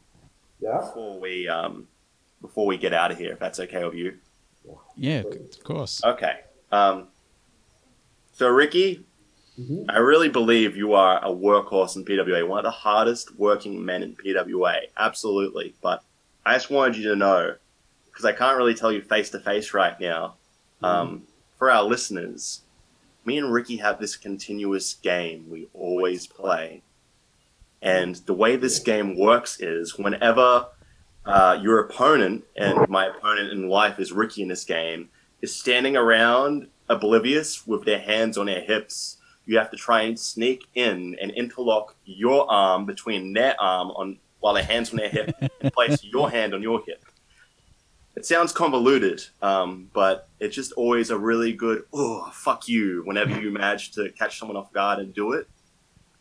Yeah. 0.60 0.78
before 0.78 1.20
we 1.20 1.48
um 1.48 1.86
before 2.40 2.64
we 2.66 2.78
get 2.78 2.94
out 2.94 3.10
of 3.10 3.18
here 3.18 3.32
if 3.32 3.38
that's 3.38 3.60
okay 3.60 3.84
with 3.84 3.94
you 3.94 4.16
Yeah, 4.96 5.20
of 5.20 5.64
course. 5.64 6.00
Okay. 6.04 6.40
Um, 6.72 7.08
so, 8.32 8.48
Ricky, 8.48 9.04
Mhm. 9.60 9.86
I 9.88 9.98
really 9.98 10.28
believe 10.28 10.76
you 10.76 10.94
are 10.94 11.18
a 11.22 11.28
workhorse 11.28 11.96
in 11.96 12.04
PWA, 12.04 12.46
one 12.46 12.58
of 12.58 12.64
the 12.64 12.70
hardest 12.70 13.36
working 13.38 13.84
men 13.84 14.02
in 14.02 14.16
PWA. 14.16 14.88
Absolutely. 14.96 15.74
But 15.82 16.02
I 16.46 16.54
just 16.54 16.70
wanted 16.70 16.96
you 16.96 17.10
to 17.10 17.16
know, 17.16 17.56
because 18.06 18.24
I 18.24 18.32
can't 18.32 18.56
really 18.56 18.74
tell 18.74 18.90
you 18.90 19.02
face 19.02 19.30
to 19.30 19.40
face 19.40 19.74
right 19.74 19.98
now, 20.00 20.36
um, 20.82 21.26
for 21.58 21.70
our 21.70 21.82
listeners, 21.82 22.62
me 23.24 23.36
and 23.36 23.52
Ricky 23.52 23.76
have 23.76 24.00
this 24.00 24.16
continuous 24.16 24.94
game 24.94 25.50
we 25.50 25.68
always 25.74 26.26
play. 26.26 26.82
And 27.82 28.16
the 28.26 28.34
way 28.34 28.56
this 28.56 28.78
game 28.78 29.18
works 29.18 29.60
is 29.60 29.98
whenever 29.98 30.68
uh, 31.26 31.58
your 31.60 31.78
opponent, 31.80 32.44
and 32.56 32.88
my 32.88 33.06
opponent 33.06 33.52
in 33.52 33.68
life 33.68 33.98
is 33.98 34.10
Ricky 34.10 34.42
in 34.42 34.48
this 34.48 34.64
game, 34.64 35.10
is 35.42 35.54
standing 35.54 35.96
around 35.96 36.68
oblivious 36.88 37.66
with 37.66 37.84
their 37.84 38.00
hands 38.00 38.38
on 38.38 38.46
their 38.46 38.60
hips, 38.62 39.18
you 39.50 39.58
have 39.58 39.70
to 39.70 39.76
try 39.76 40.02
and 40.02 40.18
sneak 40.18 40.68
in 40.74 41.16
and 41.20 41.32
interlock 41.32 41.96
your 42.04 42.48
arm 42.48 42.86
between 42.86 43.32
their 43.32 43.60
arm 43.60 43.90
on 43.90 44.16
while 44.38 44.54
their 44.54 44.62
hands 44.62 44.90
on 44.90 44.96
their 44.96 45.08
hip 45.08 45.34
and 45.60 45.72
place 45.72 46.04
your 46.04 46.30
hand 46.30 46.54
on 46.54 46.62
your 46.62 46.82
hip. 46.86 47.04
it 48.14 48.24
sounds 48.24 48.52
convoluted, 48.52 49.20
um, 49.42 49.90
but 49.92 50.28
it's 50.38 50.54
just 50.54 50.70
always 50.72 51.10
a 51.10 51.18
really 51.18 51.52
good 51.52 51.82
oh 51.92 52.30
fuck 52.32 52.68
you 52.68 53.02
whenever 53.04 53.40
you 53.40 53.50
manage 53.50 53.90
to 53.90 54.08
catch 54.12 54.38
someone 54.38 54.56
off 54.56 54.72
guard 54.72 55.00
and 55.00 55.12
do 55.12 55.32
it. 55.32 55.48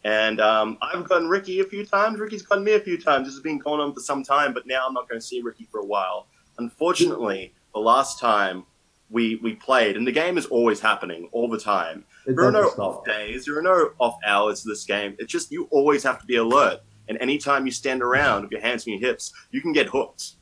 And 0.03 0.41
um, 0.41 0.80
I've 0.82 1.07
gotten 1.07 1.30
Ricky 1.30 1.59
a 1.59 1.65
few 1.65 1.86
times. 1.86 2.19
Ricky's 2.19 2.41
gotten 2.41 2.63
me 2.63 2.73
a 2.73 2.80
few 2.80 2.97
times. 2.99 3.27
This 3.27 3.36
has 3.36 3.43
been 3.43 3.59
going 3.59 3.80
on 3.80 3.93
for 3.93 3.99
some 3.99 4.23
time, 4.23 4.53
but 4.53 4.65
now 4.65 4.88
I'm 4.88 4.93
not 4.93 5.07
going 5.07 5.21
to 5.21 5.25
see 5.25 5.41
Ricky 5.41 5.67
for 5.71 5.82
a 5.82 5.86
while. 5.86 6.25
Unfortunately, 6.57 7.53
the 7.75 7.80
last 7.80 8.19
time 8.19 8.63
we 9.11 9.36
we 9.38 9.53
played, 9.53 9.97
and 9.97 10.07
the 10.07 10.11
game 10.11 10.38
is 10.39 10.47
always 10.47 10.80
happening 10.80 11.30
all 11.32 11.47
the 11.47 11.59
time. 11.59 12.05
It 12.30 12.36
There 12.36 12.45
are 12.45 12.51
no 12.51 12.67
off 12.77 13.03
days. 13.05 13.45
There 13.45 13.57
are 13.57 13.61
no 13.63 13.91
off 13.97 14.19
hours 14.23 14.61
to 14.61 14.69
this 14.69 14.86
game. 14.86 15.15
It's 15.17 15.32
just 15.32 15.51
you 15.51 15.67
always 15.71 16.03
have 16.03 16.19
to 16.19 16.27
be 16.27 16.36
alert. 16.36 16.82
And 17.07 17.17
anytime 17.19 17.65
you 17.65 17.71
stand 17.71 18.03
around 18.03 18.43
with 18.43 18.51
your 18.51 18.61
hands 18.61 18.88
on 18.88 18.93
your 18.93 18.99
hips, 18.99 19.34
you 19.49 19.61
can 19.61 19.73
get 19.73 19.88
hooked. 19.88 20.34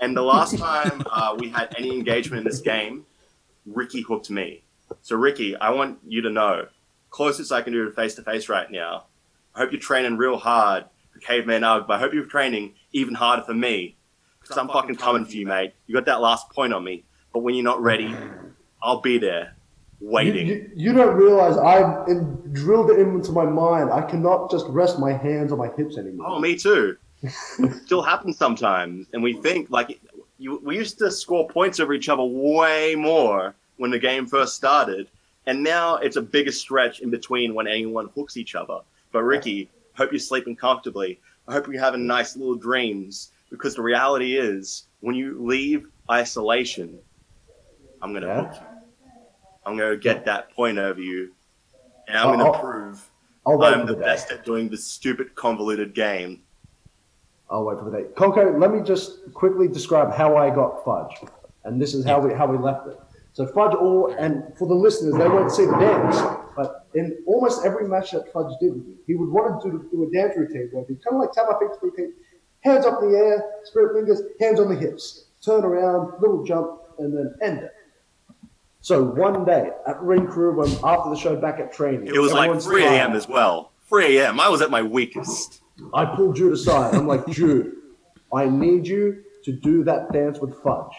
And 0.00 0.16
the 0.16 0.22
last 0.22 0.56
time 0.66 1.02
uh, 1.10 1.34
we 1.36 1.48
had 1.48 1.74
any 1.76 1.92
engagement 1.92 2.42
in 2.42 2.44
this 2.44 2.60
game, 2.60 3.04
Ricky 3.66 4.02
hooked 4.02 4.30
me. 4.30 4.62
So 5.02 5.16
Ricky, 5.16 5.56
I 5.56 5.70
want 5.70 5.98
you 6.06 6.22
to 6.22 6.30
know, 6.30 6.68
closest 7.10 7.50
I 7.50 7.60
can 7.60 7.72
do 7.72 7.84
to 7.84 7.90
face 7.90 8.14
to 8.14 8.22
face 8.22 8.48
right 8.48 8.70
now. 8.70 9.06
I 9.52 9.58
hope 9.60 9.72
you're 9.72 9.80
training 9.80 10.16
real 10.18 10.36
hard 10.36 10.84
for 11.12 11.18
Caveman 11.18 11.64
Ugg, 11.64 11.88
but 11.88 11.94
I 11.94 11.98
hope 11.98 12.14
you're 12.14 12.26
training 12.26 12.74
even 12.92 13.14
harder 13.14 13.42
for 13.42 13.54
me. 13.54 13.96
Because 14.40 14.58
I'm 14.58 14.68
fucking 14.68 14.94
coming 14.94 15.24
for 15.24 15.32
you, 15.32 15.44
mate. 15.44 15.74
You 15.88 15.94
got 15.96 16.04
that 16.04 16.20
last 16.20 16.50
point 16.50 16.72
on 16.72 16.84
me. 16.84 17.02
But 17.32 17.40
when 17.40 17.56
you're 17.56 17.64
not 17.64 17.82
ready, 17.82 18.14
I'll 18.80 19.00
be 19.00 19.18
there, 19.18 19.55
You, 19.55 19.55
waiting. 20.00 20.46
you, 20.46 20.70
you 20.74 20.92
don't 20.92 21.16
realize 21.16 21.56
I've 21.56 22.08
in, 22.08 22.52
drilled 22.52 22.90
it 22.90 22.98
into 22.98 23.32
my 23.32 23.44
mind. 23.44 23.90
I 23.90 24.02
cannot 24.02 24.50
just 24.50 24.66
rest 24.68 24.98
my 24.98 25.12
hands 25.12 25.52
on 25.52 25.58
my 25.58 25.68
hips 25.76 25.96
anymore. 25.98 26.26
Oh, 26.28 26.38
me 26.38 26.56
too. 26.56 26.96
It 27.58 27.72
still 27.86 28.02
happens 28.02 28.36
sometimes, 28.36 29.06
and 29.12 29.22
we 29.22 29.32
think 29.32 29.70
like 29.70 29.98
you, 30.38 30.60
we 30.62 30.76
used 30.76 30.98
to 30.98 31.10
score 31.10 31.48
points 31.48 31.80
over 31.80 31.94
each 31.94 32.08
other 32.10 32.22
way 32.22 32.94
more 32.94 33.54
when 33.78 33.90
the 33.90 33.98
game 33.98 34.26
first 34.26 34.54
started, 34.54 35.08
and 35.46 35.62
now 35.62 35.96
it's 35.96 36.16
a 36.16 36.22
bigger 36.22 36.52
stretch 36.52 37.00
in 37.00 37.08
between 37.10 37.54
when 37.54 37.66
anyone 37.66 38.10
hooks 38.14 38.36
each 38.36 38.54
other. 38.54 38.80
But 39.12 39.22
Ricky, 39.22 39.70
hope 39.96 40.12
you're 40.12 40.18
sleeping 40.18 40.56
comfortably. 40.56 41.18
I 41.48 41.52
hope 41.54 41.66
you're 41.68 41.80
having 41.82 42.06
nice 42.06 42.36
little 42.36 42.54
dreams 42.54 43.30
because 43.50 43.74
the 43.74 43.82
reality 43.82 44.36
is 44.36 44.86
when 45.00 45.14
you 45.14 45.38
leave 45.42 45.86
isolation, 46.10 46.98
I'm 48.02 48.12
gonna 48.12 48.26
Yeah. 48.26 48.44
hook 48.44 48.54
you. 48.60 48.75
I'm 49.66 49.76
gonna 49.76 49.96
get 49.96 50.24
that 50.26 50.52
point 50.52 50.78
over 50.78 51.00
you, 51.00 51.32
and 52.06 52.16
I'm 52.16 52.38
gonna 52.38 52.50
oh. 52.50 52.60
prove 52.60 53.10
I'll 53.44 53.62
I'm 53.62 53.84
the 53.84 53.94
the 53.94 54.00
best 54.00 54.30
at 54.30 54.44
doing 54.44 54.68
this 54.68 54.84
stupid 54.84 55.34
convoluted 55.34 55.92
game. 55.92 56.42
I'll 57.50 57.64
wait 57.64 57.78
for 57.78 57.90
the 57.90 57.98
day. 57.98 58.04
Coco, 58.16 58.56
let 58.58 58.72
me 58.72 58.80
just 58.80 59.32
quickly 59.34 59.66
describe 59.68 60.12
how 60.12 60.36
I 60.36 60.50
got 60.50 60.84
Fudge, 60.84 61.28
and 61.64 61.82
this 61.82 61.94
is 61.94 62.04
how 62.04 62.20
we 62.20 62.32
how 62.32 62.46
we 62.46 62.58
left 62.58 62.86
it. 62.86 62.98
So 63.32 63.44
Fudge, 63.48 63.74
all 63.74 64.14
and 64.18 64.56
for 64.56 64.68
the 64.68 64.74
listeners, 64.74 65.14
they 65.14 65.28
won't 65.28 65.50
see 65.50 65.66
the 65.66 65.76
dance, 65.78 66.16
but 66.56 66.86
in 66.94 67.18
almost 67.26 67.66
every 67.66 67.88
match 67.88 68.12
that 68.12 68.32
Fudge 68.32 68.52
did 68.60 68.72
with 68.72 68.86
me, 68.86 68.94
he 69.06 69.16
would 69.16 69.30
want 69.30 69.62
to 69.62 69.70
do, 69.70 69.88
do 69.90 70.04
a 70.04 70.10
dance 70.10 70.36
routine 70.36 70.68
where 70.72 70.84
he'd 70.88 71.04
kind 71.04 71.16
of 71.16 71.20
like 71.20 71.32
tap 71.32 71.46
my 71.50 71.58
feet, 71.58 71.94
feet, 71.96 72.14
hands 72.60 72.86
up 72.86 73.02
in 73.02 73.12
the 73.12 73.18
air, 73.18 73.44
spirit 73.64 73.96
fingers, 73.96 74.22
hands 74.40 74.60
on 74.60 74.68
the 74.68 74.76
hips, 74.76 75.26
turn 75.44 75.64
around, 75.64 76.20
little 76.20 76.44
jump, 76.44 76.80
and 76.98 77.16
then 77.16 77.34
end 77.42 77.58
it. 77.58 77.72
So 78.86 79.02
one 79.02 79.44
day 79.44 79.70
at 79.88 80.00
Ring 80.00 80.28
Crew, 80.28 80.54
when 80.58 80.70
after 80.84 81.10
the 81.10 81.16
show 81.16 81.34
back 81.34 81.58
at 81.58 81.72
training, 81.72 82.06
It 82.06 82.20
was 82.20 82.32
like 82.32 82.62
3 82.62 82.84
a.m. 82.84 83.16
as 83.16 83.26
well. 83.26 83.72
3 83.88 84.16
a.m. 84.16 84.38
I 84.38 84.48
was 84.48 84.62
at 84.62 84.70
my 84.70 84.80
weakest. 84.80 85.60
I 85.92 86.04
pulled 86.04 86.36
Jude 86.36 86.52
aside. 86.52 86.94
I'm 86.94 87.08
like, 87.08 87.26
Jude, 87.26 87.72
I 88.32 88.44
need 88.48 88.86
you 88.86 89.24
to 89.42 89.50
do 89.50 89.82
that 89.82 90.12
dance 90.12 90.38
with 90.38 90.62
Fudge. 90.62 90.94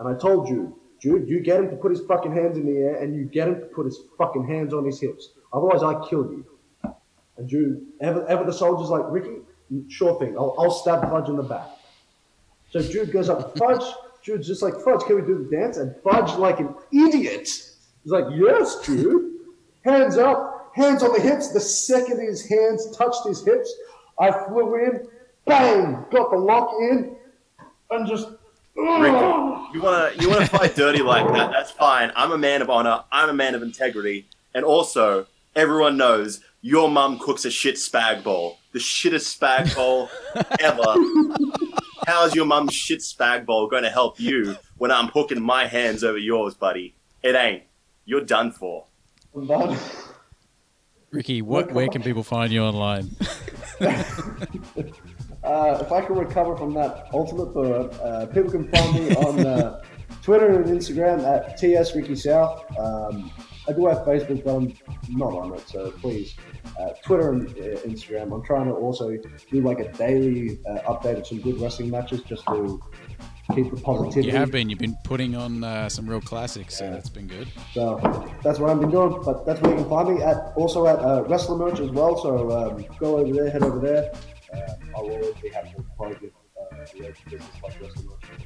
And 0.00 0.08
I 0.08 0.18
told 0.18 0.48
Jude, 0.48 0.72
Jude, 1.00 1.28
you 1.28 1.38
get 1.38 1.60
him 1.60 1.70
to 1.70 1.76
put 1.76 1.92
his 1.92 2.00
fucking 2.00 2.34
hands 2.34 2.58
in 2.58 2.66
the 2.66 2.76
air 2.76 2.96
and 2.96 3.14
you 3.14 3.22
get 3.26 3.46
him 3.46 3.60
to 3.60 3.66
put 3.66 3.86
his 3.86 4.00
fucking 4.18 4.44
hands 4.48 4.74
on 4.74 4.84
his 4.84 5.00
hips. 5.00 5.28
Otherwise, 5.52 5.84
I 5.84 6.04
kill 6.08 6.24
you. 6.24 6.44
And 7.36 7.48
Jude, 7.48 7.86
ever, 8.00 8.26
ever 8.26 8.42
the 8.42 8.52
soldier's 8.52 8.90
like, 8.90 9.04
Ricky, 9.06 9.42
sure 9.86 10.18
thing. 10.18 10.36
I'll, 10.36 10.56
I'll 10.58 10.72
stab 10.72 11.08
Fudge 11.08 11.28
in 11.28 11.36
the 11.36 11.44
back. 11.44 11.68
So 12.70 12.82
Jude 12.82 13.12
goes 13.12 13.28
up 13.28 13.54
to 13.54 13.58
Fudge. 13.60 13.94
Jude's 14.22 14.46
just 14.46 14.62
like, 14.62 14.74
Fudge, 14.84 15.02
can 15.02 15.16
we 15.16 15.22
do 15.22 15.46
the 15.48 15.56
dance? 15.56 15.76
And 15.76 15.94
Fudge, 16.02 16.36
like 16.38 16.60
an 16.60 16.74
idiot, 16.92 17.42
is 17.48 17.72
like, 18.04 18.24
yes, 18.34 18.80
Jude. 18.84 19.30
Hands 19.84 20.16
up, 20.16 20.70
hands 20.74 21.02
on 21.02 21.12
the 21.12 21.20
hips. 21.20 21.52
The 21.52 21.60
second 21.60 22.20
his 22.20 22.48
hands 22.48 22.96
touched 22.96 23.26
his 23.26 23.44
hips, 23.44 23.72
I 24.18 24.30
flew 24.46 24.76
in, 24.76 25.08
bang, 25.44 26.04
got 26.10 26.30
the 26.30 26.36
lock 26.38 26.72
in, 26.80 27.16
and 27.90 28.06
just. 28.06 28.28
Ricky, 28.74 29.12
you 29.74 29.82
wanna 29.82 30.12
you 30.18 30.30
wanna 30.30 30.46
fight 30.46 30.74
dirty 30.74 31.02
like 31.02 31.26
that? 31.34 31.50
That's 31.50 31.70
fine. 31.70 32.10
I'm 32.16 32.32
a 32.32 32.38
man 32.38 32.62
of 32.62 32.70
honor. 32.70 33.04
I'm 33.12 33.28
a 33.28 33.34
man 33.34 33.54
of 33.54 33.62
integrity. 33.62 34.26
And 34.54 34.64
also, 34.64 35.26
everyone 35.54 35.98
knows 35.98 36.40
your 36.62 36.88
mum 36.88 37.18
cooks 37.18 37.44
a 37.44 37.50
shit 37.50 37.74
spag 37.74 38.22
bowl. 38.24 38.58
The 38.72 38.78
shittest 38.78 39.38
spag 39.38 39.74
bowl 39.74 40.08
ever. 40.60 40.94
How's 42.06 42.34
your 42.34 42.46
mum's 42.46 42.74
shit 42.74 43.00
spag 43.00 43.46
bowl 43.46 43.68
going 43.68 43.84
to 43.84 43.90
help 43.90 44.18
you 44.18 44.56
when 44.76 44.90
I'm 44.90 45.08
hooking 45.08 45.40
my 45.40 45.66
hands 45.66 46.02
over 46.02 46.18
yours, 46.18 46.54
buddy? 46.54 46.96
It 47.22 47.34
ain't. 47.34 47.62
You're 48.04 48.24
done 48.24 48.50
for. 48.50 48.86
But- 49.34 49.78
Ricky, 51.10 51.42
what 51.42 51.72
where 51.72 51.88
can 51.88 52.02
people 52.02 52.22
find 52.22 52.50
you 52.52 52.62
online? 52.62 53.10
Uh, 55.44 55.76
if 55.80 55.90
I 55.90 56.00
can 56.00 56.14
recover 56.14 56.56
from 56.56 56.72
that 56.74 57.08
ultimate 57.12 57.46
burn, 57.46 57.90
uh, 58.00 58.26
people 58.32 58.48
can 58.48 58.68
find 58.70 58.94
me 58.94 59.12
on 59.16 59.44
uh, 59.44 59.82
Twitter 60.22 60.46
and 60.52 60.66
Instagram 60.66 61.24
at 61.24 61.56
TS 61.56 61.96
Ricky 61.96 62.14
South. 62.14 62.64
Um, 62.78 63.32
I 63.68 63.72
do 63.72 63.86
have 63.86 63.98
Facebook, 64.06 64.44
but 64.44 64.54
I'm 64.54 64.72
not 65.08 65.32
on 65.32 65.52
it, 65.54 65.68
so 65.68 65.90
please, 65.90 66.36
uh, 66.78 66.90
Twitter 67.04 67.30
and 67.30 67.48
uh, 67.48 67.80
Instagram. 67.86 68.32
I'm 68.32 68.42
trying 68.42 68.66
to 68.66 68.72
also 68.72 69.16
do 69.50 69.60
like 69.60 69.80
a 69.80 69.90
daily 69.92 70.58
uh, 70.68 70.92
update 70.92 71.18
of 71.18 71.26
some 71.26 71.40
good 71.40 71.60
wrestling 71.60 71.90
matches 71.90 72.22
just 72.22 72.44
to 72.46 72.82
keep 73.54 73.70
the 73.70 73.80
positivity. 73.80 74.28
You 74.28 74.36
have 74.36 74.50
been. 74.50 74.70
You've 74.70 74.78
been 74.78 74.96
putting 75.04 75.34
on 75.36 75.64
uh, 75.64 75.88
some 75.88 76.08
real 76.08 76.20
classics, 76.20 76.78
so 76.78 76.90
that's 76.90 77.08
been 77.08 77.26
good. 77.26 77.48
So 77.72 77.98
that's 78.42 78.58
what 78.58 78.70
I've 78.70 78.80
been 78.80 78.90
doing. 78.90 79.20
But 79.24 79.44
that's 79.44 79.60
where 79.60 79.72
you 79.72 79.78
can 79.78 79.88
find 79.88 80.16
me 80.16 80.22
at 80.22 80.52
also 80.56 80.86
at 80.86 80.98
uh, 80.98 81.24
Wrestler 81.28 81.56
Merch 81.56 81.80
as 81.80 81.90
well. 81.90 82.16
So 82.16 82.50
um, 82.50 82.84
go 82.98 83.18
over 83.18 83.32
there, 83.32 83.50
head 83.50 83.62
over 83.62 83.78
there. 83.78 84.12
Uh, 84.52 84.72
I 84.96 85.00
will 85.00 85.12
always 85.12 85.34
be 85.42 85.48
happy 85.48 85.70
to 85.76 85.82
provide 85.96 86.20
you 86.22 86.32
uh, 86.60 86.76
business 87.30 87.42
like 87.62 87.80
Wrestler 87.80 88.04
Merch. 88.04 88.42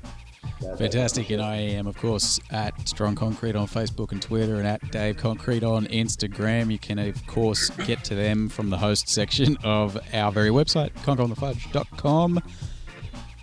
Yeah, 0.60 0.76
Fantastic, 0.76 1.30
and 1.30 1.42
I 1.42 1.56
am, 1.56 1.86
of 1.86 1.96
course, 1.96 2.40
at 2.50 2.88
Strong 2.88 3.16
Concrete 3.16 3.56
on 3.56 3.66
Facebook 3.66 4.12
and 4.12 4.20
Twitter, 4.20 4.56
and 4.56 4.66
at 4.66 4.90
Dave 4.90 5.16
Concrete 5.16 5.62
on 5.62 5.86
Instagram. 5.86 6.70
You 6.70 6.78
can, 6.78 6.98
of 6.98 7.26
course, 7.26 7.70
get 7.70 8.04
to 8.04 8.14
them 8.14 8.48
from 8.48 8.70
the 8.70 8.78
host 8.78 9.08
section 9.08 9.56
of 9.62 9.98
our 10.12 10.32
very 10.32 10.50
website, 10.50 10.92
concoandthefudge.com. 11.04 12.42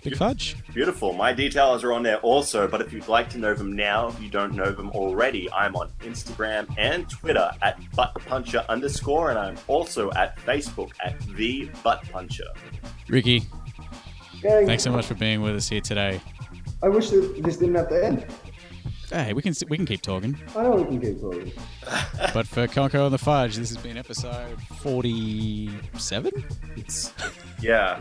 Big 0.04 0.16
Fudge. 0.16 0.56
Beautiful. 0.74 1.14
My 1.14 1.32
details 1.32 1.82
are 1.82 1.92
on 1.94 2.02
there 2.02 2.18
also, 2.18 2.68
but 2.68 2.82
if 2.82 2.92
you'd 2.92 3.08
like 3.08 3.30
to 3.30 3.38
know 3.38 3.54
them 3.54 3.72
now, 3.72 4.08
if 4.08 4.20
you 4.20 4.28
don't 4.28 4.54
know 4.54 4.70
them 4.70 4.90
already, 4.90 5.50
I'm 5.50 5.74
on 5.76 5.90
Instagram 6.00 6.72
and 6.76 7.08
Twitter 7.08 7.50
at 7.62 7.80
buttpuncher 7.96 8.68
underscore, 8.68 9.30
and 9.30 9.38
I'm 9.38 9.56
also 9.66 10.10
at 10.12 10.36
Facebook 10.40 10.90
at 11.02 11.18
the 11.36 11.68
buttpuncher. 11.82 12.48
Ricky, 13.08 13.44
Gang, 14.42 14.66
thanks 14.66 14.82
so 14.82 14.92
much 14.92 15.06
for 15.06 15.14
being 15.14 15.40
with 15.40 15.56
us 15.56 15.70
here 15.70 15.80
today. 15.80 16.20
I 16.84 16.88
wish 16.88 17.08
that 17.10 17.42
this 17.42 17.56
didn't 17.56 17.76
have 17.76 17.88
to 17.88 18.04
end. 18.04 18.26
Hey, 19.10 19.32
we 19.32 19.40
can 19.42 19.54
we 19.70 19.76
can 19.78 19.86
keep 19.86 20.02
talking, 20.02 20.36
I 20.56 20.62
know 20.64 20.72
we 20.72 20.84
can 20.84 21.00
keep 21.00 21.20
talking. 21.20 21.52
but 22.34 22.46
for 22.46 22.66
Conco 22.66 23.04
and 23.06 23.14
the 23.14 23.18
Fudge, 23.18 23.56
this 23.56 23.70
has 23.72 23.78
been 23.78 23.96
episode 23.96 24.60
forty-seven. 24.80 26.32
It's 26.76 27.12
yeah, 27.60 28.00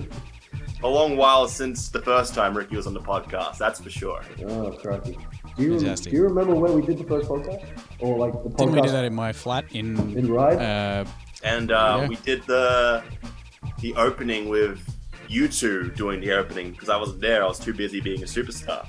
a 0.81 0.87
long 0.87 1.15
while 1.15 1.47
since 1.47 1.89
the 1.89 2.01
first 2.01 2.33
time 2.33 2.57
Ricky 2.57 2.75
was 2.75 2.87
on 2.87 2.93
the 2.93 2.99
podcast. 3.01 3.57
That's 3.57 3.79
for 3.79 3.89
sure. 3.89 4.21
Oh, 4.47 4.71
crikey. 4.71 5.17
Do 5.55 5.63
you, 5.63 5.77
Fantastic. 5.79 6.11
do 6.11 6.17
you 6.17 6.23
remember 6.23 6.55
when 6.55 6.73
we 6.73 6.81
did 6.81 6.97
the 6.97 7.03
first 7.05 7.29
podcast? 7.29 7.63
Or 7.99 8.17
like 8.17 8.33
the 8.33 8.49
podcast 8.49 8.57
Didn't 8.57 8.73
we 8.75 8.81
do 8.81 8.89
that 8.91 9.05
in 9.05 9.13
my 9.13 9.31
flat 9.33 9.65
in 9.71 10.17
in 10.17 10.31
Ryde? 10.31 10.59
uh, 10.59 11.05
And 11.43 11.71
uh, 11.71 11.99
Yeah. 12.01 12.07
we 12.09 12.15
did 12.17 12.43
the 12.47 13.03
the 13.81 13.93
opening 13.95 14.49
with 14.49 14.79
you 15.29 15.47
two 15.47 15.91
doing 15.91 16.19
the 16.19 16.31
opening 16.31 16.71
because 16.71 16.89
I 16.89 16.97
wasn't 16.97 17.21
there. 17.21 17.43
I 17.43 17.47
was 17.47 17.59
too 17.59 17.73
busy 17.73 18.01
being 18.01 18.23
a 18.23 18.25
superstar. 18.25 18.85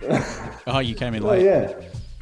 Oh, 0.66 0.80
you 0.80 0.94
came 0.94 1.14
in 1.14 1.22
oh, 1.22 1.28
late. 1.28 1.44
yeah. 1.44 1.72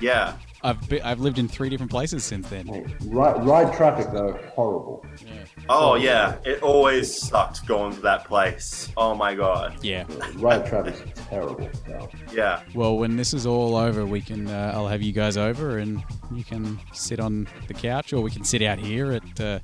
Yeah, 0.01 0.37
I've 0.65 0.89
be, 0.89 1.01
I've 1.01 1.21
lived 1.21 1.39
in 1.39 1.49
three 1.49 1.69
different 1.69 1.91
places 1.91 2.25
since 2.25 2.49
then. 2.49 2.69
Oh, 2.69 2.85
Ryde, 3.07 3.45
Ryde 3.45 3.75
traffic, 3.75 4.13
though, 4.13 4.39
horrible. 4.55 5.05
Yeah. 5.25 5.45
Oh 5.69 5.95
yeah, 5.95 6.37
it 6.45 6.63
always 6.63 7.17
sucked 7.17 7.67
going 7.67 7.95
to 7.95 8.01
that 8.01 8.25
place. 8.25 8.91
Oh 8.97 9.15
my 9.15 9.35
god. 9.35 9.77
Yeah. 9.83 10.05
The 10.05 10.33
Ryde 10.37 10.67
traffic's 10.67 11.03
terrible. 11.29 11.69
Now. 11.89 12.09
Yeah. 12.33 12.63
Well, 12.75 12.97
when 12.97 13.17
this 13.17 13.33
is 13.35 13.47
all 13.47 13.77
over, 13.77 14.05
we 14.05 14.21
can. 14.21 14.49
Uh, 14.49 14.73
I'll 14.75 14.89
have 14.89 15.03
you 15.03 15.13
guys 15.13 15.37
over, 15.37 15.79
and 15.79 16.03
you 16.33 16.45
can 16.45 16.81
sit 16.93 17.21
on 17.21 17.49
the 17.69 17.75
couch, 17.75 18.13
or 18.13 18.21
we 18.21 18.31
can 18.31 18.45
sit 18.45 18.63
out 18.63 18.79
here 18.79 19.13
at 19.13 19.41
uh, 19.41 19.59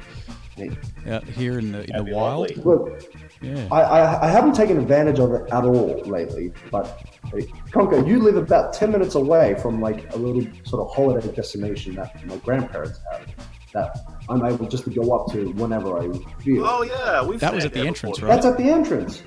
out 1.06 1.24
here 1.24 1.59
in 1.59 1.73
the 1.73 1.81
in 1.82 1.93
That'd 1.93 2.06
the 2.06 2.15
wild. 2.15 2.56
lovely. 2.56 2.62
Look, 2.62 3.27
Yeah. 3.40 3.69
I, 3.70 3.81
I, 3.82 4.27
I 4.27 4.31
haven't 4.31 4.55
taken 4.55 4.78
advantage 4.78 5.19
of 5.19 5.32
it 5.32 5.43
at 5.52 5.65
all 5.65 6.01
lately, 6.06 6.52
but 6.70 7.01
hey, 7.32 7.43
Conco, 7.70 8.06
you 8.06 8.19
live 8.19 8.36
about 8.36 8.73
10 8.73 8.90
minutes 8.90 9.15
away 9.15 9.55
from 9.62 9.81
like 9.81 10.12
a 10.15 10.16
little 10.16 10.43
sort 10.65 10.82
of 10.89 10.94
holiday 10.94 11.32
destination 11.32 11.94
that 11.97 12.24
my 12.27 12.36
grandparents 12.39 12.98
have 13.12 13.27
that 13.74 13.97
I'm 14.28 14.44
able 14.44 14.66
just 14.66 14.85
to 14.85 14.90
go 14.90 15.12
up 15.12 15.31
to 15.32 15.51
whenever 15.52 15.98
I 15.98 16.10
feel. 16.43 16.65
Oh 16.66 16.82
yeah, 16.82 17.24
we've 17.24 17.40
That 17.40 17.55
was 17.55 17.65
at 17.65 17.73
the 17.73 17.81
entrance, 17.86 18.16
before. 18.16 18.28
right? 18.28 18.35
That's 18.35 18.47
at 18.47 18.56
the 18.59 18.70
entrance. 18.70 19.23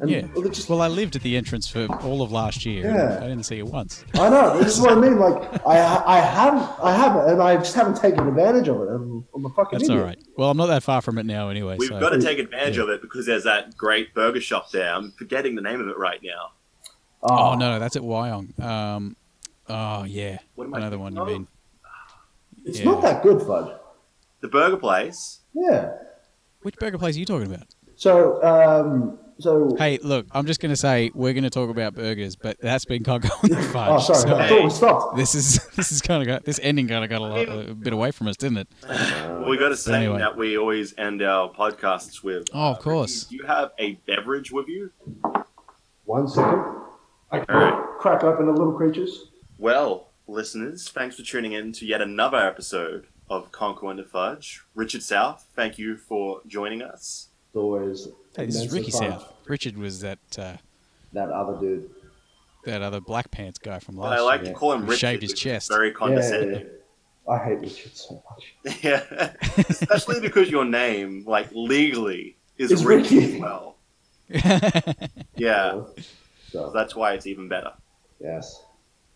And 0.00 0.08
yeah. 0.10 0.26
well, 0.32 0.48
just, 0.48 0.68
Well, 0.68 0.80
I 0.80 0.86
lived 0.86 1.16
at 1.16 1.22
the 1.22 1.36
entrance 1.36 1.66
for 1.66 1.86
all 2.02 2.22
of 2.22 2.30
last 2.30 2.64
year. 2.64 2.84
Yeah. 2.84 3.16
I 3.18 3.26
didn't 3.26 3.42
see 3.42 3.58
it 3.58 3.66
once. 3.66 4.04
I 4.14 4.28
know. 4.28 4.56
This 4.58 4.76
is 4.76 4.80
what 4.80 4.92
I 4.92 4.94
mean. 4.94 5.18
Like 5.18 5.66
I, 5.66 6.02
I 6.06 6.20
haven't, 6.20 6.70
I 6.80 6.94
haven't, 6.94 7.28
and 7.32 7.42
I 7.42 7.56
just 7.56 7.74
haven't 7.74 7.96
taken 7.96 8.28
advantage 8.28 8.68
of 8.68 8.80
it. 8.82 8.88
I'm, 8.90 9.26
I'm 9.34 9.46
a 9.46 9.48
fucking 9.50 9.80
That's 9.80 9.90
all 9.90 9.96
idiot. 9.96 10.06
right. 10.06 10.18
Well, 10.36 10.50
I'm 10.50 10.56
not 10.56 10.66
that 10.66 10.84
far 10.84 11.02
from 11.02 11.18
it 11.18 11.26
now, 11.26 11.48
anyway. 11.48 11.76
We've 11.80 11.88
so 11.88 11.98
got 11.98 12.10
to 12.10 12.20
take 12.20 12.38
advantage 12.38 12.78
of 12.78 12.88
it 12.90 13.02
because 13.02 13.26
there's 13.26 13.42
that 13.44 13.76
great 13.76 14.14
burger 14.14 14.40
shop 14.40 14.70
there. 14.70 14.92
I'm 14.94 15.10
forgetting 15.12 15.56
the 15.56 15.62
name 15.62 15.80
of 15.80 15.88
it 15.88 15.98
right 15.98 16.20
now. 16.22 16.52
Oh 17.20 17.54
no, 17.56 17.70
no, 17.72 17.78
that's 17.80 17.96
at 17.96 18.02
Wyong. 18.02 18.56
Um, 18.62 19.16
oh 19.68 20.04
yeah, 20.04 20.38
What 20.54 20.66
am 20.66 20.74
I 20.74 20.78
another 20.78 20.98
one 20.98 21.16
you 21.16 21.24
mean? 21.26 21.46
It's 22.64 22.78
Yeah. 22.78 22.84
not 22.84 23.02
that 23.02 23.24
good, 23.24 23.42
Fudge. 23.42 23.72
The 24.42 24.48
burger 24.48 24.76
place. 24.76 25.40
Yeah. 25.54 25.94
Which 26.62 26.76
burger 26.76 26.98
place 26.98 27.16
are 27.16 27.18
you 27.18 27.26
talking 27.26 27.52
about? 27.52 27.66
So, 27.96 28.40
um, 28.44 29.18
so. 29.40 29.74
Hey, 29.76 29.98
look, 30.02 30.26
I'm 30.32 30.46
just 30.46 30.60
going 30.60 30.70
to 30.70 30.76
say 30.76 31.10
we're 31.14 31.32
going 31.32 31.44
to 31.44 31.50
talk 31.50 31.70
about 31.70 31.94
burgers, 31.94 32.36
but 32.36 32.58
that's 32.60 32.84
been 32.84 33.02
Conco 33.02 33.30
on 33.44 33.50
the 33.50 33.62
fudge. 33.72 33.88
oh, 33.90 33.98
sorry. 33.98 34.18
so 34.20 34.36
I 34.36 34.48
thought 34.48 34.64
we 34.64 34.70
stopped. 34.70 35.16
this 35.16 35.34
is 35.34 35.64
this 35.76 35.92
is 35.92 36.00
kind 36.00 36.22
of 36.22 36.26
got 36.26 36.44
this 36.44 36.58
ending 36.62 36.88
kind 36.88 37.04
of 37.04 37.10
got 37.10 37.20
a, 37.20 37.24
lot, 37.24 37.68
a 37.70 37.74
bit 37.74 37.92
away 37.92 38.10
from 38.10 38.28
us, 38.28 38.36
didn't 38.36 38.58
it? 38.58 38.68
Well, 38.88 39.48
we 39.48 39.56
got 39.58 39.68
to 39.70 39.76
say 39.76 40.04
anyway. 40.04 40.18
that 40.18 40.36
we 40.36 40.58
always 40.58 40.96
end 40.98 41.22
our 41.22 41.52
podcasts 41.52 42.22
with. 42.22 42.48
Oh, 42.52 42.70
of 42.72 42.76
uh, 42.76 42.80
course. 42.80 43.24
Ricky, 43.24 43.36
Do 43.36 43.42
you 43.42 43.46
have 43.48 43.70
a 43.78 43.92
beverage 44.06 44.50
with 44.52 44.68
you? 44.68 44.90
One 46.04 46.26
second. 46.28 46.64
I 47.30 47.40
can 47.40 47.54
All 47.54 47.60
right. 47.60 47.98
crack 47.98 48.24
open 48.24 48.46
the 48.46 48.52
Little 48.52 48.72
Creatures. 48.72 49.26
Well, 49.58 50.08
listeners, 50.26 50.88
thanks 50.88 51.16
for 51.16 51.22
tuning 51.22 51.52
in 51.52 51.72
to 51.72 51.86
yet 51.86 52.00
another 52.00 52.38
episode 52.38 53.06
of 53.28 53.52
Conco 53.52 53.90
and 53.90 53.98
the 53.98 54.04
Fudge. 54.04 54.62
Richard 54.74 55.02
South, 55.02 55.46
thank 55.54 55.78
you 55.78 55.96
for 55.96 56.40
joining 56.46 56.80
us. 56.80 57.28
It's 57.48 57.56
always. 57.56 58.08
Hey, 58.38 58.46
this 58.46 58.54
is 58.56 58.72
Ricky. 58.72 58.90
South. 58.92 59.32
Richard 59.46 59.76
was 59.76 60.00
that 60.00 60.18
uh, 60.38 60.56
That 61.12 61.28
other 61.30 61.58
dude. 61.58 61.90
that 62.64 62.82
other 62.82 63.00
black 63.00 63.30
pants 63.32 63.58
guy 63.58 63.80
from 63.80 63.96
But 63.96 64.02
last 64.10 64.18
I 64.20 64.22
like 64.22 64.42
year. 64.42 64.52
to 64.52 64.56
call 64.58 64.72
him 64.74 64.80
Who 64.82 64.86
Richard. 64.86 64.98
shaved 65.00 65.22
his 65.22 65.32
chest. 65.34 65.68
Very 65.70 65.88
Yeah, 65.88 65.94
condescending. 65.94 66.66
I 67.28 67.38
hate 67.38 67.58
Richard 67.60 67.96
so 67.96 68.22
much. 68.30 68.78
Yeah, 68.82 69.32
especially 69.68 70.20
because 70.20 70.48
your 70.50 70.64
name, 70.64 71.24
like 71.26 71.48
legally, 71.52 72.36
is 72.58 72.70
It's 72.70 72.82
Ricky 72.84 73.18
Ricky. 73.18 73.34
as 73.34 73.40
well. 73.40 73.76
Yeah, 75.36 75.70
so 75.72 75.94
So, 76.50 76.70
that's 76.74 76.94
why 76.94 77.14
it's 77.14 77.26
even 77.26 77.48
better. 77.48 77.72
yes. 78.20 78.62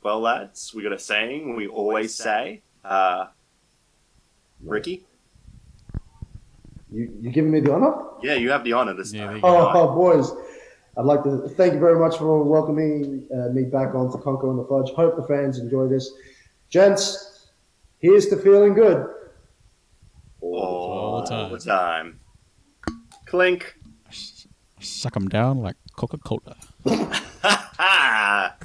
Well, 0.02 0.20
lads, 0.20 0.72
we 0.74 0.82
got 0.82 0.92
a 0.92 0.98
saying 0.98 1.54
we 1.54 1.68
always 1.68 2.12
say. 2.12 2.62
Uh, 2.84 3.26
Ricky, 4.64 5.04
You, 6.92 7.10
you 7.20 7.30
giving 7.30 7.50
me 7.50 7.60
the 7.60 7.72
honor? 7.72 7.94
yeah, 8.22 8.34
you 8.34 8.50
have 8.50 8.64
the 8.64 8.72
honor 8.74 8.94
this 8.94 9.12
Yeah, 9.12 9.26
time. 9.26 9.36
you. 9.36 9.42
Oh, 9.44 9.94
boys. 9.94 10.30
I'd 10.98 11.06
like 11.06 11.22
to 11.24 11.48
thank 11.56 11.72
you 11.72 11.80
very 11.80 11.98
much 11.98 12.18
for 12.18 12.42
welcoming 12.44 13.26
uh, 13.34 13.48
me 13.52 13.62
back 13.64 13.94
on 13.94 14.10
to 14.12 14.18
Conco 14.18 14.50
and 14.50 14.58
the 14.58 14.64
Fudge. 14.64 14.94
Hope 14.94 15.16
the 15.16 15.22
fans 15.26 15.58
enjoy 15.58 15.86
this. 15.88 16.12
Gents, 16.68 17.48
here's 17.98 18.26
to 18.28 18.36
feeling 18.36 18.74
good. 18.74 19.06
All 20.42 21.22
the 21.22 21.28
time. 21.30 21.50
the 21.52 21.58
time. 21.58 22.20
Clink. 23.26 23.74
Suck 24.80 25.14
them 25.14 25.28
down 25.28 25.62
like 25.62 25.76
Coca-Cola. 25.96 26.56
Ha 27.44 28.56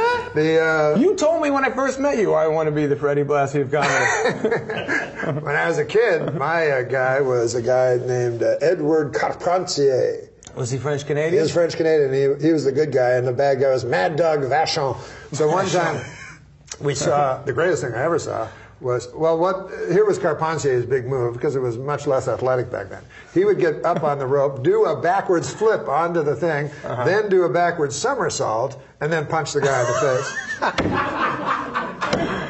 The, 0.34 0.94
uh, 0.94 0.98
You 0.98 1.14
told 1.16 1.42
me 1.42 1.50
when 1.50 1.64
I 1.64 1.70
first 1.70 1.98
met 1.98 2.18
you 2.18 2.34
I 2.34 2.46
want 2.48 2.66
to 2.66 2.72
be 2.72 2.86
the 2.86 2.96
Freddie 2.96 3.24
Blassie 3.24 3.62
of 3.62 3.70
comedy. 3.70 5.40
when 5.40 5.56
I 5.56 5.66
was 5.66 5.78
a 5.78 5.84
kid, 5.84 6.34
my 6.34 6.70
uh, 6.70 6.82
guy 6.82 7.20
was 7.20 7.54
a 7.54 7.62
guy 7.62 7.96
named 7.96 8.42
uh, 8.42 8.56
Edward 8.60 9.14
Carpentier. 9.14 10.28
Was 10.54 10.70
he 10.70 10.78
French 10.78 11.06
Canadian? 11.06 11.34
He 11.34 11.40
was 11.40 11.52
French 11.52 11.76
Canadian. 11.76 12.12
He, 12.12 12.46
he 12.46 12.52
was 12.52 12.64
the 12.64 12.72
good 12.72 12.92
guy, 12.92 13.12
and 13.12 13.26
the 13.26 13.32
bad 13.32 13.60
guy 13.60 13.70
was 13.70 13.84
Mad 13.84 14.16
Dog 14.16 14.40
Vachon. 14.40 14.96
So 15.32 15.48
one 15.48 15.66
time, 15.68 16.04
we 16.80 16.94
saw 16.94 17.42
the 17.42 17.52
greatest 17.52 17.82
thing 17.82 17.94
I 17.94 18.02
ever 18.02 18.18
saw 18.18 18.48
was 18.80 19.08
well, 19.14 19.36
what 19.38 19.70
here 19.90 20.04
was 20.04 20.18
Carpentier's 20.18 20.86
big 20.86 21.06
move 21.06 21.34
because 21.34 21.56
it 21.56 21.60
was 21.60 21.76
much 21.76 22.06
less 22.06 22.28
athletic 22.28 22.70
back 22.70 22.88
then. 22.88 23.02
He 23.34 23.44
would 23.44 23.58
get 23.58 23.84
up 23.84 24.02
on 24.04 24.18
the 24.18 24.26
rope, 24.26 24.62
do 24.62 24.84
a 24.84 25.00
backwards 25.00 25.52
flip 25.52 25.88
onto 25.88 26.22
the 26.22 26.36
thing, 26.36 26.70
then 26.82 27.28
do 27.28 27.42
a 27.44 27.48
backwards 27.48 27.96
somersault, 27.96 28.80
and 29.00 29.12
then 29.12 29.26
punch 29.26 29.52
the 29.52 29.60
guy 29.60 29.80
in 29.80 29.86
the 29.86 29.94
face. 30.00 31.64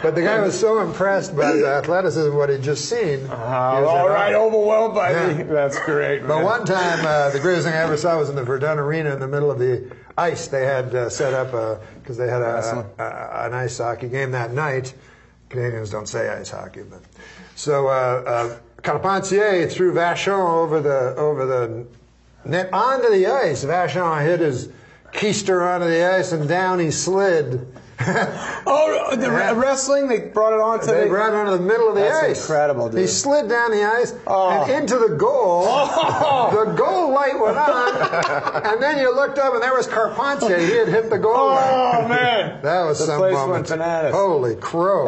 But 0.00 0.14
the 0.14 0.22
guy 0.22 0.38
was 0.40 0.58
so 0.58 0.80
impressed 0.80 1.36
by 1.36 1.52
the 1.52 1.66
athleticism 1.66 2.28
of 2.28 2.34
what 2.34 2.50
he'd 2.50 2.62
just 2.62 2.88
seen. 2.88 3.18
he 3.18 3.26
was 3.26 3.30
all 3.32 4.08
right, 4.08 4.32
awe. 4.32 4.46
overwhelmed 4.46 4.94
by 4.94 5.10
Yeah. 5.10 5.32
me. 5.34 5.42
That's 5.42 5.76
great. 5.80 6.20
But 6.20 6.36
man. 6.36 6.44
one 6.44 6.64
time, 6.64 7.04
uh, 7.04 7.30
the 7.30 7.40
greatest 7.40 7.66
thing 7.66 7.74
I 7.74 7.78
ever 7.78 7.96
saw 7.96 8.16
was 8.16 8.30
in 8.30 8.36
the 8.36 8.44
Verdun 8.44 8.78
Arena 8.78 9.12
in 9.12 9.18
the 9.18 9.26
middle 9.26 9.50
of 9.50 9.58
the 9.58 9.90
ice. 10.16 10.46
They 10.46 10.64
had 10.64 10.94
uh, 10.94 11.08
set 11.10 11.34
up 11.34 11.50
because 12.00 12.16
they 12.16 12.28
had 12.28 12.42
a, 12.42 12.86
a, 12.98 13.02
a, 13.02 13.46
an 13.46 13.54
ice 13.54 13.78
hockey 13.78 14.08
game 14.08 14.30
that 14.30 14.52
night. 14.52 14.94
Canadians 15.48 15.90
don't 15.90 16.08
say 16.08 16.28
ice 16.28 16.50
hockey, 16.50 16.82
but 16.82 17.00
so 17.54 17.86
uh, 17.88 17.90
uh, 17.90 18.56
Carpentier 18.82 19.66
threw 19.68 19.92
Vachon 19.94 20.28
over 20.62 20.80
the 20.80 21.14
over 21.16 21.46
the 21.46 21.86
net 22.44 22.70
onto 22.72 23.10
the 23.10 23.26
ice. 23.26 23.64
Vachon 23.64 24.24
hit 24.24 24.40
his 24.40 24.68
keister 25.12 25.66
onto 25.66 25.88
the 25.88 26.04
ice 26.04 26.32
and 26.32 26.48
down 26.48 26.78
he 26.78 26.90
slid. 26.90 27.66
oh, 28.00 29.16
the 29.16 29.26
Yeah. 29.26 29.58
wrestling 29.58 30.06
they 30.06 30.20
brought 30.20 30.52
it 30.52 30.60
on 30.60 30.78
to 30.80 30.86
They 30.86 31.02
the. 31.04 31.08
brought 31.08 31.30
him 31.30 31.40
onto 31.40 31.50
the 31.58 31.64
middle 31.64 31.88
of 31.88 31.96
the 31.96 32.02
That's 32.02 32.22
ice. 32.24 32.40
incredible, 32.42 32.88
dude. 32.90 33.00
He 33.00 33.06
slid 33.08 33.48
down 33.48 33.72
the 33.72 33.82
ice 33.82 34.14
Oh. 34.24 34.50
and 34.50 34.70
into 34.82 34.98
the 34.98 35.16
goal. 35.16 35.64
The 35.64 36.74
goal 36.76 37.10
light 37.12 37.38
went 37.40 37.56
on, 37.58 38.62
and 38.72 38.80
then 38.80 38.98
you 38.98 39.12
looked 39.12 39.38
up 39.38 39.54
and 39.54 39.62
there 39.62 39.74
was 39.74 39.88
Carpentier. 39.88 40.58
He 40.58 40.76
had 40.76 40.86
hit 40.88 41.10
the 41.10 41.18
goal 41.18 41.48
line. 41.48 41.70
Oh 42.04 42.08
man, 42.08 42.60
That 42.62 42.84
was 42.84 43.00
the 43.00 43.06
some 43.06 43.18
place 43.18 43.32
moment. 43.32 43.50
went 43.52 43.68
bananas. 43.68 44.14
Holy 44.14 44.54
crow! 44.54 45.06